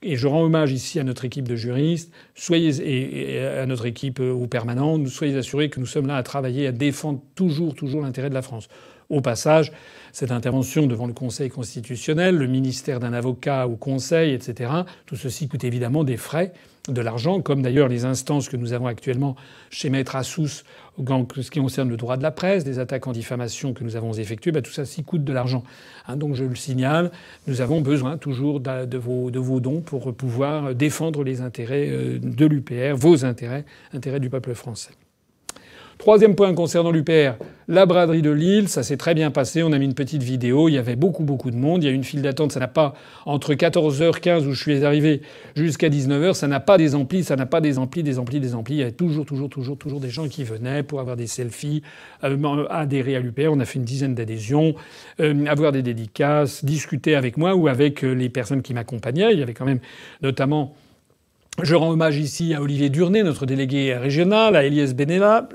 et 0.03 0.15
je 0.17 0.27
rends 0.27 0.43
hommage 0.43 0.71
ici 0.71 0.99
à 0.99 1.03
notre 1.03 1.25
équipe 1.25 1.47
de 1.47 1.55
juristes, 1.55 2.11
soyez 2.35 2.81
et 2.81 3.39
à 3.39 3.65
notre 3.65 3.85
équipe 3.85 4.19
euh, 4.19 4.31
au 4.31 4.47
permanent, 4.47 5.03
soyez 5.07 5.37
assurés 5.37 5.69
que 5.69 5.79
nous 5.79 5.85
sommes 5.85 6.07
là 6.07 6.17
à 6.17 6.23
travailler, 6.23 6.67
à 6.67 6.71
défendre 6.71 7.21
toujours, 7.35 7.73
toujours 7.73 8.01
l'intérêt 8.01 8.29
de 8.29 8.33
la 8.33 8.41
France. 8.41 8.67
Au 9.09 9.21
passage, 9.21 9.71
cette 10.13 10.31
intervention 10.31 10.85
devant 10.85 11.07
le 11.07 11.13
Conseil 11.13 11.49
constitutionnel, 11.49 12.37
le 12.37 12.47
ministère 12.47 12.99
d'un 12.99 13.13
avocat 13.13 13.67
au 13.67 13.75
Conseil, 13.75 14.33
etc., 14.33 14.71
tout 15.07 15.15
ceci 15.15 15.47
coûte 15.47 15.63
évidemment 15.63 16.03
des 16.03 16.17
frais 16.17 16.53
de 16.87 17.01
l'argent, 17.01 17.41
comme 17.41 17.63
d'ailleurs 17.63 17.87
les 17.87 18.05
instances 18.05 18.47
que 18.47 18.55
nous 18.55 18.73
avons 18.73 18.85
actuellement 18.85 19.35
chez 19.71 19.89
Maître 19.89 20.15
Assous, 20.15 20.63
en 20.99 21.25
ce 21.35 21.49
qui 21.49 21.59
concerne 21.59 21.89
le 21.89 21.97
droit 21.97 22.15
de 22.17 22.23
la 22.23 22.29
presse, 22.29 22.63
des 22.63 22.77
attaques 22.77 23.07
en 23.07 23.11
diffamation 23.11 23.73
que 23.73 23.83
nous 23.83 23.95
avons 23.95 24.13
effectuées, 24.13 24.51
bah, 24.51 24.61
tout 24.61 24.71
ça, 24.71 24.83
coûte 25.03 25.23
de 25.23 25.33
l'argent. 25.33 25.63
Hein, 26.07 26.15
donc 26.15 26.35
je 26.35 26.43
le 26.43 26.55
signale, 26.55 27.09
nous 27.47 27.61
avons 27.61 27.81
besoin 27.81 28.17
toujours 28.17 28.59
de 28.59 28.97
vos, 28.97 29.31
de 29.31 29.39
vos 29.39 29.59
dons 29.59 29.81
pour 29.81 30.13
pouvoir 30.13 30.75
défendre 30.75 31.23
les 31.23 31.41
intérêts 31.41 31.89
euh, 31.89 32.19
de 32.21 32.45
l'UPR, 32.45 32.95
vos 32.95 33.25
intérêts, 33.25 33.65
intérêts 33.93 34.19
du 34.19 34.29
peuple 34.29 34.53
français. 34.53 34.91
Troisième 36.03 36.35
point 36.35 36.53
concernant 36.53 36.91
l'UPR, 36.91 37.35
la 37.69 37.85
braderie 37.85 38.21
de 38.21 38.29
Lille, 38.29 38.67
ça 38.67 38.83
s'est 38.83 38.97
très 38.97 39.13
bien 39.13 39.31
passé. 39.31 39.63
On 39.63 39.71
a 39.71 39.79
mis 39.79 39.85
une 39.85 39.93
petite 39.93 40.21
vidéo. 40.21 40.67
Il 40.67 40.73
y 40.73 40.77
avait 40.77 40.97
beaucoup, 40.97 41.23
beaucoup 41.23 41.49
de 41.49 41.55
monde. 41.55 41.81
Il 41.81 41.85
y 41.85 41.89
a 41.89 41.93
une 41.93 42.03
file 42.03 42.21
d'attente. 42.21 42.51
Ça 42.51 42.59
n'a 42.59 42.67
pas, 42.67 42.93
entre 43.25 43.53
14h15 43.53 44.45
où 44.45 44.51
je 44.51 44.61
suis 44.61 44.83
arrivé 44.83 45.21
jusqu'à 45.55 45.87
19h, 45.87 46.33
ça 46.33 46.49
n'a 46.49 46.59
pas 46.59 46.77
des 46.77 46.93
amplis, 46.93 47.23
ça 47.23 47.37
n'a 47.37 47.45
pas 47.45 47.61
des 47.61 47.79
amplis, 47.79 48.03
des 48.03 48.19
amplis, 48.19 48.41
des 48.41 48.53
amplis. 48.53 48.75
Il 48.75 48.79
y 48.79 48.81
avait 48.81 48.91
toujours, 48.91 49.25
toujours, 49.25 49.49
toujours, 49.49 49.77
toujours 49.77 50.01
des 50.01 50.09
gens 50.09 50.27
qui 50.27 50.43
venaient 50.43 50.83
pour 50.83 50.99
avoir 50.99 51.15
des 51.15 51.25
selfies, 51.25 51.83
euh, 52.25 52.65
adhérer 52.69 53.15
à 53.15 53.21
l'UPR. 53.21 53.47
On 53.53 53.61
a 53.61 53.65
fait 53.65 53.79
une 53.79 53.85
dizaine 53.85 54.13
d'adhésions, 54.13 54.75
euh, 55.21 55.45
avoir 55.45 55.71
des 55.71 55.83
dédicaces, 55.83 56.65
discuter 56.65 57.15
avec 57.15 57.37
moi 57.37 57.55
ou 57.55 57.69
avec 57.69 58.03
euh, 58.03 58.11
les 58.11 58.27
personnes 58.27 58.61
qui 58.61 58.73
m'accompagnaient. 58.73 59.31
Il 59.31 59.39
y 59.39 59.41
avait 59.41 59.53
quand 59.53 59.65
même 59.65 59.79
notamment 60.21 60.75
je 61.61 61.75
rends 61.75 61.91
hommage 61.91 62.17
ici 62.17 62.55
à 62.55 62.61
Olivier 62.61 62.89
Durnet, 62.89 63.21
notre 63.21 63.45
délégué 63.45 63.95
régional, 63.95 64.55
à 64.55 64.65
Elias 64.65 64.93
Benella, 64.95 65.47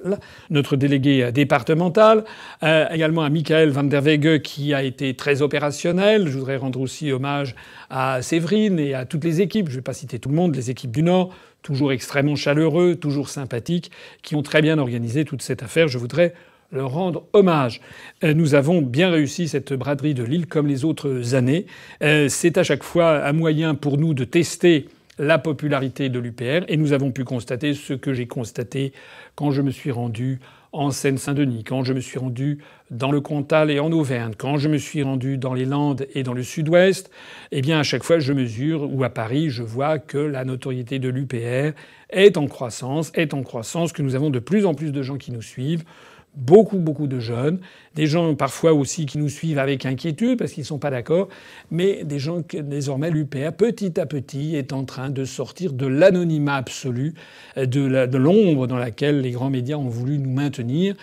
notre 0.49 0.77
délégué 0.77 1.33
départemental, 1.33 2.25
euh, 2.63 2.87
également 2.93 3.23
à 3.23 3.31
Michael 3.31 3.71
van 3.71 3.83
der 3.83 4.03
Wege 4.03 4.41
qui 4.43 4.73
a 4.75 4.85
été 4.85 5.15
très 5.15 5.43
opérationnel. 5.43 6.29
Je 6.29 6.39
voudrais 6.39 6.57
rendre 6.57 6.81
aussi 6.81 7.11
hommage 7.11 7.57
à 7.91 8.23
Séverine 8.23 8.79
et 8.79 8.95
à 8.95 9.07
toutes 9.07 9.25
les 9.25 9.41
équipes. 9.41 9.67
Je 9.67 9.73
ne 9.73 9.77
vais 9.79 9.83
pas 9.83 9.93
citer 9.93 10.21
tout 10.21 10.29
le 10.29 10.37
monde, 10.37 10.55
les 10.55 10.71
équipes 10.71 10.93
du 10.93 11.03
Nord, 11.03 11.35
toujours 11.63 11.91
extrêmement 11.91 12.37
chaleureux, 12.37 12.95
toujours 12.95 13.29
sympathiques, 13.29 13.91
qui 14.23 14.37
ont 14.37 14.43
très 14.43 14.63
bien 14.63 14.79
organisé 14.79 15.25
toute 15.25 15.43
cette 15.43 15.65
affaire. 15.65 15.89
Je 15.89 15.99
voudrais 15.99 16.33
leur 16.71 16.93
rendre 16.93 17.25
hommage. 17.33 17.81
Euh, 18.23 18.35
nous 18.35 18.55
avons 18.55 18.83
bien 18.83 19.11
réussi 19.11 19.49
cette 19.49 19.73
braderie 19.73 20.15
de 20.15 20.23
Lille 20.23 20.47
comme 20.47 20.69
les 20.69 20.85
autres 20.85 21.35
années. 21.35 21.67
Euh, 22.05 22.29
c'est 22.29 22.57
à 22.57 22.63
chaque 22.63 22.85
fois 22.85 23.25
un 23.25 23.33
moyen 23.33 23.75
pour 23.75 23.99
nous 23.99 24.15
de 24.15 24.23
tester 24.23 24.87
la 25.19 25.39
popularité 25.39 26.09
de 26.09 26.19
l'UPR 26.19 26.65
et 26.69 26.77
nous 26.77 26.93
avons 26.93 27.11
pu 27.11 27.25
constater 27.25 27.75
ce 27.75 27.95
que 27.95 28.13
j'ai 28.13 28.27
constaté 28.27 28.93
quand 29.35 29.51
je 29.51 29.63
me 29.63 29.71
suis 29.71 29.91
rendu 29.91 30.41
en 30.73 30.91
Seine-Saint-Denis, 30.91 31.65
quand 31.65 31.83
je 31.83 31.93
me 31.93 32.01
suis 32.01 32.19
rendu 32.19 32.59
dans 32.91 33.11
le 33.11 33.21
Comtal 33.21 33.71
et 33.71 33.81
en 33.81 33.91
Auvergne, 33.91 34.35
quand 34.37 34.59
je 34.59 34.69
me 34.69 34.77
suis 34.77 35.03
rendu 35.03 35.39
dans 35.39 35.55
les 35.55 35.65
Landes 35.65 36.07
et 36.15 36.23
dans 36.23 36.35
le 36.35 36.43
Sud-Ouest, 36.43 37.11
eh 37.53 37.63
bien 37.63 37.79
à 37.79 37.83
chaque 37.83 38.03
fois 38.03 38.19
je 38.19 38.33
mesure 38.33 38.93
ou 38.93 39.03
à 39.03 39.11
Paris 39.11 39.49
je 39.49 39.63
vois 39.63 39.99
que 39.99 40.19
la 40.19 40.45
notoriété 40.45 40.99
de 40.99 41.09
l'UPR 41.09 41.73
est 42.11 42.37
en 42.37 42.47
croissance, 42.47 43.11
est 43.15 43.35
en 43.35 43.43
croissance, 43.43 43.93
que 43.93 44.03
nous 44.03 44.15
avons 44.15 44.31
de 44.31 44.39
plus 44.39 44.67
en 44.67 44.75
plus 44.75 44.93
de 44.93 45.03
gens 45.03 45.17
qui 45.17 45.33
nous 45.33 45.43
suivent 45.43 45.85
beaucoup, 46.35 46.79
beaucoup 46.79 47.07
de 47.07 47.19
jeunes, 47.19 47.59
des 47.95 48.07
gens 48.07 48.35
parfois 48.35 48.73
aussi 48.73 49.07
qui 49.07 49.19
nous 49.19 49.29
suivent 49.29 49.59
avec 49.59 49.87
inquiétude 49.87 50.39
parce 50.39 50.53
qu'ils 50.53 50.63
ne 50.63 50.67
sont 50.67 50.79
pas 50.79 50.91
d'accord, 50.91 51.29
mais 51.71 52.05
des 52.05 52.19
gens 52.19 52.43
que 52.43 52.59
désormais 52.59 53.11
l'UPR, 53.11 53.53
petit 53.57 53.99
à 54.01 54.07
petit, 54.07 54.55
est 54.57 54.73
en 54.73 54.85
train 54.85 55.11
de 55.11 55.25
sortir 55.25 55.73
de 55.73 55.87
l'anonymat 55.87 56.57
absolu, 56.57 57.15
de 57.57 58.17
l'ombre 58.17 58.67
dans 58.67 58.79
laquelle 58.79 59.21
les 59.21 59.33
grands 59.33 59.51
médias 59.51 59.77
ont 59.77 59.89
voulu 59.89 60.19
nous 60.19 60.31
maintenir, 60.31 60.95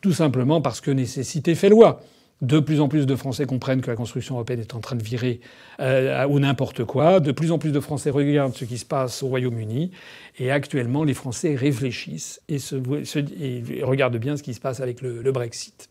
tout 0.00 0.12
simplement 0.12 0.60
parce 0.60 0.80
que 0.80 0.90
nécessité 0.90 1.54
fait 1.54 1.68
loi. 1.68 2.02
De 2.42 2.58
plus 2.58 2.80
en 2.80 2.88
plus 2.88 3.04
de 3.04 3.14
Français 3.16 3.44
comprennent 3.44 3.82
que 3.82 3.90
la 3.90 3.96
construction 3.96 4.36
européenne 4.36 4.60
est 4.60 4.74
en 4.74 4.80
train 4.80 4.96
de 4.96 5.02
virer 5.02 5.40
euh, 5.78 6.24
au 6.26 6.40
n'importe 6.40 6.84
quoi. 6.84 7.20
De 7.20 7.32
plus 7.32 7.52
en 7.52 7.58
plus 7.58 7.70
de 7.70 7.80
Français 7.80 8.08
regardent 8.08 8.54
ce 8.54 8.64
qui 8.64 8.78
se 8.78 8.86
passe 8.86 9.22
au 9.22 9.26
Royaume-Uni. 9.26 9.90
Et 10.38 10.50
actuellement, 10.50 11.04
les 11.04 11.12
Français 11.12 11.54
réfléchissent 11.54 12.40
et, 12.48 12.56
regardent 13.82 14.16
bien 14.16 14.38
ce 14.38 14.42
qui 14.42 14.54
se 14.54 14.60
passe 14.60 14.80
avec 14.80 15.02
le, 15.02 15.30
Brexit. 15.32 15.90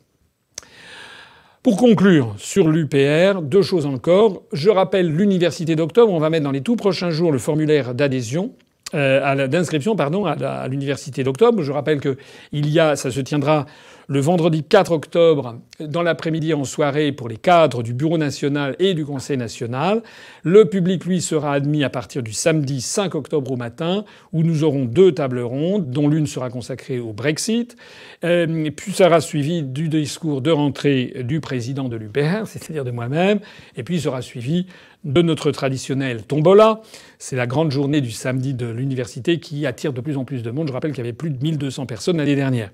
Pour 1.61 1.77
conclure 1.77 2.33
sur 2.37 2.67
l'UPR, 2.67 3.41
deux 3.43 3.61
choses 3.61 3.85
encore. 3.85 4.41
Je 4.51 4.71
rappelle 4.71 5.15
l'université 5.15 5.75
d'octobre. 5.75 6.11
On 6.11 6.19
va 6.19 6.31
mettre 6.31 6.45
dans 6.45 6.51
les 6.51 6.61
tout 6.61 6.75
prochains 6.75 7.11
jours 7.11 7.31
le 7.31 7.37
formulaire 7.37 7.93
d'adhésion. 7.93 8.53
Euh, 8.95 9.45
d'inscription 9.47 9.95
pardon 9.95 10.25
à 10.25 10.67
l'université 10.67 11.23
d'octobre. 11.23 11.61
Je 11.61 11.71
rappelle 11.71 11.99
que 11.99 12.17
il 12.51 12.67
y 12.69 12.79
a, 12.79 12.95
ça 12.95 13.11
se 13.11 13.19
tiendra 13.19 13.67
le 14.09 14.19
vendredi 14.19 14.63
4 14.63 14.91
octobre, 14.91 15.59
dans 15.79 16.01
l'après-midi 16.01 16.55
en 16.55 16.63
soirée 16.63 17.11
pour 17.11 17.29
les 17.29 17.37
cadres 17.37 17.83
du 17.83 17.93
Bureau 17.93 18.17
national 18.17 18.75
et 18.79 18.95
du 18.95 19.05
Conseil 19.05 19.37
national. 19.37 20.01
Le 20.43 20.65
public, 20.65 21.05
lui, 21.05 21.21
sera 21.21 21.53
admis 21.53 21.83
à 21.83 21.91
partir 21.91 22.23
du 22.23 22.33
samedi 22.33 22.81
5 22.81 23.13
octobre 23.13 23.51
au 23.51 23.55
matin, 23.55 24.05
où 24.33 24.41
nous 24.41 24.63
aurons 24.63 24.85
deux 24.85 25.11
tables 25.11 25.41
rondes, 25.41 25.91
dont 25.91 26.07
l'une 26.07 26.25
sera 26.25 26.49
consacrée 26.49 26.97
au 26.99 27.13
Brexit. 27.13 27.77
Euh, 28.23 28.71
puis 28.75 28.93
sera 28.93 29.21
suivi 29.21 29.61
du 29.61 29.89
discours 29.89 30.41
de 30.41 30.49
rentrée 30.49 31.21
du 31.23 31.39
président 31.39 31.87
de 31.87 31.95
l'UPR, 31.95 32.47
c'est-à-dire 32.47 32.85
de 32.85 32.91
moi-même, 32.91 33.39
et 33.77 33.83
puis 33.83 33.99
sera 33.99 34.23
suivi 34.23 34.65
de 35.03 35.21
notre 35.21 35.51
traditionnel 35.51 36.23
tombola. 36.23 36.81
C'est 37.19 37.35
la 37.35 37.45
grande 37.45 37.71
journée 37.71 38.01
du 38.01 38.11
samedi 38.11 38.55
de 38.55 38.65
l'université 38.65 39.39
qui 39.39 39.67
attire 39.67 39.93
de 39.93 40.01
plus 40.01 40.17
en 40.17 40.25
plus 40.25 40.41
de 40.41 40.49
monde. 40.49 40.67
Je 40.67 40.73
rappelle 40.73 40.93
qu'il 40.93 41.05
y 41.05 41.07
avait 41.07 41.13
plus 41.13 41.29
de 41.29 41.41
1200 41.41 41.85
personnes 41.85 42.17
l'année 42.17 42.35
dernière. 42.35 42.71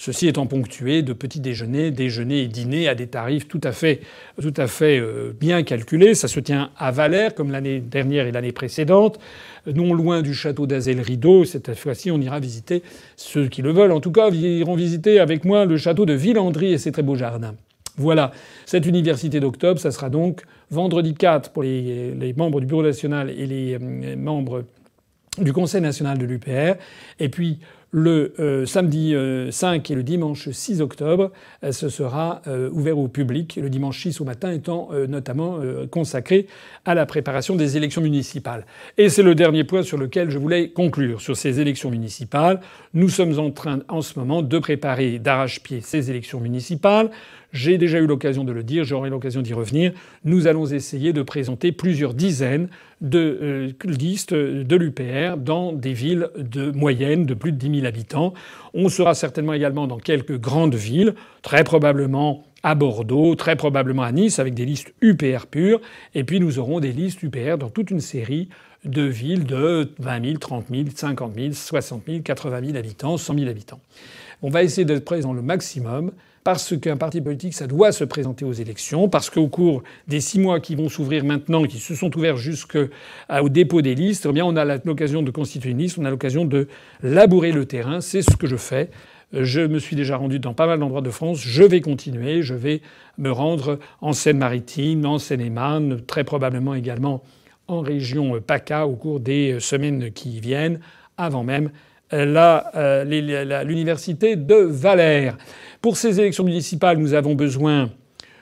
Ceci 0.00 0.28
étant 0.28 0.46
ponctué 0.46 1.02
de 1.02 1.12
petits 1.12 1.40
déjeuners, 1.40 1.90
déjeuners 1.90 2.42
et 2.42 2.46
dîners 2.46 2.86
à 2.86 2.94
des 2.94 3.08
tarifs 3.08 3.48
tout 3.48 3.60
à 3.64 3.72
fait, 3.72 4.00
euh, 4.40 5.32
bien 5.38 5.64
calculés. 5.64 6.14
Ça 6.14 6.28
se 6.28 6.38
tient 6.38 6.70
à 6.76 6.92
Valère, 6.92 7.34
comme 7.34 7.50
l'année 7.50 7.80
dernière 7.80 8.28
et 8.28 8.30
l'année 8.30 8.52
précédente, 8.52 9.18
non 9.66 9.92
loin 9.92 10.22
du 10.22 10.34
château 10.34 10.68
d'Azel-Rideau. 10.68 11.44
Cette 11.44 11.74
fois-ci, 11.74 12.12
on 12.12 12.20
ira 12.20 12.38
visiter, 12.38 12.84
ceux 13.16 13.48
qui 13.48 13.60
le 13.60 13.72
veulent 13.72 13.90
en 13.90 13.98
tout 13.98 14.12
cas, 14.12 14.30
iront 14.30 14.76
visiter 14.76 15.18
avec 15.18 15.44
moi 15.44 15.64
le 15.64 15.76
château 15.76 16.06
de 16.06 16.12
Villandry 16.12 16.72
et 16.72 16.78
ses 16.78 16.92
très 16.92 17.02
beaux 17.02 17.16
jardins. 17.16 17.56
Voilà, 17.96 18.30
cette 18.66 18.86
université 18.86 19.40
d'octobre, 19.40 19.80
ça 19.80 19.90
sera 19.90 20.10
donc 20.10 20.42
vendredi 20.70 21.14
4 21.14 21.50
pour 21.50 21.64
les, 21.64 22.14
les 22.14 22.32
membres 22.34 22.60
du 22.60 22.66
Bureau 22.66 22.84
national 22.84 23.30
et 23.30 23.46
les 23.48 23.74
euh, 23.74 24.16
membres 24.16 24.62
du 25.38 25.52
Conseil 25.52 25.80
national 25.80 26.18
de 26.18 26.24
l'UPR, 26.24 26.76
et 27.18 27.28
puis 27.28 27.58
le 27.90 28.34
euh, 28.38 28.66
samedi 28.66 29.14
5 29.50 29.90
euh, 29.90 29.92
et 29.92 29.96
le 29.96 30.02
dimanche 30.02 30.50
6 30.50 30.80
octobre, 30.80 31.32
euh, 31.64 31.72
ce 31.72 31.88
sera 31.88 32.42
ouvert 32.72 32.98
au 32.98 33.08
public, 33.08 33.58
le 33.60 33.70
dimanche 33.70 34.02
6 34.02 34.20
au 34.20 34.24
matin 34.24 34.52
étant 34.52 34.90
notamment 35.08 35.58
consacré 35.90 36.46
à 36.84 36.94
la 36.94 37.06
préparation 37.06 37.56
des 37.56 37.76
élections 37.76 38.00
municipales. 38.00 38.66
Et 38.96 39.08
c'est 39.08 39.22
le 39.22 39.34
dernier 39.34 39.64
point 39.64 39.82
sur 39.82 39.98
lequel 39.98 40.30
je 40.30 40.38
voulais 40.38 40.70
conclure. 40.70 41.20
Sur 41.20 41.36
ces 41.36 41.60
élections 41.60 41.90
municipales, 41.90 42.60
nous 42.94 43.08
sommes 43.08 43.38
en 43.38 43.50
train 43.50 43.80
en 43.88 44.02
ce 44.02 44.18
moment 44.18 44.42
de 44.42 44.58
préparer 44.58 45.18
d'arrache-pied 45.18 45.80
ces 45.80 46.10
élections 46.10 46.40
municipales. 46.40 47.10
J'ai 47.52 47.78
déjà 47.78 47.98
eu 47.98 48.06
l'occasion 48.06 48.44
de 48.44 48.52
le 48.52 48.62
dire, 48.62 48.84
j'aurai 48.84 49.08
l'occasion 49.08 49.40
d'y 49.40 49.54
revenir. 49.54 49.92
Nous 50.24 50.46
allons 50.46 50.66
essayer 50.66 51.14
de 51.14 51.22
présenter 51.22 51.72
plusieurs 51.72 52.12
dizaines 52.12 52.68
de 53.00 53.38
euh, 53.42 53.72
listes 53.84 54.34
de 54.34 54.76
l'UPR 54.76 55.38
dans 55.38 55.72
des 55.72 55.94
villes 55.94 56.28
de 56.36 56.70
moyenne 56.70 57.24
de 57.24 57.32
plus 57.32 57.52
de 57.52 57.56
10 57.56 57.76
000 57.80 57.86
habitants. 57.86 58.34
On 58.74 58.90
sera 58.90 59.14
certainement 59.14 59.54
également 59.54 59.86
dans 59.86 59.98
quelques 59.98 60.38
grandes 60.38 60.74
villes, 60.74 61.14
très 61.40 61.64
probablement 61.64 62.44
à 62.62 62.74
Bordeaux, 62.74 63.34
très 63.34 63.56
probablement 63.56 64.02
à 64.02 64.12
Nice, 64.12 64.38
avec 64.38 64.52
des 64.52 64.66
listes 64.66 64.92
UPR 65.00 65.46
pures. 65.50 65.80
Et 66.14 66.24
puis 66.24 66.40
nous 66.40 66.58
aurons 66.58 66.80
des 66.80 66.92
listes 66.92 67.22
UPR 67.22 67.56
dans 67.56 67.70
toute 67.70 67.90
une 67.90 68.00
série 68.00 68.50
de 68.84 69.02
villes 69.02 69.44
de 69.44 69.90
20 69.98 70.24
000, 70.24 70.38
30 70.38 70.66
000, 70.70 70.82
50 70.94 71.34
000, 71.34 71.52
60 71.52 72.02
000, 72.06 72.20
80 72.22 72.60
000 72.66 72.76
habitants, 72.76 73.16
100 73.16 73.38
000 73.38 73.48
habitants. 73.48 73.80
On 74.42 74.50
va 74.50 74.62
essayer 74.62 74.84
d'être 74.84 75.04
présent 75.04 75.32
le 75.32 75.42
maximum 75.42 76.12
parce 76.48 76.78
qu'un 76.78 76.96
parti 76.96 77.20
politique, 77.20 77.52
ça 77.52 77.66
doit 77.66 77.92
se 77.92 78.04
présenter 78.04 78.46
aux 78.46 78.54
élections, 78.54 79.10
parce 79.10 79.28
qu'au 79.28 79.48
cours 79.48 79.82
des 80.06 80.18
six 80.18 80.40
mois 80.40 80.60
qui 80.60 80.76
vont 80.76 80.88
s'ouvrir 80.88 81.22
maintenant, 81.22 81.64
qui 81.64 81.76
se 81.78 81.94
sont 81.94 82.16
ouverts 82.16 82.38
jusqu'au 82.38 82.88
dépôt 83.50 83.82
des 83.82 83.94
listes, 83.94 84.26
eh 84.34 84.40
on 84.40 84.56
a 84.56 84.64
l'occasion 84.82 85.20
de 85.20 85.30
constituer 85.30 85.72
une 85.72 85.78
liste, 85.80 85.98
on 85.98 86.06
a 86.06 86.10
l'occasion 86.10 86.46
de 86.46 86.66
labourer 87.02 87.52
le 87.52 87.66
terrain. 87.66 88.00
C'est 88.00 88.22
ce 88.22 88.34
que 88.34 88.46
je 88.46 88.56
fais. 88.56 88.88
Je 89.34 89.60
me 89.60 89.78
suis 89.78 89.94
déjà 89.94 90.16
rendu 90.16 90.38
dans 90.38 90.54
pas 90.54 90.66
mal 90.66 90.78
d'endroits 90.78 91.02
de 91.02 91.10
France. 91.10 91.38
Je 91.38 91.64
vais 91.64 91.82
continuer. 91.82 92.40
Je 92.40 92.54
vais 92.54 92.80
me 93.18 93.30
rendre 93.30 93.78
en 94.00 94.14
Seine-Maritime, 94.14 95.04
en 95.04 95.18
Seine-et-Marne, 95.18 96.00
très 96.06 96.24
probablement 96.24 96.74
également 96.74 97.22
en 97.66 97.82
région 97.82 98.40
PACA 98.40 98.86
au 98.86 98.96
cours 98.96 99.20
des 99.20 99.60
semaines 99.60 100.12
qui 100.12 100.40
viennent, 100.40 100.80
avant 101.18 101.44
même 101.44 101.66
euh, 101.66 101.70
l'université 102.12 104.36
de 104.36 104.54
Valère. 104.54 105.36
Pour 105.82 105.96
ces 105.96 106.20
élections 106.20 106.44
municipales, 106.44 106.98
nous 106.98 107.14
avons 107.14 107.34
besoin 107.34 107.90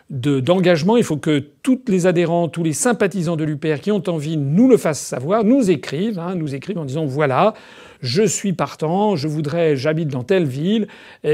d'engagement. 0.09 0.97
il 0.97 1.02
faut 1.02 1.16
que 1.16 1.43
tous 1.62 1.80
les 1.88 2.06
adhérents, 2.06 2.48
tous 2.48 2.62
les 2.62 2.72
sympathisants 2.72 3.34
de 3.34 3.43
l'UPR 3.43 3.80
qui 3.80 3.90
ont 3.90 4.09
envie 4.09 4.36
nous 4.36 4.68
le 4.68 4.76
fassent 4.76 5.01
savoir, 5.01 5.43
nous 5.43 5.68
écrivent, 5.68 6.20
hein, 6.20 6.36
nous 6.36 6.55
écrivent 6.55 6.78
en 6.78 6.84
disant 6.84 7.06
voilà, 7.06 7.55
je 8.02 8.22
suis 8.22 8.52
partant, 8.52 9.16
je 9.16 9.26
voudrais, 9.26 9.74
j'habite 9.74 10.09
dans 10.09 10.22
telle 10.22 10.44
ville, 10.44 10.86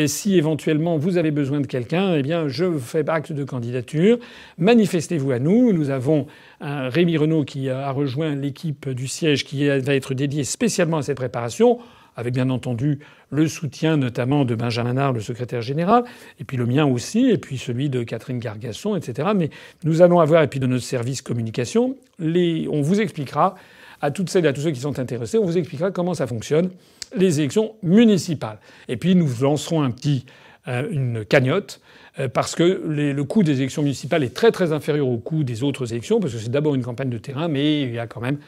si 0.07 0.39
éventuellement 0.39 0.97
vous 0.97 1.19
avez 1.19 1.33
besoin 1.33 1.61
de 1.61 1.67
quelqu'un, 1.67 2.15
eh 2.15 2.23
bien 2.23 2.49
je 2.49 2.79
fais 2.79 3.07
acte 3.11 3.33
de 3.33 3.45
candidature. 3.45 4.19
Manifestez-vous 4.57 5.33
à 5.33 5.39
nous. 5.39 5.75
Nous 5.75 5.91
avons 5.91 6.27
Rémi 6.63 7.19
Renault 7.19 7.45
qui 7.45 7.69
a 7.69 7.91
rejoint 7.91 8.35
l'équipe 8.35 8.89
du 8.89 9.07
siège 9.07 9.45
qui 9.45 9.69
va 9.69 9.95
être 9.95 10.15
dédiée 10.15 10.45
spécialement 10.45 10.97
à 10.97 11.03
cette 11.03 11.19
préparation 11.19 11.79
avec 12.17 12.35
bien 12.35 12.51
entendu 12.51 13.01
le 13.31 13.49
soutien 13.49 13.97
notamment 13.97 14.45
de 14.45 14.55
Benjamin 14.55 14.95
Nard, 14.95 15.13
le 15.13 15.21
secrétaire 15.21 15.63
général, 15.63 16.05
et 16.39 16.45
puis 16.45 16.57
le 16.57 16.67
mien 16.67 16.87
aussi, 16.87 17.31
et 17.31 17.39
puis 17.39 17.59
celui 17.59 17.89
de 17.89 18.03
Catherine 18.03 18.39
Gargasson, 18.39 18.97
etc. 18.97 19.31
Mais 19.35 19.51
nous 19.85 20.03
allons 20.03 20.21
avoir, 20.21 20.43
et 20.43 20.49
puis 20.49 20.61
de 20.61 20.67
notre 20.67 20.85
service 20.85 21.23
communication, 21.23 21.97
on 22.21 22.83
vous 22.83 23.01
expliquera 23.01 23.55
à 24.01 24.11
toutes 24.11 24.31
celles 24.31 24.45
et 24.45 24.49
à 24.49 24.53
tous 24.53 24.63
ceux 24.63 24.73
qui 24.73 24.81
sont 24.81 24.99
intéressés, 24.99 25.39
on 25.39 25.45
vous 25.45 25.57
expliquera 25.57 25.91
comment 25.91 26.15
ça 26.15 26.27
fonctionne, 26.27 26.71
les 27.17 27.41
élections 27.41 27.75
municipales. 27.83 28.59
Et 28.89 28.97
puis 28.97 29.15
nous 29.15 29.29
lancerons 29.41 29.83
un 29.83 29.91
petit, 29.91 30.27
euh, 30.67 30.89
une 30.91 31.25
cagnotte 31.25 31.81
euh, 32.19 32.29
parce 32.29 32.55
que 32.55 32.83
le 32.85 33.25
coût 33.25 33.43
des 33.43 33.59
élections 33.61 33.83
municipales 33.83 34.25
est 34.25 34.35
très 34.35 34.51
très 34.51 34.73
inférieur 34.73 35.09
au 35.09 35.19
coût 35.19 35.45
des 35.45 35.63
autres 35.63 35.93
élections, 35.93 36.21
parce 36.21 36.33
que 36.33 36.39
c'est 36.39 36.51
d'abord 36.51 36.75
une 36.75 36.83
campagne 36.83 37.11
de 37.11 37.19
terrain, 37.19 37.49
mais 37.49 37.83
il 37.83 37.93
y 37.93 37.99
a 37.99 38.07
quand 38.07 38.21
même 38.21 38.39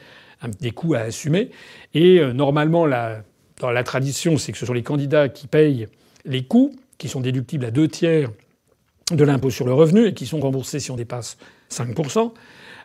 des 0.59 0.71
coûts 0.71 0.93
à 0.93 0.99
assumer. 0.99 1.49
Et 1.93 2.19
euh, 2.19 2.33
normalement, 2.33 2.85
la 2.85 3.23
dans 3.59 3.71
la 3.71 3.83
tradition, 3.83 4.37
c'est 4.37 4.51
que 4.51 4.57
ce 4.57 4.65
sont 4.65 4.73
les 4.73 4.83
candidats 4.83 5.29
qui 5.29 5.47
payent 5.47 5.87
les 6.25 6.43
coûts, 6.43 6.75
qui 6.97 7.07
sont 7.07 7.21
déductibles 7.21 7.65
à 7.65 7.71
deux 7.71 7.87
tiers 7.87 8.31
de 9.11 9.23
l'impôt 9.23 9.49
sur 9.49 9.65
le 9.65 9.73
revenu 9.73 10.07
et 10.07 10.13
qui 10.13 10.25
sont 10.25 10.39
remboursés 10.39 10.79
si 10.79 10.91
on 10.91 10.95
dépasse 10.95 11.37
5%. 11.71 12.33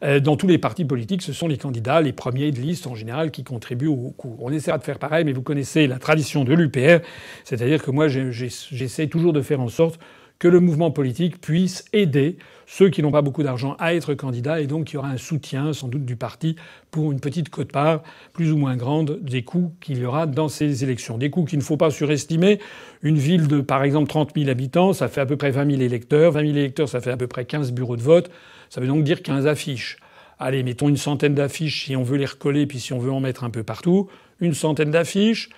Euh, 0.02 0.20
dans 0.20 0.36
tous 0.36 0.46
les 0.46 0.58
partis 0.58 0.84
politiques, 0.84 1.22
ce 1.22 1.32
sont 1.32 1.48
les 1.48 1.58
candidats, 1.58 2.00
les 2.00 2.12
premiers 2.12 2.52
de 2.52 2.60
liste 2.60 2.86
en 2.86 2.94
général, 2.94 3.30
qui 3.30 3.44
contribuent 3.44 3.86
au 3.86 4.14
coût. 4.16 4.36
On 4.40 4.50
essaiera 4.50 4.78
de 4.78 4.82
faire 4.82 4.98
pareil, 4.98 5.24
mais 5.24 5.32
vous 5.32 5.42
connaissez 5.42 5.86
la 5.86 5.98
tradition 5.98 6.44
de 6.44 6.54
l'UPR, 6.54 7.04
c'est-à-dire 7.44 7.82
que 7.82 7.90
moi, 7.90 8.08
j'essaie 8.08 9.08
toujours 9.08 9.32
de 9.32 9.42
faire 9.42 9.60
en 9.60 9.68
sorte 9.68 10.00
que 10.40 10.48
le 10.48 10.58
mouvement 10.58 10.90
politique 10.90 11.40
puisse 11.40 11.84
aider 11.92 12.38
ceux 12.66 12.88
qui 12.88 13.02
n'ont 13.02 13.10
pas 13.10 13.20
beaucoup 13.20 13.42
d'argent 13.42 13.76
à 13.78 13.94
être 13.94 14.14
candidats 14.14 14.60
et 14.60 14.66
donc 14.66 14.90
il 14.90 14.94
y 14.94 14.96
aura 14.96 15.10
un 15.10 15.18
soutien 15.18 15.72
sans 15.72 15.86
doute 15.86 16.04
du 16.04 16.16
parti 16.16 16.56
pour 16.90 17.12
une 17.12 17.20
petite 17.20 17.50
cote-part 17.50 18.02
plus 18.32 18.50
ou 18.50 18.56
moins 18.56 18.76
grande 18.76 19.18
des 19.22 19.42
coûts 19.42 19.72
qu'il 19.80 19.98
y 19.98 20.04
aura 20.04 20.26
dans 20.26 20.48
ces 20.48 20.82
élections. 20.82 21.18
Des 21.18 21.28
coûts 21.30 21.44
qu'il 21.44 21.58
ne 21.58 21.64
faut 21.64 21.76
pas 21.76 21.90
surestimer. 21.90 22.58
Une 23.02 23.18
ville 23.18 23.48
de 23.48 23.60
par 23.60 23.84
exemple 23.84 24.08
30 24.08 24.32
000 24.34 24.48
habitants, 24.48 24.94
ça 24.94 25.08
fait 25.08 25.20
à 25.20 25.26
peu 25.26 25.36
près 25.36 25.50
20 25.50 25.72
000 25.72 25.82
électeurs. 25.82 26.32
20 26.32 26.40
000 26.40 26.52
électeurs, 26.56 26.88
ça 26.88 27.00
fait 27.00 27.10
à 27.10 27.16
peu 27.18 27.26
près 27.26 27.44
15 27.44 27.72
bureaux 27.72 27.96
de 27.96 28.02
vote. 28.02 28.30
Ça 28.70 28.80
veut 28.80 28.86
donc 28.86 29.04
dire 29.04 29.22
15 29.22 29.46
affiches. 29.46 29.98
Allez, 30.38 30.62
mettons 30.62 30.88
une 30.88 30.96
centaine 30.96 31.34
d'affiches 31.34 31.84
si 31.84 31.96
on 31.96 32.02
veut 32.02 32.16
les 32.16 32.24
recoller, 32.24 32.66
puis 32.66 32.80
si 32.80 32.94
on 32.94 32.98
veut 32.98 33.12
en 33.12 33.20
mettre 33.20 33.44
un 33.44 33.50
peu 33.50 33.62
partout. 33.62 34.08
Une 34.40 34.54
centaine 34.54 34.90
d'affiches. 34.90 35.50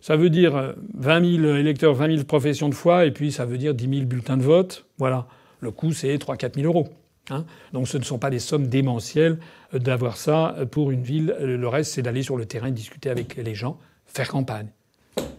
Ça 0.00 0.16
veut 0.16 0.30
dire 0.30 0.74
20 0.94 1.40
000 1.40 1.56
électeurs, 1.56 1.94
20 1.94 2.14
000 2.14 2.24
professions 2.24 2.68
de 2.68 2.74
foi, 2.74 3.06
et 3.06 3.10
puis 3.10 3.32
ça 3.32 3.44
veut 3.44 3.58
dire 3.58 3.74
10 3.74 3.88
000 3.88 4.06
bulletins 4.06 4.36
de 4.36 4.42
vote. 4.42 4.86
Voilà. 4.98 5.26
Le 5.60 5.70
coût, 5.70 5.92
c'est 5.92 6.16
3-4 6.16 6.54
000 6.54 6.66
euros. 6.66 6.88
Hein. 7.30 7.44
Donc 7.72 7.88
ce 7.88 7.98
ne 7.98 8.04
sont 8.04 8.18
pas 8.18 8.30
des 8.30 8.38
sommes 8.38 8.68
démentielles 8.68 9.38
d'avoir 9.72 10.16
ça 10.16 10.54
pour 10.70 10.90
une 10.90 11.02
ville. 11.02 11.34
Le 11.40 11.68
reste, 11.68 11.92
c'est 11.92 12.02
d'aller 12.02 12.22
sur 12.22 12.36
le 12.36 12.46
terrain, 12.46 12.70
discuter 12.70 13.10
avec 13.10 13.36
les 13.36 13.54
gens, 13.54 13.78
faire 14.06 14.28
campagne. 14.28 14.68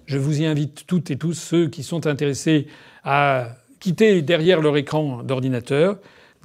Je 0.06 0.18
vous 0.18 0.42
y 0.42 0.46
invite 0.46 0.86
toutes 0.88 1.12
et 1.12 1.18
tous 1.18 1.34
ceux 1.34 1.68
qui 1.68 1.84
sont 1.84 2.08
intéressés 2.08 2.68
à 3.04 3.50
quitter 3.80 4.22
derrière 4.22 4.62
leur 4.62 4.76
écran 4.78 5.24
d'ordinateur 5.24 5.98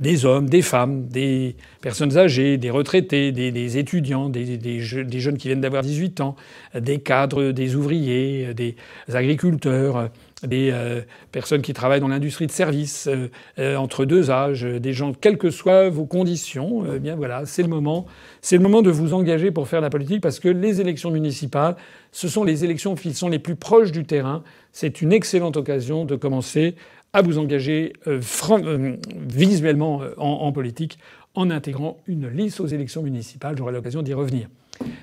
des 0.03 0.27
hommes, 0.27 0.51
des 0.51 0.63
femmes, 0.63 1.07
des 1.07 1.55
personnes 1.81 2.19
âgées, 2.19 2.59
des 2.59 2.71
retraités, 2.71 3.31
des, 3.31 3.79
étudiants, 3.79 4.29
des, 4.29 4.81
jeunes 4.81 5.39
qui 5.39 5.49
viennent 5.49 5.61
d'avoir 5.61 5.83
18 5.83 6.21
ans, 6.21 6.37
des 6.75 6.99
cadres, 6.99 7.53
des 7.53 7.77
ouvriers, 7.77 8.53
des 8.53 8.75
agriculteurs, 9.13 10.11
des 10.47 10.71
euh, 10.73 11.03
personnes 11.31 11.63
qui 11.63 11.73
travaillent 11.73 12.01
dans 12.01 12.09
l'industrie 12.09 12.47
de 12.47 12.53
services 12.53 13.07
euh, 13.07 13.29
euh, 13.61 13.77
entre 13.77 14.05
deux 14.05 14.31
âges, 14.31 14.63
des 14.63 14.93
gens, 14.93 15.13
quelles 15.13 15.39
que 15.39 15.51
soient 15.51 15.89
vos 15.89 16.05
conditions, 16.05 16.83
bien 16.99 17.15
voilà, 17.15 17.47
c'est 17.47 17.63
le 17.63 17.69
moment. 17.69 18.07
C'est 18.41 18.57
le 18.57 18.63
moment 18.63 18.83
de 18.83 18.91
vous 18.91 19.15
engager 19.15 19.53
pour 19.53 19.69
faire 19.69 19.81
la 19.81 19.91
politique 19.91 20.21
parce 20.21 20.41
que 20.41 20.49
les 20.49 20.81
élections 20.81 21.13
municipales, 21.13 21.77
ce 22.11 22.27
sont 22.29 22.43
les 22.43 22.65
élections 22.65 22.95
qui 22.97 23.15
sont 23.15 23.29
les 23.29 23.39
plus 23.39 23.55
proches 23.55 23.93
du 23.93 24.05
terrain. 24.05 24.43
C'est 24.73 25.01
une 25.01 25.13
excellente 25.13 25.57
occasion 25.57 26.05
de 26.05 26.17
commencer 26.17 26.75
à 27.13 27.23
vous 27.23 27.39
engager 27.39 27.93
visuellement 28.07 30.03
en, 30.17 30.27
en 30.27 30.53
politique 30.53 30.99
en 31.35 31.51
intégrant 31.51 31.99
une 32.07 32.29
liste 32.29 32.61
aux 32.61 32.67
élections 32.67 33.03
municipales. 33.03 33.57
J'aurai 33.57 33.73
l'occasion 33.73 34.03
d'y 34.03 34.15
revenir. 34.15 34.49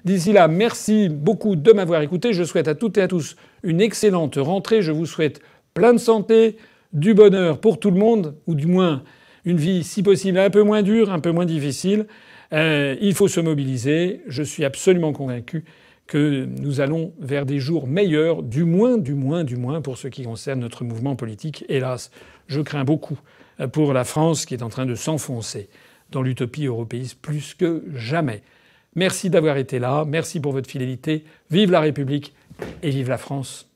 D'ici 0.06 0.34
là, 0.34 0.48
merci 0.48 1.10
beaucoup 1.10 1.56
de 1.56 1.72
m'avoir 1.72 2.02
écouté. 2.02 2.34
Je 2.34 2.44
souhaite 2.44 2.68
à 2.68 2.76
toutes 2.76 2.98
et 2.98 3.02
à 3.02 3.07
tous 3.07 3.36
une 3.64 3.81
excellente 3.81 4.36
rentrée. 4.38 4.81
Je 4.81 4.91
vous 4.91 5.06
souhaite 5.06 5.41
plein 5.73 5.94
de 5.94 5.99
santé, 5.99 6.57
du 6.94 7.14
bonheur 7.14 7.60
pour 7.60 7.80
tout 7.80 7.91
le 7.91 7.99
monde, 7.99 8.36
ou 8.48 8.56
du 8.56 8.65
moins 8.65 9.03
une 9.45 9.57
vie, 9.57 9.84
si 9.84 10.03
possible, 10.03 10.38
un 10.40 10.49
peu 10.49 10.64
moins 10.64 10.81
dure, 10.81 11.11
un 11.11 11.19
peu 11.19 11.31
moins 11.31 11.45
difficile. 11.45 12.07
Euh, 12.52 12.95
il 12.99 13.14
faut 13.14 13.27
se 13.27 13.40
mobiliser. 13.40 14.22
Je 14.27 14.44
suis 14.44 14.65
absolument 14.65 15.14
convaincu 15.14 15.65
que 16.10 16.45
nous 16.45 16.81
allons 16.81 17.14
vers 17.19 17.45
des 17.45 17.60
jours 17.60 17.88
meilleurs, 17.88 18.41
du 18.41 18.64
moins, 18.64 18.98
du 18.98 19.14
moins, 19.14 19.44
du 19.44 19.56
moins 19.56 19.80
pour 19.80 19.98
ce 19.99 20.07
qui 20.07 20.23
concerne 20.23 20.60
notre 20.60 20.84
mouvement 20.84 21.15
politique. 21.15 21.64
Hélas, 21.69 22.10
je 22.48 22.61
crains 22.61 22.84
beaucoup 22.84 23.19
pour 23.72 23.94
la 23.94 24.03
France 24.03 24.48
qui 24.48 24.56
est 24.56 24.64
en 24.64 24.69
train 24.69 24.88
de 24.88 24.95
s'enfoncer 24.95 25.69
dans 26.11 26.23
l'utopie 26.23 26.65
européiste 26.65 27.22
plus 27.22 27.53
que 27.53 27.84
jamais. 27.94 28.41
Merci 28.95 29.30
d'avoir 29.30 29.57
été 29.57 29.77
là, 29.77 30.03
merci 30.03 30.40
pour 30.40 30.52
votre 30.52 30.69
fidélité. 30.69 31.26
Vive 31.52 31.72
la 31.72 31.80
République 31.80 32.34
et 32.81 32.90
vive 32.90 33.10
la 33.10 33.19
France. 33.19 33.69